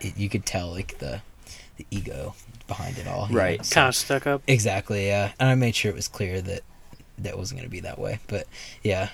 it, 0.00 0.16
you 0.16 0.28
could 0.28 0.46
tell 0.46 0.70
like 0.70 0.98
the 0.98 1.20
the 1.76 1.86
ego 1.90 2.34
behind 2.68 2.96
it 2.98 3.08
all, 3.08 3.26
right? 3.30 3.52
you 3.52 3.56
know? 3.58 3.62
So- 3.64 3.74
Kind 3.74 3.88
of 3.88 3.96
stuck 3.96 4.26
up. 4.26 4.42
Exactly, 4.46 5.06
yeah. 5.08 5.32
And 5.40 5.48
I 5.50 5.54
made 5.56 5.74
sure 5.74 5.90
it 5.90 5.94
was 5.96 6.08
clear 6.08 6.40
that 6.42 6.60
that 7.18 7.36
wasn't 7.36 7.58
going 7.60 7.68
to 7.68 7.72
be 7.72 7.80
that 7.80 7.98
way. 7.98 8.20
But 8.28 8.46
yeah, 8.82 9.08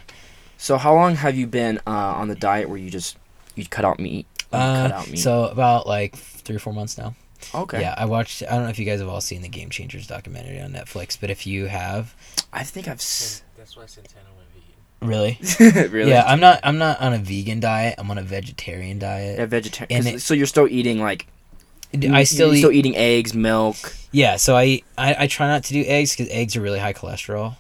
So 0.59 0.77
how 0.79 0.95
long 0.95 1.15
have 1.17 1.37
you 1.37 1.47
been 1.47 1.79
uh, 1.87 1.91
on 1.91 2.29
the 2.29 2.35
diet 2.35 2.69
where 2.69 2.79
you 2.79 2.91
just 2.91 3.17
you 3.57 3.65
cut 3.67 3.85
out 3.85 3.99
meat? 3.99 4.27
you 4.53 4.59
Uh, 4.59 4.89
cut 4.89 4.93
out 4.93 5.09
meat? 5.11 5.19
so 5.19 5.45
about 5.45 5.87
like 5.87 6.17
three 6.17 6.57
or 6.57 6.61
four 6.61 6.73
months 6.73 6.97
now. 6.99 7.15
okay. 7.55 7.81
Yeah, 7.81 7.95
I 7.97 8.05
watched. 8.05 8.43
I 8.43 8.51
don't 8.55 8.65
know 8.65 8.69
if 8.71 8.79
you 8.79 8.85
guys 8.85 9.01
have 9.01 9.09
all 9.09 9.21
seen 9.21 9.43
the 9.43 9.49
Game 9.49 9.71
Changers 9.71 10.07
documentary 10.07 10.61
on 10.61 10.73
Netflix, 10.73 11.17
but 11.21 11.31
if 11.31 11.47
you 11.47 11.67
have, 11.67 12.15
I 12.53 12.65
think 12.65 12.87
I've. 12.89 12.95
S- 12.99 13.43
That's 13.57 13.77
why 13.77 13.87
Santana 13.87 14.27
went 14.37 14.49
vegan. 14.53 15.09
really, 15.09 15.89
really? 15.91 16.11
yeah, 16.11 16.25
I'm 16.27 16.41
not. 16.41 16.61
I'm 16.63 16.79
not 16.79 17.01
on 17.01 17.13
a 17.15 17.19
vegan 17.19 17.61
diet. 17.61 17.95
I'm 17.99 18.11
on 18.11 18.19
a 18.19 18.23
vegetarian 18.23 18.99
diet. 18.99 19.39
Yeah, 19.39 19.47
vegetarian. 19.47 19.97
And 19.97 20.05
'cause- 20.07 20.15
it- 20.17 20.21
So 20.23 20.35
you're 20.35 20.47
still 20.47 20.69
eating 20.69 21.01
like 21.01 21.27
I 21.95 22.25
still 22.25 22.49
you're 22.49 22.55
eat. 22.57 22.59
still 22.59 22.73
eating 22.73 22.97
eggs, 22.97 23.35
milk. 23.35 23.77
Yeah, 24.13 24.37
so 24.37 24.57
I 24.57 24.83
I, 24.99 25.15
I 25.21 25.27
try 25.27 25.47
not 25.49 25.65
to 25.65 25.73
do 25.73 25.83
eggs 25.87 26.15
because 26.15 26.31
eggs 26.33 26.57
are 26.57 26.61
really 26.61 26.79
high 26.79 26.93
cholesterol. 26.93 27.57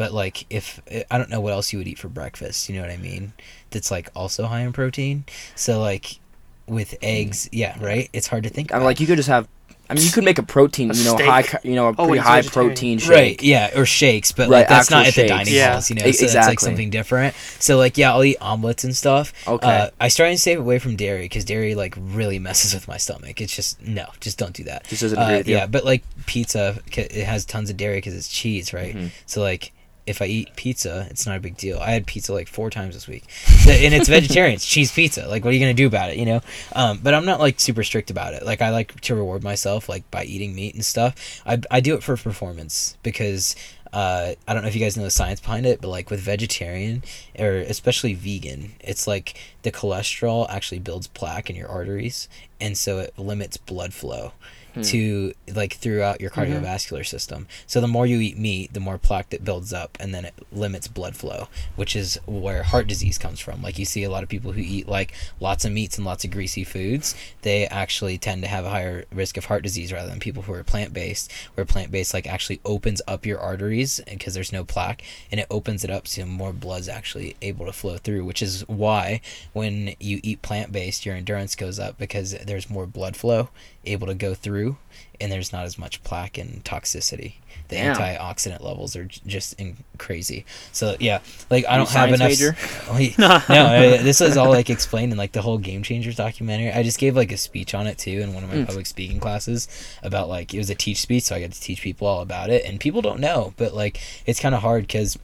But 0.00 0.14
like 0.14 0.46
if 0.48 0.80
I 1.10 1.18
don't 1.18 1.28
know 1.28 1.42
what 1.42 1.52
else 1.52 1.74
you 1.74 1.78
would 1.78 1.86
eat 1.86 1.98
for 1.98 2.08
breakfast, 2.08 2.70
you 2.70 2.74
know 2.76 2.80
what 2.80 2.90
I 2.90 2.96
mean? 2.96 3.34
That's 3.70 3.90
like 3.90 4.08
also 4.16 4.46
high 4.46 4.60
in 4.60 4.72
protein. 4.72 5.24
So 5.56 5.78
like 5.78 6.18
with 6.66 6.94
eggs, 7.02 7.50
yeah, 7.52 7.76
right. 7.78 8.08
It's 8.14 8.26
hard 8.28 8.44
to 8.44 8.48
think. 8.48 8.72
I'm 8.72 8.78
about. 8.78 8.86
like 8.86 9.00
you 9.00 9.06
could 9.06 9.16
just 9.18 9.28
have. 9.28 9.46
I 9.90 9.94
mean, 9.94 10.04
you 10.04 10.10
could 10.12 10.24
make 10.24 10.38
a 10.38 10.42
protein, 10.42 10.90
A 10.90 10.94
you 10.94 11.04
know, 11.04 11.16
steak. 11.16 11.26
high, 11.28 11.58
you 11.64 11.74
know, 11.74 11.88
a 11.88 11.90
Oh, 11.90 12.06
pretty 12.06 12.12
he's 12.14 12.22
high 12.22 12.40
vegetarian. 12.42 12.70
protein 12.70 12.98
shake. 13.00 13.10
Right, 13.10 13.42
yeah, 13.42 13.78
or 13.78 13.84
shakes, 13.84 14.30
but 14.32 14.42
Right, 14.48 14.60
like 14.60 14.68
that's 14.68 14.88
not 14.90 15.04
actual 15.04 15.24
at 15.24 15.26
the 15.26 15.34
dining 15.34 15.54
Yeah. 15.54 15.72
halls, 15.72 15.90
you 15.90 15.96
know. 15.96 16.10
So 16.12 16.24
it's 16.26 16.34
like 16.34 16.60
something 16.60 16.88
different. 16.90 17.34
So 17.58 17.76
like, 17.76 17.98
yeah, 17.98 18.12
I'll 18.14 18.24
eat 18.24 18.38
omelets 18.40 18.84
and 18.84 18.96
stuff. 18.96 19.34
Okay. 19.46 19.66
Uh, 19.66 19.90
I 20.00 20.08
started 20.08 20.34
to 20.34 20.38
stay 20.38 20.54
away 20.54 20.78
from 20.78 20.96
dairy 20.96 21.22
because 21.24 21.44
dairy 21.44 21.74
like 21.74 21.94
really 21.98 22.38
messes 22.38 22.72
with 22.72 22.88
my 22.88 22.96
stomach. 22.96 23.40
It's 23.42 23.54
just 23.54 23.82
no, 23.82 24.06
just 24.20 24.38
don't 24.38 24.54
do 24.54 24.64
that. 24.64 24.86
Just 24.86 25.02
doesn't 25.02 25.18
agree 25.18 25.34
Uh, 25.34 25.38
with 25.38 25.48
you. 25.48 25.56
yeah, 25.56 25.66
but 25.66 25.84
like 25.84 26.04
pizza, 26.24 26.78
it 26.96 27.24
has 27.26 27.44
tons 27.44 27.68
of 27.68 27.76
dairy 27.76 27.96
because 27.98 28.14
it's 28.14 28.28
cheese, 28.28 28.72
right? 28.72 28.94
Mhm. 28.96 29.10
So 29.26 29.42
like, 29.42 29.72
if 30.10 30.20
I 30.20 30.26
eat 30.26 30.54
pizza, 30.56 31.06
it's 31.10 31.26
not 31.26 31.36
a 31.36 31.40
big 31.40 31.56
deal. 31.56 31.78
I 31.78 31.92
had 31.92 32.06
pizza 32.06 32.32
like 32.32 32.48
four 32.48 32.68
times 32.68 32.94
this 32.94 33.08
week, 33.08 33.24
and 33.68 33.94
it's 33.94 34.08
vegetarian. 34.08 34.54
it's 34.54 34.66
cheese 34.66 34.92
pizza. 34.92 35.26
Like, 35.26 35.44
what 35.44 35.50
are 35.50 35.54
you 35.54 35.60
gonna 35.60 35.72
do 35.74 35.86
about 35.86 36.10
it? 36.10 36.18
You 36.18 36.26
know. 36.26 36.40
Um, 36.74 37.00
but 37.02 37.14
I'm 37.14 37.24
not 37.24 37.40
like 37.40 37.58
super 37.58 37.84
strict 37.84 38.10
about 38.10 38.34
it. 38.34 38.44
Like, 38.44 38.60
I 38.60 38.70
like 38.70 39.00
to 39.02 39.14
reward 39.14 39.42
myself 39.42 39.88
like 39.88 40.10
by 40.10 40.24
eating 40.24 40.54
meat 40.54 40.74
and 40.74 40.84
stuff. 40.84 41.40
I 41.46 41.60
I 41.70 41.80
do 41.80 41.94
it 41.94 42.02
for 42.02 42.16
performance 42.16 42.96
because. 43.02 43.56
Uh, 43.92 44.36
I 44.46 44.54
don't 44.54 44.62
know 44.62 44.68
if 44.68 44.76
you 44.76 44.80
guys 44.80 44.96
know 44.96 45.02
the 45.02 45.10
science 45.10 45.40
behind 45.40 45.66
it, 45.66 45.80
but 45.80 45.88
like 45.88 46.10
with 46.10 46.20
vegetarian 46.20 47.02
or 47.36 47.56
especially 47.56 48.14
vegan, 48.14 48.74
it's 48.78 49.08
like 49.08 49.34
the 49.62 49.72
cholesterol 49.72 50.48
actually 50.48 50.78
builds 50.78 51.08
plaque 51.08 51.50
in 51.50 51.56
your 51.56 51.68
arteries, 51.68 52.28
and 52.60 52.78
so 52.78 53.00
it 53.00 53.18
limits 53.18 53.56
blood 53.56 53.92
flow 53.92 54.30
Hmm. 54.74 54.82
to 54.82 55.34
like 55.52 55.74
throughout 55.74 56.20
your 56.20 56.30
cardiovascular 56.30 57.04
system. 57.04 57.48
So 57.66 57.80
the 57.80 57.88
more 57.88 58.06
you 58.06 58.20
eat 58.20 58.38
meat, 58.38 58.72
the 58.72 58.78
more 58.78 58.98
plaque 58.98 59.30
that 59.30 59.44
builds 59.44 59.72
up, 59.72 59.98
and 59.98 60.14
then 60.14 60.24
it 60.24 60.34
limits 60.52 60.86
blood 60.86 61.16
flow, 61.16 61.48
which 61.74 61.96
is 61.96 62.20
where 62.24 62.62
heart 62.62 62.86
disease 62.86 63.18
comes 63.18 63.40
from. 63.40 63.62
Like 63.62 63.80
you 63.80 63.84
see 63.84 64.04
a 64.04 64.10
lot 64.10 64.22
of 64.22 64.28
people 64.28 64.52
who 64.52 64.60
eat 64.60 64.86
like 64.86 65.12
lots 65.40 65.64
of 65.64 65.72
meats 65.72 65.96
and 65.96 66.06
lots 66.06 66.24
of 66.24 66.30
greasy 66.30 66.62
foods, 66.62 67.16
they 67.42 67.66
actually 67.66 68.16
tend 68.16 68.42
to 68.42 68.48
have 68.48 68.64
a 68.64 68.70
higher 68.70 69.06
risk 69.12 69.36
of 69.36 69.46
heart 69.46 69.64
disease 69.64 69.92
rather 69.92 70.08
than 70.08 70.20
people 70.20 70.44
who 70.44 70.52
are 70.52 70.62
plant 70.62 70.92
based. 70.92 71.32
Where 71.54 71.66
plant 71.66 71.90
based 71.90 72.14
like 72.14 72.28
actually 72.28 72.60
opens 72.64 73.02
up 73.08 73.26
your 73.26 73.40
arteries 73.40 74.00
because 74.08 74.34
there's 74.34 74.52
no 74.52 74.64
plaque, 74.64 75.02
and 75.32 75.40
it 75.40 75.48
opens 75.50 75.82
it 75.82 75.90
up 75.90 76.06
so 76.06 76.24
more 76.24 76.52
blood's 76.52 76.88
actually 76.88 77.34
able 77.42 77.66
to 77.66 77.72
flow 77.72 77.96
through. 77.96 78.24
Which 78.24 78.40
is 78.40 78.62
why 78.68 79.20
when 79.52 79.96
you 79.98 80.20
eat 80.22 80.42
plant 80.42 80.70
based, 80.70 81.04
your 81.04 81.16
endurance 81.16 81.56
goes 81.56 81.80
up 81.80 81.98
because 81.98 82.32
there's 82.38 82.70
more 82.70 82.86
blood 82.86 83.16
flow 83.16 83.48
able 83.86 84.06
to 84.06 84.14
go 84.14 84.34
through 84.34 84.76
and 85.20 85.30
there's 85.32 85.52
not 85.52 85.64
as 85.64 85.78
much 85.78 86.02
plaque 86.02 86.36
and 86.38 86.62
toxicity 86.64 87.34
the 87.68 87.76
Damn. 87.76 87.94
antioxidant 87.96 88.62
levels 88.62 88.96
are 88.96 89.04
j- 89.04 89.20
just 89.26 89.58
in 89.60 89.76
crazy 89.96 90.44
so 90.72 90.96
yeah 91.00 91.20
like 91.50 91.64
i 91.66 91.76
don't 91.76 91.88
have 91.90 92.08
enough 92.12 92.28
major? 92.30 92.56
Wait, 92.92 93.16
no 93.18 93.26
uh, 93.26 94.02
this 94.02 94.20
is 94.20 94.36
all 94.36 94.50
like 94.50 94.68
explained 94.70 95.12
in 95.12 95.18
like 95.18 95.32
the 95.32 95.40
whole 95.42 95.56
game 95.58 95.82
changers 95.82 96.16
documentary 96.16 96.72
i 96.72 96.82
just 96.82 96.98
gave 96.98 97.16
like 97.16 97.32
a 97.32 97.36
speech 97.36 97.72
on 97.74 97.86
it 97.86 97.96
too 97.96 98.20
in 98.20 98.34
one 98.34 98.42
of 98.44 98.50
my 98.50 98.56
Mm. 98.56 98.66
public 98.66 98.86
speaking 98.86 99.20
classes 99.20 99.68
about 100.02 100.28
like 100.28 100.52
it 100.52 100.58
was 100.58 100.68
a 100.68 100.74
teach 100.74 101.00
speech 101.00 101.24
so 101.24 101.36
i 101.36 101.40
got 101.40 101.52
to 101.52 101.60
teach 101.60 101.80
people 101.80 102.06
all 102.06 102.20
about 102.20 102.50
it 102.50 102.64
and 102.64 102.80
people 102.80 103.00
don't 103.02 103.20
know 103.20 103.54
but 103.56 103.72
like 103.72 104.00
it's 104.26 104.40
kind 104.40 104.54
of 104.54 104.60
hard 104.62 104.82
because 104.82 105.18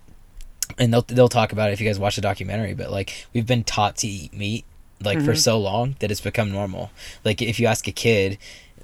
and 0.78 0.92
they'll 0.92 1.02
they'll 1.02 1.28
talk 1.28 1.52
about 1.52 1.70
it 1.70 1.72
if 1.72 1.80
you 1.80 1.86
guys 1.86 1.98
watch 1.98 2.16
the 2.16 2.22
documentary 2.22 2.74
but 2.74 2.90
like 2.90 3.26
we've 3.34 3.46
been 3.46 3.64
taught 3.64 3.96
to 3.96 4.06
eat 4.06 4.32
meat 4.32 4.64
like 5.02 5.20
for 5.22 5.32
Mhm. 5.32 5.38
so 5.38 5.58
long 5.58 5.96
that 6.00 6.10
it's 6.10 6.20
become 6.20 6.50
normal. 6.50 6.90
Like 7.24 7.42
if 7.42 7.60
you 7.60 7.66
ask 7.66 7.86
a 7.88 7.92
kid 7.92 8.38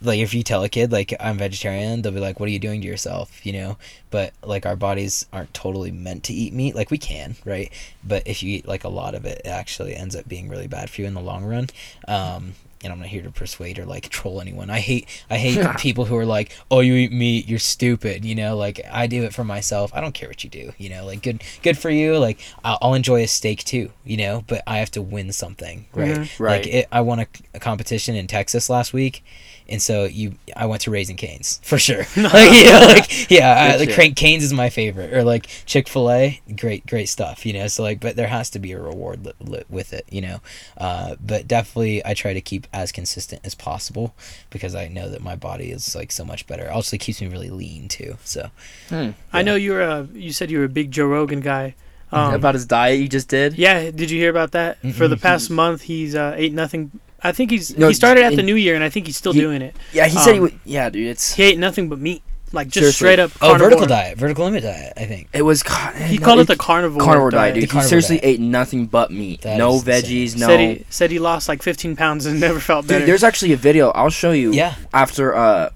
like 0.05 0.19
if 0.19 0.35
you 0.35 0.43
tell 0.43 0.65
a 0.65 0.69
kid 0.69 0.91
like 0.91 1.15
i'm 1.21 1.39
vegetarian 1.39 2.03
they'll 2.03 2.11
be 2.11 2.19
like 2.19 2.41
what 2.41 2.49
are 2.49 2.53
you 2.53 2.59
doing 2.59 2.81
to 2.81 2.87
yourself? 2.89 3.45
You 3.47 3.53
know? 3.53 3.79
But 4.11 4.33
like 4.43 4.67
our 4.67 4.75
bodies 4.75 5.27
aren't 5.33 5.55
totally 5.55 5.93
meant 5.93 6.25
to 6.25 6.33
eat 6.35 6.53
meat. 6.53 6.75
Like 6.75 6.91
we 6.91 6.99
can 6.99 7.37
right? 7.45 7.71
But 8.03 8.27
if 8.27 8.43
you 8.43 8.51
eat 8.57 8.67
like 8.67 8.83
a 8.85 8.89
lot 8.89 9.15
of 9.15 9.25
it 9.25 9.43
it 9.45 9.49
actually 9.49 9.95
ends 9.95 10.17
up 10.17 10.29
being 10.29 10.49
really 10.49 10.67
bad 10.67 10.91
for 10.91 11.03
you 11.03 11.07
in 11.07 11.15
the 11.15 11.21
long 11.21 11.45
run. 11.45 11.69
Um 12.09 12.55
and 12.83 12.93
I'm 12.93 12.99
not 12.99 13.09
here 13.09 13.23
to 13.23 13.31
persuade 13.31 13.79
or 13.79 13.85
like 13.87 14.09
troll 14.09 14.41
anyone. 14.41 14.71
I 14.71 14.81
hate 14.81 15.09
I 15.31 15.39
hate 15.39 15.79
people 15.79 16.05
who 16.07 16.17
are 16.17 16.27
like, 16.27 16.53
"Oh, 16.71 16.81
you 16.81 16.95
eat 16.95 17.13
meat, 17.13 17.49
you're 17.49 17.59
stupid." 17.59 18.25
You 18.25 18.35
know, 18.35 18.57
like 18.57 18.81
I 18.91 19.07
do 19.07 19.23
it 19.25 19.35
for 19.35 19.45
myself. 19.45 19.91
I 19.95 20.01
don't 20.01 20.15
care 20.15 20.29
what 20.29 20.43
you 20.45 20.51
do. 20.51 20.73
You 20.79 20.91
know, 20.91 21.07
like 21.07 21.23
good 21.23 21.43
good 21.63 21.79
for 21.79 21.91
you. 21.91 22.19
Like 22.19 22.39
I'll, 22.65 22.79
I'll 22.83 22.95
enjoy 22.95 23.23
a 23.23 23.29
steak 23.29 23.65
too. 23.65 23.91
You 24.05 24.17
know, 24.17 24.45
but 24.47 24.63
I 24.67 24.79
have 24.79 24.91
to 24.93 25.03
win 25.03 25.33
something, 25.33 25.87
right? 25.95 26.17
Mhm. 26.19 26.41
Right. 26.41 26.65
Like 26.65 26.67
it, 26.67 26.89
I 26.93 27.01
won 27.01 27.21
a, 27.21 27.27
a 27.55 27.61
competition 27.61 28.15
in 28.15 28.27
Texas 28.27 28.69
last 28.71 28.93
week, 28.93 29.25
and 29.73 29.83
so 29.83 30.05
you 30.05 30.35
I 30.57 30.67
went 30.67 30.83
to 30.83 30.91
Raising 30.93 31.17
Canes 31.17 31.59
for 31.65 31.79
sure. 31.79 31.99
like 32.17 32.53
you 32.53 32.65
know, 32.65 32.87
like 32.87 33.31
yeah, 33.31 33.73
I, 33.75 33.77
like. 33.79 33.93
Crank 33.95 34.15
Canes 34.17 34.45
is 34.45 34.53
my 34.53 34.71
favorite, 34.71 35.13
or 35.13 35.25
like 35.25 35.47
Chick 35.67 35.89
Fil 35.89 36.11
A, 36.11 36.41
great 36.57 36.87
great 36.87 37.09
stuff. 37.09 37.45
You 37.45 37.55
know, 37.55 37.67
so 37.67 37.83
like, 37.83 37.99
but 38.01 38.15
there 38.17 38.29
has 38.29 38.51
to 38.51 38.59
be 38.59 38.73
a 38.73 38.81
reward 38.81 39.25
li- 39.27 39.33
li- 39.41 39.65
with 39.69 39.93
it. 39.93 40.07
You 40.11 40.21
know, 40.21 40.41
uh, 40.79 41.17
but 41.21 41.49
definitely 41.49 42.05
I 42.07 42.15
try 42.15 42.33
to 42.35 42.41
keep 42.41 42.67
as 42.73 42.93
consistent 42.93 43.41
as 43.45 43.55
possible 43.55 44.15
because 44.51 44.75
I 44.75 44.89
know 44.89 45.09
that 45.09 45.23
my 45.23 45.35
body 45.37 45.71
is 45.73 45.97
like 45.97 46.13
so 46.13 46.25
much 46.25 46.47
better. 46.47 46.71
Also, 46.71 46.97
keeps 46.97 47.21
me 47.21 47.27
really 47.29 47.51
lean 47.51 47.89
too. 47.89 48.19
So 48.25 48.51
Hmm. 48.91 49.11
I 49.33 49.43
know 49.43 49.55
you 49.57 49.73
were 49.73 49.83
a. 49.83 50.09
You 50.13 50.33
said 50.33 50.51
you 50.51 50.59
were 50.59 50.65
a 50.65 50.69
big 50.69 50.91
Joe 50.93 51.07
Rogan 51.07 51.41
guy. 51.41 51.75
Um, 52.15 52.35
About 52.35 52.53
his 52.53 52.67
diet 52.67 53.01
you 53.01 53.09
just 53.09 53.29
did. 53.29 53.57
yeah, 53.57 53.91
did 53.91 54.11
you 54.11 54.19
hear 54.21 54.29
about 54.29 54.51
that? 54.53 54.77
For 54.95 55.09
the 55.09 55.17
past 55.17 55.49
month, 55.49 55.81
he's 55.81 56.15
uh, 56.15 56.35
ate 56.37 56.53
nothing. 56.53 56.91
I 57.25 57.33
think 57.33 57.51
he's 57.51 57.77
No, 57.79 57.89
he 57.89 57.95
started 57.95 58.25
at 58.25 58.37
the 58.37 58.43
new 58.43 58.57
year, 58.57 58.75
and 58.75 58.83
I 58.85 58.89
think 58.89 59.07
he's 59.07 59.17
still 59.17 59.33
He- 59.33 59.41
doing 59.41 59.63
it. 59.63 59.77
Yeah, 59.93 60.07
he 60.07 60.17
said 60.19 60.33
he 60.33 60.39
Um, 60.39 60.43
would. 60.45 60.59
Yeah, 60.65 60.91
dude, 60.91 61.07
it's 61.09 61.35
He 61.35 61.45
ate 61.45 61.59
nothing 61.59 61.89
but 61.89 61.99
meat, 62.01 62.23
like 62.53 62.67
just 62.69 62.75
Seriously. 62.75 62.93
straight 62.97 63.19
up. 63.21 63.31
oh, 63.41 63.55
vertical 63.57 63.87
diet, 63.87 64.19
vertical 64.19 64.45
limit 64.45 64.65
diet. 64.65 64.93
I 64.97 65.05
think. 65.05 65.29
it 65.33 65.43
was. 65.43 65.63
God, 65.63 65.95
He 65.95 66.19
no, 66.19 66.25
called 66.25 66.39
it 66.41 66.49
he- 66.49 66.55
the 66.55 66.57
carnivore, 66.57 67.01
carnivore 67.01 67.31
diet, 67.31 67.55
dude. 67.55 67.69
The 67.71 67.81
He 67.81 67.83
seriously 67.87 68.17
diet. 68.19 68.29
ate 68.29 68.41
nothing 68.41 68.87
but 68.87 69.11
meat. 69.11 69.43
That 69.43 69.57
no 69.59 69.75
is 69.77 69.87
insane. 69.87 70.03
veggies, 70.03 70.37
no. 70.37 70.47
Said 70.49 70.61
he 70.61 70.85
said 70.91 71.11
he 71.13 71.19
lost 71.19 71.49
like 71.49 71.63
15 71.63 71.95
pounds 71.97 72.27
and 72.27 72.41
never 72.49 72.59
felt 72.61 72.87
better. 72.87 73.01
Dude, 73.01 73.09
there's 73.09 73.25
actually 73.25 73.53
a 73.53 73.57
video. 73.57 73.91
I'll 73.91 74.11
show 74.11 74.33
you. 74.33 74.53
Yeah. 74.53 74.75
After 74.93 75.35
uh, 75.35 75.71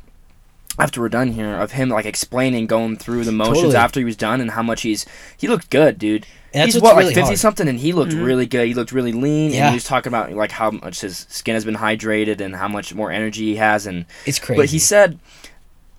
after 0.79 1.01
we're 1.01 1.09
done 1.09 1.33
here, 1.33 1.55
of 1.55 1.73
him 1.73 1.89
like 1.89 2.05
explaining, 2.05 2.67
going 2.67 2.97
through 2.97 3.25
the 3.25 3.33
motions 3.33 3.59
Totally. 3.59 3.77
after 3.77 4.01
he 4.01 4.05
was 4.05 4.17
done, 4.17 4.41
and 4.43 4.51
how 4.51 4.63
much 4.63 4.83
he's 4.83 5.07
he 5.37 5.49
looked 5.49 5.71
good, 5.71 5.99
dude. 5.99 6.27
And 6.57 6.63
that's 6.65 6.75
he's 6.75 6.83
what 6.83 6.95
really 6.97 7.07
like 7.07 7.15
fifty 7.15 7.27
hard. 7.29 7.39
something, 7.39 7.69
and 7.69 7.79
he 7.79 7.93
looked 7.93 8.13
Mhm. 8.13 8.25
really 8.25 8.47
good. 8.47 8.67
He 8.67 8.75
looked 8.75 8.93
really 8.93 9.13
lean, 9.13 9.51
Yeah. 9.53 9.65
and 9.67 9.69
he 9.71 9.77
was 9.77 9.85
talking 9.85 10.09
about 10.11 10.33
like 10.33 10.51
how 10.53 10.71
much 10.71 11.01
his 11.03 11.27
skin 11.29 11.55
has 11.55 11.65
been 11.65 11.77
hydrated 11.77 12.41
and 12.41 12.57
how 12.57 12.69
much 12.69 12.95
more 12.95 13.11
energy 13.13 13.45
he 13.45 13.57
has, 13.57 13.87
and 13.87 14.07
It's 14.25 14.39
crazy. 14.39 14.57
but 14.61 14.71
he 14.71 14.79
said 14.79 15.19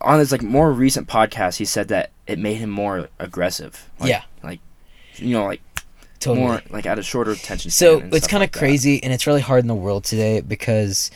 on 0.01 0.19
his 0.19 0.31
like 0.31 0.41
more 0.41 0.71
recent 0.71 1.07
podcast, 1.07 1.57
he 1.57 1.65
said 1.65 1.87
that 1.89 2.11
it 2.27 2.37
made 2.39 2.55
him 2.55 2.69
more 2.69 3.09
aggressive. 3.19 3.89
Like, 3.99 4.09
Yeah. 4.09 4.21
like 4.43 4.59
you 5.17 5.33
know, 5.33 5.45
like 5.45 5.61
totally. 6.19 6.45
more 6.45 6.61
like 6.69 6.85
at 6.85 6.99
a 6.99 7.03
shorter 7.03 7.31
attention. 7.31 7.71
So 7.71 7.99
span 7.99 8.09
it's 8.13 8.27
kind 8.27 8.41
of 8.41 8.47
like 8.47 8.51
that. 8.53 8.59
crazy, 8.59 9.03
and 9.03 9.13
it's 9.13 9.25
really 9.27 9.41
hard 9.41 9.63
in 9.63 9.67
the 9.67 9.75
world 9.75 10.03
today 10.03 10.41
because, 10.41 11.09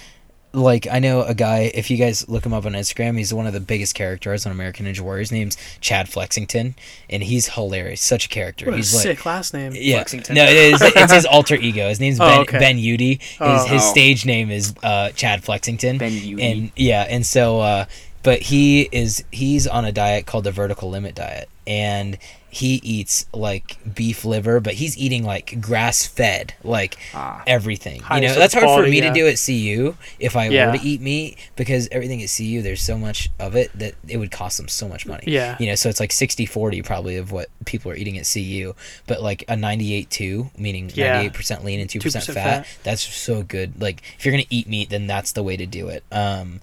like, 0.54 0.88
I 0.92 1.00
know 1.00 1.22
a 1.24 1.34
guy. 1.34 1.72
If 1.74 1.90
you 1.90 1.98
guys 1.98 2.28
look 2.28 2.46
him 2.46 2.54
up 2.54 2.66
on 2.66 2.74
Instagram, 2.74 3.18
he's 3.18 3.34
one 3.34 3.48
of 3.48 3.54
the 3.54 3.60
biggest 3.60 3.96
characters 3.96 4.46
on 4.46 4.52
American 4.52 4.86
Ninja 4.86 5.00
Warrior. 5.02 5.20
His 5.22 5.32
name's 5.32 5.58
Chad 5.80 6.10
Flexington, 6.10 6.76
and 7.10 7.24
he's 7.24 7.48
hilarious. 7.50 8.02
Such 8.02 8.26
a 8.26 8.30
character. 8.30 8.66
what 8.66 8.74
a 8.74 8.78
he's 8.78 8.94
like. 8.94 9.04
sick 9.04 9.26
last 9.26 9.54
name. 9.54 9.72
Yeah, 9.76 9.96
Flexington. 9.98 10.36
no, 10.36 10.44
it 10.46 10.56
is. 10.56 10.82
It's 10.96 11.14
his 11.14 11.26
alter 11.26 11.56
ego. 11.56 11.88
His 11.90 12.00
name's 12.00 12.20
Oh, 12.20 12.26
Ben 12.28 12.40
okay. 12.42 12.60
Ben 12.60 12.78
Udy. 12.78 13.16
His 13.16 13.38
Oh. 13.40 13.66
his 13.68 13.82
Oh. 13.84 13.92
stage 13.92 14.26
name 14.26 14.52
is 14.52 14.74
uh, 14.84 15.12
Chad 15.12 15.44
Flexington 15.44 15.98
Ben 15.98 16.12
Udy. 16.12 16.42
and 16.44 16.72
yeah 16.76 17.06
and 17.10 17.26
so 17.26 17.60
uh 17.62 17.86
but 18.24 18.42
he 18.42 18.82
is 18.92 19.24
he's 19.32 19.66
on 19.68 19.86
a 19.86 19.92
diet 19.92 20.26
called 20.26 20.44
the 20.44 20.52
vertical 20.52 20.90
limit 20.90 21.16
diet 21.16 21.50
and 21.66 22.18
he 22.54 22.82
eats 22.84 23.26
like 23.34 23.78
beef 23.96 24.26
liver 24.26 24.60
but 24.60 24.74
he's 24.74 24.98
eating 24.98 25.24
like 25.24 25.60
grass 25.62 26.06
fed 26.06 26.54
like 26.66 26.98
Ah. 27.14 27.42
everything 27.48 28.02
you 28.14 28.20
know 28.22 28.36
that's 28.36 28.54
hard 28.54 28.66
for 28.84 28.90
me 28.90 29.00
yeah. 29.00 29.08
to 29.08 29.14
do 29.14 29.26
at 29.26 29.38
cu 29.38 29.96
if 30.20 30.36
i 30.36 30.50
Yeah. 30.50 30.70
were 30.70 30.78
to 30.78 30.84
eat 30.86 31.00
meat 31.00 31.38
because 31.56 31.88
everything 31.94 32.22
at 32.22 32.28
cu 32.30 32.62
there's 32.62 32.82
so 32.82 32.98
much 32.98 33.30
of 33.40 33.56
it 33.56 33.72
that 33.80 33.96
it 34.06 34.18
would 34.18 34.32
cost 34.32 34.58
them 34.58 34.68
so 34.68 34.86
much 34.90 35.06
money 35.08 35.24
Yeah. 35.28 35.56
you 35.62 35.68
know 35.68 35.76
so 35.76 35.88
it's 35.88 36.02
like 36.02 36.12
60 36.12 36.46
40 36.46 36.82
probably 36.82 37.16
of 37.16 37.32
what 37.32 37.48
people 37.66 37.90
are 37.90 37.96
eating 37.96 38.18
at 38.18 38.26
cu 38.32 38.74
but 39.08 39.22
like 39.22 39.46
a 39.48 39.56
98 39.56 40.10
2 40.10 40.50
meaning 40.58 40.92
Yeah. 40.94 41.24
98% 41.24 41.64
lean 41.64 41.80
and 41.80 41.90
2%, 41.90 42.02
2% 42.02 42.26
fat, 42.34 42.34
fat. 42.34 42.68
that's 42.84 43.02
so 43.02 43.44
good 43.44 43.80
like 43.82 44.02
if 44.20 44.26
you're 44.26 44.34
gonna 44.34 44.44
eat 44.50 44.68
meat 44.68 44.90
then 44.90 45.08
that's 45.08 45.32
the 45.32 45.42
way 45.44 45.56
to 45.56 45.66
do 45.66 45.88
it 45.88 46.04
um 46.12 46.60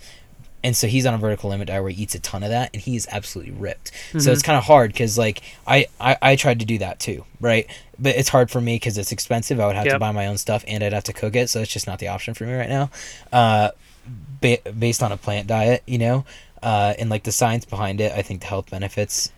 and 0.65 0.77
so 0.77 0.87
he's 0.87 1.07
on 1.07 1.15
a 1.15 1.19
vertical 1.19 1.51
limit 1.51 1.69
diet 1.69 1.83
where 1.83 1.91
he 1.93 2.03
eats 2.03 2.15
a 2.15 2.19
ton 2.21 2.43
of 2.43 2.51
that, 2.51 2.71
and 2.73 2.83
he 2.83 2.97
is 2.97 3.07
absolutely 3.11 3.53
ripped. 3.53 3.91
So 4.13 4.19
Mhm. 4.19 4.33
it's 4.33 4.43
kind 4.43 4.59
of 4.59 4.65
hard 4.65 4.93
because 4.93 5.17
like 5.19 5.43
I, 5.67 5.87
I 6.01 6.17
I 6.23 6.37
tried 6.37 6.61
to 6.61 6.67
do 6.67 6.79
that 6.79 6.99
too, 7.01 7.25
right? 7.41 7.67
But 7.99 8.17
it's 8.17 8.29
hard 8.29 8.51
for 8.51 8.61
me 8.61 8.77
because 8.77 8.99
it's 8.99 9.13
expensive. 9.13 9.59
I 9.61 9.67
would 9.67 9.77
have 9.77 9.87
to 9.95 9.99
buy 9.99 10.13
my 10.13 10.27
own 10.27 10.39
stuff, 10.39 10.65
and 10.69 10.83
I'd 10.85 10.93
have 10.93 11.05
to 11.05 11.13
cook 11.13 11.35
it, 11.37 11.49
so 11.51 11.61
it's 11.61 11.73
just 11.73 11.87
not 11.87 11.99
the 11.99 12.09
option 12.09 12.35
for 12.35 12.45
me 12.45 12.55
right 12.55 12.69
now. 12.69 12.91
Uh, 13.33 13.71
ba- 14.41 14.59
based 14.79 15.03
on 15.03 15.13
a 15.13 15.17
plant 15.17 15.47
diet, 15.49 15.83
you 15.87 15.99
know, 15.99 16.25
uh, 16.63 16.95
and 16.99 17.11
like 17.11 17.25
the 17.25 17.33
science 17.33 17.65
behind 17.65 18.01
it, 18.01 18.13
I 18.13 18.23
think 18.23 18.41
the 18.41 18.47
health 18.47 18.71
benefits. 18.71 19.31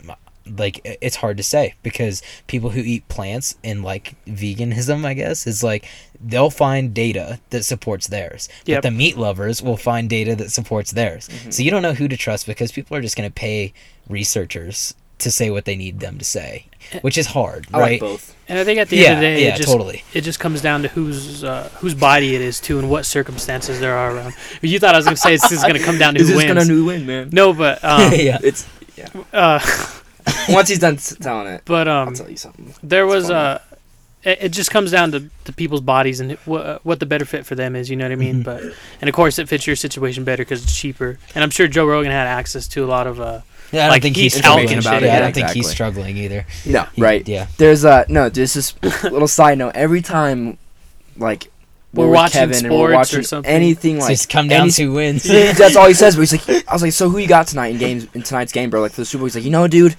Like 0.46 0.80
it's 0.84 1.16
hard 1.16 1.36
to 1.36 1.42
say 1.42 1.74
because 1.82 2.22
people 2.46 2.70
who 2.70 2.80
eat 2.80 3.08
plants 3.08 3.56
and 3.62 3.84
like 3.84 4.16
veganism, 4.26 5.04
I 5.04 5.14
guess, 5.14 5.46
is 5.46 5.62
like 5.62 5.86
they'll 6.20 6.50
find 6.50 6.92
data 6.92 7.40
that 7.50 7.64
supports 7.64 8.08
theirs. 8.08 8.48
Yep. 8.64 8.82
But 8.82 8.88
the 8.88 8.94
meat 8.94 9.16
lovers 9.16 9.62
will 9.62 9.76
find 9.76 10.08
data 10.10 10.34
that 10.36 10.50
supports 10.50 10.90
theirs. 10.90 11.28
So 11.50 11.62
you 11.62 11.70
don't 11.70 11.82
know 11.82 11.94
who 11.94 12.08
to 12.08 12.16
trust 12.16 12.46
because 12.46 12.72
people 12.72 12.96
are 12.96 13.00
just 13.00 13.16
going 13.16 13.28
to 13.28 13.34
pay 13.34 13.72
researchers 14.08 14.94
to 15.20 15.30
say 15.30 15.50
what 15.50 15.66
they 15.66 15.76
need 15.76 16.00
them 16.00 16.18
to 16.18 16.24
say, 16.24 16.66
which 17.02 17.16
is 17.18 17.26
hard, 17.28 17.66
I 17.72 17.78
right? 17.78 17.90
like 17.92 18.00
both. 18.00 18.34
And 18.48 18.58
I 18.58 18.64
think 18.64 18.78
at 18.78 18.88
the 18.88 18.96
yeah, 18.96 19.02
end 19.02 19.14
of 19.14 19.20
the 19.20 19.26
day, 19.26 19.42
yeah, 19.44 19.54
it 19.54 19.56
just 19.56 19.68
totally. 19.68 20.02
it 20.12 20.22
just 20.22 20.40
comes 20.40 20.60
down 20.60 20.82
to 20.82 20.88
whose 20.88 21.44
uh, 21.44 21.68
whose 21.78 21.94
body 21.94 22.34
it 22.34 22.40
is 22.40 22.58
too, 22.58 22.78
and 22.78 22.90
what 22.90 23.06
circumstances 23.06 23.78
there 23.80 23.94
are 23.96 24.16
around. 24.16 24.34
You 24.62 24.78
thought 24.78 24.94
I 24.94 24.98
was 24.98 25.04
gonna 25.04 25.16
say 25.16 25.34
it's 25.34 25.48
just 25.48 25.66
gonna 25.66 25.78
come 25.78 25.98
down 25.98 26.14
to 26.14 26.20
Is 26.22 26.28
who 26.28 26.34
this 26.34 26.44
wins. 26.44 26.54
gonna 26.54 26.64
new 26.64 26.84
win, 26.86 27.06
man? 27.06 27.30
no, 27.32 27.52
but 27.52 27.84
um, 27.84 28.12
yeah. 28.14 28.38
It's 28.42 28.66
uh, 29.32 29.60
once 30.48 30.68
he's 30.68 30.78
done 30.78 30.94
s- 30.94 31.16
telling 31.20 31.46
it, 31.48 31.62
but 31.64 31.88
I'll 31.88 32.08
um, 32.08 32.14
tell 32.14 32.30
you 32.30 32.36
something. 32.36 32.74
there 32.82 33.04
It's 33.06 33.14
was 33.14 33.30
a. 33.30 33.34
uh, 33.34 33.58
it, 34.22 34.38
it 34.42 34.48
just 34.50 34.70
comes 34.70 34.90
down 34.90 35.12
to 35.12 35.30
the 35.44 35.52
people's 35.52 35.80
bodies 35.80 36.20
and 36.20 36.32
what 36.44 36.66
uh, 36.66 36.78
what 36.82 37.00
the 37.00 37.06
better 37.06 37.24
fit 37.24 37.46
for 37.46 37.54
them 37.54 37.74
is. 37.76 37.88
You 37.88 37.96
know 37.96 38.04
what 38.04 38.12
I 38.12 38.16
mean? 38.16 38.40
Mhm. 38.40 38.44
But 38.44 38.62
and 39.00 39.08
of 39.08 39.14
course, 39.14 39.38
it 39.38 39.48
fits 39.48 39.66
your 39.66 39.76
situation 39.76 40.24
better 40.24 40.42
because 40.44 40.62
it's 40.62 40.76
cheaper. 40.78 41.18
And 41.34 41.42
I'm 41.42 41.50
sure 41.50 41.66
Joe 41.68 41.86
Rogan 41.86 42.12
had 42.12 42.26
access 42.26 42.68
to 42.68 42.84
a 42.84 42.86
lot 42.88 43.06
of 43.06 43.18
uh, 43.20 43.40
Yeah, 43.72 43.80
I 43.80 43.84
don't 43.84 43.90
like, 43.92 44.02
think 44.02 44.16
he's 44.16 44.34
he's 44.34 44.42
talking 44.42 44.68
struggling. 44.68 44.78
about 44.80 45.02
yeah, 45.02 45.08
it, 45.08 45.10
I 45.10 45.14
yeah, 45.14 45.20
don't 45.20 45.32
think 45.34 45.46
he's 45.48 45.56
exactly. 45.70 45.74
struggling 45.74 46.16
either. 46.18 46.46
No, 46.66 46.82
He- 46.94 47.02
right. 47.02 47.26
Yeah. 47.26 47.46
There's 47.56 47.84
uh 47.84 48.04
no, 48.08 48.28
there's 48.28 48.52
this 48.54 48.74
little 49.04 49.28
side 49.28 49.56
note. 49.58 49.74
Every 49.74 50.02
time, 50.02 50.58
like 51.16 51.49
We're 51.92 52.06
with 52.06 52.14
watching 52.14 52.32
Kevin 52.40 52.66
and 52.66 52.74
we're 52.74 52.92
sports 52.92 53.14
or 53.14 53.22
something. 53.24 53.50
anything 53.52 53.96
So 54.00 54.04
like 54.06 54.12
it's 54.12 54.26
come 54.26 54.46
down 54.48 54.62
any- 54.62 54.70
to 54.72 54.92
wins. 54.92 55.22
That's 55.24 55.74
all 55.76 55.88
he 55.88 55.94
says. 55.94 56.14
But 56.16 56.28
he's 56.30 56.48
like, 56.48 56.68
I 56.68 56.72
was 56.72 56.82
like, 56.82 56.92
so 56.92 57.08
who 57.08 57.18
you 57.18 57.26
got 57.26 57.48
tonight 57.48 57.68
in 57.72 57.78
games 57.78 58.06
in 58.14 58.22
tonight's 58.22 58.52
game, 58.52 58.70
bro? 58.70 58.80
Like 58.80 58.92
for 58.92 59.00
the 59.00 59.04
Super 59.04 59.20
Bowl, 59.20 59.26
he's 59.26 59.34
like, 59.34 59.44
you 59.44 59.50
know, 59.50 59.66
dude. 59.66 59.92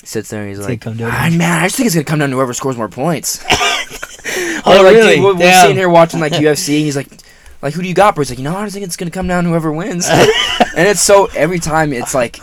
He 0.00 0.06
sits 0.06 0.30
there 0.30 0.42
and 0.42 0.48
he's 0.50 0.58
It's 0.60 0.68
like, 0.68 0.80
gonna 0.80 0.96
come 0.96 1.08
down 1.08 1.10
"Ah, 1.12 1.36
man, 1.36 1.60
I 1.62 1.66
just 1.66 1.76
think 1.76 1.86
it's 1.88 1.94
gonna 1.96 2.04
come 2.04 2.20
down 2.20 2.30
to 2.30 2.36
whoever 2.36 2.54
scores 2.54 2.76
more 2.76 2.88
points. 2.88 3.44
Oh, 4.64 4.78
Or, 4.78 4.82
like, 4.84 4.94
really? 4.96 5.14
dude, 5.16 5.24
we're, 5.24 5.34
we're 5.36 5.60
sitting 5.60 5.76
here 5.76 5.88
watching 5.88 6.20
like 6.20 6.32
UFC, 6.34 6.76
and 6.76 6.84
he's 6.84 6.96
like, 6.96 7.08
like 7.62 7.72
who 7.74 7.80
do 7.82 7.88
you 7.88 7.94
got, 7.94 8.14
bro? 8.14 8.22
He's 8.22 8.30
like, 8.30 8.38
you 8.38 8.44
know, 8.44 8.54
I 8.54 8.64
just 8.64 8.74
think 8.74 8.84
it's 8.86 8.96
gonna 8.96 9.10
come 9.10 9.26
down 9.26 9.44
to 9.44 9.50
whoever 9.50 9.72
wins. 9.72 10.06
and 10.08 10.28
it's 10.76 11.00
so 11.00 11.26
every 11.34 11.58
time 11.58 11.92
it's 11.92 12.14
like, 12.14 12.36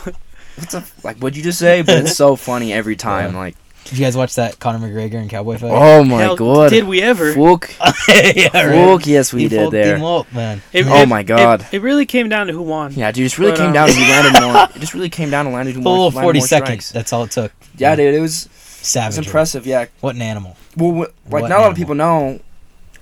what's 0.58 0.74
up? 0.74 0.84
Like, 1.04 1.18
what'd 1.18 1.38
you 1.38 1.44
just 1.44 1.60
say? 1.60 1.84
But 1.84 2.00
it's 2.00 2.16
so 2.16 2.36
funny 2.36 2.74
every 2.74 2.96
time. 2.96 3.34
Yeah. 3.34 3.38
Like, 3.40 3.56
Did 3.86 4.00
you 4.00 4.04
guys 4.06 4.18
watch 4.18 4.36
that 4.36 4.60
Conor 4.60 4.80
McGregor 4.88 5.16
and 5.22 5.30
Cowboy 5.30 5.58
fight? 5.58 5.72
oh 5.72 6.04
my 6.04 6.22
hell, 6.24 6.36
god, 6.36 6.72
Did 6.72 6.86
we 6.86 7.02
ever? 7.02 7.34
Fook, 7.34 7.70
yeah, 8.36 8.50
Fook, 8.50 9.06
yes 9.06 9.32
we 9.32 9.44
He 9.44 9.48
did 9.48 9.60
fucked 9.62 9.72
there. 9.74 9.96
him 9.98 10.04
up, 10.04 10.32
man. 10.34 10.62
It- 10.74 10.88
Oh 10.88 11.04
it- 11.04 11.08
my 11.08 11.22
God. 11.24 11.66
It, 11.72 11.82
really 11.82 12.06
came 12.08 12.28
down 12.28 12.48
to 12.48 12.54
who 12.54 12.64
won. 12.64 12.94
Yeah, 12.94 13.12
dude, 13.12 13.22
it 13.22 13.26
just 13.26 13.38
really 13.38 13.52
But, 13.52 13.58
came 13.60 13.68
um, 13.68 13.74
down 13.74 13.88
to 13.90 13.94
who 13.94 14.02
landed 14.12 14.42
more. 14.42 14.68
It 14.76 14.80
just 14.80 14.94
really 14.96 15.10
came 15.10 15.30
down 15.30 15.46
to 15.46 15.52
landed 15.52 15.76
who 15.76 15.84
Full 15.84 15.96
more. 15.98 16.08
of 16.08 16.14
40 16.14 16.40
more 16.40 16.48
seconds. 16.48 16.68
strikes. 16.68 16.92
That's 16.92 17.14
all 17.14 17.24
it 17.26 17.32
took. 17.32 17.52
Yeah, 17.78 17.96
dude, 17.96 18.14
it 18.16 18.20
was, 18.20 18.46
it 18.48 18.50
was 18.52 18.88
Savage. 18.88 19.26
impressive. 19.28 19.66
Yeah, 19.68 19.86
What 20.02 20.16
an 20.16 20.22
animal. 20.24 20.58
Well, 20.76 20.92
wh- 20.92 21.32
like 21.32 21.44
What 21.44 21.50
not 21.50 21.60
a 21.60 21.62
lot 21.62 21.72
of 21.72 21.78
people 21.78 21.94
know 21.96 22.40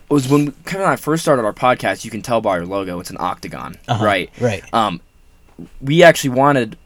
was 0.09 0.27
when 0.27 0.51
Kevin 0.65 0.81
and 0.81 0.91
I 0.91 0.95
first 0.97 1.23
started 1.23 1.43
our 1.45 1.53
podcast. 1.53 2.03
You 2.05 2.11
can 2.11 2.21
tell 2.21 2.41
by 2.41 2.59
our 2.59 2.65
logo; 2.65 2.99
it's 2.99 3.09
an 3.09 3.17
octagon, 3.19 3.77
Uh-huh. 3.87 4.03
right? 4.03 4.29
Right. 4.39 4.63
Um, 4.73 4.99
we 5.81 6.03
actually 6.03 6.31
wanted 6.31 6.77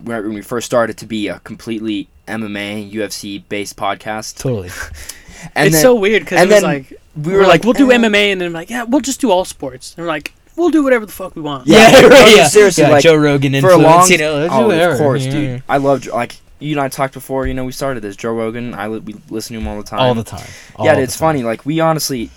when 0.00 0.22
when 0.22 0.34
we 0.34 0.42
first 0.42 0.66
started 0.66 0.96
to 0.98 1.06
be 1.06 1.28
a 1.28 1.40
completely 1.40 2.08
MMA 2.28 2.92
UFC 2.92 3.42
based 3.48 3.76
podcast, 3.76 4.36
Totally. 4.38 4.68
and 5.54 5.66
it's 5.66 5.76
then 5.76 5.82
so 5.82 5.94
weird 5.94 6.22
because 6.24 6.40
and 6.40 6.50
it 6.50 6.54
was 6.54 6.62
then 6.62 6.70
like 6.72 6.90
we 7.16 7.32
we 7.32 7.38
were 7.38 7.46
like, 7.46 7.64
we'll 7.64 7.72
do 7.72 7.90
eh. 7.90 7.96
MMA, 7.96 8.32
and 8.32 8.40
then 8.40 8.52
like, 8.52 8.70
yeah, 8.70 8.84
we'll 8.84 9.00
just 9.00 9.20
do 9.20 9.30
all 9.30 9.44
sports. 9.44 9.94
And 9.96 10.04
we're 10.04 10.08
like, 10.08 10.32
we'll 10.56 10.70
do 10.70 10.82
whatever 10.84 11.04
the 11.06 11.12
fuck 11.12 11.34
we 11.34 11.42
want. 11.42 11.66
Yeah, 11.66 11.90
right. 12.06 12.34
Yeah. 12.36 12.46
seriously, 12.46 12.84
yeah, 12.84 12.90
like, 12.90 13.02
Joe 13.02 13.16
Rogan 13.16 13.52
for 13.60 13.70
a 13.70 13.72
influence, 13.74 13.82
long. 13.84 14.10
you 14.10 14.18
know, 14.18 14.48
oh, 14.50 14.66
whatever. 14.68 14.92
of 14.94 14.98
course, 14.98 15.24
Yeah. 15.26 15.32
dude. 15.32 15.62
I 15.68 15.78
love 15.78 16.06
like 16.06 16.36
you 16.60 16.72
and 16.72 16.80
I 16.80 16.88
talked 16.88 17.14
before. 17.14 17.46
You 17.46 17.54
know, 17.54 17.64
we 17.64 17.72
started 17.72 18.00
this 18.02 18.14
Joe 18.16 18.34
Rogan. 18.34 18.74
I 18.74 18.86
li- 18.88 18.98
we 19.00 19.14
listen 19.30 19.54
to 19.54 19.60
him 19.60 19.68
all 19.68 19.76
the 19.78 19.82
time. 19.88 20.00
All 20.00 20.14
the 20.14 20.22
time. 20.24 20.46
All 20.76 20.86
yeah, 20.86 20.94
the 20.94 21.02
it's 21.02 21.14
time. 21.16 21.28
funny. 21.28 21.42
Like 21.42 21.64
we 21.66 21.80
honestly, 21.80 22.30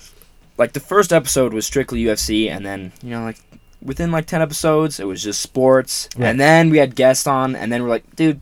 like 0.57 0.73
the 0.73 0.79
first 0.79 1.11
episode 1.13 1.53
was 1.53 1.65
strictly 1.65 2.03
UFC, 2.03 2.49
and 2.49 2.65
then 2.65 2.91
you 3.03 3.09
know, 3.11 3.23
like 3.23 3.37
within 3.83 4.11
like 4.11 4.25
ten 4.27 4.41
episodes, 4.41 4.99
it 4.99 5.05
was 5.07 5.21
just 5.23 5.41
sports, 5.41 6.07
Right. 6.17 6.27
and 6.29 6.39
then 6.39 6.69
we 6.69 6.77
had 6.77 6.95
guests 6.95 7.25
on, 7.27 7.55
and 7.55 7.71
then 7.71 7.81
we're 7.83 7.89
like, 7.89 8.15
dude, 8.15 8.41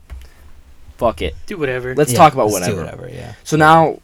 fuck 1.00 1.22
it, 1.24 1.36
Do 1.48 1.58
whatever. 1.58 1.96
let's 1.96 2.12
Yeah, 2.12 2.18
talk 2.20 2.34
about 2.34 2.52
let's 2.52 2.68
do 2.68 2.76
whatever. 2.76 3.02
whatever, 3.04 3.16
yeah. 3.16 3.34
So 3.44 3.58
now 3.58 4.00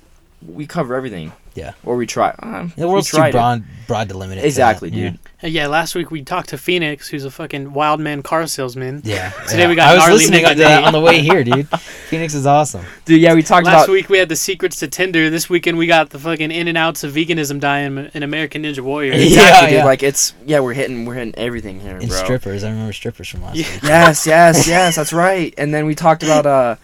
we 0.47 0.65
cover 0.65 0.95
everything. 0.95 1.31
Yeah. 1.55 1.71
Or 1.85 1.95
we 1.95 2.05
try. 2.05 2.35
Um, 2.39 2.73
The 2.75 2.87
world's 2.87 3.09
too 3.09 3.17
tried 3.17 3.29
it. 3.29 3.33
broad, 3.33 3.63
broad 3.87 4.09
to 4.09 4.17
limit 4.17 4.37
it. 4.37 4.45
Exactly, 4.45 4.89
that, 4.89 4.95
yeah. 4.95 5.09
dude. 5.11 5.19
Uh, 5.43 5.47
yeah, 5.47 5.67
last 5.67 5.95
week 5.95 6.11
we 6.11 6.21
talked 6.21 6.49
to 6.49 6.57
Phoenix, 6.57 7.07
who's 7.07 7.23
a 7.25 7.31
fucking 7.31 7.71
wild 7.73 7.99
man 8.01 8.21
car 8.23 8.45
salesman. 8.47 9.01
Yeah. 9.05 9.29
Today 9.47 9.63
yeah. 9.63 9.67
we 9.69 9.75
got 9.75 9.87
I 9.89 9.93
was 9.95 10.01
gnarly 10.03 10.17
listening 10.17 10.43
nigga 10.43 10.49
to 10.49 10.55
that 10.59 10.83
on 10.83 10.91
the 10.93 10.99
way 11.01 11.21
here, 11.21 11.43
dude. 11.43 11.67
Phoenix 12.09 12.33
is 12.33 12.45
awesome. 12.45 12.85
Dude, 13.05 13.21
yeah, 13.21 13.33
we 13.33 13.41
talked 13.41 13.65
Last 13.65 13.85
about. 13.85 13.93
week 13.93 14.09
we 14.09 14.17
had 14.17 14.27
the 14.29 14.35
secrets 14.35 14.77
to 14.77 14.87
Tinder. 14.87 15.29
This 15.29 15.49
weekend 15.49 15.77
we 15.77 15.87
got 15.87 16.09
the 16.09 16.19
fucking 16.19 16.51
in 16.51 16.67
and 16.67 16.77
outs 16.77 17.03
of 17.05 17.13
veganism 17.13 17.59
dying 17.59 18.09
in 18.13 18.23
American 18.23 18.63
Ninja 18.63 18.79
Warrior. 18.81 19.13
Yeah, 19.13 19.61
dude. 19.61 19.71
yeah. 19.73 19.85
Like 19.85 20.03
it's 20.03 20.33
yeah, 20.45 20.59
we're 20.59 20.73
hitting 20.73 21.05
we're 21.05 21.15
hitting 21.15 21.35
everything 21.35 21.79
here, 21.79 21.95
And 21.97 22.09
bro. 22.09 22.17
strippers. 22.17 22.63
I 22.65 22.69
remember 22.69 22.91
strippers 22.93 23.29
from 23.29 23.43
last 23.43 23.55
Yeah. 23.55 23.71
week. 23.71 23.83
Yes, 23.83 24.27
yes, 24.27 24.67
yes, 24.67 24.95
that's 24.97 25.13
right. 25.13 25.53
And 25.57 25.73
then 25.73 25.85
we 25.85 25.95
talked 25.95 26.23
about 26.23 26.45
uh, 26.45 26.75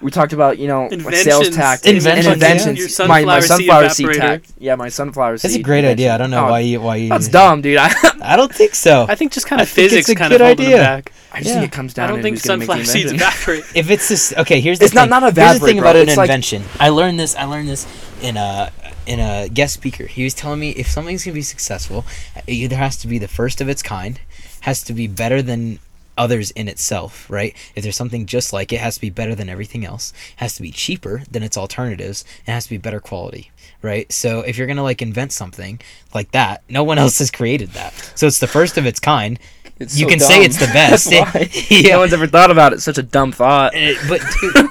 we 0.00 0.10
talked 0.10 0.32
about 0.32 0.58
you 0.58 0.68
know 0.68 0.82
like 0.90 1.00
sales 1.16 1.46
Inventions. 1.48 1.56
tactics 1.56 1.86
Inventions, 2.06 2.26
and 2.26 2.26
yeah. 2.26 2.32
inventions. 2.52 2.98
Your 2.98 3.08
my 3.08 3.24
my 3.24 3.40
sunflower 3.40 3.88
sunflower 3.88 3.88
seed 3.90 4.06
seed 4.12 4.22
evaporator. 4.22 4.52
Yeah, 4.58 4.74
my 4.76 4.88
sunflower 4.88 5.38
seed. 5.38 5.50
That's 5.50 5.58
a 5.58 5.62
great 5.62 5.84
idea. 5.84 6.14
I 6.14 6.18
don't 6.18 6.30
know 6.30 6.46
Oh, 6.46 6.50
why 6.50 6.60
you 6.60 6.80
why 6.80 6.96
you. 6.96 7.08
That's 7.08 7.28
dumb, 7.28 7.60
dude. 7.62 7.78
I, 7.78 7.90
I 8.22 8.36
don't 8.36 8.54
think 8.54 8.74
so. 8.74 9.06
I 9.08 9.14
think 9.14 9.32
just 9.32 9.46
kind 9.46 9.60
of 9.62 9.68
think 9.68 9.86
it's 9.86 9.94
physics 9.94 10.08
a 10.10 10.14
kind 10.14 10.32
of 10.32 10.38
good 10.38 10.44
holding 10.46 10.66
idea. 10.66 10.76
it 10.76 10.80
back. 10.80 11.12
I 11.32 11.38
just 11.38 11.48
Yeah. 11.50 11.60
think 11.60 11.72
it 11.72 11.74
comes 11.76 11.94
down 11.94 12.04
I 12.04 12.08
don't 12.08 12.16
to 12.18 12.22
think 12.22 12.36
who's 12.36 12.42
gonna 12.44 12.58
make 12.58 12.68
the 12.68 12.84
sunflower 12.84 12.92
seeds 12.92 13.12
evaporate. 13.12 13.64
if 13.74 13.90
it's 13.90 14.08
this 14.08 14.32
okay 14.38 14.60
here's 14.60 14.78
the 14.78 14.86
It's 14.86 14.94
not- 14.94 15.02
thing. 15.02 15.10
not 15.10 15.22
here's 15.22 15.34
the 15.34 15.40
evaporate, 15.42 15.62
thing 15.68 15.80
bro. 15.80 15.90
about 15.90 15.96
an 15.96 16.08
It's 16.08 16.16
like- 16.16 16.28
invention 16.30 16.64
i 16.80 16.88
learned 16.88 17.20
this 17.20 17.36
i 17.36 17.44
learned 17.44 17.68
this 17.68 17.86
in 18.22 18.36
a 18.38 18.72
in 19.06 19.20
a 19.20 19.48
guest 19.48 19.74
speaker 19.74 20.06
he 20.06 20.24
was 20.24 20.32
telling 20.34 20.58
me 20.58 20.70
if 20.70 20.86
something's 20.88 21.24
going 21.24 21.32
to 21.34 21.38
be 21.38 21.42
successful 21.42 22.04
it 22.46 22.52
either 22.52 22.76
has 22.76 22.96
to 22.98 23.08
be 23.08 23.18
the 23.18 23.28
first 23.28 23.60
of 23.60 23.68
its 23.68 23.82
kind 23.82 24.20
has 24.60 24.82
to 24.84 24.92
be 24.94 25.06
better 25.06 25.40
than 25.42 25.78
others 26.18 26.50
in 26.52 26.68
itself 26.68 27.28
right 27.30 27.56
if 27.74 27.82
there's 27.82 27.96
something 27.96 28.26
just 28.26 28.52
like 28.52 28.72
it, 28.72 28.76
it 28.76 28.80
has 28.80 28.96
to 28.96 29.00
be 29.00 29.10
better 29.10 29.34
than 29.34 29.48
everything 29.48 29.84
else 29.84 30.12
it 30.36 30.40
has 30.40 30.54
to 30.54 30.62
be 30.62 30.70
cheaper 30.70 31.22
than 31.30 31.42
its 31.42 31.56
alternatives 31.56 32.24
it 32.46 32.50
has 32.50 32.64
to 32.64 32.70
be 32.70 32.76
better 32.78 33.00
quality 33.00 33.50
right 33.82 34.12
so 34.12 34.40
if 34.40 34.56
you're 34.58 34.66
going 34.66 34.76
to 34.76 34.82
like 34.82 35.00
invent 35.00 35.32
something 35.32 35.80
like 36.14 36.30
that 36.32 36.62
no 36.68 36.84
one 36.84 36.98
else 36.98 37.18
has 37.18 37.30
created 37.30 37.70
that 37.70 37.92
so 38.14 38.26
it's 38.26 38.38
the 38.40 38.46
first 38.46 38.76
of 38.76 38.84
its 38.86 39.00
kind 39.00 39.38
It's 39.78 39.96
You 39.98 40.06
so 40.06 40.10
can 40.10 40.20
say 40.20 40.44
it's 40.44 40.58
the 40.58 40.66
best. 40.66 41.12
Yeah. 41.70 41.92
No 41.94 41.98
one's 42.00 42.12
ever 42.12 42.26
thought 42.26 42.50
about 42.50 42.72
it. 42.72 42.80
Such 42.80 42.98
a 42.98 43.02
dumb 43.02 43.30
thought. 43.30 43.76
Uh, 43.76 43.94
but 44.08 44.20
dude, 44.40 44.70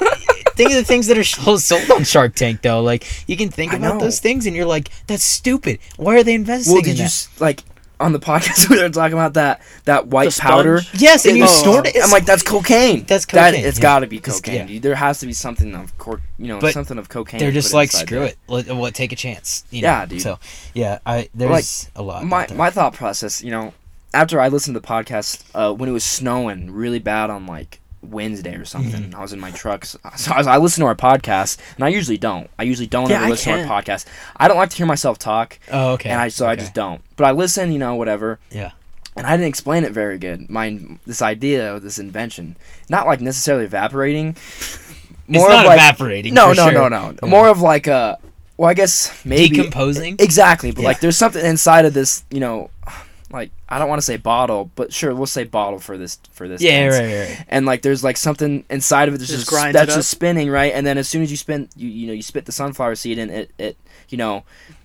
think 0.58 0.72
of 0.72 0.76
the 0.76 0.84
things 0.84 1.08
that 1.08 1.18
are 1.18 1.24
sold 1.24 1.90
on 1.92 2.04
Shark 2.04 2.36
Tank, 2.36 2.62
though. 2.62 2.82
Like 2.82 3.06
you 3.26 3.38
can 3.38 3.50
think 3.50 3.72
I 3.74 3.78
about 3.78 3.96
know. 3.96 4.00
those 4.06 4.20
things, 4.20 4.46
and 4.46 4.54
you're 4.56 4.66
like, 4.66 4.90
"That's 5.08 5.24
stupid. 5.24 5.80
Why 5.96 6.18
are 6.18 6.24
they 6.24 6.34
investing 6.34 6.74
Well, 6.74 6.80
in 6.84 6.90
did 6.90 6.98
you 7.00 7.06
that?" 7.06 7.28
like 7.40 7.64
on 8.00 8.14
the 8.14 8.20
podcast 8.20 8.70
we 8.70 8.82
were 8.82 8.90
talking 8.90 9.14
about 9.14 9.34
that 9.34 9.62
that 9.86 10.08
white 10.08 10.36
powder? 10.38 10.82
yes, 10.94 11.26
and 11.26 11.36
you 11.38 11.44
Oh, 11.46 11.48
stored 11.48 11.88
it. 11.88 11.96
I'm 12.02 12.12
like, 12.12 12.26
that's 12.26 12.44
cocaine. 12.44 13.06
That's 13.06 13.26
That, 13.28 13.52
cocaine, 13.52 13.66
it's 13.66 13.80
yeah. 13.80 13.82
got 13.82 14.00
to 14.00 14.08
be 14.08 14.20
cocaine. 14.20 14.68
yeah. 14.68 14.80
There 14.80 14.96
has 14.96 15.20
to 15.22 15.26
be 15.26 15.34
something 15.34 15.74
of 15.76 15.98
cor- 15.98 16.22
you 16.38 16.48
know, 16.48 16.60
But 16.60 16.74
something 16.74 16.98
of 16.98 17.10
cocaine. 17.10 17.40
they're 17.40 17.52
just 17.52 17.74
like, 17.74 17.92
screw 17.92 18.20
there. 18.20 18.28
it. 18.30 18.38
Let, 18.48 18.68
what? 18.76 18.94
Take 18.94 19.12
a 19.12 19.16
chance. 19.16 19.64
You 19.72 19.82
know? 19.82 19.88
Yeah, 19.88 20.06
dude. 20.06 20.22
So 20.22 20.40
yeah, 20.74 21.00
I 21.06 21.30
there's 21.34 21.90
a 21.96 22.02
lot. 22.04 22.24
my 22.24 22.48
my 22.54 22.70
thought 22.70 22.94
process, 22.94 23.44
you 23.44 23.52
know, 23.52 23.74
after 24.14 24.40
I 24.40 24.48
listened 24.50 24.76
to 24.76 24.80
the 24.80 24.88
podcast, 24.88 25.44
uh, 25.56 25.74
when 25.74 25.90
it 25.90 25.94
was 25.94 26.04
snowing 26.04 26.72
really 26.72 27.00
bad 27.00 27.30
on 27.30 27.46
like 27.48 27.80
Wednesday 28.10 28.56
or 28.56 28.66
something, 28.66 29.04
Mm-hmm. 29.04 29.16
I 29.16 29.22
was 29.22 29.34
in 29.34 29.40
my 29.40 29.52
truck. 29.52 29.86
So 29.86 30.00
I, 30.04 30.38
was, 30.38 30.48
I 30.48 30.58
listen 30.58 30.82
to 30.82 30.88
our 30.88 30.96
podcast, 30.96 31.58
and 31.76 31.84
I 31.84 31.90
usually 31.90 32.18
don't. 32.18 32.50
I 32.58 32.64
usually 32.64 32.88
don't 32.88 33.10
Yeah, 33.10 33.22
ever 33.22 33.30
listen 33.32 33.54
to 33.54 33.64
our 33.68 33.82
podcast. 33.82 34.06
I 34.38 34.48
don't 34.48 34.58
like 34.58 34.70
to 34.72 34.78
hear 34.78 34.86
myself 34.86 35.18
talk, 35.20 35.60
oh, 35.72 35.94
okay. 35.94 36.10
and 36.10 36.20
I 36.20 36.30
so 36.30 36.48
I 36.48 36.56
just 36.56 36.74
don't. 36.74 37.02
But 37.16 37.26
I 37.26 37.32
listen, 37.32 37.72
you 37.72 37.80
know, 37.80 37.96
whatever. 37.96 38.40
Yeah. 38.52 38.72
And 39.16 39.26
I 39.26 39.32
didn't 39.36 39.48
explain 39.50 39.84
it 39.84 39.92
very 39.94 40.18
good. 40.20 40.48
My 40.50 40.80
this 41.06 41.22
idea 41.24 41.80
this 41.80 41.98
invention, 42.00 42.56
not 42.90 43.08
like 43.08 43.20
necessarily 43.22 43.66
evaporating. 43.66 44.36
It's 45.30 45.44
not 45.44 45.66
of 45.66 45.66
like 45.66 45.78
evaporating. 45.80 46.34
no, 46.34 46.54
no, 46.54 46.70
sure. 46.70 46.72
no, 46.72 46.88
no. 46.88 47.14
Yeah. 47.22 47.28
More 47.30 47.50
of 47.50 47.60
like 47.60 47.88
a. 47.88 48.18
Well, 48.56 48.70
I 48.70 48.74
guess 48.74 49.26
maybe 49.26 49.58
decomposing. 49.58 50.16
Exactly, 50.20 50.72
but 50.72 50.84
Yeah. 50.84 50.88
like 50.88 51.00
there's 51.02 51.18
something 51.18 51.46
inside 51.46 51.84
of 51.84 51.94
this, 51.94 52.24
you 52.32 52.40
know, 52.40 52.70
like 53.32 53.52
I 53.68 53.78
don't 53.80 53.90
want 53.90 54.00
to 54.00 54.06
say 54.06 54.18
bottle, 54.18 54.72
but 54.76 54.94
sure, 54.94 55.14
we'll 55.14 55.26
say 55.28 55.44
bottle 55.44 55.80
for 55.80 55.98
this 55.98 56.18
for 56.32 56.48
this. 56.48 56.62
yeah, 56.62 56.90
tense. 56.90 56.96
right, 56.96 57.06
right, 57.06 57.38
right. 57.38 57.46
And 57.50 57.66
like 57.66 57.82
there's 57.82 58.04
like 58.04 58.18
something 58.18 58.64
inside 58.70 59.08
of 59.10 59.16
it 59.16 59.18
that's 59.18 59.30
Just 59.30 59.50
just, 59.50 59.74
that's 59.74 59.96
just 59.96 60.10
spinning, 60.10 60.50
right? 60.50 60.74
And 60.74 60.86
then 60.88 60.98
as 60.98 61.08
soon 61.10 61.22
as 61.24 61.32
you 61.32 61.38
spin, 61.38 61.68
you 61.76 61.90
you 61.90 62.08
know, 62.08 62.14
you 62.14 62.22
spit 62.22 62.46
the 62.46 62.52
sunflower 62.52 62.96
seed 62.96 63.18
in 63.18 63.30
it, 63.30 63.52
it 63.58 63.78
you 64.10 64.18
know, 64.18 64.44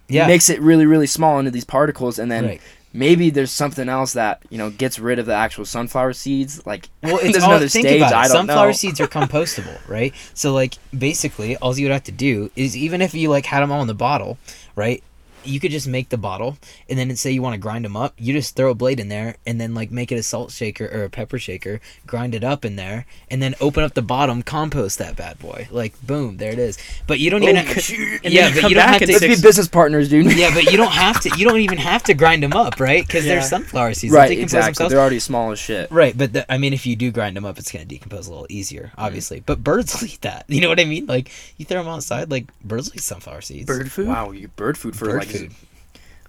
Yeah. 0.08 0.26
makes 0.26 0.50
it 0.50 0.60
really 0.60 0.86
really 0.86 1.06
small 1.06 1.38
into 1.38 1.50
these 1.52 1.64
particles, 1.64 2.18
and 2.18 2.30
then 2.32 2.44
right. 2.46 2.60
maybe 2.92 3.30
there's 3.30 3.52
something 3.52 3.88
else 3.88 4.12
that 4.14 4.42
you 4.50 4.58
know 4.58 4.70
gets 4.70 4.98
rid 4.98 5.18
of 5.20 5.26
the 5.26 5.34
actual 5.34 5.64
sunflower 5.64 6.12
seeds. 6.14 6.66
Like 6.66 6.88
Well, 7.02 7.18
it's 7.22 7.32
there's 7.32 7.44
all, 7.44 7.50
another 7.50 7.68
think 7.68 7.86
stage. 7.86 8.00
about 8.00 8.12
it. 8.12 8.16
I 8.16 8.22
don't 8.28 8.32
Sunflower 8.48 8.66
know. 8.66 8.72
seeds 8.72 9.00
are 9.00 9.06
compostable, 9.20 9.78
right? 9.88 10.12
So 10.34 10.52
like 10.52 10.74
basically, 10.96 11.56
all 11.58 11.78
you 11.78 11.84
would 11.86 11.92
have 11.92 12.02
to 12.04 12.12
do 12.12 12.50
is 12.56 12.76
even 12.76 13.00
if 13.02 13.14
you 13.14 13.30
like 13.30 13.46
had 13.46 13.60
them 13.60 13.70
all 13.70 13.82
in 13.82 13.86
the 13.88 13.94
bottle, 13.94 14.36
right? 14.74 15.00
You 15.44 15.60
could 15.60 15.70
just 15.70 15.88
make 15.88 16.08
the 16.08 16.16
bottle, 16.16 16.58
and 16.88 16.98
then 16.98 17.14
say 17.16 17.30
you 17.30 17.42
want 17.42 17.54
to 17.54 17.60
grind 17.60 17.84
them 17.84 17.96
up. 17.96 18.14
You 18.18 18.32
just 18.32 18.56
throw 18.56 18.70
a 18.70 18.74
blade 18.74 19.00
in 19.00 19.08
there, 19.08 19.36
and 19.46 19.60
then 19.60 19.74
like 19.74 19.90
make 19.90 20.12
it 20.12 20.16
a 20.16 20.22
salt 20.22 20.50
shaker 20.50 20.86
or 20.86 21.04
a 21.04 21.10
pepper 21.10 21.38
shaker. 21.38 21.80
Grind 22.06 22.34
it 22.34 22.44
up 22.44 22.64
in 22.64 22.76
there, 22.76 23.06
and 23.30 23.42
then 23.42 23.54
open 23.60 23.84
up 23.84 23.94
the 23.94 24.02
bottom, 24.02 24.42
compost 24.42 24.98
that 24.98 25.16
bad 25.16 25.38
boy. 25.38 25.68
Like 25.70 26.00
boom, 26.06 26.36
there 26.36 26.52
it 26.52 26.58
is. 26.58 26.78
But 27.06 27.18
you 27.18 27.30
don't 27.30 27.42
oh, 27.42 27.48
even. 27.48 27.56
Oh, 27.56 27.68
have, 27.68 27.90
yeah, 28.24 28.48
you 28.48 28.60
but 28.60 28.70
you 28.70 28.74
don't 28.76 28.88
have 28.88 29.00
to. 29.00 29.06
Let's 29.06 29.20
be 29.20 29.40
business 29.40 29.68
partners, 29.68 30.08
dude. 30.08 30.36
yeah, 30.36 30.52
but 30.54 30.64
you 30.70 30.76
don't 30.76 30.92
have 30.92 31.20
to. 31.20 31.30
You 31.36 31.46
don't 31.46 31.60
even 31.60 31.78
have 31.78 32.02
to 32.04 32.14
grind 32.14 32.42
them 32.42 32.52
up, 32.52 32.80
right? 32.80 33.06
Because 33.06 33.24
Yeah. 33.24 33.34
they're 33.34 33.42
sunflower 33.42 33.94
seeds. 33.94 34.12
right, 34.12 34.28
they 34.28 34.36
exactly 34.36 34.70
themselves. 34.70 34.92
they're 34.92 35.00
already 35.00 35.18
small 35.18 35.52
as 35.52 35.58
shit. 35.58 35.90
Right, 35.90 36.16
but 36.16 36.32
the, 36.32 36.52
I 36.52 36.58
mean, 36.58 36.72
if 36.72 36.86
you 36.86 36.96
do 36.96 37.10
grind 37.10 37.36
them 37.36 37.44
up, 37.44 37.58
it's 37.58 37.70
gonna 37.70 37.84
decompose 37.84 38.26
a 38.26 38.30
little 38.30 38.46
easier, 38.48 38.92
mm. 38.96 39.02
obviously. 39.02 39.40
But 39.40 39.62
birds 39.62 40.00
will 40.00 40.08
eat 40.08 40.20
that. 40.22 40.44
You 40.48 40.60
know 40.60 40.68
what 40.68 40.80
I 40.80 40.84
mean? 40.84 41.06
Like 41.06 41.30
you 41.56 41.64
throw 41.64 41.82
them 41.82 41.92
outside, 41.92 42.30
like 42.30 42.46
birds 42.62 42.90
will 42.90 42.96
eat 42.96 43.02
sunflower 43.02 43.42
seeds. 43.42 43.66
Bird 43.66 43.90
food. 43.90 44.08
Wow, 44.08 44.30
you 44.30 44.48
bird 44.48 44.78
food 44.78 44.96
for 44.96 45.06
Bird 45.06 45.20
like 45.20 45.31
food. 45.38 45.52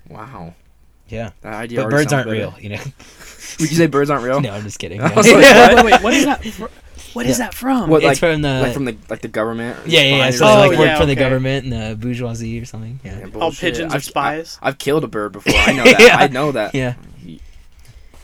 Wow, 0.10 0.54
Yeah, 1.08 1.32
that 1.41 1.54
idea. 1.54 1.82
but 1.84 1.89
birds 1.91 2.12
aren't 2.14 2.28
better. 2.28 2.38
real. 2.38 2.56
You 2.60 2.70
know? 2.70 2.82
Would 3.60 3.70
you 3.72 3.78
say 3.78 3.88
birds 3.88 4.10
aren't 4.10 4.24
real? 4.24 4.41
no, 4.41 4.51
I'm 4.51 4.64
just 4.64 4.80
kidding. 4.80 5.01
I 5.01 5.14
like, 5.14 5.16
wait, 5.26 5.34
what? 5.36 5.86
wait, 5.86 5.93
wait, 5.93 6.04
what 6.04 6.14
is 6.14 6.26
that? 6.26 6.43
fr- 6.45 6.66
What 7.14 7.26
is 7.26 7.38
Yeah. 7.39 7.45
that 7.45 7.54
from? 7.54 7.89
What, 7.89 7.97
it's 8.04 8.06
like- 8.06 8.18
from 8.18 8.41
the, 8.41 8.62
like 8.62 8.74
from 8.74 8.86
the 8.86 8.97
like 9.10 9.22
the 9.22 9.28
government? 9.28 9.78
yeah, 9.88 10.01
yeah, 10.01 10.16
yeah. 10.18 10.32
So 10.32 10.45
Oh, 10.45 10.47
like 10.47 10.60
something? 10.62 10.80
work 10.80 10.88
yeah, 10.88 10.97
for 10.99 11.06
the 11.06 11.16
government 11.16 11.64
and 11.66 11.74
the 11.74 11.95
bourgeoisie 11.95 12.60
or 12.60 12.66
something. 12.66 12.99
Yeah, 13.04 13.20
Yeah, 13.28 13.39
All 13.39 13.51
pigeons 13.51 13.93
are 13.93 13.97
I've- 13.97 14.04
spies. 14.06 14.58
I, 14.62 14.68
have 14.68 14.78
killed 14.78 15.04
a 15.04 15.08
bird 15.08 15.32
before. 15.34 15.54
I 15.56 15.72
know 15.74 15.84
that. 15.84 15.99
Yeah. 15.99 16.16
I 16.18 16.28
know 16.28 16.51
that. 16.51 16.74
yeah. 16.76 16.95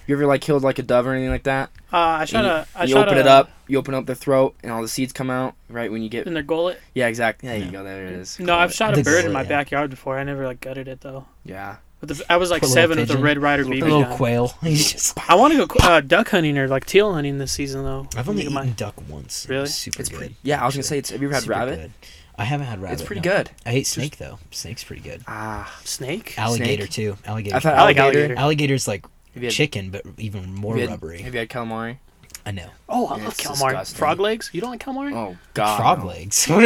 You 0.09 0.15
ever 0.15 0.25
like 0.25 0.41
killed 0.41 0.63
like 0.63 0.79
a 0.79 0.81
dove 0.81 1.05
or 1.05 1.13
anything 1.13 1.29
like 1.29 1.43
that? 1.43 1.69
Uh, 1.93 1.97
I 1.97 2.21
And 2.21 2.29
shot 2.29 2.43
you, 2.43 2.49
a. 2.49 2.67
I 2.75 2.83
you 2.85 2.93
shot 2.95 3.07
open 3.07 3.17
a, 3.19 3.21
it 3.21 3.27
up. 3.27 3.51
You 3.67 3.77
open 3.77 3.93
up 3.93 4.07
the 4.07 4.15
throat, 4.15 4.55
and 4.63 4.71
all 4.71 4.81
the 4.81 4.87
seeds 4.87 5.13
come 5.13 5.29
out. 5.29 5.53
Right 5.69 5.91
when 5.91 6.01
you 6.01 6.09
get. 6.09 6.25
in 6.25 6.33
their 6.33 6.41
gullet. 6.41 6.79
Yeah, 6.95 7.05
exactly. 7.07 7.47
There 7.47 7.57
Yeah. 7.59 7.65
you 7.65 7.71
go. 7.71 7.83
There 7.83 8.07
it 8.07 8.13
is. 8.13 8.39
No, 8.39 8.55
I've 8.55 8.73
shot 8.73 8.93
a 8.93 8.95
The 8.97 9.03
bird 9.03 9.25
in 9.25 9.31
my 9.31 9.43
yeah. 9.43 9.47
backyard 9.49 9.91
before. 9.91 10.17
I 10.17 10.23
never 10.23 10.45
like 10.47 10.61
gutted 10.61 10.87
it 10.87 11.01
though. 11.01 11.25
Yeah. 11.45 11.75
But 11.99 12.09
the, 12.09 12.25
I 12.27 12.37
was 12.37 12.49
like 12.49 12.61
Poor 12.63 12.69
seven 12.71 12.97
with 12.97 13.11
a 13.11 13.17
red 13.19 13.37
rider 13.37 13.61
A 13.61 13.65
BB 13.65 13.81
little 13.81 14.01
gun. 14.01 14.17
quail. 14.17 14.47
He's 14.63 14.91
just. 14.93 15.29
I 15.29 15.35
want 15.35 15.53
to 15.53 15.67
go 15.67 15.75
uh, 15.83 15.99
duck 16.01 16.29
hunting 16.29 16.57
or 16.57 16.67
like 16.67 16.85
teal 16.87 17.13
hunting 17.13 17.37
this 17.37 17.51
season 17.51 17.83
though. 17.83 18.07
I've 18.17 18.27
only 18.27 18.41
Think 18.45 18.53
eaten 18.55 18.67
my- 18.69 18.73
duck 18.73 18.95
once. 19.07 19.45
Really? 19.47 19.61
was 19.61 19.75
super 19.75 19.99
It's 19.99 20.09
good. 20.09 20.17
pretty. 20.17 20.35
Yeah, 20.41 20.59
I 20.59 20.65
was 20.65 20.73
gonna 20.73 20.81
say. 20.83 20.97
It's, 20.97 21.11
have 21.11 21.21
you 21.21 21.27
ever 21.27 21.35
had 21.35 21.43
Super 21.43 21.53
rabbit? 21.59 21.79
good. 21.81 21.91
I 22.35 22.45
haven't 22.45 22.65
had 22.67 22.81
rabbit. 22.81 22.93
It's 22.93 23.03
pretty 23.03 23.19
no. 23.27 23.35
good. 23.37 23.51
I 23.63 23.71
hate 23.71 23.85
snake 23.85 24.17
though. 24.17 24.39
Snake's 24.49 24.83
pretty 24.83 25.03
good. 25.03 25.21
Ah, 25.27 25.71
snake. 25.83 26.33
Alligator 26.39 26.83
Snake? 26.87 26.91
too. 26.91 27.17
Alligator. 27.25 27.55
I've 27.57 27.63
had 27.63 27.73
I 27.75 27.83
like 27.83 27.97
alligator. 27.97 28.19
alligator. 28.23 28.39
Alligator's 28.39 28.87
like 28.87 29.01
Have 29.03 29.11
you 29.11 29.18
had, 29.35 29.51
chicken, 29.51 29.89
but 29.91 30.03
even 30.17 30.53
more 30.55 30.73
have 30.73 30.81
you 30.81 30.87
had- 30.87 30.89
rubbery. 30.91 31.21
Have 31.21 31.33
you 31.33 31.39
had 31.39 31.49
calamari? 31.49 31.97
I 32.45 32.51
know. 32.51 32.69
Oh, 32.87 33.07
I 33.07 33.17
Yeah, 33.17 33.23
love 33.25 33.37
calamari. 33.37 33.69
disgusting. 33.71 33.97
Frog 33.97 34.19
legs? 34.19 34.49
You 34.53 34.61
don't 34.61 34.71
like 34.71 34.79
calamari? 34.83 35.13
Oh 35.13 35.37
God. 35.53 35.77
Frog 35.77 35.99
no. 35.99 36.05
legs. 36.05 36.47
Bro, 36.47 36.57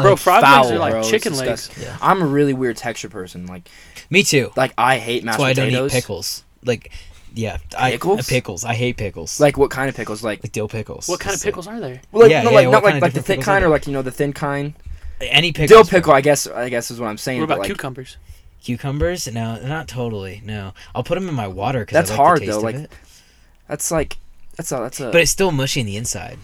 Like, 0.00 0.18
frog 0.18 0.42
foul, 0.42 0.62
legs 0.62 0.72
are 0.72 0.78
like 0.78 0.92
bro. 0.92 1.02
Chicken 1.02 1.36
legs. 1.36 1.70
yeah. 1.80 1.96
I'm 2.00 2.22
a 2.22 2.26
really 2.26 2.54
weird 2.54 2.76
texture 2.76 3.08
person. 3.08 3.46
Like, 3.46 3.68
Me 4.10 4.22
too. 4.22 4.52
like 4.56 4.72
I 4.78 4.98
hate 4.98 5.24
mashed 5.24 5.38
That's 5.38 5.42
why 5.42 5.50
I 5.50 5.70
don't 5.70 5.86
eat 5.86 5.92
pickles. 5.92 6.44
Like, 6.64 6.92
yeah, 7.34 7.58
I 7.76 7.88
uh, 7.88 7.90
Pickles? 7.92 8.28
pickles. 8.28 8.64
I 8.64 8.74
hate 8.74 8.96
pickles. 8.96 9.40
Like 9.40 9.56
what 9.58 9.70
kind 9.70 9.88
of 9.88 9.96
pickles? 9.96 10.22
Like, 10.22 10.42
like 10.44 10.52
dill 10.52 10.68
pickles. 10.68 11.08
What 11.08 11.18
kind 11.18 11.30
of 11.32 11.34
It's 11.36 11.44
like- 11.44 11.48
uh, 11.48 11.56
pickles 11.56 11.66
are 11.66 11.80
there? 11.80 12.00
well, 12.12 12.22
like 12.22 12.30
Yeah, 12.30 12.42
no, 12.42 12.50
yeah, 12.50 12.56
like 12.56 12.64
yeah, 12.66 12.70
not 12.70 12.84
like 12.84 13.02
like 13.02 13.12
the 13.12 13.22
thick 13.22 13.40
kind 13.40 13.64
or 13.64 13.68
like 13.68 13.86
you 13.86 13.92
know 13.92 14.02
the 14.02 14.10
thin 14.12 14.32
kind. 14.32 14.74
Any 15.20 15.52
pickles. 15.52 15.68
Dill 15.68 15.84
pickle, 15.84 16.12
I 16.12 16.20
guess. 16.20 16.46
I 16.46 16.68
guess 16.68 16.90
is 16.90 17.00
what 17.00 17.08
I'm 17.08 17.18
saying. 17.18 17.40
What 17.40 17.48
but 17.48 17.54
about 17.54 17.60
like, 17.62 17.68
cucumbers? 17.68 18.16
Cucumbers? 18.64 19.26
No, 19.32 19.60
not 19.60 19.88
totally. 19.88 20.40
No, 20.44 20.72
I'll 20.94 21.02
put 21.04 21.16
them 21.16 21.28
in 21.28 21.34
my 21.34 21.48
water 21.48 21.80
because 21.80 21.94
That's 21.94 22.10
I 22.10 22.14
like 22.14 22.16
hard, 22.26 22.40
the 22.40 22.46
taste 22.46 22.58
though, 22.58 22.64
like- 22.64 22.74
it. 22.76 22.92
that's 23.68 23.90
like, 23.90 24.16
that's 24.56 24.70
a 24.72 24.76
that's 24.76 25.00
a. 25.00 25.10
But 25.10 25.20
it's 25.22 25.30
still 25.30 25.50
mushy 25.52 25.80
in 25.80 25.86
the 25.86 25.96
inside. 25.96 26.38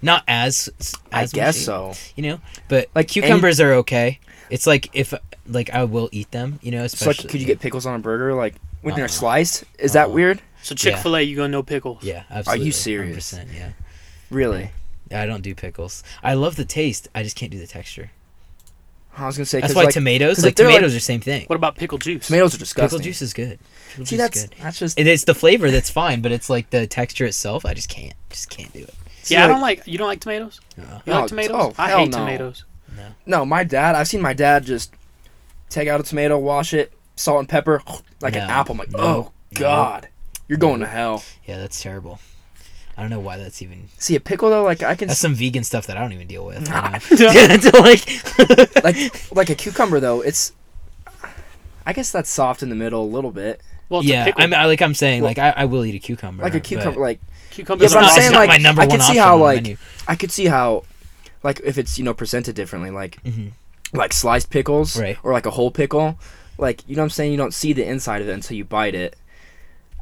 Not 0.00 0.22
as. 0.28 0.68
I 1.12 1.22
as 1.22 1.32
guess 1.32 1.56
mushy, 1.56 1.64
so. 1.64 1.94
You 2.16 2.22
know, 2.30 2.40
but 2.68 2.86
Like, 2.94 2.94
like 2.94 3.08
cucumbers 3.08 3.60
are 3.60 3.72
okay. 3.74 4.20
It's 4.50 4.66
like 4.66 4.88
if 4.92 5.12
like 5.46 5.70
I 5.70 5.84
will 5.84 6.08
eat 6.12 6.30
them. 6.30 6.58
You 6.62 6.70
know, 6.70 6.86
So 6.86 6.94
especially. 6.94 7.24
like, 7.24 7.30
could 7.32 7.40
you 7.40 7.46
get 7.46 7.60
pickles 7.60 7.84
on 7.86 7.96
a 7.96 7.98
burger 7.98 8.34
like 8.34 8.54
when 8.82 8.94
they're 8.94 9.04
Uh-uh. 9.04 9.08
sliced? 9.08 9.64
Is 9.78 9.92
that 9.94 10.06
Uh-uh. 10.08 10.14
weird? 10.14 10.42
So 10.62 10.74
Chick 10.74 10.96
Fil 10.96 11.16
A, 11.16 11.20
you 11.22 11.36
go 11.36 11.46
no 11.46 11.62
pickles. 11.62 12.02
Yeah, 12.02 12.24
absolutely. 12.30 12.62
Are 12.62 12.66
you 12.66 12.72
serious? 12.72 13.32
100%, 13.32 13.54
Yeah. 13.54 13.70
Really? 14.30 14.70
Yeah. 15.10 15.22
I 15.22 15.26
don't 15.26 15.40
do 15.42 15.54
pickles. 15.54 16.02
I 16.22 16.34
love 16.34 16.56
the 16.56 16.64
taste. 16.64 17.08
I 17.14 17.22
just 17.22 17.36
can't 17.36 17.50
do 17.52 17.58
the 17.58 17.66
texture. 17.66 18.10
I 19.18 19.26
was 19.26 19.36
gonna 19.36 19.46
say 19.46 19.60
that's 19.60 19.74
why 19.74 19.84
like, 19.84 19.94
tomatoes, 19.94 20.36
'cause 20.36 20.44
like 20.44 20.50
if 20.52 20.56
they're, 20.56 20.66
like- 20.66 20.76
tomatoes, 20.76 20.94
are 20.96 21.00
same 21.00 21.20
thing. 21.20 21.44
What 21.46 21.56
about 21.56 21.76
pickle 21.76 21.98
juice? 21.98 22.26
tomatoes 22.28 22.54
are 22.54 22.58
disgusting. 22.58 22.98
Pickle 22.98 23.04
juice 23.04 23.22
is 23.22 23.32
good. 23.32 23.58
Pickle 23.90 24.06
See, 24.06 24.10
juice 24.16 24.18
that's 24.18 24.36
is 24.36 24.46
good. 24.46 24.58
that's 24.60 24.78
just. 24.78 24.98
It 24.98 25.06
is 25.06 25.24
the 25.24 25.34
flavor 25.34 25.70
that's 25.70 25.90
fine, 25.90 26.20
but 26.22 26.30
it's 26.32 26.48
like 26.48 26.70
the 26.70 26.86
texture 26.86 27.24
itself. 27.26 27.66
I 27.66 27.74
just 27.74 27.88
can't, 27.88 28.14
just 28.30 28.48
can't 28.50 28.72
do 28.72 28.80
it. 28.84 28.94
see, 29.22 29.34
yeah, 29.34 29.44
I 29.44 29.48
don't 29.48 29.60
like. 29.60 29.82
You 29.86 29.98
don't 29.98 30.06
like 30.08 30.20
tomatoes? 30.20 30.60
Uh, 30.78 31.00
You 31.04 31.12
No, 31.12 31.20
like 31.20 31.28
tomatoes? 31.28 31.56
oh, 31.58 31.74
I 31.78 31.88
hell 31.88 31.98
hate 31.98 32.10
no. 32.12 32.18
tomatoes. 32.18 32.64
No, 33.26 33.44
my 33.44 33.64
dad. 33.64 33.94
I've 33.94 34.08
seen 34.08 34.20
my 34.22 34.32
dad 34.32 34.64
just 34.64 34.92
take 35.68 35.88
out 35.88 36.00
a 36.00 36.02
tomato, 36.02 36.38
wash 36.38 36.72
it, 36.72 36.92
salt 37.16 37.40
and 37.40 37.48
pepper, 37.48 37.82
like 38.20 38.34
an 38.34 38.42
apple. 38.48 38.72
I'm 38.72 38.78
like, 38.78 38.90
no, 38.92 38.98
oh 38.98 39.32
no. 39.52 39.60
god, 39.60 40.08
you're 40.48 40.58
going 40.58 40.80
to 40.80 40.86
hell. 40.86 41.22
yeah, 41.46 41.58
that's 41.58 41.80
terrible. 41.82 42.18
I 42.98 43.02
don't 43.02 43.10
know 43.10 43.20
why 43.20 43.36
that's 43.36 43.62
even. 43.62 43.88
See 43.98 44.16
a 44.16 44.20
pickle 44.20 44.50
though, 44.50 44.64
like 44.64 44.82
I 44.82 44.96
can 44.96 45.06
That's 45.06 45.20
some 45.20 45.34
vegan 45.34 45.62
stuff 45.62 45.86
that 45.86 45.96
I 45.96 46.00
don't 46.00 46.12
even 46.12 46.26
deal 46.26 46.44
with. 46.44 46.66
you 46.66 46.74
Nah. 46.74 46.90
know? 46.90 46.98
It's 47.10 47.72
like, 47.72 48.84
like 48.84 49.32
like 49.36 49.50
a 49.50 49.54
cucumber 49.54 50.00
though. 50.00 50.20
It's. 50.20 50.52
I 51.86 51.92
guess 51.92 52.10
that's 52.12 52.28
soft 52.28 52.62
in 52.62 52.68
the 52.68 52.74
middle 52.74 53.02
a 53.04 53.06
little 53.06 53.30
bit, 53.30 53.62
Well, 53.88 54.00
it's 54.00 54.08
a 54.10 54.12
yeah, 54.12 54.24
pickle. 54.24 54.42
I'm 54.42 54.52
I- 54.52 54.66
like 54.66 54.82
I'm 54.82 54.94
saying, 54.94 55.22
Well, 55.22 55.30
like 55.30 55.38
I, 55.38 55.50
I 55.56 55.64
will 55.64 55.84
eat 55.84 55.94
a 55.94 55.98
cucumber. 55.98 56.42
like 56.42 56.52
a 56.54 56.58
but 56.58 56.64
cucumber. 56.64 57.00
Like 57.00 57.20
Cucumbers 57.50 57.92
Yeah, 57.92 58.00
but 58.00 58.04
I'm 58.04 58.08
it's 58.08 58.16
saying, 58.26 58.34
like, 58.34 58.48
my 58.48 58.58
number 58.58 58.82
I 58.82 58.86
one 58.86 58.98
can 58.98 59.00
see 59.00 59.16
how, 59.16 59.38
like. 59.38 59.78
I 60.06 60.14
could 60.16 60.30
see 60.30 60.46
how, 60.46 60.84
like 61.42 61.60
if 61.64 61.78
it's 61.78 61.98
you 61.98 62.04
know 62.04 62.12
presented 62.14 62.54
differently, 62.56 62.90
like 62.90 63.22
Mhm. 63.24 63.52
like 63.92 64.12
sliced 64.12 64.50
pickles, 64.50 64.98
Right. 65.00 65.16
or 65.22 65.32
like 65.32 65.46
a 65.46 65.50
whole 65.52 65.70
pickle, 65.70 66.18
like 66.58 66.82
you 66.88 66.96
know 66.96 67.02
what 67.02 67.06
I'm 67.06 67.10
saying. 67.10 67.30
You 67.32 67.38
don't 67.38 67.54
see 67.54 67.72
the 67.72 67.86
inside 67.86 68.20
of 68.22 68.28
it 68.28 68.32
until 68.32 68.56
you 68.56 68.64
bite 68.64 68.94
it. 68.94 69.16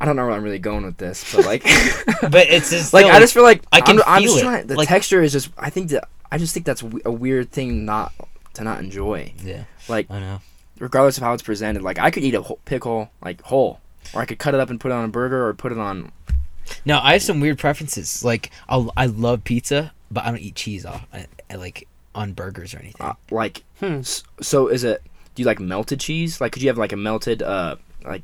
I 0.00 0.04
don't 0.04 0.16
know 0.16 0.26
where 0.26 0.34
I'm 0.34 0.42
really 0.42 0.58
going 0.58 0.84
with 0.84 0.96
this, 0.98 1.34
but 1.34 1.46
like, 1.46 1.62
but 2.22 2.48
it's 2.48 2.70
just 2.70 2.92
like 2.94 3.04
still, 3.06 3.16
I 3.16 3.20
just 3.20 3.32
feel 3.34 3.42
like 3.42 3.62
I 3.72 3.80
can 3.80 3.98
I'm, 4.00 4.04
I'm 4.06 4.22
feel 4.22 4.32
just 4.32 4.42
it. 4.42 4.46
trying. 4.46 4.66
The 4.66 4.74
Like- 4.76 4.88
texture 4.88 5.22
is 5.22 5.32
just. 5.32 5.50
I 5.56 5.70
think 5.70 5.90
that 5.90 6.08
I 6.30 6.38
just 6.38 6.52
think 6.54 6.66
that's 6.66 6.82
a 6.82 7.10
weird 7.10 7.50
thing 7.50 7.84
not 7.84 8.12
to 8.54 8.64
not 8.64 8.78
enjoy. 8.80 9.32
yeah, 9.42 9.64
Like 9.88 10.10
I 10.10 10.18
know. 10.20 10.40
regardless 10.78 11.16
of 11.18 11.22
how 11.22 11.32
it's 11.34 11.42
presented, 11.42 11.82
like 11.82 11.98
I 11.98 12.10
could 12.10 12.24
eat 12.24 12.34
a 12.34 12.42
whole 12.42 12.58
pickle 12.64 13.10
like 13.22 13.40
whole, 13.42 13.80
or 14.14 14.20
I 14.20 14.26
could 14.26 14.38
cut 14.38 14.54
it 14.54 14.60
up 14.60 14.70
and 14.70 14.80
put 14.80 14.90
it 14.90 14.94
on 14.94 15.04
a 15.04 15.08
burger 15.08 15.46
or 15.46 15.54
put 15.54 15.72
it 15.72 15.78
on. 15.78 16.12
No, 16.84 16.98
I 17.02 17.12
have 17.14 17.22
some 17.22 17.40
weird 17.40 17.58
preferences. 17.58 18.24
Like 18.24 18.50
I'll, 18.68 18.92
I 18.96 19.06
love 19.06 19.44
pizza, 19.44 19.92
but 20.10 20.24
I 20.24 20.30
don't 20.30 20.40
eat 20.40 20.56
cheese 20.56 20.84
off 20.84 21.06
I, 21.12 21.26
I 21.48 21.54
like 21.54 21.86
on 22.14 22.32
burgers 22.32 22.74
or 22.74 22.78
anything. 22.80 23.06
Uh, 23.06 23.14
like 23.30 23.62
Hmm. 23.80 24.00
so 24.02 24.68
is 24.68 24.84
it? 24.84 25.02
Do 25.34 25.42
you 25.42 25.46
like 25.46 25.60
melted 25.60 26.00
cheese? 26.00 26.40
Like 26.40 26.52
could 26.52 26.62
you 26.62 26.68
have 26.68 26.78
like 26.78 26.92
a 26.92 26.96
melted 26.96 27.42
uh 27.42 27.76
like 28.04 28.22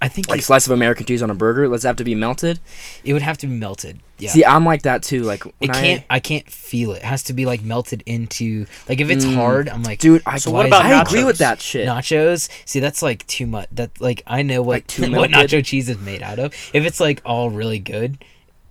I 0.00 0.08
think 0.08 0.28
like 0.28 0.42
slice 0.42 0.66
of 0.66 0.72
American 0.72 1.06
cheese 1.06 1.22
on 1.22 1.30
a 1.30 1.34
burger? 1.34 1.68
Let's 1.68 1.84
have 1.84 1.96
to 1.96 2.04
be 2.04 2.14
melted. 2.14 2.60
it 3.04 3.12
would 3.14 3.22
have 3.22 3.38
to 3.38 3.46
be 3.46 3.54
melted. 3.54 4.00
Yeah. 4.18 4.30
See, 4.30 4.44
I'm 4.44 4.64
like 4.64 4.82
that 4.82 5.02
too. 5.02 5.22
Like 5.22 5.44
it 5.60 5.72
can't. 5.72 6.04
I, 6.10 6.16
I, 6.16 6.20
can't 6.20 6.48
feel 6.50 6.92
it. 6.92 6.98
It 6.98 7.02
has 7.02 7.22
to 7.24 7.32
be 7.32 7.46
like 7.46 7.62
melted 7.62 8.02
into. 8.06 8.66
Like 8.88 9.00
if 9.00 9.08
it's 9.10 9.24
Mm. 9.24 9.34
hard, 9.34 9.68
I'm 9.68 9.82
like, 9.82 9.98
dude. 9.98 10.22
I, 10.26 10.38
So 10.38 10.50
what 10.50 10.64
I 10.64 10.68
about 10.68 11.06
agree 11.08 11.20
nachos? 11.22 11.26
with 11.26 11.38
that 11.38 11.60
shit. 11.62 11.86
nachos. 11.88 12.48
See, 12.66 12.80
that's 12.80 13.00
like 13.02 13.26
too 13.26 13.46
much. 13.46 13.68
That 13.72 13.98
like 14.00 14.22
I 14.26 14.42
know 14.42 14.60
what 14.62 14.74
Like 14.74 14.86
too 14.86 15.10
what 15.16 15.30
nacho 15.30 15.64
cheese 15.64 15.88
is 15.88 15.98
made 15.98 16.22
out 16.22 16.38
of. 16.38 16.52
If 16.74 16.84
it's 16.84 17.00
like 17.00 17.22
all 17.24 17.50
really 17.50 17.78
good, 17.78 18.18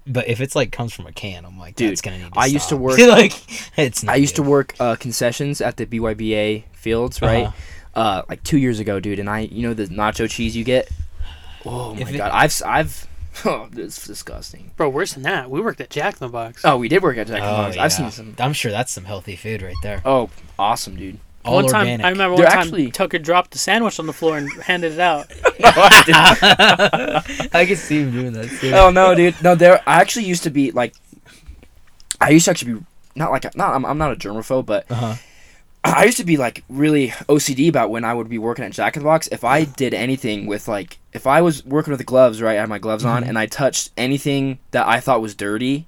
but 0.08 0.28
if 0.28 0.42
it's 0.42 0.56
like 0.56 0.72
comes 0.72 0.94
from 0.94 1.08
a 1.08 1.12
can, 1.12 1.44
I'm 1.46 1.58
like, 1.58 1.76
Dude, 1.76 1.90
that's 1.92 2.02
gonna 2.02 2.20
need. 2.20 2.34
To 2.34 2.40
I 2.40 2.46
used 2.46 2.70
to 2.70 2.78
work- 2.78 3.00
like 3.00 3.34
it's. 3.80 4.04
Not 4.04 4.14
I 4.14 4.16
used 4.18 4.36
to 4.36 4.44
work 4.44 4.76
uh, 4.80 4.96
concessions 4.96 5.60
at 5.62 5.78
the 5.78 5.86
BYBA 5.88 6.64
fields, 6.74 7.20
right? 7.22 7.46
Uh-huh. 7.48 8.00
uh 8.00 8.22
like 8.30 8.44
two 8.44 8.58
years 8.58 8.80
ago, 8.80 9.00
dude. 9.00 9.18
And 9.20 9.30
I, 9.30 9.40
you 9.42 9.62
know, 9.68 9.74
the 9.74 9.88
nacho 9.88 10.30
cheese 10.30 10.56
you 10.56 10.64
get. 10.64 10.90
Oh 11.66 11.94
my 11.96 12.02
If 12.02 12.14
it- 12.14 12.18
god, 12.18 12.32
I've 12.34 12.62
I've 12.66 13.08
Oh, 13.46 13.68
this 13.72 14.06
disgusting. 14.08 14.72
Bro, 14.78 14.90
worse 14.90 15.14
than 15.14 15.24
that. 15.24 15.50
We 15.50 15.60
worked 15.60 15.82
at 15.82 15.90
Jack 15.90 16.14
in 16.14 16.20
the 16.20 16.30
Box. 16.30 16.64
Oh, 16.64 16.78
we 16.78 16.88
did 16.88 17.04
work 17.04 17.18
at 17.18 17.28
Jack 17.28 17.40
in 17.40 17.44
the 17.44 17.50
Oh, 17.52 17.56
Box. 17.64 17.76
yeah. 17.76 17.84
I've 17.84 17.92
seen 17.94 18.10
some. 18.12 18.36
I'm 18.40 18.54
sure 18.54 18.72
that's 18.72 18.92
some 18.94 19.04
healthy 19.06 19.36
food 19.36 19.62
right 19.62 19.76
there. 19.84 20.02
Oh, 20.06 20.30
awesome, 20.58 20.96
dude. 20.96 21.20
All 21.44 21.56
one 21.56 21.68
time. 21.68 21.88
I 22.04 22.10
remember 22.10 22.38
They're 22.38 22.46
one 22.46 22.54
time 22.54 22.60
actually- 22.62 22.92
Tucker 22.92 23.20
dropped 23.20 23.54
a 23.54 23.58
sandwich 23.60 24.00
on 24.00 24.08
the 24.08 24.14
floor 24.14 24.38
and 24.38 24.50
handed 24.64 24.94
it 24.94 25.00
out. 25.00 25.28
I 25.64 27.66
can 27.68 27.76
see 27.76 28.00
him 28.00 28.12
doing 28.12 28.34
that 28.34 28.50
too. 28.60 28.72
oh 28.74 28.90
no, 28.90 29.14
dude. 29.16 29.42
No, 29.44 29.56
there. 29.56 29.82
I 29.88 30.02
actually 30.02 30.26
used 30.26 30.44
to 30.44 30.50
be 30.50 30.72
like. 30.72 30.94
I 32.22 32.30
used 32.30 32.46
to 32.46 32.52
actually 32.52 32.74
be 32.76 32.86
not 33.16 33.32
like 33.32 33.46
a, 33.46 33.52
not. 33.56 33.76
I'm, 33.76 33.86
I'm 33.86 33.98
not 33.98 34.12
a 34.12 34.16
germaphobe, 34.16 34.66
but 34.66 34.86
Uh-huh. 34.90 35.16
I 35.86 36.06
used 36.06 36.18
to 36.18 36.24
be 36.26 36.38
like 36.38 36.64
really 36.70 37.10
OCD 37.30 37.70
about 37.70 37.90
when 37.90 38.04
I 38.04 38.14
would 38.14 38.28
be 38.30 38.38
working 38.38 38.66
at 38.66 38.72
Jack 38.72 38.96
in 38.96 39.04
the 39.04 39.06
Box. 39.06 39.28
If 39.32 39.44
I 39.44 39.66
did 39.66 39.94
anything 39.94 40.46
with 40.48 40.68
like, 40.68 40.98
if 41.14 41.28
I 41.28 41.42
was 41.42 41.64
working 41.66 41.92
with 41.92 42.00
the 42.00 42.04
gloves, 42.06 42.42
right, 42.42 42.58
I 42.58 42.60
had 42.62 42.70
my 42.70 42.80
gloves 42.80 43.06
on, 43.06 43.24
Mhm. 43.24 43.30
and 43.30 43.38
I 43.38 43.46
touched 43.46 43.92
anything 43.98 44.60
that 44.72 44.88
I 44.88 45.00
thought 45.00 45.22
was 45.22 45.36
dirty, 45.36 45.88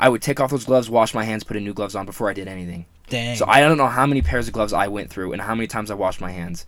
I 0.00 0.08
would 0.08 0.22
take 0.22 0.40
off 0.40 0.50
those 0.50 0.64
gloves, 0.64 0.88
wash 0.90 1.14
my 1.14 1.24
hands, 1.24 1.44
put 1.44 1.56
in 1.56 1.64
new 1.64 1.74
gloves 1.74 1.94
on 1.94 2.06
before 2.06 2.28
I 2.30 2.32
did 2.32 2.48
anything. 2.48 2.86
Dang. 3.10 3.36
So 3.36 3.44
I 3.46 3.60
don't 3.60 3.76
know 3.76 3.86
how 3.88 4.06
many 4.06 4.22
pairs 4.22 4.46
of 4.48 4.54
gloves 4.54 4.72
I 4.72 4.88
went 4.88 5.10
through 5.10 5.32
and 5.32 5.42
how 5.42 5.54
many 5.54 5.66
times 5.66 5.90
I 5.90 5.94
washed 5.94 6.20
my 6.20 6.30
hands. 6.32 6.64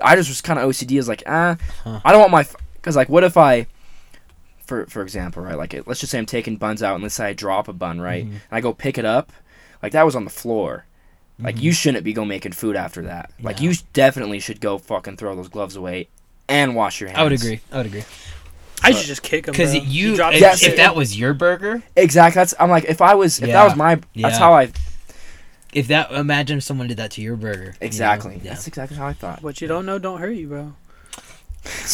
I 0.00 0.14
just 0.14 0.28
was 0.28 0.40
kind 0.40 0.58
of 0.58 0.64
OCD. 0.68 0.98
Is 0.98 1.08
like, 1.08 1.24
ah, 1.26 1.56
Huh. 1.84 2.00
I 2.04 2.12
don't 2.12 2.20
want 2.20 2.30
my 2.32 2.46
because 2.74 2.94
like, 2.94 3.08
what 3.08 3.24
if 3.24 3.36
I, 3.36 3.66
for 4.64 4.86
for 4.86 5.02
example, 5.02 5.42
right? 5.42 5.56
Like, 5.58 5.74
let's 5.86 5.98
just 6.00 6.12
say 6.12 6.18
I'm 6.18 6.26
taking 6.26 6.56
buns 6.56 6.82
out, 6.82 6.94
and 6.94 7.02
let's 7.02 7.16
say 7.16 7.26
I 7.26 7.32
drop 7.32 7.66
a 7.68 7.72
bun, 7.72 8.00
right? 8.00 8.24
Mhm. 8.24 8.30
And 8.30 8.40
I 8.52 8.60
go 8.60 8.72
pick 8.72 8.98
it 8.98 9.04
up, 9.04 9.32
like 9.82 9.92
that 9.92 10.04
was 10.06 10.14
on 10.14 10.24
the 10.24 10.30
floor. 10.30 10.84
Like 11.40 11.56
Mhm. 11.56 11.62
you 11.62 11.72
shouldn't 11.72 12.04
be 12.04 12.12
go 12.12 12.24
making 12.24 12.52
food 12.52 12.74
after 12.76 13.02
that. 13.02 13.30
Like 13.40 13.60
you 13.60 13.74
definitely 13.92 14.40
should 14.40 14.60
go 14.60 14.78
fucking 14.78 15.16
throw 15.16 15.36
those 15.36 15.48
gloves 15.48 15.76
away 15.76 16.08
and 16.48 16.74
wash 16.74 17.00
your 17.00 17.10
hands. 17.10 17.20
I 17.20 17.22
would 17.24 17.32
agree. 17.32 17.60
I 17.72 17.76
would 17.76 17.86
agree. 17.86 18.04
I 18.82 18.92
should 18.92 19.06
just 19.06 19.22
kick 19.22 19.46
him. 19.46 19.52
Because 19.52 19.72
bro. 19.72 19.82
you, 19.82 20.12
if, 20.12 20.18
that 20.18 20.34
Yes. 20.40 20.62
if 20.62 20.76
that 20.76 20.94
was 20.96 21.18
your 21.18 21.34
burger, 21.34 21.82
Exactly. 21.96 22.40
That's 22.40 22.54
I'm 22.58 22.70
like 22.70 22.84
if 22.84 23.00
I 23.00 23.14
was 23.14 23.38
if 23.40 23.46
that 23.50 23.64
was 23.64 23.76
my 23.76 24.00
Yeah. 24.14 24.28
that's 24.28 24.38
how 24.38 24.52
I 24.52 24.70
if 25.72 25.88
that 25.88 26.10
imagine 26.12 26.58
if 26.58 26.64
someone 26.64 26.86
did 26.88 26.96
that 26.96 27.10
to 27.12 27.20
your 27.22 27.36
burger. 27.36 27.60
you 27.60 27.66
know? 27.70 27.76
exactly. 27.80 28.40
Yeah. 28.42 28.50
That's 28.54 28.66
exactly 28.66 28.96
how 28.96 29.06
I 29.06 29.12
thought. 29.12 29.42
what 29.42 29.60
you 29.60 29.68
don't 29.68 29.84
know 29.86 29.98
don't 29.98 30.18
hurt 30.20 30.30
you, 30.32 30.48
bro. 30.48 30.74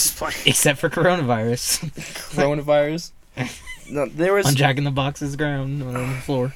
Except 0.47 0.79
for 0.79 0.89
coronavirus 0.91 1.91
Coronavirus. 2.35 3.11
No, 3.91 4.07
there 4.07 4.33
was 4.33 4.47
on 4.47 4.55
Jack 4.55 4.79
in 4.79 4.85
the 4.85 4.91
Box's 4.91 5.37
ground 5.37 5.83
on 5.83 5.93
the 5.93 6.15
floor. 6.23 6.55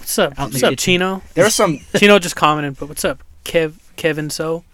What's 0.00 0.18
up? 0.18 0.32
Out 0.38 0.50
What's 0.50 0.62
up, 0.62 0.70
kitchen. 0.72 0.76
Chino? 0.76 1.22
there 1.34 1.44
was 1.44 1.54
some 1.54 1.78
Chino 1.96 2.18
just 2.18 2.36
commented, 2.36 2.78
but 2.78 2.88
what's 2.88 3.04
up, 3.04 3.22
Kev? 3.44 3.74
Kevin? 3.96 4.30
So 4.30 4.64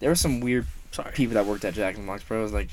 there 0.00 0.08
were 0.10 0.14
some 0.16 0.40
weird 0.40 0.66
sorry. 0.90 1.12
people 1.12 1.34
that 1.34 1.46
worked 1.46 1.64
at 1.64 1.74
Jack 1.74 1.94
in 1.96 2.02
the 2.02 2.06
Box, 2.06 2.24
bro. 2.24 2.40
I 2.40 2.42
was 2.42 2.52
like, 2.52 2.68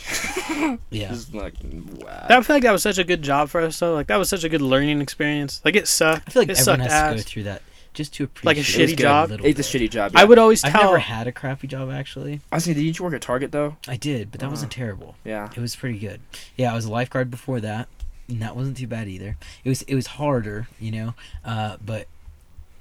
Yeah. 0.90 1.10
just 1.10 1.34
like 1.34 1.54
wow. 1.64 2.26
I 2.30 2.42
feel 2.42 2.56
like 2.56 2.64
that 2.64 2.72
was 2.72 2.82
such 2.84 2.98
a 2.98 3.04
good 3.04 3.22
job 3.22 3.50
for 3.50 3.62
us, 3.62 3.78
though. 3.80 3.94
Like 3.94 4.08
that 4.08 4.18
was 4.18 4.30
such 4.30 4.44
a 4.44 4.50
good 4.50 4.62
learning 4.62 5.02
experience. 5.02 5.62
Like 5.64 5.76
it 5.76 5.88
sucked. 5.88 6.24
I 6.28 6.32
feel 6.32 6.42
like 6.42 6.50
it 6.50 6.58
everyone 6.60 6.80
sucked 6.80 6.92
has 6.92 7.12
to 7.12 7.16
go 7.18 7.30
through 7.30 7.44
that 7.44 7.62
just 7.94 8.14
to 8.16 8.24
appreciate 8.24 8.46
Like 8.46 8.58
a 8.58 8.62
shitty 8.62 8.82
was 8.84 8.94
job? 8.94 9.30
little 9.32 9.46
It's 9.46 9.60
a 9.60 9.64
shitty 9.64 9.90
job. 9.92 10.14
I 10.16 10.24
would 10.24 10.40
always 10.40 10.64
I've 10.64 10.72
tell. 10.72 10.84
never 10.86 11.00
had 11.00 11.28
a 11.28 11.32
crappy 11.34 11.68
job 11.68 11.92
actually. 11.92 12.40
I 12.52 12.56
was 12.56 12.66
thinking, 12.66 12.84
did 12.86 12.98
you 12.98 13.04
work 13.06 13.14
at 13.14 13.22
Target 13.22 13.52
though? 13.52 13.76
I 13.88 13.98
did, 13.98 14.32
but 14.32 14.40
that 14.40 14.50
wasn't 14.50 14.72
Uh-huh. 14.74 14.80
terrible. 14.80 15.16
Yeah. 15.26 15.50
It 15.56 15.60
was 15.60 15.76
pretty 15.76 16.00
good. 16.00 16.22
Yeah, 16.56 16.72
I 16.72 16.76
was 16.76 16.86
a 16.86 16.92
lifeguard 16.92 17.30
before 17.30 17.60
that, 17.60 17.90
and 18.32 18.42
that 18.42 18.56
wasn't 18.56 18.78
too 18.78 18.88
bad 18.88 19.08
either. 19.08 19.38
It 19.64 19.70
was 19.70 19.82
it 19.84 19.96
was 19.96 20.08
harder, 20.08 20.68
you 20.80 20.92
know, 20.92 21.14
uh, 21.46 21.78
but 21.84 22.08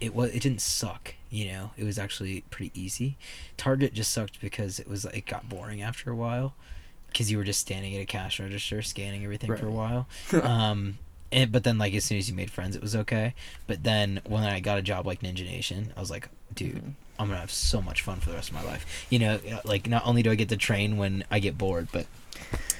it 0.00 0.14
was 0.14 0.30
it 0.30 0.42
didn't 0.42 0.60
suck. 0.60 1.14
You 1.30 1.46
know, 1.52 1.70
it 1.76 1.84
was 1.84 1.98
actually 1.98 2.42
pretty 2.50 2.72
easy. 2.80 3.16
Target 3.56 3.94
just 3.94 4.12
sucked 4.12 4.40
because 4.40 4.80
it 4.80 4.88
was 4.88 5.04
it 5.06 5.26
got 5.26 5.48
boring 5.48 5.82
after 5.82 6.10
a 6.10 6.16
while, 6.16 6.54
because 7.08 7.30
you 7.30 7.38
were 7.38 7.44
just 7.44 7.60
standing 7.60 7.94
at 7.94 8.00
a 8.00 8.06
cash 8.06 8.40
register 8.40 8.82
scanning 8.82 9.24
everything 9.24 9.54
for 9.56 9.66
a 9.66 9.70
while. 9.70 10.06
um, 10.42 10.98
and 11.32 11.52
but 11.52 11.64
then 11.64 11.78
like 11.78 11.94
as 11.94 12.04
soon 12.04 12.18
as 12.18 12.28
you 12.28 12.34
made 12.34 12.50
friends, 12.50 12.74
it 12.74 12.82
was 12.82 12.96
okay. 12.96 13.34
But 13.66 13.84
then 13.84 14.20
when 14.26 14.42
I 14.44 14.60
got 14.60 14.78
a 14.78 14.82
job 14.82 15.06
like 15.06 15.20
Ninja 15.20 15.44
Nation, 15.44 15.92
I 15.96 16.00
was 16.00 16.10
like, 16.10 16.28
dude. 16.54 16.76
Mm-hmm. 16.76 16.90
I'm 17.18 17.26
gonna 17.28 17.40
have 17.40 17.50
so 17.50 17.82
much 17.82 18.00
fun 18.00 18.18
for 18.18 18.30
the 18.30 18.36
rest 18.36 18.48
of 18.48 18.54
my 18.54 18.62
life. 18.62 19.06
You 19.10 19.18
know, 19.18 19.38
like 19.66 19.86
not 19.86 20.06
only 20.06 20.22
do 20.22 20.30
I 20.30 20.36
get 20.36 20.48
to 20.48 20.56
train 20.56 20.96
when 20.96 21.22
I 21.30 21.38
get 21.38 21.58
bored, 21.58 21.88
but 21.92 22.06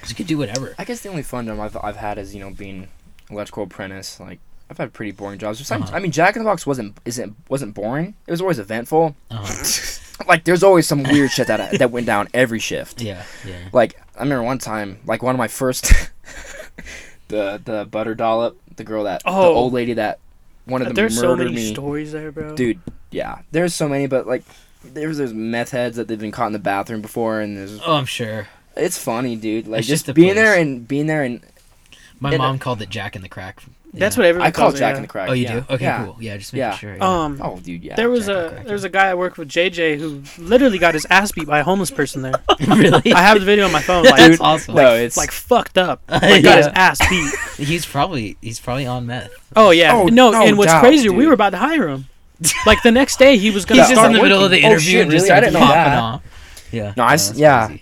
you 0.09 0.15
could 0.15 0.27
do 0.27 0.39
whatever. 0.39 0.75
I 0.79 0.85
guess 0.85 1.01
the 1.01 1.09
only 1.09 1.23
fun 1.23 1.47
job 1.47 1.61
I've, 1.61 1.77
I've 1.77 1.97
had 1.97 2.19
is 2.19 2.35
you 2.35 2.41
know 2.41 2.51
being 2.51 2.89
electrical 3.31 3.65
apprentice. 3.65 4.19
Like 4.21 4.39
I've 4.71 4.79
had 4.79 4.93
pretty 4.93 5.13
boring 5.13 5.39
jobs. 5.39 5.59
Besides- 5.59 5.85
Uh-huh. 5.85 5.97
I 5.97 6.01
mean, 6.01 6.13
Jack 6.13 6.37
in 6.37 6.43
the 6.43 6.49
Box 6.49 6.67
wasn't 6.67 6.97
isn't 7.05 7.35
wasn't 7.49 7.75
boring. 7.75 8.15
It 8.27 8.31
was 8.31 8.41
always 8.41 8.59
eventful. 8.59 9.15
Uh-huh. 9.31 9.97
Like 10.29 10.45
there's 10.45 10.63
always 10.63 10.87
some 10.87 11.03
weird 11.03 11.31
shit 11.31 11.47
that 11.47 11.79
that 11.79 11.91
went 11.91 12.05
down 12.05 12.29
every 12.35 12.59
shift. 12.59 13.01
Yeah, 13.01 13.25
yeah. 13.47 13.57
Like 13.73 13.99
I 14.15 14.23
remember 14.23 14.43
one 14.43 14.59
time, 14.59 14.99
like 15.07 15.23
one 15.23 15.35
of 15.35 15.39
my 15.39 15.49
first, 15.49 15.85
the 17.29 17.61
the 17.65 17.87
butter 17.91 18.15
dollop, 18.15 18.59
the 18.77 18.85
girl 18.85 19.05
that 19.05 19.23
oh. 19.25 19.43
the 19.43 19.49
old 19.49 19.73
lady 19.73 19.95
that 19.95 20.19
wanted 20.67 20.89
to 20.89 20.93
There's 20.93 21.17
so 21.19 21.29
murder 21.29 21.45
many 21.45 21.57
me. 21.57 21.73
stories 21.73 22.13
there, 22.13 22.31
bro. 22.33 22.55
Dude, 22.55 22.81
yeah, 23.11 23.39
there's 23.51 23.75
so 23.75 23.89
many, 23.89 24.07
but 24.07 24.27
like 24.27 24.43
there's 24.85 25.19
those 25.19 25.33
meth 25.33 25.71
heads 25.71 25.97
that 25.97 26.07
they've 26.07 26.21
been 26.21 26.33
caught 26.33 26.49
in 26.49 26.53
the 26.53 26.59
bathroom 26.59 27.01
before, 27.01 27.41
and 27.41 27.57
there's 27.57 27.81
Oh, 27.87 27.95
I'm 27.95 28.05
sure. 28.07 28.47
It's 28.77 28.99
funny, 28.99 29.37
dude. 29.37 29.67
Like 29.67 29.81
It's 29.81 29.89
just, 29.89 30.07
just 30.07 30.11
a 30.11 30.15
being 30.15 30.35
there 30.35 30.55
and 30.59 30.87
being 30.87 31.07
there 31.07 31.23
and 31.23 31.41
My 32.21 32.31
And- 32.31 32.39
mom 32.39 32.59
called 32.59 32.83
it 32.83 32.91
Jack 32.91 33.17
in 33.17 33.23
the 33.23 33.29
Crack. 33.29 33.63
That's 33.93 34.15
Yeah. 34.17 34.21
what 34.21 34.27
everyone 34.29 34.47
I 34.47 34.51
call 34.53 34.65
calls 34.67 34.75
it 34.75 34.77
it, 34.77 34.81
Jack 34.81 34.93
yeah. 34.93 34.97
in 34.97 35.03
the 35.03 35.09
Crack. 35.09 35.29
Oh, 35.31 35.33
you 35.33 35.43
yeah. 35.45 35.53
do? 35.61 35.65
Okay, 35.71 35.85
yeah. 35.85 36.05
cool. 36.05 36.17
Yeah, 36.21 36.37
just 36.37 36.53
making 36.53 36.61
Yeah. 36.69 36.77
sure. 36.77 36.97
Yeah. 36.97 37.23
Um, 37.25 37.41
Oh, 37.43 37.59
dude, 37.59 37.83
yeah. 37.83 37.97
there 37.97 38.09
was 38.11 38.27
Jack 38.27 38.37
in 38.37 38.41
the 38.43 38.47
a 38.47 38.51
Crack, 38.53 38.65
there 38.67 38.73
was 38.75 38.83
yeah. 38.83 38.87
a 38.87 38.91
guy 38.91 39.09
I 39.09 39.15
worked 39.15 39.39
with, 39.39 39.49
JJ, 39.49 39.99
who 39.99 40.23
literally 40.39 40.79
got 40.79 40.95
his 40.95 41.07
ass 41.11 41.33
beat 41.33 41.47
by 41.49 41.59
a 41.61 41.65
homeless 41.65 41.91
person 41.91 42.23
there. 42.23 42.35
really? 42.69 43.13
I 43.13 43.21
have 43.23 43.41
the 43.41 43.45
video 43.47 43.65
on 43.65 43.73
my 43.73 43.81
phone. 43.83 44.05
Like, 44.11 44.17
That's 44.19 44.41
awesome. 44.41 44.75
no, 44.77 44.95
it's 44.95 45.17
like 45.17 45.31
fucked 45.33 45.77
up. 45.79 46.03
Like 46.09 46.45
got 46.45 46.59
his 46.59 46.67
ass 46.69 47.01
beat. 47.09 47.35
he's 47.67 47.85
probably 47.87 48.37
he's 48.43 48.61
probably 48.61 48.87
on 48.87 49.07
meth. 49.07 49.33
Oh 49.57 49.71
yeah. 49.71 49.95
Oh, 49.97 50.05
no, 50.07 50.31
no 50.31 50.43
and 50.47 50.57
what's 50.59 50.71
doubt, 50.71 50.83
crazy, 50.83 51.09
we 51.09 51.27
were 51.27 51.33
about 51.33 51.51
to 51.51 51.57
hire 51.59 51.89
him. 51.89 52.07
Like 52.67 52.83
the 52.85 52.93
next 52.93 53.19
day, 53.19 53.39
he 53.39 53.51
was 53.51 53.65
gonna 53.65 53.81
He's 53.81 53.89
just 53.89 53.99
start 53.99 54.13
in 54.13 54.17
the 54.19 54.23
middle 54.23 54.39
of 54.45 54.51
working. 54.53 54.61
the 54.63 54.69
Oh, 54.69 54.71
interview 54.73 54.91
shit, 54.93 55.03
and 55.03 55.11
just 55.11 55.25
really? 55.25 55.37
I 55.37 55.41
didn't 55.41 55.55
know 55.55 55.59
popping 55.61 55.75
that. 55.75 55.99
off. 55.99 56.23
Yeah. 56.71 56.93
No, 56.97 57.03
I 57.05 57.15
s- 57.15 57.29
that's 57.29 57.39
yeah. 57.41 57.77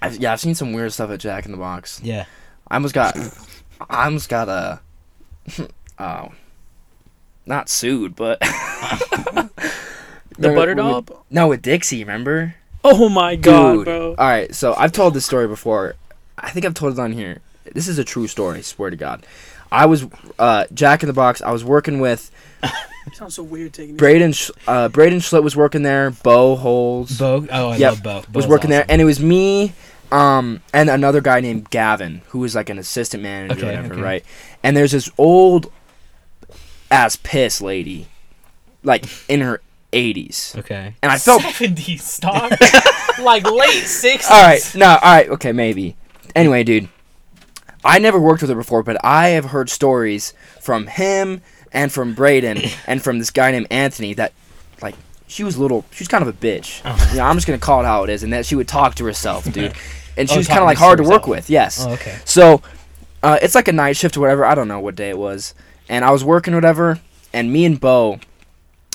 Crazy. 0.00 0.16
I've, 0.16 0.22
yeah, 0.22 0.32
I've 0.32 0.40
seen 0.40 0.54
some 0.54 0.72
weird 0.72 0.92
stuff 0.92 1.10
at 1.10 1.20
Jack 1.20 1.44
in 1.46 1.52
the 1.52 1.58
Box. 1.58 2.00
Yeah. 2.02 2.24
I 2.68 2.74
almost 2.76 2.94
got, 2.94 3.16
I 3.88 4.04
almost 4.04 4.28
got 4.28 4.48
a, 4.48 4.80
oh, 5.98 6.32
not 7.46 7.68
sued, 7.68 8.14
but 8.16 8.40
The 10.38 10.48
Remember 10.48 10.74
butter 10.74 11.00
with- 11.00 11.10
No, 11.30 11.48
with 11.48 11.62
Dixie, 11.62 12.00
remember? 12.04 12.54
Oh 12.82 13.08
my 13.10 13.36
god, 13.36 13.72
Dude. 13.74 13.84
bro. 13.84 14.08
All 14.16 14.26
right, 14.28 14.54
so 14.54 14.74
I've 14.74 14.92
told 14.92 15.12
this 15.12 15.26
story 15.26 15.46
before. 15.46 15.96
I 16.38 16.50
think 16.50 16.64
I've 16.64 16.72
told 16.74 16.94
it 16.94 16.98
on 16.98 17.12
here. 17.12 17.40
This 17.74 17.88
is 17.88 17.98
a 17.98 18.04
true 18.04 18.26
story. 18.26 18.62
Swear 18.62 18.88
to 18.88 18.96
God. 18.96 19.26
I 19.70 19.84
was 19.86 20.06
uh, 20.38 20.64
Jack 20.72 21.02
in 21.02 21.06
the 21.06 21.12
Box. 21.12 21.42
I 21.42 21.50
was 21.52 21.62
working 21.62 22.00
with 22.00 22.30
sounds 23.12 23.34
so 23.34 23.42
weird 23.42 23.74
taking. 23.74 23.96
Braden. 23.96 24.32
Sch- 24.32 24.50
Uh, 24.66 24.88
Braden 24.88 25.18
Schlitt 25.20 25.42
was 25.42 25.54
working 25.56 25.82
there. 25.82 26.10
Bo 26.10 26.56
Holes 26.56 27.18
Bo. 27.18 27.46
Oh, 27.50 27.68
I 27.70 27.76
Yep, 27.76 27.92
love 27.92 28.02
Bo. 28.02 28.14
was 28.16 28.26
Bo's 28.26 28.46
working 28.46 28.70
there, 28.70 28.86
and 28.88 29.00
it 29.02 29.04
was 29.04 29.20
me, 29.20 29.74
um, 30.12 30.62
and 30.72 30.90
another 30.90 31.20
guy 31.20 31.40
named 31.40 31.70
Gavin, 31.70 32.22
who 32.28 32.40
was 32.40 32.54
like 32.54 32.68
an 32.70 32.78
assistant 32.78 33.22
manager, 33.22 33.52
Okay, 33.54 33.62
or 33.62 33.76
whatever, 33.76 33.94
okay. 33.94 34.02
right? 34.02 34.24
And 34.62 34.76
there's 34.76 34.92
this 34.92 35.10
old 35.18 35.70
ass 36.90 37.16
piss 37.16 37.60
lady, 37.60 38.08
like 38.82 39.04
in 39.28 39.40
her 39.40 39.60
80s, 39.92 40.56
Okay. 40.58 40.94
and 41.02 41.12
I 41.12 41.18
felt. 41.18 41.42
70s 41.42 42.00
stock, 42.00 42.50
like 43.20 43.44
late 43.44 43.84
60s. 43.84 44.30
All 44.30 44.42
right, 44.42 44.74
no, 44.74 44.86
all 44.88 44.96
right, 45.14 45.28
okay, 45.30 45.52
maybe. 45.52 45.96
Anyway, 46.34 46.62
dude, 46.64 46.88
I 47.84 47.98
never 47.98 48.18
worked 48.20 48.42
with 48.42 48.50
her 48.50 48.56
before, 48.56 48.82
but 48.82 48.96
I 49.04 49.28
have 49.30 49.46
heard 49.46 49.68
stories 49.70 50.32
from 50.60 50.86
him 50.86 51.42
and 51.72 51.90
from 51.92 52.14
Braden 52.14 52.58
and 52.86 53.02
from 53.02 53.18
this 53.18 53.30
guy 53.30 53.50
named 53.52 53.66
Anthony 53.70 54.14
that, 54.14 54.32
like, 54.82 54.94
she 55.26 55.44
was 55.44 55.56
little, 55.56 55.84
she 55.92 56.02
was 56.02 56.08
kind 56.08 56.22
of 56.22 56.28
a 56.28 56.32
bitch. 56.32 56.84
Uh-huh. 56.84 57.06
You 57.12 57.18
know, 57.18 57.24
I'm 57.24 57.36
just 57.36 57.46
gonna 57.46 57.58
call 57.58 57.80
it 57.82 57.84
how 57.84 58.02
it 58.04 58.10
is, 58.10 58.22
and 58.24 58.32
that 58.32 58.46
she 58.46 58.54
would 58.56 58.68
talk 58.68 58.96
to 58.96 59.04
herself, 59.04 59.44
dude, 59.52 59.74
and 60.16 60.28
she 60.28 60.34
Oh, 60.36 60.38
was 60.38 60.48
kind 60.48 60.60
of 60.60 60.66
like 60.66 60.78
hard 60.78 60.98
to 60.98 61.04
work 61.04 61.26
with. 61.26 61.48
Yes. 61.50 61.84
Oh, 61.86 61.92
okay. 61.92 62.18
So, 62.24 62.62
uh, 63.22 63.38
it's 63.42 63.54
like 63.54 63.68
a 63.68 63.72
night 63.72 63.96
shift 63.96 64.16
or 64.16 64.20
whatever. 64.20 64.44
I 64.44 64.54
don't 64.54 64.68
know 64.68 64.80
what 64.80 64.96
day 64.96 65.10
it 65.10 65.18
was, 65.18 65.54
and 65.88 66.04
I 66.04 66.10
was 66.10 66.24
working 66.24 66.54
whatever, 66.54 67.00
and 67.32 67.52
me 67.52 67.64
and 67.64 67.78
Bo, 67.80 68.18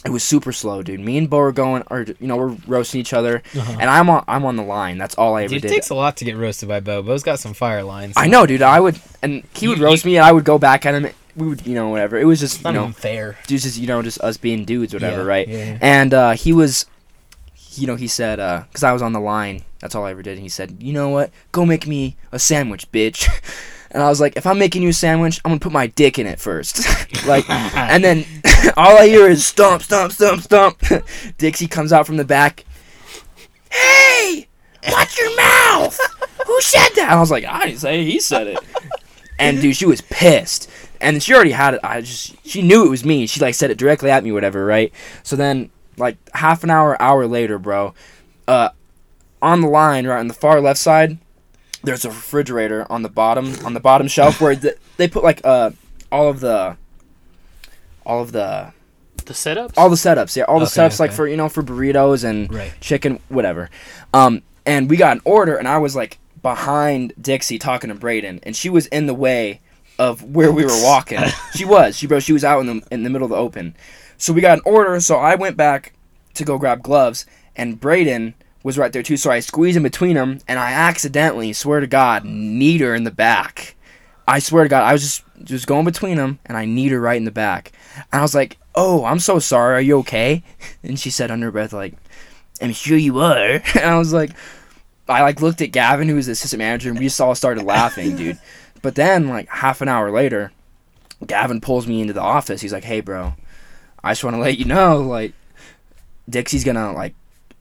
it 0.06 0.10
was 0.12 0.24
super 0.24 0.52
slow, 0.52 0.84
dude. 0.84 1.00
Me 1.00 1.18
and 1.18 1.30
Bo 1.30 1.40
are 1.40 1.52
going, 1.52 1.84
or 1.90 2.02
you 2.20 2.28
know, 2.28 2.38
we're 2.38 2.56
roasting 2.68 3.02
each 3.02 3.14
other, 3.14 3.42
Uh-huh. 3.58 3.78
and 3.80 3.90
I'm 3.90 4.10
on, 4.10 4.24
I'm 4.28 4.46
on 4.46 4.56
the 4.56 4.64
line. 4.64 4.98
That's 4.98 5.16
all 5.16 5.36
I 5.36 5.44
ever 5.46 5.54
Dude, 5.56 5.66
it 5.66 5.70
takes 5.70 5.90
a 5.90 5.96
lot 5.96 6.18
to 6.18 6.26
get 6.26 6.38
roasted 6.38 6.70
by 6.70 6.80
Bo. 6.80 7.02
Bo's 7.02 7.24
got 7.24 7.40
some 7.40 7.54
fire 7.54 7.84
lines. 7.84 8.14
I 8.18 8.28
know, 8.28 8.46
dude. 8.46 8.62
I 8.62 8.80
would, 8.80 9.00
and 9.24 9.44
he 9.56 9.68
would 9.68 9.78
You- 9.80 9.86
roast 9.86 10.06
me, 10.06 10.18
and 10.18 10.26
I 10.26 10.32
would 10.32 10.44
go 10.44 10.58
back 10.60 10.86
at 10.86 10.94
him. 10.94 11.12
We 11.36 11.48
would, 11.50 11.68
you 11.68 11.74
know, 11.76 11.90
whatever. 11.90 12.18
It 12.18 12.24
was 12.26 12.40
just, 12.40 12.60
you 12.60 12.64
not 12.66 12.74
know, 12.76 12.82
even 12.84 12.94
fair. 12.94 13.38
just, 13.46 13.78
you 13.78 13.88
know, 13.88 14.02
just 14.02 14.22
us 14.22 14.38
being 14.38 14.64
dudes, 14.64 14.94
whatever, 14.94 15.22
Yeah, 15.22 15.28
right? 15.28 15.48
yeah, 15.48 15.58
yeah. 15.58 15.78
And 15.82 16.14
uh, 16.14 16.32
he 16.32 16.54
was, 16.54 16.86
you 17.77 17.88
know, 17.88 17.95
he 17.95 18.07
said, 18.07 18.39
uh, 18.39 18.64
because 18.68 18.84
I 18.84 18.91
was 18.91 19.02
on 19.02 19.14
the 19.14 19.19
line. 19.19 19.64
That's 19.80 19.95
all 19.95 20.06
I 20.06 20.11
ever 20.11 20.22
did. 20.23 20.34
And 20.34 20.41
he 20.41 20.49
said, 20.49 20.81
you 20.81 20.93
know 20.93 21.10
what? 21.10 21.31
Go 21.52 21.65
make 21.65 21.85
me 21.88 22.15
a 22.31 22.39
sandwich, 22.39 22.91
bitch. 22.91 23.30
And 23.91 24.03
I 24.03 24.10
was 24.10 24.19
like, 24.19 24.35
if 24.35 24.45
I'm 24.45 24.60
making 24.60 24.81
you 24.81 24.89
a 24.89 24.93
sandwich, 24.93 25.39
I'm 25.45 25.52
gonna 25.52 25.60
put 25.61 25.72
my 25.72 25.88
dick 25.88 26.19
in 26.19 26.27
it 26.27 26.38
first, 26.38 26.80
like, 27.26 27.49
and 27.49 28.03
then 28.03 28.26
all 28.77 28.97
I 28.97 29.07
hear 29.07 29.30
is 29.30 29.45
stomp, 29.45 29.84
stomp, 29.84 30.11
stomp, 30.11 30.41
stomp. 30.41 30.84
Dixie 31.38 31.68
comes 31.68 31.93
out 31.93 32.06
from 32.06 32.18
the 32.18 32.26
back. 32.26 32.65
Hey, 33.72 34.47
watch 34.89 35.18
your 35.18 35.34
mouth. 35.38 35.97
Who 36.45 36.60
said 36.60 36.89
that? 36.95 37.03
And 37.03 37.11
I 37.11 37.19
was 37.22 37.31
like, 37.31 37.45
I 37.45 37.68
didn't 37.68 37.80
say. 37.80 38.02
it, 38.02 38.06
He 38.06 38.19
said 38.19 38.47
it. 38.47 38.60
And 39.39 39.61
dude, 39.61 39.77
she 39.77 39.85
was 39.85 40.02
pissed, 40.02 40.69
and 40.99 41.23
she 41.23 41.34
already 41.34 41.52
had 41.52 41.76
it. 41.76 41.80
I 41.81 42.02
just, 42.02 42.35
she 42.45 42.61
knew 42.61 42.85
it 42.85 42.89
was 42.89 43.06
me. 43.06 43.27
She 43.27 43.39
like 43.39 43.56
said 43.56 43.72
it 43.72 43.77
directly 43.77 44.11
at 44.11 44.26
me, 44.26 44.34
whatever, 44.34 44.65
right? 44.65 44.91
So 45.23 45.38
then, 45.38 45.69
like 45.98 46.18
half 46.34 46.64
an 46.64 46.70
hour, 46.70 47.02
hour 47.02 47.28
later, 47.28 47.58
bro, 47.60 47.94
uh, 48.48 48.70
on 49.42 49.62
the 49.62 49.68
line, 49.68 50.08
right 50.08 50.20
on 50.20 50.28
the 50.28 50.34
far 50.34 50.60
left 50.62 50.80
side, 50.80 51.18
there's 51.84 52.06
a 52.06 52.10
refrigerator 52.10 52.86
on 52.92 53.02
the 53.04 53.10
bottom, 53.10 53.56
on 53.66 53.74
the 53.74 53.80
bottom 53.80 54.08
shelf 54.08 54.42
where 54.42 54.56
the, 54.56 54.76
they 54.98 55.08
put 55.08 55.24
like 55.24 55.42
uh 55.44 55.72
all 56.12 56.30
of 56.30 56.40
the, 56.40 56.78
all 58.06 58.22
of 58.22 58.32
the 58.32 58.74
The 59.26 59.34
setups. 59.34 59.74
all 59.78 59.90
the 59.90 59.96
setups, 59.96 60.36
yeah, 60.36 60.44
all 60.44 60.60
the 60.60 60.66
Okay, 60.66 60.82
setups 60.82 61.00
like 61.00 61.12
for 61.12 61.28
you 61.28 61.38
know 61.38 61.50
for 61.50 61.64
burritos 61.64 62.24
and 62.24 62.52
Right. 62.52 62.74
chicken, 62.80 63.20
whatever. 63.30 63.70
Um, 64.14 64.42
and 64.66 64.90
we 64.90 64.98
got 64.98 65.16
an 65.18 65.22
order, 65.26 65.56
and 65.58 65.68
I 65.68 65.78
was 65.78 65.96
like 65.96 66.18
behind 66.42 67.14
Dixie 67.20 67.60
talking 67.60 67.90
to 67.90 67.96
Braden, 67.96 68.40
and 68.44 68.56
she 68.56 68.70
was 68.70 68.86
in 68.88 69.06
the 69.08 69.14
way 69.14 69.62
of 69.98 70.24
where 70.24 70.52
we 70.52 70.64
were 70.66 70.80
walking. 70.84 71.20
she 71.54 71.66
was, 71.66 71.98
she 71.98 72.08
bro, 72.08 72.20
she 72.20 72.34
was 72.34 72.44
out 72.44 72.60
in 72.62 72.68
the 72.68 72.88
in 72.92 73.04
the 73.04 73.10
middle 73.10 73.26
of 73.26 73.30
the 73.32 73.38
open. 73.38 73.76
So 74.18 74.34
we 74.34 74.42
got 74.42 74.58
an 74.58 74.64
order, 74.66 75.00
so 75.00 75.18
I 75.18 75.36
went 75.36 75.58
back 75.58 75.94
to 76.36 76.44
go 76.44 76.58
grab 76.58 76.84
gloves, 76.84 77.26
and 77.56 77.80
Braden 77.80 78.34
was 78.64 78.78
right 78.78 78.92
there 78.92 79.04
too. 79.04 79.18
So 79.18 79.32
I 79.32 79.40
squeezed 79.40 79.78
in 79.78 79.84
between 79.84 80.16
them, 80.16 80.40
and 80.48 80.60
I 80.60 80.72
accidentally, 80.72 81.54
swear 81.54 81.80
to 81.80 81.88
God, 81.88 82.26
kneed 82.26 82.82
her 82.82 82.96
in 82.96 83.04
the 83.04 83.12
back. 83.12 83.76
I 84.28 84.40
swear 84.40 84.64
to 84.64 84.70
God, 84.70 84.84
I 84.84 84.94
was 84.94 85.02
just 85.02 85.24
just 85.44 85.68
going 85.68 85.86
between 85.86 86.18
them, 86.18 86.40
and 86.46 86.58
I 86.58 86.66
kneed 86.66 86.92
her 86.92 87.00
right 87.00 87.18
in 87.18 87.26
the 87.26 87.32
back. 87.32 87.72
And 88.12 88.20
I 88.20 88.22
was 88.22 88.34
like, 88.34 88.58
"Oh, 88.74 89.06
I'm 89.06 89.20
so 89.20 89.40
sorry. 89.40 89.76
Are 89.76 89.82
you 89.82 90.00
okay?" 90.00 90.44
And 90.84 91.00
she 91.00 91.10
said 91.10 91.32
under 91.32 91.48
her 91.48 91.52
breath, 91.52 91.74
like, 91.74 91.94
"I'm 92.62 92.74
sure 92.74 92.98
you 92.98 93.20
are." 93.20 93.62
And 93.76 93.86
I 93.86 93.98
was 93.98 94.14
like, 94.14 94.32
I 95.08 95.22
like 95.22 95.42
looked 95.42 95.62
at 95.62 95.72
Gavin, 95.72 96.10
who 96.10 96.16
was 96.16 96.26
the 96.26 96.32
assistant 96.32 96.60
manager, 96.60 96.90
and 96.90 96.98
we 96.98 97.06
just 97.06 97.22
all 97.22 97.36
started 97.36 97.64
laughing, 97.64 98.16
dude. 98.18 98.40
But 98.82 98.96
then, 98.96 99.30
like 99.30 99.48
half 99.50 99.82
an 99.82 99.90
hour 99.90 100.10
later, 100.12 100.52
Gavin 101.26 101.62
pulls 101.62 101.88
me 101.88 102.02
into 102.02 102.14
the 102.14 102.22
office. 102.22 102.62
He's 102.62 102.74
like, 102.74 102.84
"Hey, 102.84 103.02
bro, 103.02 103.36
I 104.06 104.11
just 104.11 104.23
want 104.23 104.36
to 104.36 104.40
let 104.48 104.57
you 104.57 104.65
know, 104.65 105.02
like, 105.02 105.34
Dixie's 106.30 106.64
gonna 106.64 106.94
like 106.94 107.14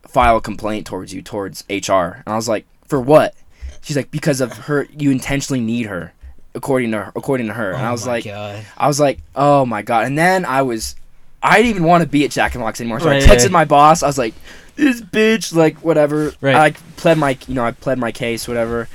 file 0.06 0.36
a 0.36 0.40
complaint 0.40 0.86
towards 0.86 1.12
you 1.12 1.22
towards 1.22 1.64
HR." 1.68 2.22
And 2.24 2.28
I 2.28 2.36
was 2.36 2.48
like, 2.48 2.66
"For 2.86 3.00
what?" 3.00 3.34
She's 3.82 3.96
like, 3.96 4.10
"Because 4.10 4.40
of 4.40 4.52
her, 4.52 4.86
you 4.96 5.10
intentionally 5.10 5.60
need 5.60 5.86
her, 5.86 6.12
according 6.54 6.92
to 6.92 6.98
her, 7.04 7.12
according 7.16 7.48
to 7.48 7.54
her." 7.54 7.72
And 7.72 7.82
Oh 7.82 7.86
I 7.86 7.90
was 7.92 8.06
my 8.06 8.12
like, 8.12 8.24
God. 8.24 8.64
I 8.78 8.86
was 8.86 9.00
like, 9.00 9.18
"Oh 9.34 9.66
my 9.66 9.82
god!" 9.82 10.06
And 10.06 10.16
then 10.16 10.44
I 10.44 10.62
was, 10.62 10.96
I 11.42 11.56
didn't 11.56 11.70
even 11.70 11.84
want 11.84 12.02
to 12.02 12.08
be 12.08 12.24
at 12.24 12.30
Jack 12.30 12.54
and 12.54 12.62
Locks 12.62 12.80
anymore. 12.80 13.00
So 13.00 13.08
Right, 13.08 13.22
I 13.22 13.26
texted 13.26 13.42
right. 13.44 13.50
my 13.50 13.64
boss. 13.64 14.02
I 14.02 14.06
was 14.06 14.18
like, 14.18 14.34
"This 14.76 15.00
bitch, 15.00 15.54
like, 15.54 15.78
whatever." 15.84 16.32
Right. 16.40 16.54
I 16.54 16.58
like 16.58 16.96
pled 16.96 17.18
my, 17.18 17.36
you 17.48 17.54
know, 17.54 17.64
I 17.64 17.72
pled 17.72 17.98
my 17.98 18.12
case, 18.12 18.46
whatever, 18.48 18.88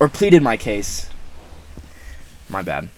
or 0.00 0.08
pleaded 0.08 0.42
my 0.42 0.56
case. 0.56 1.10
My 2.48 2.62
bad. 2.62 2.88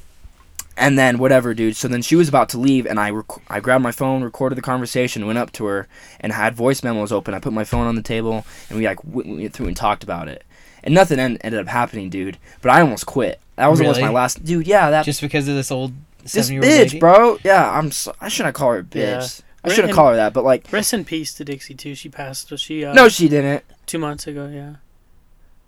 And 0.78 0.98
then 0.98 1.16
whatever, 1.18 1.54
dude. 1.54 1.74
So 1.76 1.88
then 1.88 2.02
she 2.02 2.16
was 2.16 2.28
about 2.28 2.50
to 2.50 2.58
leave, 2.58 2.84
and 2.86 3.00
I 3.00 3.08
rec- 3.10 3.42
I 3.48 3.60
grabbed 3.60 3.82
my 3.82 3.92
phone, 3.92 4.22
recorded 4.22 4.56
the 4.56 4.62
conversation, 4.62 5.26
went 5.26 5.38
up 5.38 5.50
to 5.52 5.64
her, 5.64 5.88
and 6.20 6.32
had 6.32 6.54
voice 6.54 6.82
memos 6.82 7.10
open. 7.12 7.32
I 7.32 7.38
put 7.38 7.52
my 7.54 7.64
phone 7.64 7.86
on 7.86 7.94
the 7.96 8.02
table, 8.02 8.44
and 8.68 8.78
we 8.78 8.86
like 8.86 9.02
went, 9.04 9.26
went 9.28 9.52
through 9.54 9.68
and 9.68 9.76
talked 9.76 10.02
about 10.04 10.28
it. 10.28 10.44
And 10.84 10.94
nothing 10.94 11.18
en- 11.18 11.38
ended 11.38 11.60
up 11.60 11.68
happening, 11.68 12.10
dude. 12.10 12.36
But 12.60 12.72
I 12.72 12.82
almost 12.82 13.06
quit. 13.06 13.40
That 13.56 13.68
was 13.68 13.80
almost 13.80 14.00
my 14.02 14.10
last, 14.10 14.44
dude. 14.44 14.66
Yeah, 14.66 14.90
that 14.90 15.04
Just 15.06 15.22
because 15.22 15.48
of 15.48 15.54
this 15.54 15.70
old 15.70 15.92
this 16.22 16.50
bitch, 16.50 16.60
lady? 16.60 16.98
bro. 16.98 17.38
Yeah, 17.42 17.70
I'm. 17.70 17.90
So, 17.90 18.14
I 18.20 18.28
shouldn't 18.28 18.54
call 18.54 18.72
her 18.72 18.78
a 18.80 18.82
bitch. 18.84 18.96
Yeah. 19.40 19.44
I 19.64 19.68
shouldn't 19.70 19.88
And- 19.88 19.94
call 19.96 20.10
her 20.10 20.16
that, 20.16 20.32
but 20.34 20.44
like, 20.44 20.70
Rest 20.70 20.92
in 20.92 21.04
peace 21.06 21.32
to 21.34 21.44
Dixie 21.44 21.74
too. 21.74 21.94
She 21.94 22.08
passed. 22.10 22.50
Was 22.50 22.60
she? 22.60 22.84
Uh, 22.84 22.92
no, 22.92 23.08
she 23.08 23.28
didn't. 23.28 23.64
two 23.86 23.98
months 23.98 24.26
ago. 24.26 24.46
Yeah. 24.52 24.74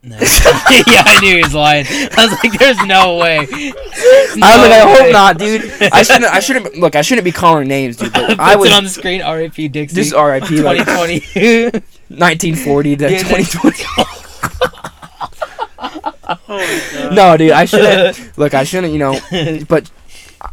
No. 0.09 0.17
yeah, 0.21 1.03
I 1.05 1.19
knew 1.21 1.37
he 1.37 1.43
was 1.43 1.55
lying. 1.55 1.87
I 1.89 2.27
was 2.27 2.33
like, 2.43 2.59
"There's 2.59 2.83
no 2.87 3.17
way." 3.17 3.45
There's 3.47 3.75
I 3.75 4.33
was 4.33 4.41
like, 4.41 4.73
I 4.73 4.79
no 4.79 4.89
hope 4.89 5.01
way. 5.03 5.13
not, 5.13 5.39
dude. 5.39 5.83
I 5.93 6.03
shouldn't. 6.03 6.33
I 6.33 6.41
shouldn't. 6.47 6.77
Look, 6.79 6.97
I 6.97 7.03
shouldn't 7.03 7.25
be 7.25 7.33
calling 7.33 7.69
names, 7.69 7.97
dude. 7.97 8.13
But 8.13 8.41
I 8.41 8.55
Puts 8.55 8.61
was 8.61 8.71
it 8.71 8.75
on 8.75 8.85
the 8.85 8.91
screen. 8.91 9.23
R.I.P. 9.23 9.69
Dixie. 9.69 9.95
just 9.95 10.15
R.I.P. 10.15 10.61
Like 10.63 10.79
2020. 10.79 11.71
1940 12.09 12.97
to 12.97 13.11
Yeah, 13.11 13.19
2020. 13.19 13.85
Oh 16.51 17.11
no, 17.13 17.37
dude, 17.37 17.53
I 17.53 17.65
shouldn't. 17.65 18.37
Look, 18.39 18.55
I 18.55 18.65
shouldn't. 18.65 18.93
You 18.93 18.99
know, 18.99 19.21
but 19.69 19.91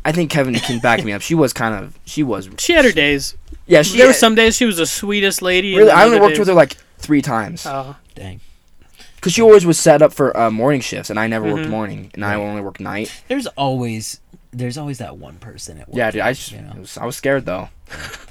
I 0.04 0.12
think 0.12 0.32
Kevin 0.32 0.54
can 0.56 0.80
back 0.80 1.04
me 1.04 1.12
up. 1.14 1.22
She 1.22 1.36
was 1.36 1.54
kind 1.54 1.76
of. 1.76 1.98
She 2.06 2.24
was. 2.24 2.50
She 2.58 2.74
had 2.74 2.86
her 2.86 2.92
days. 2.92 3.36
Yeah, 3.68 3.82
she. 3.82 3.98
there 3.98 4.08
were 4.08 4.14
some 4.14 4.36
days 4.36 4.56
she 4.56 4.66
was 4.66 4.78
the 4.78 4.86
sweetest 4.86 5.42
lady. 5.42 5.76
Really, 5.76 5.92
I 5.92 6.04
only 6.04 6.18
other 6.18 6.28
worked 6.28 6.40
with 6.40 6.48
her 6.48 6.54
like 6.54 6.78
three 6.98 7.22
times. 7.22 7.66
Oh, 7.66 7.96
Dang. 8.14 8.40
Cause 9.26 9.34
she 9.34 9.42
always 9.42 9.66
was 9.66 9.80
set 9.80 10.04
up 10.04 10.14
for 10.14 10.38
uh, 10.38 10.52
morning 10.52 10.82
shifts, 10.82 11.10
and 11.10 11.20
I 11.20 11.26
never 11.26 11.52
worked 11.52 11.66
Mhm. 11.66 11.72
morning, 11.72 12.12
and 12.14 12.24
I 12.24 12.36
only 12.36 12.62
worked 12.62 12.80
night. 12.80 13.12
There's 13.28 13.48
always 13.48 14.20
there's 14.54 14.78
always 14.78 15.00
that 15.00 15.18
one 15.18 15.36
person 15.38 15.80
at 15.80 15.90
work. 15.90 15.98
Yeah, 15.98 16.12
dude, 16.12 16.22
I 16.22 16.32
just, 16.34 16.52
you 16.52 16.62
know? 16.62 16.74
was, 16.80 16.96
I 16.98 17.06
was 17.06 17.18
scared 17.18 17.46
though. 17.48 17.70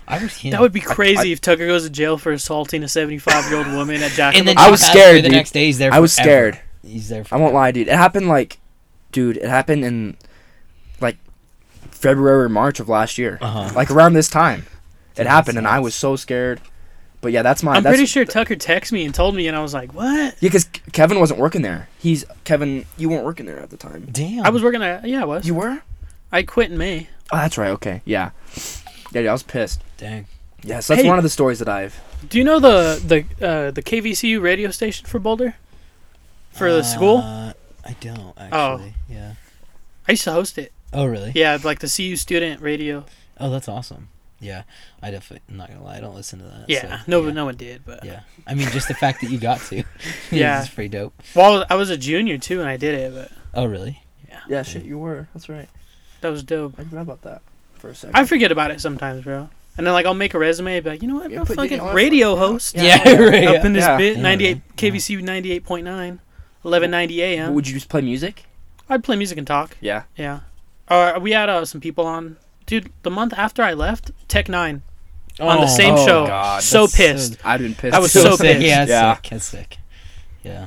I 0.06 0.22
was. 0.22 0.44
You 0.44 0.52
that 0.52 0.60
would 0.60 0.72
be 0.72 0.80
crazy 0.80 1.32
if 1.32 1.40
Tucker 1.40 1.66
goes 1.66 1.82
to 1.82 1.90
jail 1.90 2.16
for 2.16 2.30
assaulting 2.30 2.84
a 2.84 2.88
75 2.88 3.48
year 3.50 3.58
old 3.58 3.66
woman 3.76 4.02
at 4.04 4.12
Jack. 4.12 4.36
And 4.36 4.46
then 4.46 4.56
I 4.56 4.70
was 4.70 4.80
scared, 4.82 5.14
through 5.14 5.22
The 5.22 5.28
dude. 5.30 5.32
next 5.32 5.50
day, 5.50 5.66
he's 5.66 5.78
there. 5.78 5.92
I 5.92 5.98
was 5.98 6.14
forever. 6.14 6.52
scared. 6.52 6.60
He's 6.82 7.08
there. 7.08 7.24
I 7.32 7.36
won't 7.38 7.54
lie, 7.54 7.72
dude. 7.72 7.88
It 7.88 7.96
happened 7.96 8.28
like, 8.28 8.58
dude, 9.10 9.36
it 9.36 9.48
happened 9.48 9.84
in 9.84 10.16
like 11.00 11.16
February 11.90 12.44
or 12.44 12.48
March 12.48 12.78
of 12.80 12.88
last 12.88 13.18
year, 13.18 13.38
Uh 13.42 13.50
huh. 13.68 13.72
like 13.74 13.90
around 13.90 14.12
this 14.12 14.28
time. 14.28 14.60
It 14.60 15.16
That's 15.16 15.28
happened, 15.28 15.58
and 15.58 15.66
I 15.66 15.80
was 15.80 15.94
so 15.94 16.14
scared. 16.16 16.60
But 17.24 17.32
yeah, 17.32 17.40
that's 17.40 17.62
my. 17.62 17.72
I'm 17.72 17.82
that's, 17.82 17.94
pretty 17.94 18.04
sure 18.04 18.26
Tucker 18.26 18.54
texted 18.54 18.92
me 18.92 19.06
and 19.06 19.14
told 19.14 19.34
me, 19.34 19.48
and 19.48 19.56
I 19.56 19.62
was 19.62 19.72
like, 19.72 19.94
"What?" 19.94 20.04
Yeah, 20.04 20.32
because 20.42 20.66
Kevin 20.92 21.18
wasn't 21.18 21.40
working 21.40 21.62
there. 21.62 21.88
He's 21.98 22.22
Kevin. 22.44 22.84
You 22.98 23.08
weren't 23.08 23.24
working 23.24 23.46
there 23.46 23.58
at 23.58 23.70
the 23.70 23.78
time. 23.78 24.06
Damn. 24.12 24.44
I 24.44 24.50
was 24.50 24.62
working 24.62 24.82
at. 24.82 25.06
Yeah, 25.06 25.22
I 25.22 25.24
was. 25.24 25.46
You 25.46 25.54
were? 25.54 25.80
I 26.30 26.42
quit 26.42 26.70
in 26.70 26.76
May. 26.76 27.08
Oh, 27.32 27.38
that's 27.38 27.56
right. 27.56 27.70
Okay, 27.70 28.02
yeah, 28.04 28.32
yeah. 28.54 28.62
dude, 29.12 29.26
I 29.26 29.32
was 29.32 29.42
pissed. 29.42 29.80
Dang. 29.96 30.26
Yes, 30.62 30.86
that's 30.86 31.00
Hey. 31.00 31.08
one 31.08 31.16
of 31.16 31.22
the 31.22 31.30
stories 31.30 31.60
that 31.60 31.68
I've. 31.68 31.98
Do 32.28 32.36
you 32.36 32.44
know 32.44 32.60
the 32.60 33.00
the 33.02 33.46
uh, 33.46 33.70
the 33.70 33.82
KVCU 33.82 34.42
radio 34.42 34.70
station 34.70 35.06
for 35.06 35.18
Boulder? 35.18 35.54
For 36.52 36.70
the 36.70 36.82
school? 36.82 37.18
Uh, 37.24 37.54
I 37.86 37.96
don't 38.00 38.34
actually. 38.36 38.50
Oh. 38.52 38.74
actually. 38.74 38.94
Yeah. 39.08 39.32
I 40.06 40.12
used 40.12 40.24
to 40.24 40.32
host 40.32 40.58
it. 40.58 40.72
Oh 40.92 41.06
really? 41.06 41.32
Yeah, 41.34 41.56
like 41.64 41.78
the 41.78 41.88
CU 41.88 42.16
student 42.16 42.60
radio. 42.60 43.06
Oh, 43.40 43.48
that's 43.48 43.66
awesome. 43.66 44.08
Yeah. 44.40 44.62
I 45.02 45.10
definitely. 45.10 45.42
I'm 45.48 45.56
not 45.56 45.68
gonna 45.68 45.82
lie. 45.84 45.96
I 45.96 46.00
don't 46.00 46.14
listen 46.14 46.38
to 46.40 46.44
that. 46.44 46.64
Yeah, 46.68 46.98
so, 46.98 47.02
no, 47.06 47.22
yeah. 47.26 47.32
no 47.32 47.44
one 47.46 47.56
did, 47.56 47.82
but 47.84 48.04
Yeah. 48.04 48.20
I 48.46 48.54
mean, 48.54 48.68
just 48.68 48.88
the 48.88 48.94
fact 48.94 49.20
that 49.22 49.30
you 49.30 49.38
got 49.38 49.60
to. 49.70 49.84
Yeah. 50.30 50.60
It's 50.62 50.72
pretty 50.74 50.88
dope. 50.90 51.14
well, 51.34 51.64
I 51.70 51.76
was 51.76 51.90
a 51.90 51.96
junior 51.96 52.38
too, 52.38 52.60
and 52.60 52.68
I 52.68 52.76
did 52.76 52.94
it, 52.94 53.14
but 53.14 53.30
Oh 53.54 53.64
really? 53.66 54.02
Yeah, 54.28 54.40
Yeah, 54.48 54.62
shit, 54.62 54.84
you 54.84 54.98
were. 54.98 55.28
That's 55.34 55.48
right. 55.48 55.68
that 56.20 56.28
was 56.30 56.42
dope. 56.42 56.74
I 56.78 56.84
forgot 56.84 57.02
about 57.02 57.22
that 57.22 57.42
for 57.74 57.88
a 57.90 57.94
second. 57.94 58.16
I 58.16 58.24
forget 58.24 58.50
about 58.52 58.70
it 58.70 58.80
sometimes, 58.80 59.24
bro. 59.24 59.48
And 59.76 59.86
then 59.86 59.92
like 59.94 60.06
I'll 60.06 60.14
make 60.14 60.34
a 60.34 60.38
resume, 60.38 60.78
be 60.80 60.90
like, 60.90 61.02
you 61.02 61.08
know 61.08 61.16
what, 61.16 61.26
I'm 61.26 61.38
a 61.38 61.44
put- 61.44 61.56
fucking 61.56 61.78
yeah, 61.78 61.92
radio 61.92 62.34
yeah. 62.34 62.38
host. 62.38 62.76
Yeah. 62.76 63.12
right. 63.18 63.46
Up 63.48 63.64
in 63.64 63.72
this 63.72 63.82
Yeah. 63.84 63.96
bit, 63.96 64.18
98 64.18 64.54
man. 64.54 64.62
KVCU 64.76 65.22
98.9, 65.22 66.18
1190 66.62 67.22
AM. 67.22 67.54
Would 67.54 67.66
you 67.68 67.74
just 67.74 67.88
play 67.88 68.00
music? 68.00 68.44
I'd 68.88 69.02
play 69.04 69.16
music 69.16 69.38
and 69.38 69.46
talk. 69.46 69.76
Yeah. 69.80 70.04
Yeah. 70.16 70.40
Uh, 70.88 71.18
we 71.20 71.32
had 71.32 71.48
uh, 71.48 71.64
some 71.64 71.80
people 71.80 72.06
on. 72.06 72.36
Dude, 72.66 72.90
the 73.02 73.10
month 73.10 73.34
after 73.36 73.62
I 73.62 73.74
left, 73.74 74.10
Tech 74.28 74.46
N9ne 74.46 74.80
on 75.40 75.56
the 75.60 75.64
oh 75.64 75.66
same 75.66 75.94
oh, 75.94 76.06
show. 76.06 76.26
God, 76.26 76.62
so 76.62 76.80
that's 76.82 76.92
so- 76.92 76.96
pissed. 76.96 77.46
I'd 77.46 77.60
been 77.60 77.74
pissed. 77.74 77.94
I 77.94 77.98
was 77.98 78.12
too. 78.12 78.20
so 78.22 78.36
sick. 78.36 78.56
pissed. 78.56 78.66
Yeah, 78.66 78.84
that's 78.84 78.90
Yeah. 78.90 79.14
sick. 79.14 79.30
That's 79.30 79.44
sick. 79.44 79.78
Yeah. 80.42 80.66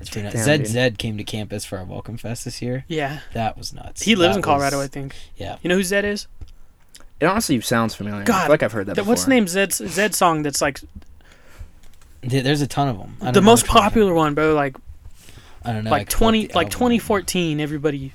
It's 0.00 0.10
pretty 0.10 0.26
nuts. 0.26 0.42
Zed. 0.44 0.66
Zed 0.66 0.98
came 0.98 1.16
to 1.16 1.24
campus 1.24 1.64
for 1.64 1.78
our 1.78 1.84
welcome 1.84 2.18
fest 2.18 2.44
this 2.44 2.60
year. 2.60 2.84
Yeah. 2.88 3.20
That 3.32 3.56
was 3.56 3.72
nuts. 3.72 4.02
He 4.02 4.14
lives 4.16 4.34
That 4.34 4.40
in 4.40 4.42
Colorado, 4.42 4.78
was- 4.78 4.86
I 4.86 4.88
think. 4.88 5.14
Yeah. 5.36 5.56
You 5.62 5.68
know 5.68 5.76
who 5.76 5.82
Zed 5.82 6.04
is? 6.04 6.26
It 7.20 7.26
honestly 7.26 7.60
sounds 7.62 7.94
familiar. 7.94 8.20
I 8.22 8.24
God, 8.24 8.42
feel 8.42 8.50
like 8.50 8.62
I've 8.62 8.72
heard 8.72 8.86
that. 8.86 8.94
That- 8.96 9.02
before. 9.02 9.12
what's 9.12 9.24
the 9.24 9.30
name 9.30 9.48
Zed's 9.48 9.76
Zed 9.76 10.14
song 10.14 10.42
that's 10.42 10.60
like 10.60 10.80
There's 12.22 12.60
a 12.60 12.66
ton 12.66 12.88
of 12.88 12.98
them. 12.98 13.16
I 13.20 13.24
don't 13.26 13.34
the 13.34 13.40
know 13.40 13.46
most 13.46 13.66
popular 13.66 14.12
one, 14.14 14.34
bro? 14.34 14.54
Like 14.54 14.76
I 15.64 15.72
don't 15.72 15.84
know. 15.84 15.90
Like 15.90 16.08
could 16.08 16.16
20 16.16 16.48
like 16.48 16.70
2014 16.70 17.60
everybody 17.60 18.12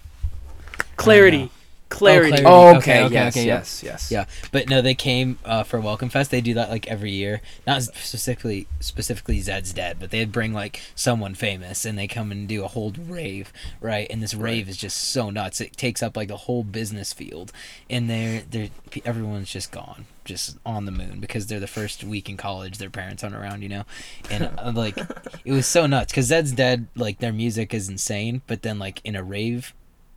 Clarity. 0.96 1.50
Clarity. 1.94 2.30
Clarity. 2.30 2.46
Oh, 2.46 2.78
Okay, 2.78 3.04
okay. 3.04 3.04
okay, 3.06 3.14
yes, 3.14 3.34
okay, 3.38 3.46
yeah. 3.48 3.54
yes, 3.58 3.84
yes. 3.84 4.12
Yeah, 4.12 4.26
but 4.52 4.68
no, 4.68 4.82
they 4.82 4.96
came 4.96 5.38
uh, 5.46 5.64
for 5.64 5.80
Welcome 5.80 6.10
Fest. 6.10 6.32
They 6.32 6.42
do 6.42 6.56
that 6.56 6.70
like 6.70 6.88
every 6.88 7.12
year. 7.12 7.42
Not 7.68 7.84
specifically 7.84 8.68
specifically 8.80 9.40
Zeds 9.40 9.74
Dead, 9.74 9.98
but 10.00 10.10
they'd 10.12 10.32
bring 10.32 10.54
like 10.54 10.82
someone 10.96 11.36
famous 11.36 11.86
and 11.86 11.98
they 11.98 12.08
come 12.08 12.32
and 12.32 12.48
do 12.48 12.64
a 12.64 12.68
whole 12.68 12.92
rave, 13.08 13.54
right? 13.80 14.08
And 14.10 14.22
this 14.24 14.34
rave 14.34 14.68
is 14.68 14.78
just 14.78 14.98
so 14.98 15.30
nuts. 15.30 15.62
It 15.62 15.78
takes 15.78 16.02
up 16.02 16.18
like 16.18 16.28
the 16.30 16.38
whole 16.38 16.64
business 16.64 17.14
field, 17.14 17.52
and 17.90 18.10
they're 18.10 18.42
they're 18.50 18.70
everyone's 19.06 19.52
just 19.52 19.72
gone, 19.72 20.06
just 20.26 20.58
on 20.66 20.86
the 20.86 20.92
moon 20.92 21.20
because 21.20 21.48
they're 21.48 21.60
the 21.60 21.68
first 21.68 22.04
week 22.04 22.28
in 22.28 22.38
college. 22.38 22.80
Their 22.80 22.90
parents 22.90 23.24
aren't 23.24 23.36
around, 23.36 23.62
you 23.62 23.70
know, 23.70 23.84
and 24.32 24.50
uh, 24.58 24.72
like 24.76 24.98
it 25.46 25.52
was 25.52 25.68
so 25.68 25.86
nuts 25.86 26.12
because 26.12 26.30
Zeds 26.30 26.56
Dead. 26.56 26.88
Like 26.96 27.20
their 27.20 27.34
music 27.34 27.74
is 27.74 27.88
insane, 27.90 28.42
but 28.48 28.62
then 28.64 28.80
like 28.80 29.00
in 29.04 29.16
a 29.16 29.24
rave, 29.24 29.74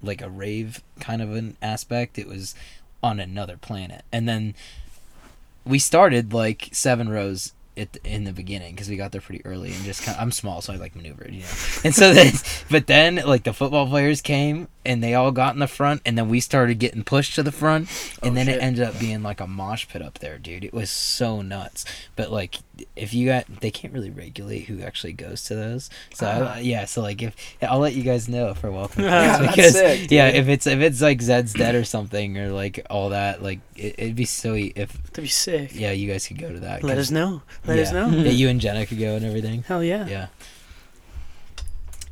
like 0.06 0.22
a 0.22 0.30
rave 0.30 0.82
kind 1.00 1.20
of 1.20 1.34
an 1.34 1.56
aspect, 1.60 2.18
it 2.18 2.26
was 2.28 2.54
on 3.02 3.20
another 3.20 3.56
planet. 3.56 4.04
And 4.12 4.28
then 4.28 4.54
we 5.64 5.78
started 5.78 6.32
like 6.32 6.68
seven 6.72 7.08
rows 7.08 7.52
at 7.78 7.92
the, 7.92 8.00
in 8.10 8.24
the 8.24 8.32
beginning 8.32 8.74
because 8.74 8.88
we 8.88 8.96
got 8.96 9.12
there 9.12 9.20
pretty 9.20 9.44
early 9.44 9.70
and 9.70 9.84
just 9.84 10.02
kind 10.02 10.16
I'm 10.18 10.32
small, 10.32 10.62
so 10.62 10.72
I 10.72 10.76
like 10.76 10.96
maneuvered, 10.96 11.30
you 11.34 11.40
know. 11.40 11.48
And 11.84 11.94
so 11.94 12.14
then, 12.14 12.32
but 12.70 12.86
then 12.86 13.16
like 13.16 13.42
the 13.44 13.52
football 13.52 13.86
players 13.86 14.22
came 14.22 14.68
and 14.86 15.02
they 15.04 15.12
all 15.14 15.30
got 15.30 15.52
in 15.54 15.60
the 15.60 15.66
front, 15.66 16.00
and 16.06 16.16
then 16.16 16.28
we 16.30 16.40
started 16.40 16.78
getting 16.78 17.04
pushed 17.04 17.34
to 17.34 17.42
the 17.42 17.52
front, 17.52 17.88
and 18.22 18.30
Oh, 18.32 18.34
then 18.34 18.46
shit. 18.46 18.56
it 18.56 18.62
ended 18.62 18.82
up 18.84 18.98
being 18.98 19.22
like 19.22 19.40
a 19.40 19.46
mosh 19.46 19.86
pit 19.88 20.00
up 20.00 20.20
there, 20.20 20.38
dude. 20.38 20.64
It 20.64 20.72
was 20.72 20.90
so 20.90 21.42
nuts. 21.42 21.84
But 22.14 22.30
like, 22.32 22.56
if 22.94 23.14
you 23.14 23.26
got, 23.26 23.46
they 23.60 23.70
can't 23.70 23.92
really 23.92 24.10
regulate 24.10 24.64
who 24.64 24.80
actually 24.82 25.12
goes 25.12 25.44
to 25.44 25.54
those. 25.54 25.90
So. 26.14 26.26
I, 26.26 26.40
ah. 26.40 26.58
yeah, 26.58 26.84
so 26.84 27.02
like 27.02 27.22
if 27.22 27.34
I'll 27.62 27.78
let 27.78 27.94
you 27.94 28.02
guys 28.02 28.28
know 28.28 28.50
if 28.50 28.62
we're 28.62 28.70
welcome. 28.70 29.04
Yeah, 29.04 29.38
that's 29.38 29.56
because 29.56 29.72
sick, 29.72 30.10
yeah, 30.10 30.28
if 30.28 30.48
it's 30.48 30.66
if 30.66 30.80
it's 30.80 31.00
like 31.00 31.18
Zeds 31.18 31.54
Dead 31.54 31.74
or 31.74 31.84
something 31.84 32.38
or 32.38 32.50
like 32.50 32.84
all 32.90 33.10
that, 33.10 33.42
like 33.42 33.60
it, 33.76 33.94
it'd 33.98 34.16
be 34.16 34.24
so 34.24 34.54
if 34.54 34.74
That'd 34.74 35.24
be 35.24 35.28
sick. 35.28 35.70
yeah, 35.74 35.92
you 35.92 36.10
guys 36.10 36.26
could 36.26 36.38
go 36.38 36.52
to 36.52 36.60
that. 36.60 36.82
let 36.82 36.98
us 36.98 37.10
know. 37.10 37.42
Let 37.66 37.78
us 37.78 37.92
know. 37.92 38.08
Yeah, 38.08 38.30
you 38.30 38.48
and 38.48 38.60
Jenna 38.60 38.86
could 38.86 38.98
go 38.98 39.16
and 39.16 39.24
everything. 39.24 39.62
Hell 39.62 39.82
yeah. 39.82 40.06
Yeah. 40.06 40.26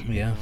Yeah. 0.08 0.34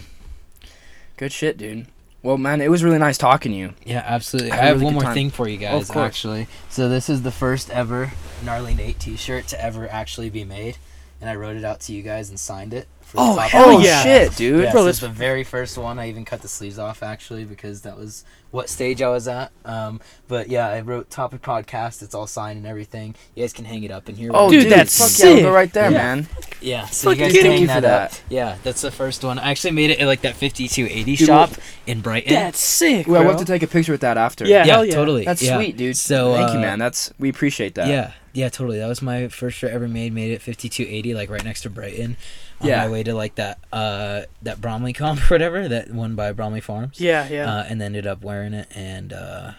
Good 1.16 1.32
shit, 1.32 1.56
dude. 1.56 1.86
Well, 2.22 2.38
man, 2.38 2.60
it 2.60 2.70
was 2.70 2.84
really 2.84 2.98
nice 2.98 3.18
talking 3.18 3.50
to 3.52 3.58
you. 3.58 3.74
Yeah, 3.84 4.04
absolutely. 4.06 4.52
I 4.52 4.58
I, 4.58 4.64
have 4.66 4.74
really 4.76 4.84
one 4.84 4.94
more 4.94 5.02
time. 5.02 5.14
thing 5.14 5.30
for 5.30 5.48
you 5.48 5.56
Oh, 5.58 5.60
guys, 5.78 5.90
course. 5.90 6.06
actually. 6.06 6.46
So 6.68 6.88
this 6.88 7.08
is 7.08 7.22
the 7.22 7.32
first 7.32 7.68
ever 7.70 8.12
Gnarly 8.44 8.74
Nate 8.74 8.98
T-shirt 9.00 9.48
to 9.48 9.60
ever 9.62 9.88
actually 9.90 10.30
be 10.30 10.44
made, 10.44 10.76
and 11.20 11.28
I 11.28 11.34
wrote 11.34 11.56
it 11.56 11.64
out 11.64 11.80
to 11.80 11.92
you 11.92 12.02
guys 12.02 12.28
and 12.30 12.38
signed 12.38 12.72
it. 12.74 12.86
For 13.12 13.18
Oh, 13.20 13.36
top 13.36 13.50
hell 13.50 13.76
of- 13.76 13.84
yeah. 13.84 14.02
shit, 14.02 14.36
dude. 14.36 14.64
Yeah, 14.64 14.72
Bro, 14.72 14.80
so 14.80 14.84
that's- 14.86 14.88
it's 14.96 15.00
the 15.00 15.08
very 15.10 15.44
first 15.44 15.76
one. 15.76 15.98
I 15.98 16.08
even 16.08 16.24
cut 16.24 16.40
the 16.40 16.48
sleeves 16.48 16.78
off 16.78 17.02
actually 17.02 17.44
because 17.44 17.82
that 17.82 17.98
was 17.98 18.24
what 18.50 18.70
stage 18.70 19.02
I 19.02 19.08
was 19.10 19.28
at. 19.28 19.52
Um, 19.66 20.00
but 20.28 20.48
yeah, 20.48 20.66
I 20.68 20.80
wrote 20.80 21.10
topic 21.10 21.42
podcast. 21.42 22.02
It's 22.02 22.14
all 22.14 22.26
signed 22.26 22.56
and 22.56 22.66
everything. 22.66 23.14
You 23.34 23.42
guys 23.42 23.52
can 23.52 23.66
hang 23.66 23.82
it 23.84 23.90
up 23.90 24.08
in 24.08 24.16
here. 24.16 24.30
Oh, 24.32 24.48
Dude, 24.50 24.62
dude, 24.64 24.72
that's 24.72 24.96
fuck 24.98 25.08
yeah, 25.28 25.34
sick. 25.36 25.42
go 25.44 25.52
right 25.52 25.70
there, 25.74 25.90
Yeah. 25.90 25.98
man. 25.98 26.26
yeah. 26.62 26.86
So 26.86 27.10
you 27.10 27.16
guys 27.16 27.32
kidding 27.32 27.42
can 27.44 27.68
hang 27.68 27.80
me 27.80 27.80
that, 27.86 28.12
up. 28.12 28.18
Yeah, 28.30 28.56
that's 28.62 28.80
the 28.80 28.90
first 28.90 29.22
one. 29.24 29.38
I 29.38 29.50
actually 29.50 29.72
made 29.72 29.90
it 29.90 30.00
at 30.00 30.06
like 30.06 30.22
that 30.22 30.34
5280 30.36 31.16
Dude, 31.16 31.26
shop 31.26 31.50
in 31.86 32.00
Brighton. 32.00 32.32
That's 32.32 32.58
sick. 32.58 33.06
Well, 33.06 33.16
bro. 33.20 33.28
we'll 33.28 33.38
have 33.38 33.46
to 33.46 33.52
take 33.52 33.62
a 33.62 33.66
picture 33.66 33.92
with 33.92 34.00
that 34.00 34.16
after. 34.16 34.46
Yeah, 34.46 34.64
yeah, 34.64 34.72
hell 34.72 34.84
yeah. 34.86 34.94
totally. 34.94 35.24
That's 35.26 35.42
yeah. 35.42 35.56
sweet, 35.56 35.76
dude. 35.76 35.98
So 35.98 36.32
thank 36.34 36.52
you, 36.52 36.58
uh, 36.58 36.62
man. 36.62 36.78
That's 36.78 37.12
we 37.18 37.28
appreciate 37.28 37.74
that. 37.74 37.88
Yeah, 37.88 38.12
yeah, 38.32 38.48
totally. 38.48 38.78
That 38.78 38.88
was 38.88 39.02
my 39.02 39.28
first 39.28 39.58
shirt 39.58 39.70
ever 39.72 39.86
made. 39.88 40.12
Made 40.14 40.30
it 40.32 40.40
5280, 40.42 41.12
like 41.14 41.28
right 41.30 41.44
next 41.44 41.60
to 41.62 41.70
Brighton. 41.70 42.16
On 42.62 42.68
Yeah. 42.68 42.78
my 42.86 42.88
way 42.88 43.02
to 43.02 43.14
like 43.14 43.34
that 43.36 43.58
uh 43.72 44.22
that 44.42 44.60
Bromley 44.60 44.92
comp 44.94 45.20
or 45.30 45.34
whatever 45.34 45.68
that 45.68 45.90
one 45.90 46.14
by 46.14 46.32
Bromley 46.32 46.60
Farms. 46.60 47.00
Yeah, 47.00 47.28
yeah. 47.28 47.52
Uh, 47.52 47.64
and 47.68 47.82
ended 47.82 48.06
up 48.06 48.22
wearing 48.22 48.54
it, 48.54 48.68
and 48.74 49.12
uh, 49.12 49.52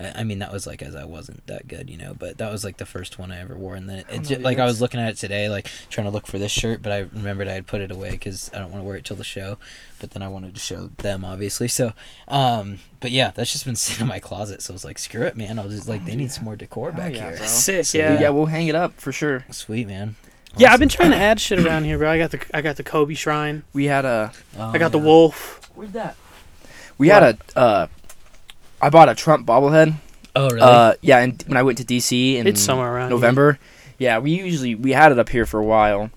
I 0.00 0.20
I 0.20 0.24
mean 0.24 0.38
that 0.40 0.52
was 0.52 0.66
like 0.66 0.82
as 0.82 0.94
I 0.96 1.04
wasn't 1.04 1.46
that 1.46 1.66
good, 1.68 1.88
you 1.90 1.96
know. 1.96 2.14
But 2.18 2.38
that 2.38 2.50
was 2.52 2.64
like 2.64 2.76
the 2.78 2.86
first 2.86 3.18
one 3.18 3.30
I 3.32 3.40
ever 3.40 3.56
wore, 3.56 3.74
and 3.74 3.88
then 3.88 3.98
it, 3.98 4.06
Oh, 4.10 4.14
it 4.14 4.30
no, 4.30 4.44
like 4.44 4.58
I 4.58 4.64
was 4.64 4.80
looking 4.80 4.98
at 5.00 5.08
it 5.10 5.16
today, 5.16 5.48
like 5.48 5.68
trying 5.90 6.06
to 6.06 6.10
look 6.12 6.26
for 6.26 6.38
this 6.38 6.52
shirt, 6.52 6.82
but 6.82 6.92
I 6.92 6.98
remembered 7.12 7.48
I 7.48 7.52
had 7.54 7.66
put 7.66 7.80
it 7.80 7.90
away 7.90 8.10
because 8.12 8.50
I 8.54 8.58
don't 8.58 8.70
want 8.72 8.82
to 8.82 8.86
wear 8.88 8.96
it 8.96 9.04
till 9.04 9.16
the 9.16 9.24
show. 9.24 9.58
But 10.00 10.10
then 10.12 10.22
I 10.22 10.28
wanted 10.28 10.54
to 10.54 10.60
show 10.60 10.90
them, 10.98 11.24
obviously. 11.24 11.66
So, 11.68 11.92
um, 12.28 12.78
but 13.00 13.10
yeah, 13.10 13.32
that's 13.34 13.50
just 13.52 13.64
been 13.64 13.74
sitting 13.84 14.02
in 14.02 14.08
my 14.08 14.20
closet. 14.20 14.62
So 14.62 14.72
I 14.72 14.74
was 14.74 14.84
like, 14.84 14.98
screw 14.98 15.22
it, 15.22 15.36
man. 15.36 15.58
I'll 15.58 15.68
just 15.68 15.88
like 15.88 16.04
they 16.04 16.14
need 16.16 16.30
some 16.32 16.44
more 16.44 16.54
decor 16.56 16.92
Hell 16.92 17.00
back 17.02 17.14
yeah, 17.14 17.28
here. 17.30 17.36
bro. 17.38 17.46
sick. 17.46 17.84
So, 17.86 17.98
yeah. 17.98 18.20
yeah, 18.20 18.28
we'll 18.30 18.46
hang 18.46 18.68
it 18.68 18.74
up 18.76 18.94
for 19.00 19.10
sure. 19.12 19.44
Sweet 19.50 19.86
man. 19.88 20.14
Yeah, 20.56 20.72
I've 20.72 20.80
been 20.80 20.88
trying 20.88 21.10
to 21.10 21.16
add 21.16 21.40
shit 21.40 21.58
around 21.64 21.84
here, 21.84 21.98
bro. 21.98 22.10
I 22.10 22.18
got 22.18 22.30
the 22.32 22.40
I 22.52 22.62
got 22.62 22.76
the 22.76 22.82
Kobe 22.82 23.14
shrine. 23.14 23.62
We 23.72 23.84
had 23.84 24.04
a 24.04 24.32
Oh, 24.56 24.70
I 24.70 24.78
got 24.78 24.92
the 24.92 24.98
yeah. 24.98 25.04
wolf. 25.04 25.70
where's 25.74 25.92
that? 25.92 26.16
We 26.96 27.08
had 27.08 27.22
a 27.54 27.58
uh, 27.58 27.86
I 28.82 28.90
bought 28.90 29.08
a 29.08 29.14
Trump 29.14 29.46
bobblehead. 29.46 29.94
Oh 30.34 30.46
really? 30.50 30.60
Uh, 30.60 30.94
yeah, 31.00 31.18
and 31.18 31.42
when 31.46 31.56
I 31.56 31.62
went 31.62 31.78
to 31.78 31.84
DC 31.84 32.34
in 32.36 32.46
It's 32.46 32.60
somewhere 32.60 32.92
around 32.92 33.10
here. 33.10 33.16
November. 33.16 33.58
Yeah, 33.98 34.18
we 34.18 34.32
usually 34.32 34.74
we 34.74 34.92
had 34.92 35.12
it 35.12 35.18
up 35.18 35.28
here 35.28 35.46
for 35.46 35.60
a 35.60 35.64
while. 35.64 36.10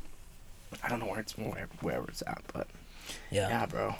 I 0.84 0.90
don't 0.90 1.00
know 1.00 1.08
where 1.08 1.20
it's 1.20 1.38
where, 1.38 1.68
wherever 1.82 2.08
it's 2.08 2.24
at, 2.26 2.42
but 2.54 2.68
yeah, 3.30 3.50
yeah, 3.50 3.66
bro. 3.66 3.96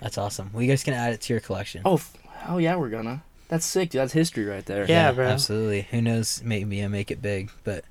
that's 0.00 0.18
awesome. 0.18 0.50
Well, 0.52 0.62
you 0.62 0.68
guys 0.68 0.84
can 0.84 0.94
add 0.94 1.12
it 1.12 1.20
to 1.22 1.32
your 1.32 1.40
collection. 1.40 1.82
Oh, 1.84 1.94
f- 1.94 2.12
hell 2.38 2.60
yeah, 2.60 2.76
we're 2.76 2.88
gonna. 2.90 3.22
That's 3.48 3.66
sick, 3.66 3.90
dude. 3.90 4.00
That's 4.00 4.12
history 4.12 4.44
right 4.44 4.64
there. 4.66 4.84
Yeah, 4.86 5.10
bro. 5.10 5.26
Absolutely. 5.26 5.82
Who 5.90 6.00
knows? 6.00 6.40
Maybe 6.44 6.82
I 6.84 6.88
make 6.88 7.10
it 7.10 7.20
big, 7.20 7.50
but 7.64 7.84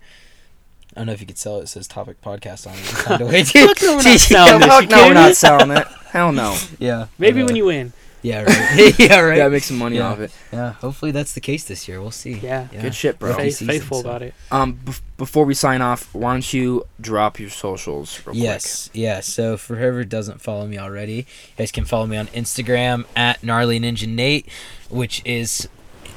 I 0.95 1.01
don't 1.01 1.07
know 1.07 1.13
if 1.13 1.21
you 1.21 1.27
could 1.27 1.37
sell 1.37 1.59
it. 1.59 1.63
It 1.63 1.67
says 1.67 1.87
topic 1.87 2.21
podcast 2.21 2.67
on 2.67 2.73
it. 2.73 2.79
You 2.79 2.85
can 2.85 2.95
Find 3.05 3.21
a 3.21 3.25
way 3.25 3.43
to. 3.43 3.67
Fuck 3.67 3.81
no, 3.81 3.97
we're 3.97 4.03
not 4.03 4.19
selling 4.19 4.59
this. 4.59 4.67
You 4.67 4.67
no, 4.67 4.75
we're 4.75 4.87
kidding 4.87 5.13
not 5.13 5.35
selling 5.35 5.71
it. 5.71 5.87
Hell 6.11 6.31
no. 6.31 6.57
yeah. 6.79 7.07
Maybe 7.17 7.43
when 7.43 7.55
you 7.55 7.65
win. 7.65 7.93
Yeah. 8.21 8.43
Right. 8.43 8.99
yeah. 8.99 9.19
Right. 9.21 9.37
Yeah, 9.37 9.47
make 9.47 9.63
some 9.63 9.77
money 9.77 9.95
Yeah. 9.97 10.09
off 10.09 10.19
it. 10.19 10.31
Yeah. 10.51 10.73
Hopefully 10.73 11.11
that's 11.11 11.31
the 11.33 11.39
case 11.39 11.63
this 11.63 11.87
year. 11.87 12.01
We'll 12.01 12.11
see. 12.11 12.33
Yeah. 12.33 12.67
Yeah. 12.73 12.81
Good 12.81 12.95
shit, 12.95 13.17
bro. 13.17 13.29
Rookie 13.29 13.43
Faith, 13.43 13.57
season, 13.57 13.67
faithful 13.73 14.01
so- 14.01 14.09
about 14.09 14.21
it. 14.23 14.33
Um, 14.51 14.77
bef- 14.83 14.99
before 15.17 15.45
we 15.45 15.53
sign 15.53 15.81
off, 15.81 16.13
why 16.13 16.33
don't 16.33 16.51
you 16.53 16.85
drop 16.99 17.39
your 17.39 17.49
socials 17.49 18.19
real 18.25 18.35
Yes, 18.35 18.89
yeah. 18.93 19.21
So 19.21 19.55
for 19.55 19.77
whoever 19.77 20.03
doesn't 20.03 20.41
follow 20.41 20.65
me 20.67 20.77
already, 20.77 21.13
you 21.13 21.25
guys 21.57 21.71
can 21.71 21.85
follow 21.85 22.07
me 22.07 22.17
on 22.17 22.27
Instagram 22.27 23.05
at 23.15 23.41
gnarly 23.43 23.79
ninja 23.79 24.07
Nate, 24.07 24.49
which 24.89 25.21
is 25.23 25.69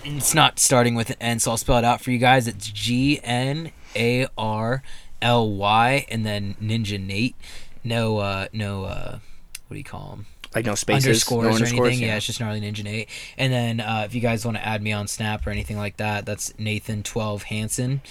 it's 0.05 0.35
not 0.35 0.59
starting 0.59 0.97
with 0.97 1.11
an 1.11 1.17
N, 1.21 1.39
so 1.39 1.53
I'll 1.53 1.57
spell 1.57 1.79
it 1.79 1.85
out 1.85 2.01
for 2.01 2.11
you 2.11 2.19
guys. 2.19 2.49
It's 2.49 2.69
G 2.69 3.21
N 3.23 3.71
A 3.97 4.27
R 4.37 4.83
L 5.21 5.51
Y 5.51 6.07
and 6.09 6.25
then 6.27 6.57
Ninja 6.61 7.05
Nate. 7.05 7.37
No, 7.85 8.19
uh, 8.19 8.49
no, 8.53 8.85
uh, 8.85 9.19
what 9.69 9.75
do 9.75 9.79
you 9.79 9.85
call 9.85 10.11
them? 10.11 10.27
Like 10.55 10.67
no 10.67 10.75
spaces, 10.75 11.07
underscores 11.07 11.45
no 11.45 11.51
or 11.51 11.55
underscores. 11.55 11.89
anything. 11.89 12.09
Yeah. 12.09 12.17
it's 12.17 12.27
just 12.27 12.39
gnarly 12.39 12.61
ninja 12.61 12.85
Nate. 12.85 13.09
And 13.39 13.53
then 13.53 13.81
uh, 13.81 14.03
if 14.05 14.15
you 14.15 14.21
guys 14.21 14.45
want 14.45 14.59
to 14.59 14.67
add 14.67 14.83
me 14.83 14.93
on 14.93 15.09
Snap 15.09 15.47
or 15.47 15.51
anything 15.51 15.79
like 15.79 15.97
that, 15.97 16.27
that's 16.27 16.57
Nathan 16.59 17.03
twelve 17.03 17.45
Hansen. 17.45 18.03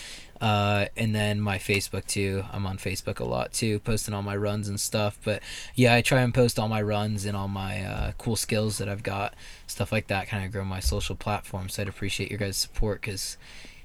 Uh, 0.42 0.88
and 0.98 1.14
then 1.14 1.40
my 1.40 1.60
Facebook 1.60 2.08
too. 2.08 2.44
I'm 2.52 2.66
on 2.66 2.80
Facebook 2.80 3.20
a 3.20 3.24
lot 3.24 3.54
too, 3.54 3.78
posting 3.80 4.16
all 4.16 4.24
my 4.24 4.36
runs 4.36 4.68
and 4.68 4.80
stuff. 4.80 5.20
But 5.24 5.44
yeah, 5.76 5.94
I 5.94 6.02
try 6.02 6.22
and 6.22 6.34
post 6.34 6.58
all 6.58 6.68
my 6.68 6.82
runs 6.82 7.26
and 7.26 7.38
all 7.38 7.48
my 7.48 7.84
uh, 7.84 8.12
cool 8.18 8.36
skills 8.36 8.80
that 8.80 8.90
I've 8.90 9.04
got, 9.04 9.36
stuff 9.68 9.92
like 9.92 10.08
that. 10.08 10.28
Kind 10.28 10.44
of 10.44 10.52
grow 10.52 10.66
my 10.66 10.80
social 10.80 11.16
platform. 11.16 11.70
So 11.70 11.84
I'd 11.84 11.88
appreciate 11.88 12.32
your 12.32 12.40
guys' 12.40 12.58
support 12.58 13.02
because 13.02 13.38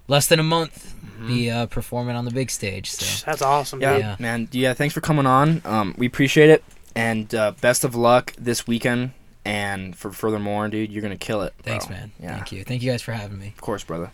less 0.09 0.27
than 0.27 0.39
a 0.39 0.43
month, 0.45 0.95
be 1.27 1.51
uh, 1.51 1.66
performing 1.66 2.15
on 2.16 2.24
the 2.24 2.31
big 2.31 2.51
stage. 2.51 2.91
So 2.91 3.24
That's 3.27 3.43
awesome, 3.43 3.81
Yeah, 3.81 3.93
dude. 3.95 4.01
Yeah. 4.03 4.16
man. 4.19 4.49
Yeah, 4.53 4.74
thanks 4.74 4.95
for 4.95 5.01
coming 5.01 5.27
on. 5.27 5.62
Um, 5.65 5.95
we 5.99 6.07
appreciate 6.07 6.51
it, 6.51 6.62
and 6.95 7.35
uh, 7.35 7.53
best 7.61 7.85
of 7.85 7.95
luck 7.95 8.33
this 8.39 8.66
weekend. 8.66 9.12
And 9.45 9.97
for 9.97 10.11
furthermore, 10.11 10.66
dude, 10.69 10.91
you're 10.91 11.03
gonna 11.03 11.16
kill 11.16 11.43
it. 11.43 11.55
bro. 11.62 11.70
thanks, 11.73 11.89
man. 11.89 12.11
Yeah, 12.20 12.35
Thank 12.35 12.51
you. 12.53 12.65
Thank 12.65 12.83
you 12.83 12.91
guys 12.91 13.01
for 13.03 13.12
having 13.12 13.39
me. 13.39 13.49
of 13.49 13.61
course, 13.61 13.85
brother. 13.85 14.11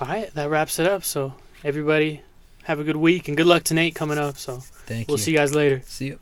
All 0.00 0.06
right, 0.08 0.32
that 0.34 0.48
wraps 0.48 0.78
it 0.78 0.86
up. 0.86 1.02
So 1.04 1.34
everybody 1.64 2.22
have 2.62 2.78
a 2.78 2.84
good 2.84 2.96
week 2.96 3.26
and 3.26 3.36
good 3.36 3.46
luck 3.46 3.64
to 3.64 3.74
Nate 3.74 3.94
coming 3.96 4.18
up. 4.18 4.36
So 4.36 4.58
Thank 4.86 5.08
we'll 5.08 5.18
you. 5.18 5.22
see 5.24 5.30
you 5.32 5.36
guys 5.38 5.52
later. 5.54 5.82
See 5.84 6.06
you. 6.06 6.18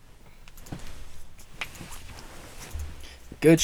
Good. 3.40 3.56